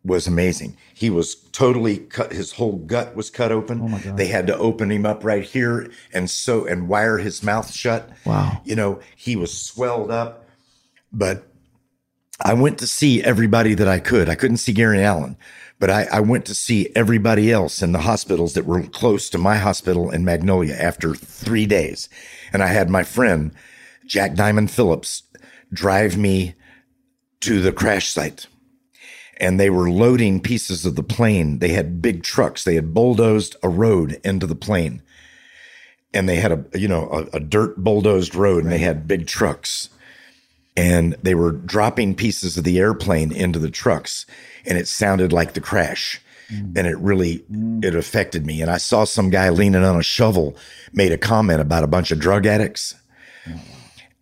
was 0.04 0.26
amazing. 0.26 0.76
He 1.00 1.10
was 1.10 1.36
totally 1.36 2.00
cut. 2.00 2.34
His 2.34 2.52
whole 2.52 2.76
gut 2.76 3.16
was 3.16 3.30
cut 3.30 3.54
open. 3.54 3.80
Oh. 3.82 4.16
They 4.18 4.28
had 4.28 4.46
to 4.48 4.58
open 4.58 4.92
him 4.92 5.06
up 5.06 5.24
right 5.24 5.46
here 5.46 5.90
and 6.14 6.30
so 6.30 6.66
and 6.66 6.90
wire 6.90 7.20
his 7.20 7.42
mouth 7.42 7.72
shut. 7.72 8.10
Wow. 8.26 8.62
You 8.66 8.76
know, 8.76 9.00
he 9.16 9.38
was 9.38 9.58
swelled 9.58 10.12
up. 10.12 10.46
But 11.14 11.48
I 12.42 12.54
went 12.54 12.80
to 12.80 12.86
see 12.86 13.24
everybody 13.24 13.76
that 13.76 13.88
I 13.88 14.00
could. 14.00 14.28
I 14.28 14.36
couldn't 14.36 14.58
see 14.58 14.74
Gary 14.74 15.02
Allen, 15.02 15.38
but 15.80 15.90
I, 15.90 16.06
I 16.12 16.20
went 16.20 16.46
to 16.48 16.54
see 16.54 16.92
everybody 16.94 17.50
else 17.50 17.82
in 17.82 17.94
the 17.94 18.00
hospitals 18.00 18.54
that 18.56 18.66
were 18.66 18.84
close 18.84 19.30
to 19.30 19.38
my 19.38 19.56
hospital 19.56 20.12
in 20.12 20.26
Magnolia 20.26 20.74
after 20.74 21.16
three 21.16 21.66
days. 21.66 22.10
And 22.52 22.62
I 22.62 22.68
had 22.68 22.90
my 22.90 23.04
friend, 23.04 23.54
Jack 24.06 24.34
Diamond 24.36 24.70
Phillips, 24.70 25.24
drive 25.72 26.18
me 26.18 26.56
to 27.40 27.62
the 27.62 27.72
crash 27.72 28.10
site. 28.10 28.48
And 29.40 29.60
they 29.60 29.70
were 29.70 29.90
loading 29.90 30.42
pieces 30.42 30.86
of 30.86 30.96
the 30.96 31.04
plane. 31.04 31.60
They 31.60 31.70
had 31.70 32.02
big 32.02 32.24
trucks. 32.24 32.64
They 32.64 32.76
had 32.76 32.94
bulldozed 32.94 33.56
a 33.64 33.70
road 33.70 34.20
into 34.24 34.46
the 34.46 34.56
plane. 34.56 35.02
And 36.14 36.28
they 36.28 36.38
had 36.38 36.52
a, 36.52 36.66
you 36.78 36.88
know, 36.88 37.10
a, 37.10 37.38
a 37.38 37.40
dirt 37.40 37.78
bulldozed 37.78 38.36
road 38.36 38.64
and 38.64 38.72
they 38.72 38.80
had 38.80 39.08
big 39.08 39.28
trucks. 39.28 39.90
And 40.76 41.16
they 41.22 41.36
were 41.36 41.52
dropping 41.52 42.16
pieces 42.16 42.58
of 42.58 42.64
the 42.64 42.80
airplane 42.80 43.32
into 43.32 43.60
the 43.60 43.70
trucks 43.70 44.26
and 44.66 44.78
it 44.78 44.88
sounded 44.88 45.32
like 45.32 45.54
the 45.54 45.62
crash. 45.62 46.22
Mm. 46.52 46.78
And 46.78 46.88
it 46.88 46.98
really 46.98 47.40
mm. 47.52 47.84
it 47.84 47.96
affected 47.96 48.46
me. 48.46 48.62
And 48.62 48.72
i 48.72 48.78
saw 48.78 49.04
some 49.04 49.30
guy 49.30 49.50
leaning 49.50 49.84
on 49.84 49.98
a 49.98 50.04
shovel 50.04 50.56
made 50.94 51.12
a 51.12 51.18
comment 51.18 51.62
about 51.62 51.84
a 51.84 51.88
bunch 51.88 52.12
of 52.12 52.20
drug 52.20 52.46
addicts. 52.46 52.96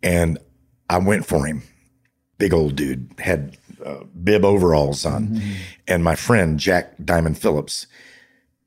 And 0.03 0.37
i 0.89 0.97
went 0.97 1.25
for 1.25 1.45
him. 1.45 1.63
Big 2.37 2.53
old 2.53 2.75
dude 2.75 3.13
had 3.17 3.57
uh, 3.87 4.03
bib 4.23 4.43
overalls 4.43 5.05
on 5.05 5.41
and 5.87 6.03
my 6.03 6.15
friend 6.15 6.59
jack 6.59 6.93
diamond 7.03 7.37
phillips 7.37 7.87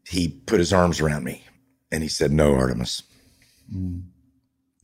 he 0.08 0.28
put 0.46 0.58
his 0.58 0.72
arms 0.72 1.00
around 1.00 1.24
me 1.24 1.44
and 1.92 2.02
he 2.02 2.08
said 2.08 2.32
no 2.32 2.52
Artimus 2.52 3.02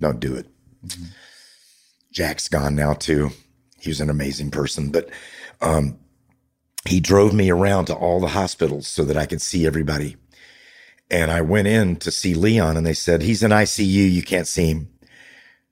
don't 0.01 0.21
do 0.21 0.35
it 0.35 0.47
Jack's 2.17 2.49
gone 2.49 2.75
now 2.75 2.95
too. 2.95 3.33
He 3.79 3.91
was 3.91 4.01
an 4.01 4.09
amazing 4.09 4.51
person, 4.51 4.91
but 4.91 5.11
um, 5.61 5.99
he 6.87 6.99
drove 6.99 7.35
me 7.35 7.51
around 7.51 7.85
to 7.87 7.95
all 7.95 8.21
the 8.21 8.29
hospitals 8.29 8.89
so 8.89 9.05
that 9.05 9.19
I 9.19 9.27
could 9.27 9.43
see 9.43 9.67
everybody. 9.67 10.17
And 11.11 11.31
I 11.31 11.43
went 11.43 11.69
in 11.69 11.97
to 11.97 12.11
see 12.11 12.33
Leon, 12.33 12.79
and 12.79 12.87
they 12.87 12.95
said 12.95 13.21
he's 13.21 13.43
in 13.43 13.51
ICU. 13.51 14.11
You 14.11 14.23
can't 14.23 14.49
see 14.49 14.71
him. 14.71 14.89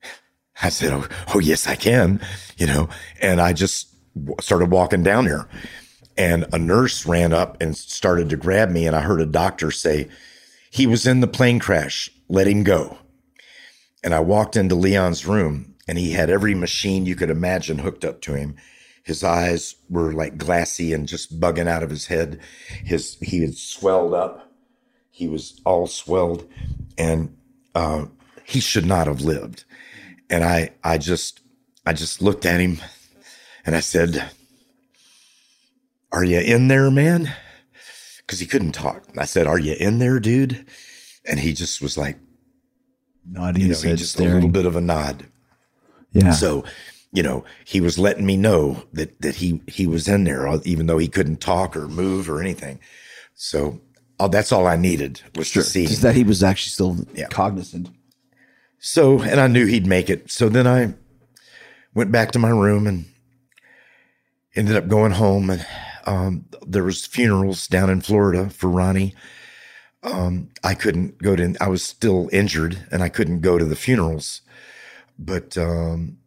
I 0.61 0.69
said, 0.69 0.93
"Oh, 0.93 1.07
oh 1.33 1.39
yes, 1.39 1.65
I 1.65 1.75
can." 1.75 2.21
You 2.57 2.67
know, 2.67 2.89
and 3.19 3.41
I 3.41 3.51
just 3.51 3.94
started 4.41 4.71
walking 4.71 5.03
down 5.03 5.25
here. 5.25 5.47
and 6.17 6.45
a 6.53 6.57
nurse 6.57 7.05
ran 7.05 7.33
up 7.33 7.61
and 7.61 7.75
started 7.75 8.29
to 8.29 8.37
grab 8.37 8.69
me, 8.69 8.87
and 8.87 8.95
I 8.95 9.01
heard 9.01 9.19
a 9.19 9.25
doctor 9.25 9.69
say, 9.69 10.07
"He 10.69 10.87
was 10.87 11.05
in 11.05 11.19
the 11.19 11.27
plane 11.27 11.59
crash. 11.59 12.09
Let 12.29 12.47
him 12.47 12.63
go." 12.63 12.99
And 14.01 14.13
I 14.13 14.21
walked 14.21 14.55
into 14.55 14.75
Leon's 14.75 15.25
room 15.25 15.75
and 15.87 15.97
he 15.97 16.11
had 16.11 16.29
every 16.29 16.55
machine 16.55 17.05
you 17.05 17.15
could 17.15 17.29
imagine 17.29 17.79
hooked 17.79 18.05
up 18.05 18.21
to 18.21 18.35
him. 18.35 18.55
His 19.03 19.23
eyes 19.23 19.75
were 19.89 20.13
like 20.13 20.37
glassy 20.37 20.93
and 20.93 21.07
just 21.07 21.39
bugging 21.39 21.67
out 21.67 21.83
of 21.83 21.91
his 21.91 22.07
head. 22.07 22.39
His 22.83 23.17
he 23.21 23.41
had 23.41 23.55
swelled 23.55 24.13
up. 24.13 24.51
He 25.11 25.27
was 25.27 25.61
all 25.65 25.87
swelled, 25.87 26.47
and 26.97 27.35
uh, 27.75 28.05
he 28.43 28.59
should 28.59 28.85
not 28.85 29.07
have 29.07 29.21
lived. 29.21 29.63
And 30.29 30.43
I 30.43 30.71
I 30.83 30.97
just 30.97 31.41
I 31.85 31.93
just 31.93 32.21
looked 32.21 32.45
at 32.45 32.59
him, 32.59 32.79
and 33.65 33.75
I 33.75 33.79
said, 33.79 34.29
"Are 36.11 36.23
you 36.23 36.39
in 36.39 36.67
there, 36.67 36.89
man?" 36.91 37.33
Because 38.19 38.39
he 38.39 38.45
couldn't 38.45 38.71
talk. 38.73 39.03
I 39.17 39.25
said, 39.25 39.47
"Are 39.47 39.59
you 39.59 39.73
in 39.79 39.99
there, 39.99 40.19
dude?" 40.19 40.65
And 41.27 41.39
he 41.39 41.53
just 41.53 41.81
was 41.81 41.97
like, 41.97 42.17
Nodding 43.27 43.63
you 43.63 43.67
know, 43.67 43.71
his 43.73 43.81
he 43.81 43.89
head, 43.89 43.97
just 43.97 44.19
a 44.19 44.23
little 44.23 44.49
bit 44.49 44.65
of 44.65 44.75
a 44.75 44.81
nod. 44.81 45.25
Yeah. 46.11 46.31
So, 46.31 46.63
you 47.11 47.23
know, 47.23 47.43
he 47.65 47.81
was 47.81 47.97
letting 47.97 48.25
me 48.25 48.37
know 48.37 48.83
that 48.93 49.19
that 49.21 49.35
he 49.35 49.61
he 49.67 49.87
was 49.87 50.07
in 50.07 50.23
there, 50.23 50.47
uh, 50.47 50.59
even 50.63 50.85
though 50.85 50.99
he 50.99 51.07
couldn't 51.07 51.41
talk 51.41 51.75
or 51.75 51.87
move 51.87 52.29
or 52.29 52.39
anything. 52.41 52.79
So, 53.33 53.81
oh, 54.19 54.27
that's 54.27 54.51
all 54.51 54.67
I 54.67 54.75
needed 54.75 55.21
was 55.35 55.51
to 55.51 55.63
see. 55.63 55.87
Just 55.87 56.03
that 56.03 56.15
he 56.15 56.23
was 56.23 56.43
actually 56.43 56.69
still 56.71 56.97
Yeah. 57.15 57.27
cognizant. 57.27 57.89
So, 58.79 59.21
and 59.21 59.39
I 59.39 59.47
knew 59.47 59.65
he'd 59.65 59.87
make 59.87 60.09
it. 60.09 60.29
So 60.29 60.47
then 60.47 60.67
I 60.67 60.93
went 61.95 62.11
back 62.11 62.31
to 62.33 62.39
my 62.39 62.49
room 62.49 62.85
and 62.85 63.05
ended 64.55 64.75
up 64.75 64.87
going 64.87 65.11
home. 65.13 65.49
And 65.49 65.65
um, 66.05 66.45
there 66.65 66.83
was 66.83 67.05
funerals 67.05 67.67
down 67.67 67.89
in 67.89 68.01
Florida 68.01 68.49
for 68.49 68.69
Ronnie. 68.69 69.13
Um, 70.03 70.49
I 70.63 70.75
couldn't 70.75 71.17
go 71.21 71.35
to. 71.35 71.55
I 71.59 71.67
was 71.67 71.83
still 71.83 72.29
injured, 72.31 72.77
and 72.91 73.01
I 73.01 73.09
couldn't 73.09 73.41
go 73.41 73.57
to 73.57 73.65
the 73.65 73.75
funerals. 73.75 74.41
But 75.17 75.57
um, 75.57 76.17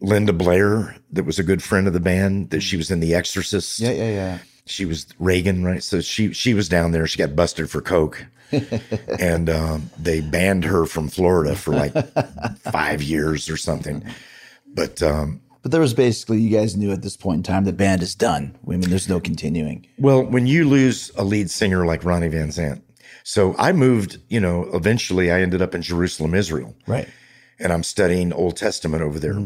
Linda 0.00 0.32
Blair, 0.32 0.96
that 1.12 1.24
was 1.24 1.38
a 1.38 1.44
good 1.44 1.62
friend 1.62 1.86
of 1.86 1.92
the 1.92 2.00
band, 2.00 2.50
that 2.50 2.62
she 2.62 2.76
was 2.76 2.90
in 2.90 3.00
The 3.00 3.14
Exorcist 3.14 3.78
Yeah, 3.78 3.92
yeah, 3.92 4.10
yeah. 4.10 4.38
she 4.66 4.84
was 4.84 5.06
Regan, 5.18 5.64
right? 5.64 5.82
So 5.82 6.00
she 6.00 6.32
she 6.32 6.54
was 6.54 6.68
down 6.68 6.90
there. 6.90 7.06
She 7.06 7.18
got 7.18 7.36
busted 7.36 7.70
for 7.70 7.80
coke, 7.80 8.26
and 9.20 9.48
um, 9.48 9.90
they 9.96 10.20
banned 10.20 10.64
her 10.64 10.84
from 10.86 11.08
Florida 11.08 11.54
for 11.54 11.72
like 11.72 11.92
five 12.72 13.02
years 13.02 13.48
or 13.48 13.56
something. 13.56 14.04
But 14.66 15.00
um, 15.02 15.40
But 15.68 15.72
there 15.72 15.80
was 15.82 15.92
basically 15.92 16.40
you 16.40 16.48
guys 16.48 16.78
knew 16.78 16.92
at 16.92 17.02
this 17.02 17.14
point 17.14 17.36
in 17.40 17.42
time 17.42 17.64
the 17.64 17.74
band 17.74 18.02
is 18.02 18.14
done. 18.14 18.56
I 18.66 18.70
mean, 18.70 18.80
there's 18.80 19.06
no 19.06 19.20
continuing. 19.20 19.86
well, 19.98 20.22
when 20.24 20.46
you 20.46 20.66
lose 20.66 21.10
a 21.14 21.22
lead 21.22 21.50
singer 21.50 21.84
like 21.84 22.04
Ronnie 22.06 22.28
Van 22.28 22.48
Zant, 22.48 22.80
so 23.22 23.54
I 23.58 23.72
moved. 23.72 24.16
You 24.30 24.40
know, 24.40 24.62
eventually 24.72 25.30
I 25.30 25.42
ended 25.42 25.60
up 25.60 25.74
in 25.74 25.82
Jerusalem, 25.82 26.32
Israel, 26.34 26.74
Right. 26.86 27.06
and 27.58 27.70
I'm 27.70 27.82
studying 27.82 28.32
Old 28.32 28.56
Testament 28.56 29.02
over 29.02 29.18
there. 29.18 29.38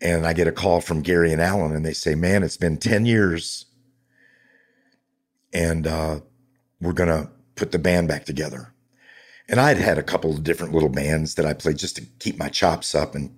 And 0.00 0.24
I 0.24 0.32
get 0.32 0.46
a 0.46 0.52
call 0.52 0.80
from 0.80 1.02
Gary 1.02 1.32
and 1.32 1.42
Allen, 1.42 1.74
and 1.74 1.84
they 1.84 1.92
say, 1.92 2.14
"Man, 2.14 2.44
it's 2.44 2.56
been 2.56 2.76
ten 2.76 3.04
years, 3.04 3.66
and 5.52 5.88
uh, 5.88 6.20
we're 6.80 6.92
gonna 6.92 7.32
put 7.56 7.72
the 7.72 7.80
band 7.80 8.06
back 8.06 8.26
together." 8.26 8.72
And 9.48 9.58
I'd 9.58 9.78
had 9.78 9.98
a 9.98 10.04
couple 10.04 10.30
of 10.30 10.44
different 10.44 10.72
little 10.72 10.88
bands 10.88 11.34
that 11.34 11.46
I 11.46 11.52
played 11.52 11.78
just 11.78 11.96
to 11.96 12.02
keep 12.20 12.38
my 12.38 12.48
chops 12.48 12.94
up 12.94 13.16
and 13.16 13.34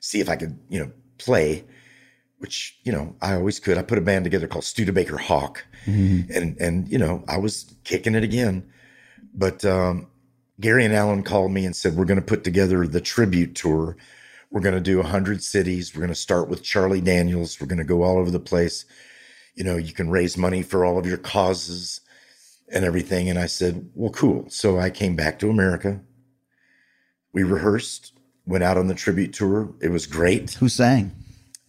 see 0.00 0.20
if 0.20 0.30
I 0.30 0.36
could, 0.36 0.58
you 0.70 0.80
know, 0.80 0.92
play. 1.18 1.64
Which 2.38 2.78
you 2.84 2.92
know 2.92 3.16
I 3.20 3.34
always 3.34 3.58
could. 3.58 3.78
I 3.78 3.82
put 3.82 3.98
a 3.98 4.00
band 4.00 4.24
together 4.24 4.46
called 4.46 4.64
Studebaker 4.64 5.16
Hawk, 5.16 5.64
and 6.32 6.56
and 6.60 6.88
you 6.88 6.96
know 6.98 7.24
I 7.26 7.36
was 7.38 7.74
kicking 7.84 8.14
it 8.14 8.22
again. 8.22 8.70
But 9.34 9.64
um, 9.64 10.06
Gary 10.60 10.84
and 10.84 10.94
Allen 10.94 11.22
called 11.22 11.52
me 11.52 11.64
and 11.64 11.74
said, 11.74 11.96
We're 11.96 12.04
going 12.04 12.20
to 12.20 12.26
put 12.26 12.44
together 12.44 12.86
the 12.86 13.00
tribute 13.00 13.54
tour. 13.54 13.96
We're 14.50 14.60
going 14.60 14.74
to 14.74 14.80
do 14.80 14.96
100 14.98 15.42
cities. 15.42 15.94
We're 15.94 16.00
going 16.00 16.08
to 16.08 16.14
start 16.14 16.48
with 16.48 16.62
Charlie 16.62 17.00
Daniels. 17.00 17.60
We're 17.60 17.66
going 17.66 17.78
to 17.78 17.84
go 17.84 18.02
all 18.02 18.18
over 18.18 18.30
the 18.30 18.40
place. 18.40 18.84
you 19.54 19.64
know, 19.64 19.76
you 19.76 19.92
can 19.92 20.08
raise 20.10 20.36
money 20.36 20.62
for 20.62 20.84
all 20.84 20.98
of 20.98 21.06
your 21.06 21.18
causes 21.18 22.00
and 22.72 22.84
everything. 22.84 23.28
And 23.28 23.38
I 23.38 23.46
said, 23.46 23.90
well, 23.94 24.12
cool. 24.12 24.46
So 24.48 24.78
I 24.78 24.90
came 24.90 25.16
back 25.16 25.38
to 25.40 25.50
America. 25.50 26.00
We 27.32 27.42
rehearsed, 27.42 28.17
went 28.48 28.64
out 28.64 28.76
on 28.76 28.88
the 28.88 28.94
tribute 28.94 29.32
tour. 29.32 29.72
It 29.80 29.90
was 29.90 30.06
great. 30.06 30.54
Who 30.54 30.68
sang? 30.68 31.12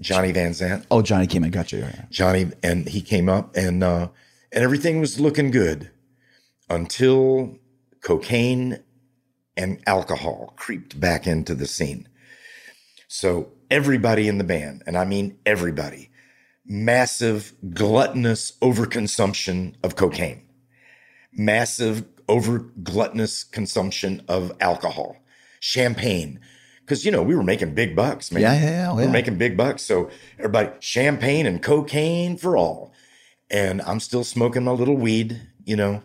Johnny 0.01 0.31
Van 0.31 0.51
Zant. 0.51 0.85
Oh, 0.89 1.01
Johnny 1.01 1.27
came 1.27 1.43
in. 1.43 1.51
Gotcha. 1.51 1.77
Yeah. 1.77 2.05
Johnny, 2.09 2.51
and 2.63 2.87
he 2.87 3.01
came 3.01 3.27
up 3.27 3.55
and, 3.55 3.83
uh, 3.83 4.07
and 4.51 4.63
everything 4.63 4.99
was 4.99 5.19
looking 5.19 5.51
good 5.51 5.91
until 6.69 7.59
cocaine 8.01 8.79
and 9.57 9.81
alcohol 9.85 10.53
creeped 10.55 10.99
back 10.99 11.27
into 11.27 11.53
the 11.53 11.67
scene. 11.67 12.07
So 13.07 13.51
everybody 13.69 14.27
in 14.27 14.37
the 14.37 14.43
band, 14.43 14.83
and 14.87 14.97
I 14.97 15.03
mean 15.03 15.37
everybody, 15.45 16.09
massive 16.65 17.53
gluttonous 17.73 18.53
overconsumption 18.61 19.75
of 19.83 19.95
cocaine, 19.95 20.43
massive 21.33 22.05
over 22.29 22.59
gluttonous 22.59 23.43
consumption 23.43 24.23
of 24.27 24.53
alcohol, 24.61 25.17
champagne. 25.59 26.39
Because 26.89 27.05
you 27.05 27.11
know 27.11 27.21
we 27.21 27.35
were 27.35 27.43
making 27.43 27.75
big 27.75 27.95
bucks, 27.95 28.31
man. 28.31 28.41
Yeah, 28.41 28.53
yeah, 28.53 28.69
yeah. 28.69 28.91
Oh, 28.91 28.95
We 28.95 29.05
were 29.05 29.11
making 29.11 29.37
big 29.37 29.55
bucks. 29.55 29.83
So 29.83 30.09
everybody, 30.39 30.71
champagne 30.79 31.45
and 31.45 31.61
cocaine 31.61 32.35
for 32.35 32.57
all. 32.57 32.91
And 33.51 33.79
I'm 33.83 33.99
still 33.99 34.23
smoking 34.23 34.63
my 34.63 34.71
little 34.71 34.97
weed, 34.97 35.39
you 35.63 35.75
know, 35.75 36.01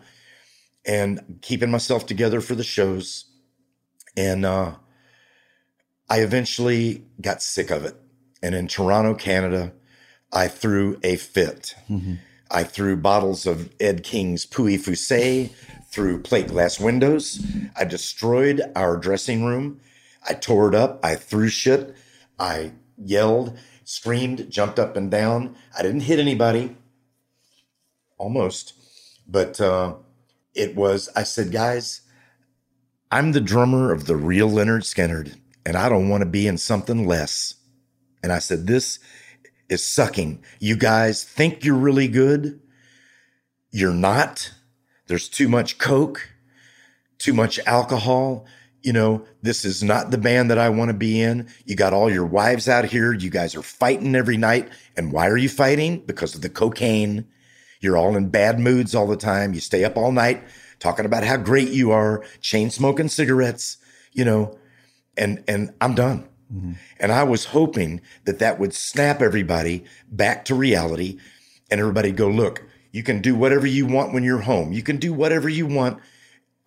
and 0.85 1.39
keeping 1.41 1.71
myself 1.71 2.05
together 2.05 2.39
for 2.39 2.53
the 2.53 2.63
shows. 2.63 3.25
And 4.15 4.45
uh, 4.45 4.75
I 6.07 6.19
eventually 6.19 7.03
got 7.19 7.41
sick 7.41 7.71
of 7.71 7.83
it. 7.83 7.95
And 8.43 8.53
in 8.53 8.67
Toronto, 8.67 9.15
Canada, 9.15 9.73
I 10.31 10.47
threw 10.47 10.99
a 11.01 11.15
fit. 11.15 11.73
I 12.51 12.61
threw 12.63 12.95
bottles 12.95 13.47
of 13.47 13.73
Ed 13.79 14.03
King's 14.03 14.45
Pouilly-Fuissé 14.45 15.49
through 15.89 16.21
plate 16.21 16.49
glass 16.49 16.79
windows. 16.79 17.43
I 17.75 17.85
destroyed 17.85 18.61
our 18.75 18.97
dressing 18.97 19.43
room. 19.45 19.79
I 20.27 20.33
tore 20.33 20.67
it 20.67 20.75
up. 20.75 21.03
I 21.03 21.15
threw 21.15 21.49
shit. 21.49 21.95
I 22.39 22.73
yelled, 22.97 23.57
screamed, 23.83 24.49
jumped 24.49 24.79
up 24.79 24.97
and 24.97 25.09
down. 25.11 25.55
I 25.77 25.81
didn't 25.81 26.01
hit 26.01 26.19
anybody, 26.19 26.75
almost, 28.17 28.73
but 29.27 29.59
uh, 29.61 29.95
it 30.53 30.75
was. 30.75 31.09
I 31.15 31.23
said, 31.23 31.51
guys, 31.51 32.01
I'm 33.11 33.31
the 33.31 33.41
drummer 33.41 33.91
of 33.91 34.05
the 34.07 34.15
real 34.15 34.49
Lynyrd 34.49 34.81
Skynyrd, 34.81 35.37
and 35.65 35.77
I 35.77 35.89
don't 35.89 36.09
want 36.09 36.21
to 36.21 36.29
be 36.29 36.47
in 36.47 36.57
something 36.57 37.07
less. 37.07 37.55
And 38.23 38.31
I 38.33 38.39
said, 38.39 38.67
this 38.67 38.99
is 39.69 39.83
sucking. 39.83 40.43
You 40.59 40.75
guys 40.75 41.23
think 41.23 41.63
you're 41.63 41.75
really 41.75 42.07
good. 42.07 42.59
You're 43.71 43.93
not. 43.93 44.51
There's 45.07 45.29
too 45.29 45.47
much 45.47 45.77
Coke, 45.77 46.29
too 47.17 47.33
much 47.33 47.59
alcohol. 47.65 48.45
You 48.85 48.93
know, 48.93 49.25
this 49.41 49.65
is 49.65 49.81
not 49.81 50.11
the 50.11 50.17
band 50.19 50.51
that 50.51 50.59
I 50.59 50.69
want 50.69 50.89
to 50.89 50.93
be 50.93 51.19
in. 51.19 51.47
You 51.65 51.75
got 51.75 51.91
all 51.91 52.11
your 52.11 52.27
wives 52.27 52.69
out 52.69 52.85
here. 52.85 53.13
You 53.13 53.31
guys 53.31 53.55
are 53.55 53.63
fighting 53.63 54.13
every 54.13 54.37
night. 54.37 54.69
And 54.95 55.11
why 55.11 55.27
are 55.27 55.37
you 55.37 55.49
fighting? 55.49 56.03
Because 56.05 56.35
of 56.35 56.43
the 56.43 56.49
cocaine. 56.49 57.25
You're 57.81 57.97
all 57.97 58.15
in 58.15 58.29
bad 58.29 58.59
moods 58.59 58.93
all 58.93 59.07
the 59.07 59.17
time. 59.17 59.55
You 59.55 59.59
stay 59.59 59.83
up 59.83 59.97
all 59.97 60.11
night 60.11 60.43
talking 60.77 61.05
about 61.05 61.23
how 61.23 61.35
great 61.35 61.69
you 61.69 61.89
are, 61.89 62.23
chain 62.41 62.69
smoking 62.69 63.07
cigarettes, 63.07 63.77
you 64.11 64.23
know, 64.23 64.55
and, 65.17 65.43
and 65.47 65.73
I'm 65.81 65.95
done. 65.95 66.29
Mm-hmm. 66.53 66.73
And 66.99 67.11
I 67.11 67.23
was 67.23 67.45
hoping 67.45 68.01
that 68.25 68.37
that 68.37 68.59
would 68.59 68.75
snap 68.75 69.19
everybody 69.19 69.83
back 70.11 70.45
to 70.45 70.53
reality 70.53 71.17
and 71.71 71.79
everybody 71.79 72.11
go, 72.11 72.27
look, 72.27 72.63
you 72.91 73.01
can 73.01 73.19
do 73.19 73.33
whatever 73.33 73.65
you 73.65 73.87
want 73.87 74.13
when 74.13 74.23
you're 74.23 74.41
home. 74.41 74.73
You 74.73 74.83
can 74.83 74.97
do 74.97 75.11
whatever 75.11 75.49
you 75.49 75.65
want 75.65 75.99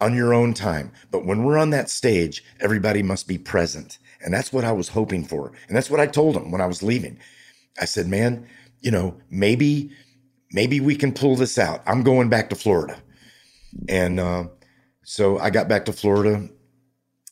on 0.00 0.14
your 0.14 0.32
own 0.32 0.54
time. 0.54 0.92
But 1.10 1.26
when 1.26 1.44
we're 1.44 1.58
on 1.58 1.70
that 1.70 1.90
stage, 1.90 2.44
everybody 2.60 3.02
must 3.02 3.26
be 3.26 3.38
present. 3.38 3.98
And 4.24 4.32
that's 4.32 4.52
what 4.52 4.64
I 4.64 4.72
was 4.72 4.88
hoping 4.88 5.24
for. 5.24 5.52
And 5.68 5.76
that's 5.76 5.90
what 5.90 6.00
I 6.00 6.06
told 6.06 6.34
them 6.34 6.50
when 6.50 6.60
I 6.60 6.66
was 6.66 6.82
leaving. 6.82 7.18
I 7.80 7.84
said, 7.84 8.06
man, 8.06 8.46
you 8.80 8.90
know, 8.90 9.16
maybe, 9.30 9.90
maybe 10.52 10.80
we 10.80 10.96
can 10.96 11.12
pull 11.12 11.36
this 11.36 11.58
out. 11.58 11.82
I'm 11.86 12.02
going 12.02 12.28
back 12.28 12.50
to 12.50 12.56
Florida. 12.56 13.00
And 13.88 14.18
uh, 14.18 14.48
so 15.04 15.38
I 15.38 15.50
got 15.50 15.68
back 15.68 15.84
to 15.86 15.92
Florida 15.92 16.48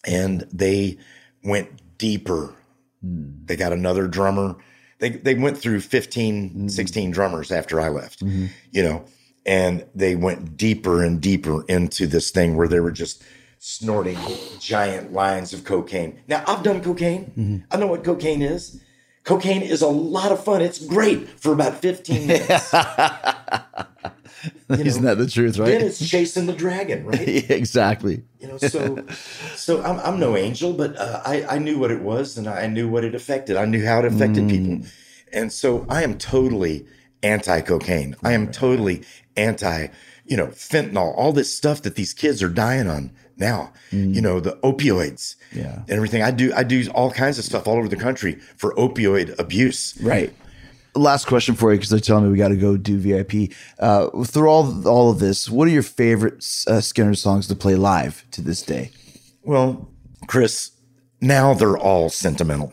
and 0.06 0.46
they 0.52 0.98
went 1.44 1.98
deeper. 1.98 2.54
Hmm. 3.02 3.30
They 3.44 3.56
got 3.56 3.72
another 3.72 4.06
drummer. 4.06 4.56
They, 4.98 5.10
they 5.10 5.34
went 5.34 5.58
through 5.58 5.80
15, 5.80 6.50
hmm. 6.50 6.68
16 6.68 7.10
drummers 7.10 7.50
after 7.50 7.80
I 7.80 7.88
left, 7.88 8.24
mm-hmm. 8.24 8.46
you 8.70 8.82
know, 8.82 9.04
and 9.46 9.86
they 9.94 10.16
went 10.16 10.56
deeper 10.56 11.02
and 11.02 11.20
deeper 11.20 11.64
into 11.68 12.06
this 12.06 12.30
thing 12.30 12.56
where 12.56 12.68
they 12.68 12.80
were 12.80 12.90
just 12.90 13.22
snorting 13.58 14.18
giant 14.60 15.12
lines 15.12 15.52
of 15.54 15.64
cocaine. 15.64 16.20
Now, 16.28 16.44
I've 16.46 16.62
done 16.62 16.82
cocaine. 16.82 17.64
I 17.70 17.76
know 17.76 17.86
what 17.86 18.04
cocaine 18.04 18.42
is. 18.42 18.82
Cocaine 19.24 19.62
is 19.62 19.82
a 19.82 19.88
lot 19.88 20.30
of 20.30 20.44
fun. 20.44 20.62
It's 20.62 20.84
great 20.84 21.28
for 21.40 21.52
about 21.52 21.76
15 21.76 22.26
minutes. 22.26 22.74
Isn't 24.68 25.04
that 25.04 25.18
the 25.18 25.26
truth, 25.28 25.58
right? 25.58 25.66
then 25.66 25.80
it's 25.80 26.06
chasing 26.08 26.46
the 26.46 26.52
dragon, 26.52 27.04
right? 27.06 27.50
exactly. 27.50 28.22
you 28.40 28.48
know 28.48 28.58
so 28.58 29.04
so 29.56 29.82
i'm, 29.82 29.98
I'm 30.00 30.20
no 30.20 30.36
angel 30.36 30.72
but 30.72 30.96
uh, 30.96 31.22
I, 31.24 31.44
I 31.56 31.58
knew 31.58 31.78
what 31.78 31.90
it 31.90 32.02
was 32.02 32.36
and 32.36 32.46
i 32.48 32.66
knew 32.66 32.88
what 32.88 33.02
it 33.04 33.14
affected 33.14 33.56
i 33.56 33.64
knew 33.64 33.84
how 33.84 33.98
it 34.00 34.04
affected 34.04 34.48
people 34.48 34.86
and 35.32 35.52
so 35.52 35.86
i 35.88 36.02
am 36.02 36.16
totally 36.18 36.86
anti-cocaine 37.22 38.14
i 38.22 38.32
am 38.32 38.50
totally 38.52 39.02
anti 39.36 39.88
you 40.24 40.36
know 40.36 40.48
fentanyl 40.48 41.14
all 41.16 41.32
this 41.32 41.54
stuff 41.56 41.82
that 41.82 41.94
these 41.94 42.12
kids 42.14 42.42
are 42.42 42.48
dying 42.48 42.88
on 42.88 43.10
now 43.36 43.72
you 43.90 44.20
know 44.20 44.40
the 44.40 44.52
opioids 44.64 45.36
Yeah. 45.52 45.74
and 45.82 45.90
everything 45.90 46.22
i 46.22 46.30
do 46.30 46.52
i 46.56 46.62
do 46.64 46.88
all 46.94 47.10
kinds 47.10 47.38
of 47.38 47.44
stuff 47.44 47.66
all 47.68 47.76
over 47.76 47.88
the 47.88 47.96
country 47.96 48.34
for 48.56 48.74
opioid 48.74 49.38
abuse 49.38 49.96
Right. 50.02 50.32
Last 50.94 51.26
question 51.26 51.54
for 51.54 51.70
you 51.72 51.76
because 51.78 51.90
they're 51.90 52.00
telling 52.00 52.24
me 52.24 52.30
we 52.30 52.38
got 52.38 52.48
to 52.48 52.56
go 52.56 52.78
do 52.78 52.96
VIP. 52.96 53.52
Uh, 53.78 54.08
through 54.24 54.48
all 54.48 54.88
all 54.88 55.10
of 55.10 55.18
this, 55.18 55.46
what 55.50 55.68
are 55.68 55.70
your 55.70 55.82
favorite 55.82 56.36
uh, 56.66 56.80
Skynyrd 56.80 57.18
songs 57.18 57.46
to 57.48 57.54
play 57.54 57.74
live 57.74 58.24
to 58.30 58.40
this 58.40 58.62
day? 58.62 58.92
Well, 59.42 59.90
Chris, 60.26 60.70
now 61.20 61.52
they're 61.52 61.76
all 61.76 62.08
sentimental. 62.08 62.72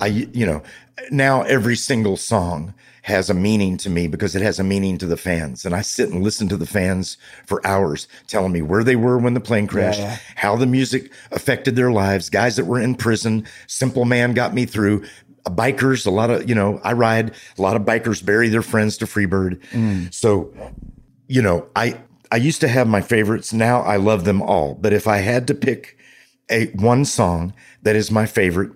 I, 0.00 0.06
you 0.06 0.46
know, 0.46 0.62
now 1.10 1.42
every 1.42 1.76
single 1.76 2.16
song 2.16 2.72
has 3.10 3.28
a 3.28 3.34
meaning 3.34 3.76
to 3.78 3.90
me 3.90 4.06
because 4.06 4.34
it 4.34 4.42
has 4.42 4.58
a 4.58 4.64
meaning 4.64 4.96
to 4.98 5.06
the 5.06 5.16
fans. 5.16 5.66
And 5.66 5.74
I 5.74 5.82
sit 5.82 6.08
and 6.08 6.22
listen 6.22 6.48
to 6.48 6.56
the 6.56 6.66
fans 6.66 7.18
for 7.46 7.64
hours 7.66 8.08
telling 8.26 8.52
me 8.52 8.62
where 8.62 8.82
they 8.82 8.96
were 8.96 9.18
when 9.18 9.34
the 9.34 9.40
plane 9.40 9.66
crashed, 9.66 10.00
yeah. 10.00 10.16
how 10.36 10.56
the 10.56 10.66
music 10.66 11.12
affected 11.30 11.76
their 11.76 11.92
lives, 11.92 12.30
guys 12.30 12.56
that 12.56 12.64
were 12.64 12.80
in 12.80 12.94
prison. 12.94 13.46
Simple 13.66 14.06
Man 14.06 14.32
got 14.32 14.54
me 14.54 14.64
through. 14.64 15.04
Uh, 15.44 15.50
Bikers, 15.50 16.06
a 16.06 16.10
lot 16.10 16.30
of, 16.30 16.48
you 16.48 16.54
know, 16.54 16.80
I 16.82 16.94
ride, 16.94 17.34
a 17.58 17.62
lot 17.62 17.76
of 17.76 17.82
bikers 17.82 18.24
bury 18.24 18.48
their 18.48 18.62
friends 18.62 18.96
to 18.98 19.06
Freebird. 19.06 19.60
So, 20.12 20.52
you 21.28 21.42
know, 21.42 21.68
I, 21.76 22.00
I 22.32 22.36
used 22.36 22.60
to 22.62 22.68
have 22.68 22.86
my 22.86 23.00
favorites. 23.00 23.52
Now 23.52 23.80
I 23.82 23.96
love 23.96 24.24
them 24.24 24.40
all. 24.40 24.74
But 24.74 24.92
if 24.92 25.06
I 25.06 25.18
had 25.18 25.46
to 25.48 25.54
pick 25.54 25.98
a 26.50 26.66
one 26.72 27.04
song 27.04 27.54
that 27.82 27.96
is 27.96 28.10
my 28.10 28.26
favorite 28.26 28.72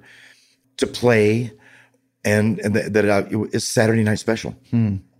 to 0.76 0.86
play 0.86 1.52
and, 2.24 2.58
and 2.60 2.74
that, 2.74 2.92
that 2.94 3.10
I, 3.10 3.18
it 3.20 3.54
is 3.54 3.66
Saturday 3.66 4.02
Night 4.02 4.18
Special, 4.18 4.54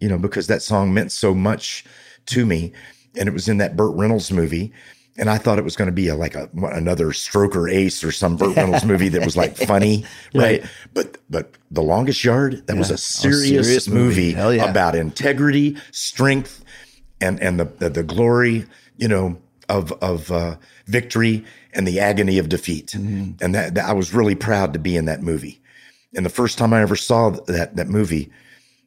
you 0.01 0.09
know, 0.09 0.19
because 0.19 0.47
that 0.47 0.63
song 0.63 0.95
meant 0.95 1.13
so 1.13 1.35
much 1.35 1.85
to 2.27 2.47
me. 2.47 2.73
And 3.17 3.29
it 3.29 3.33
was 3.33 3.49
in 3.49 3.59
that 3.59 3.77
Burt 3.77 3.95
Reynolds 3.95 4.33
movie. 4.33 4.73
And 5.17 5.31
I 5.31 5.39
thought 5.39 5.59
it 5.59 5.65
was 5.65 5.77
going 5.77 5.87
to 5.87 5.93
be 5.93 6.09
a, 6.09 6.17
like 6.17 6.35
a, 6.35 6.51
another 6.55 7.09
Stroker 7.09 7.73
Ace 7.73 8.03
or 8.03 8.11
some 8.11 8.37
Burt 8.37 8.57
Reynolds 8.57 8.85
movie 8.87 9.09
that 9.11 9.25
was 9.25 9.37
like 9.37 9.57
funny, 9.57 10.05
right? 10.35 10.65
But 10.93 11.19
but 11.31 11.55
The 11.71 11.83
Longest 11.83 12.25
Yard, 12.25 12.67
that 12.67 12.77
was 12.77 12.91
a 12.91 12.99
serious, 12.99 13.67
serious 13.67 13.89
movie. 13.89 14.35
movie, 14.35 14.57
yeah. 14.57 14.69
about 14.69 14.97
integrity, 14.97 15.77
strength, 15.93 16.65
and 17.21 17.41
and 17.41 17.61
the 17.61 17.67
the, 17.67 17.91
the 17.91 18.03
glory, 18.03 18.67
you 18.97 19.07
know, 19.07 19.39
of 19.69 19.93
of 20.03 20.33
uh, 20.33 20.57
victory 20.87 21.45
and 21.73 21.87
the 21.87 22.01
agony 22.01 22.39
of 22.39 22.49
defeat. 22.49 22.89
Mm-hmm. 22.89 23.45
And 23.45 23.55
that, 23.55 23.75
that 23.75 23.85
I 23.89 23.93
was 23.93 24.15
really 24.15 24.35
proud 24.35 24.73
to 24.73 24.79
be 24.79 24.97
in 24.97 25.05
that 25.05 25.23
movie. 25.23 25.61
And 26.17 26.25
the 26.25 26.31
first 26.31 26.59
time 26.59 26.73
I 26.73 26.81
ever 26.83 26.97
saw 26.97 27.31
that 27.31 27.77
that 27.77 27.89
movie, 27.89 28.31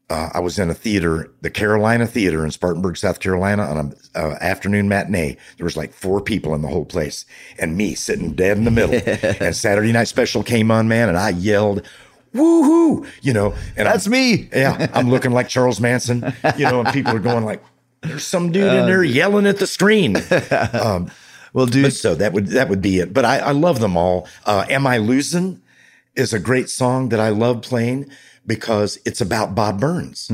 uh, 0.09 0.29
I 0.33 0.39
was 0.39 0.57
in 0.57 0.69
a 0.69 0.73
theater, 0.73 1.29
the 1.41 1.49
Carolina 1.49 2.07
Theater 2.07 2.45
in 2.45 2.51
Spartanburg, 2.51 2.95
South 2.95 3.19
Carolina, 3.19 3.63
on 3.63 3.77
an 3.77 3.95
uh, 4.15 4.35
afternoon 4.39 4.87
matinee. 4.87 5.35
There 5.57 5.65
was 5.65 5.75
like 5.75 5.93
four 5.93 6.21
people 6.21 6.55
in 6.55 6.61
the 6.61 6.69
whole 6.69 6.85
place, 6.85 7.25
and 7.59 7.75
me 7.75 7.95
sitting 7.95 8.31
dead 8.33 8.57
in 8.57 8.63
the 8.63 8.71
middle. 8.71 8.95
and 9.45 9.55
Saturday 9.55 9.91
Night 9.91 10.07
Special 10.07 10.43
came 10.43 10.71
on, 10.71 10.87
man, 10.87 11.09
and 11.09 11.17
I 11.17 11.29
yelled, 11.29 11.81
"Woohoo!" 12.33 13.05
You 13.21 13.33
know, 13.33 13.53
and 13.75 13.85
That's 13.85 14.05
I'm, 14.05 14.11
me. 14.13 14.49
yeah, 14.53 14.87
I'm 14.93 15.09
looking 15.09 15.31
like 15.31 15.49
Charles 15.49 15.81
Manson, 15.81 16.33
you 16.57 16.65
know, 16.65 16.79
and 16.79 16.93
people 16.93 17.13
are 17.13 17.19
going 17.19 17.43
like, 17.43 17.61
"There's 18.01 18.25
some 18.25 18.53
dude 18.53 18.71
in 18.71 18.85
there 18.85 19.03
yelling 19.03 19.45
at 19.45 19.57
the 19.57 19.67
screen." 19.67 20.15
Well, 21.53 21.65
dude, 21.65 21.93
so 21.93 22.13
that 22.13 22.33
would 22.33 22.47
that 22.47 22.69
would 22.69 22.83
be 22.83 22.99
it. 22.99 23.13
But 23.13 23.25
I, 23.25 23.39
I 23.39 23.51
love 23.51 23.79
them 23.79 23.97
all. 23.97 24.27
Uh, 24.45 24.65
Am 24.69 24.85
I 24.85 24.97
losing? 24.97 25.59
Is 26.17 26.33
a 26.33 26.39
great 26.39 26.69
song 26.69 27.09
that 27.09 27.19
I 27.19 27.29
love 27.29 27.61
playing 27.61 28.09
because 28.45 28.99
it's 29.05 29.21
about 29.21 29.55
Bob 29.55 29.79
Burns. 29.79 30.29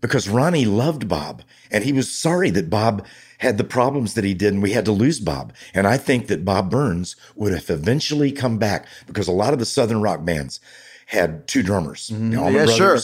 because 0.00 0.28
Ronnie 0.28 0.64
loved 0.64 1.08
Bob 1.08 1.42
and 1.70 1.84
he 1.84 1.92
was 1.92 2.10
sorry 2.10 2.48
that 2.50 2.70
Bob 2.70 3.04
had 3.38 3.58
the 3.58 3.64
problems 3.64 4.14
that 4.14 4.24
he 4.24 4.34
did 4.34 4.52
and 4.54 4.62
we 4.62 4.72
had 4.72 4.84
to 4.86 4.92
lose 4.92 5.20
Bob. 5.20 5.52
And 5.74 5.86
I 5.86 5.96
think 5.98 6.26
that 6.28 6.44
Bob 6.44 6.70
Burns 6.70 7.16
would 7.36 7.52
have 7.52 7.68
eventually 7.70 8.32
come 8.32 8.56
back 8.58 8.86
because 9.06 9.28
a 9.28 9.32
lot 9.32 9.52
of 9.52 9.58
the 9.58 9.64
Southern 9.66 10.00
rock 10.00 10.24
bands 10.24 10.58
had 11.06 11.46
two 11.46 11.62
drummers. 11.62 12.10
Mm-hmm. 12.10 12.32
Yeah, 12.54 12.66
sure. 12.66 12.98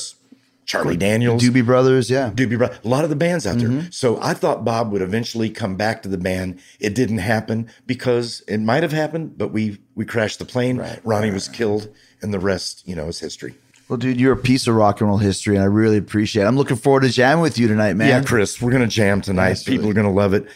Charlie 0.65 0.97
Daniels. 0.97 1.43
Doobie 1.43 1.65
Brothers, 1.65 2.11
yeah. 2.11 2.31
Doobie 2.35 2.59
Brothers, 2.59 2.79
a 2.85 2.89
lot 2.89 3.05
of 3.05 3.11
the 3.11 3.15
bands 3.17 3.47
out 3.47 3.57
Mm-hmm. 3.59 3.79
there. 3.79 3.89
So 3.93 4.19
I 4.21 4.35
thought 4.35 4.65
Bob 4.65 4.91
would 4.91 5.01
eventually 5.03 5.49
come 5.49 5.77
back 5.77 6.03
to 6.03 6.09
the 6.09 6.19
band. 6.19 6.59
It 6.81 6.95
didn't 6.95 7.19
happen 7.19 7.69
because 7.87 8.43
it 8.49 8.59
might 8.59 8.83
have 8.83 8.93
happened, 8.93 9.39
but 9.39 9.53
we 9.53 9.79
we 9.95 10.05
crashed 10.05 10.39
the 10.41 10.45
plane. 10.45 10.83
Ronnie 11.05 11.31
was 11.31 11.47
killed, 11.49 11.89
and 12.27 12.35
the 12.35 12.39
rest, 12.39 12.87
you 12.87 12.95
know, 12.95 13.07
is 13.07 13.21
history. 13.21 13.55
Well, 13.89 13.97
dude, 13.97 14.21
you're 14.21 14.33
a 14.33 14.37
piece 14.37 14.67
of 14.67 14.75
rock 14.75 15.01
and 15.01 15.09
roll 15.09 15.19
history, 15.19 15.55
and 15.55 15.63
I 15.63 15.69
really 15.69 15.97
appreciate 15.97 16.43
it. 16.43 16.47
I'm 16.47 16.57
looking 16.57 16.77
forward 16.77 17.03
to 17.03 17.09
jamming 17.09 17.41
with 17.41 17.57
you 17.57 17.69
tonight, 17.69 17.95
man. 17.95 18.09
Yeah, 18.09 18.23
Chris, 18.23 18.61
we're 18.61 18.73
gonna 18.73 18.89
jam 18.89 19.21
tonight. 19.21 19.51
Absolutely. 19.51 19.77
People 19.77 19.91
are 19.91 19.95
gonna 19.95 20.13
love 20.13 20.35
it, 20.35 20.49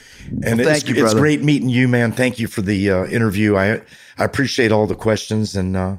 and 0.44 0.58
Well, 0.58 0.68
it's, 0.68 0.88
you, 0.88 1.04
it's 1.04 1.14
great 1.14 1.40
meeting 1.40 1.68
you, 1.68 1.86
man. 1.86 2.10
Thank 2.10 2.40
you 2.40 2.48
for 2.48 2.60
the 2.60 2.90
uh, 2.90 3.04
interview. 3.06 3.56
I 3.56 3.82
I 4.18 4.24
appreciate 4.24 4.72
all 4.72 4.88
the 4.88 4.96
questions, 4.96 5.54
and 5.54 5.76
uh, 5.76 5.96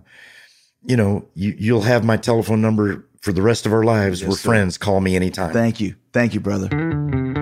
you 0.83 0.97
know, 0.97 1.25
you 1.33 1.55
you'll 1.57 1.83
have 1.83 2.03
my 2.03 2.17
telephone 2.17 2.61
number 2.61 3.05
for 3.21 3.31
the 3.31 3.41
rest 3.41 3.65
of 3.65 3.71
our 3.71 3.83
lives. 3.83 4.25
we're 4.25 4.35
friends. 4.35 4.77
Call 4.77 4.99
me 4.99 5.15
anytime. 5.15 5.53
Thank 5.53 5.79
you. 5.79 5.95
Thank 6.11 6.33
you, 6.33 6.41
brother. 6.41 7.40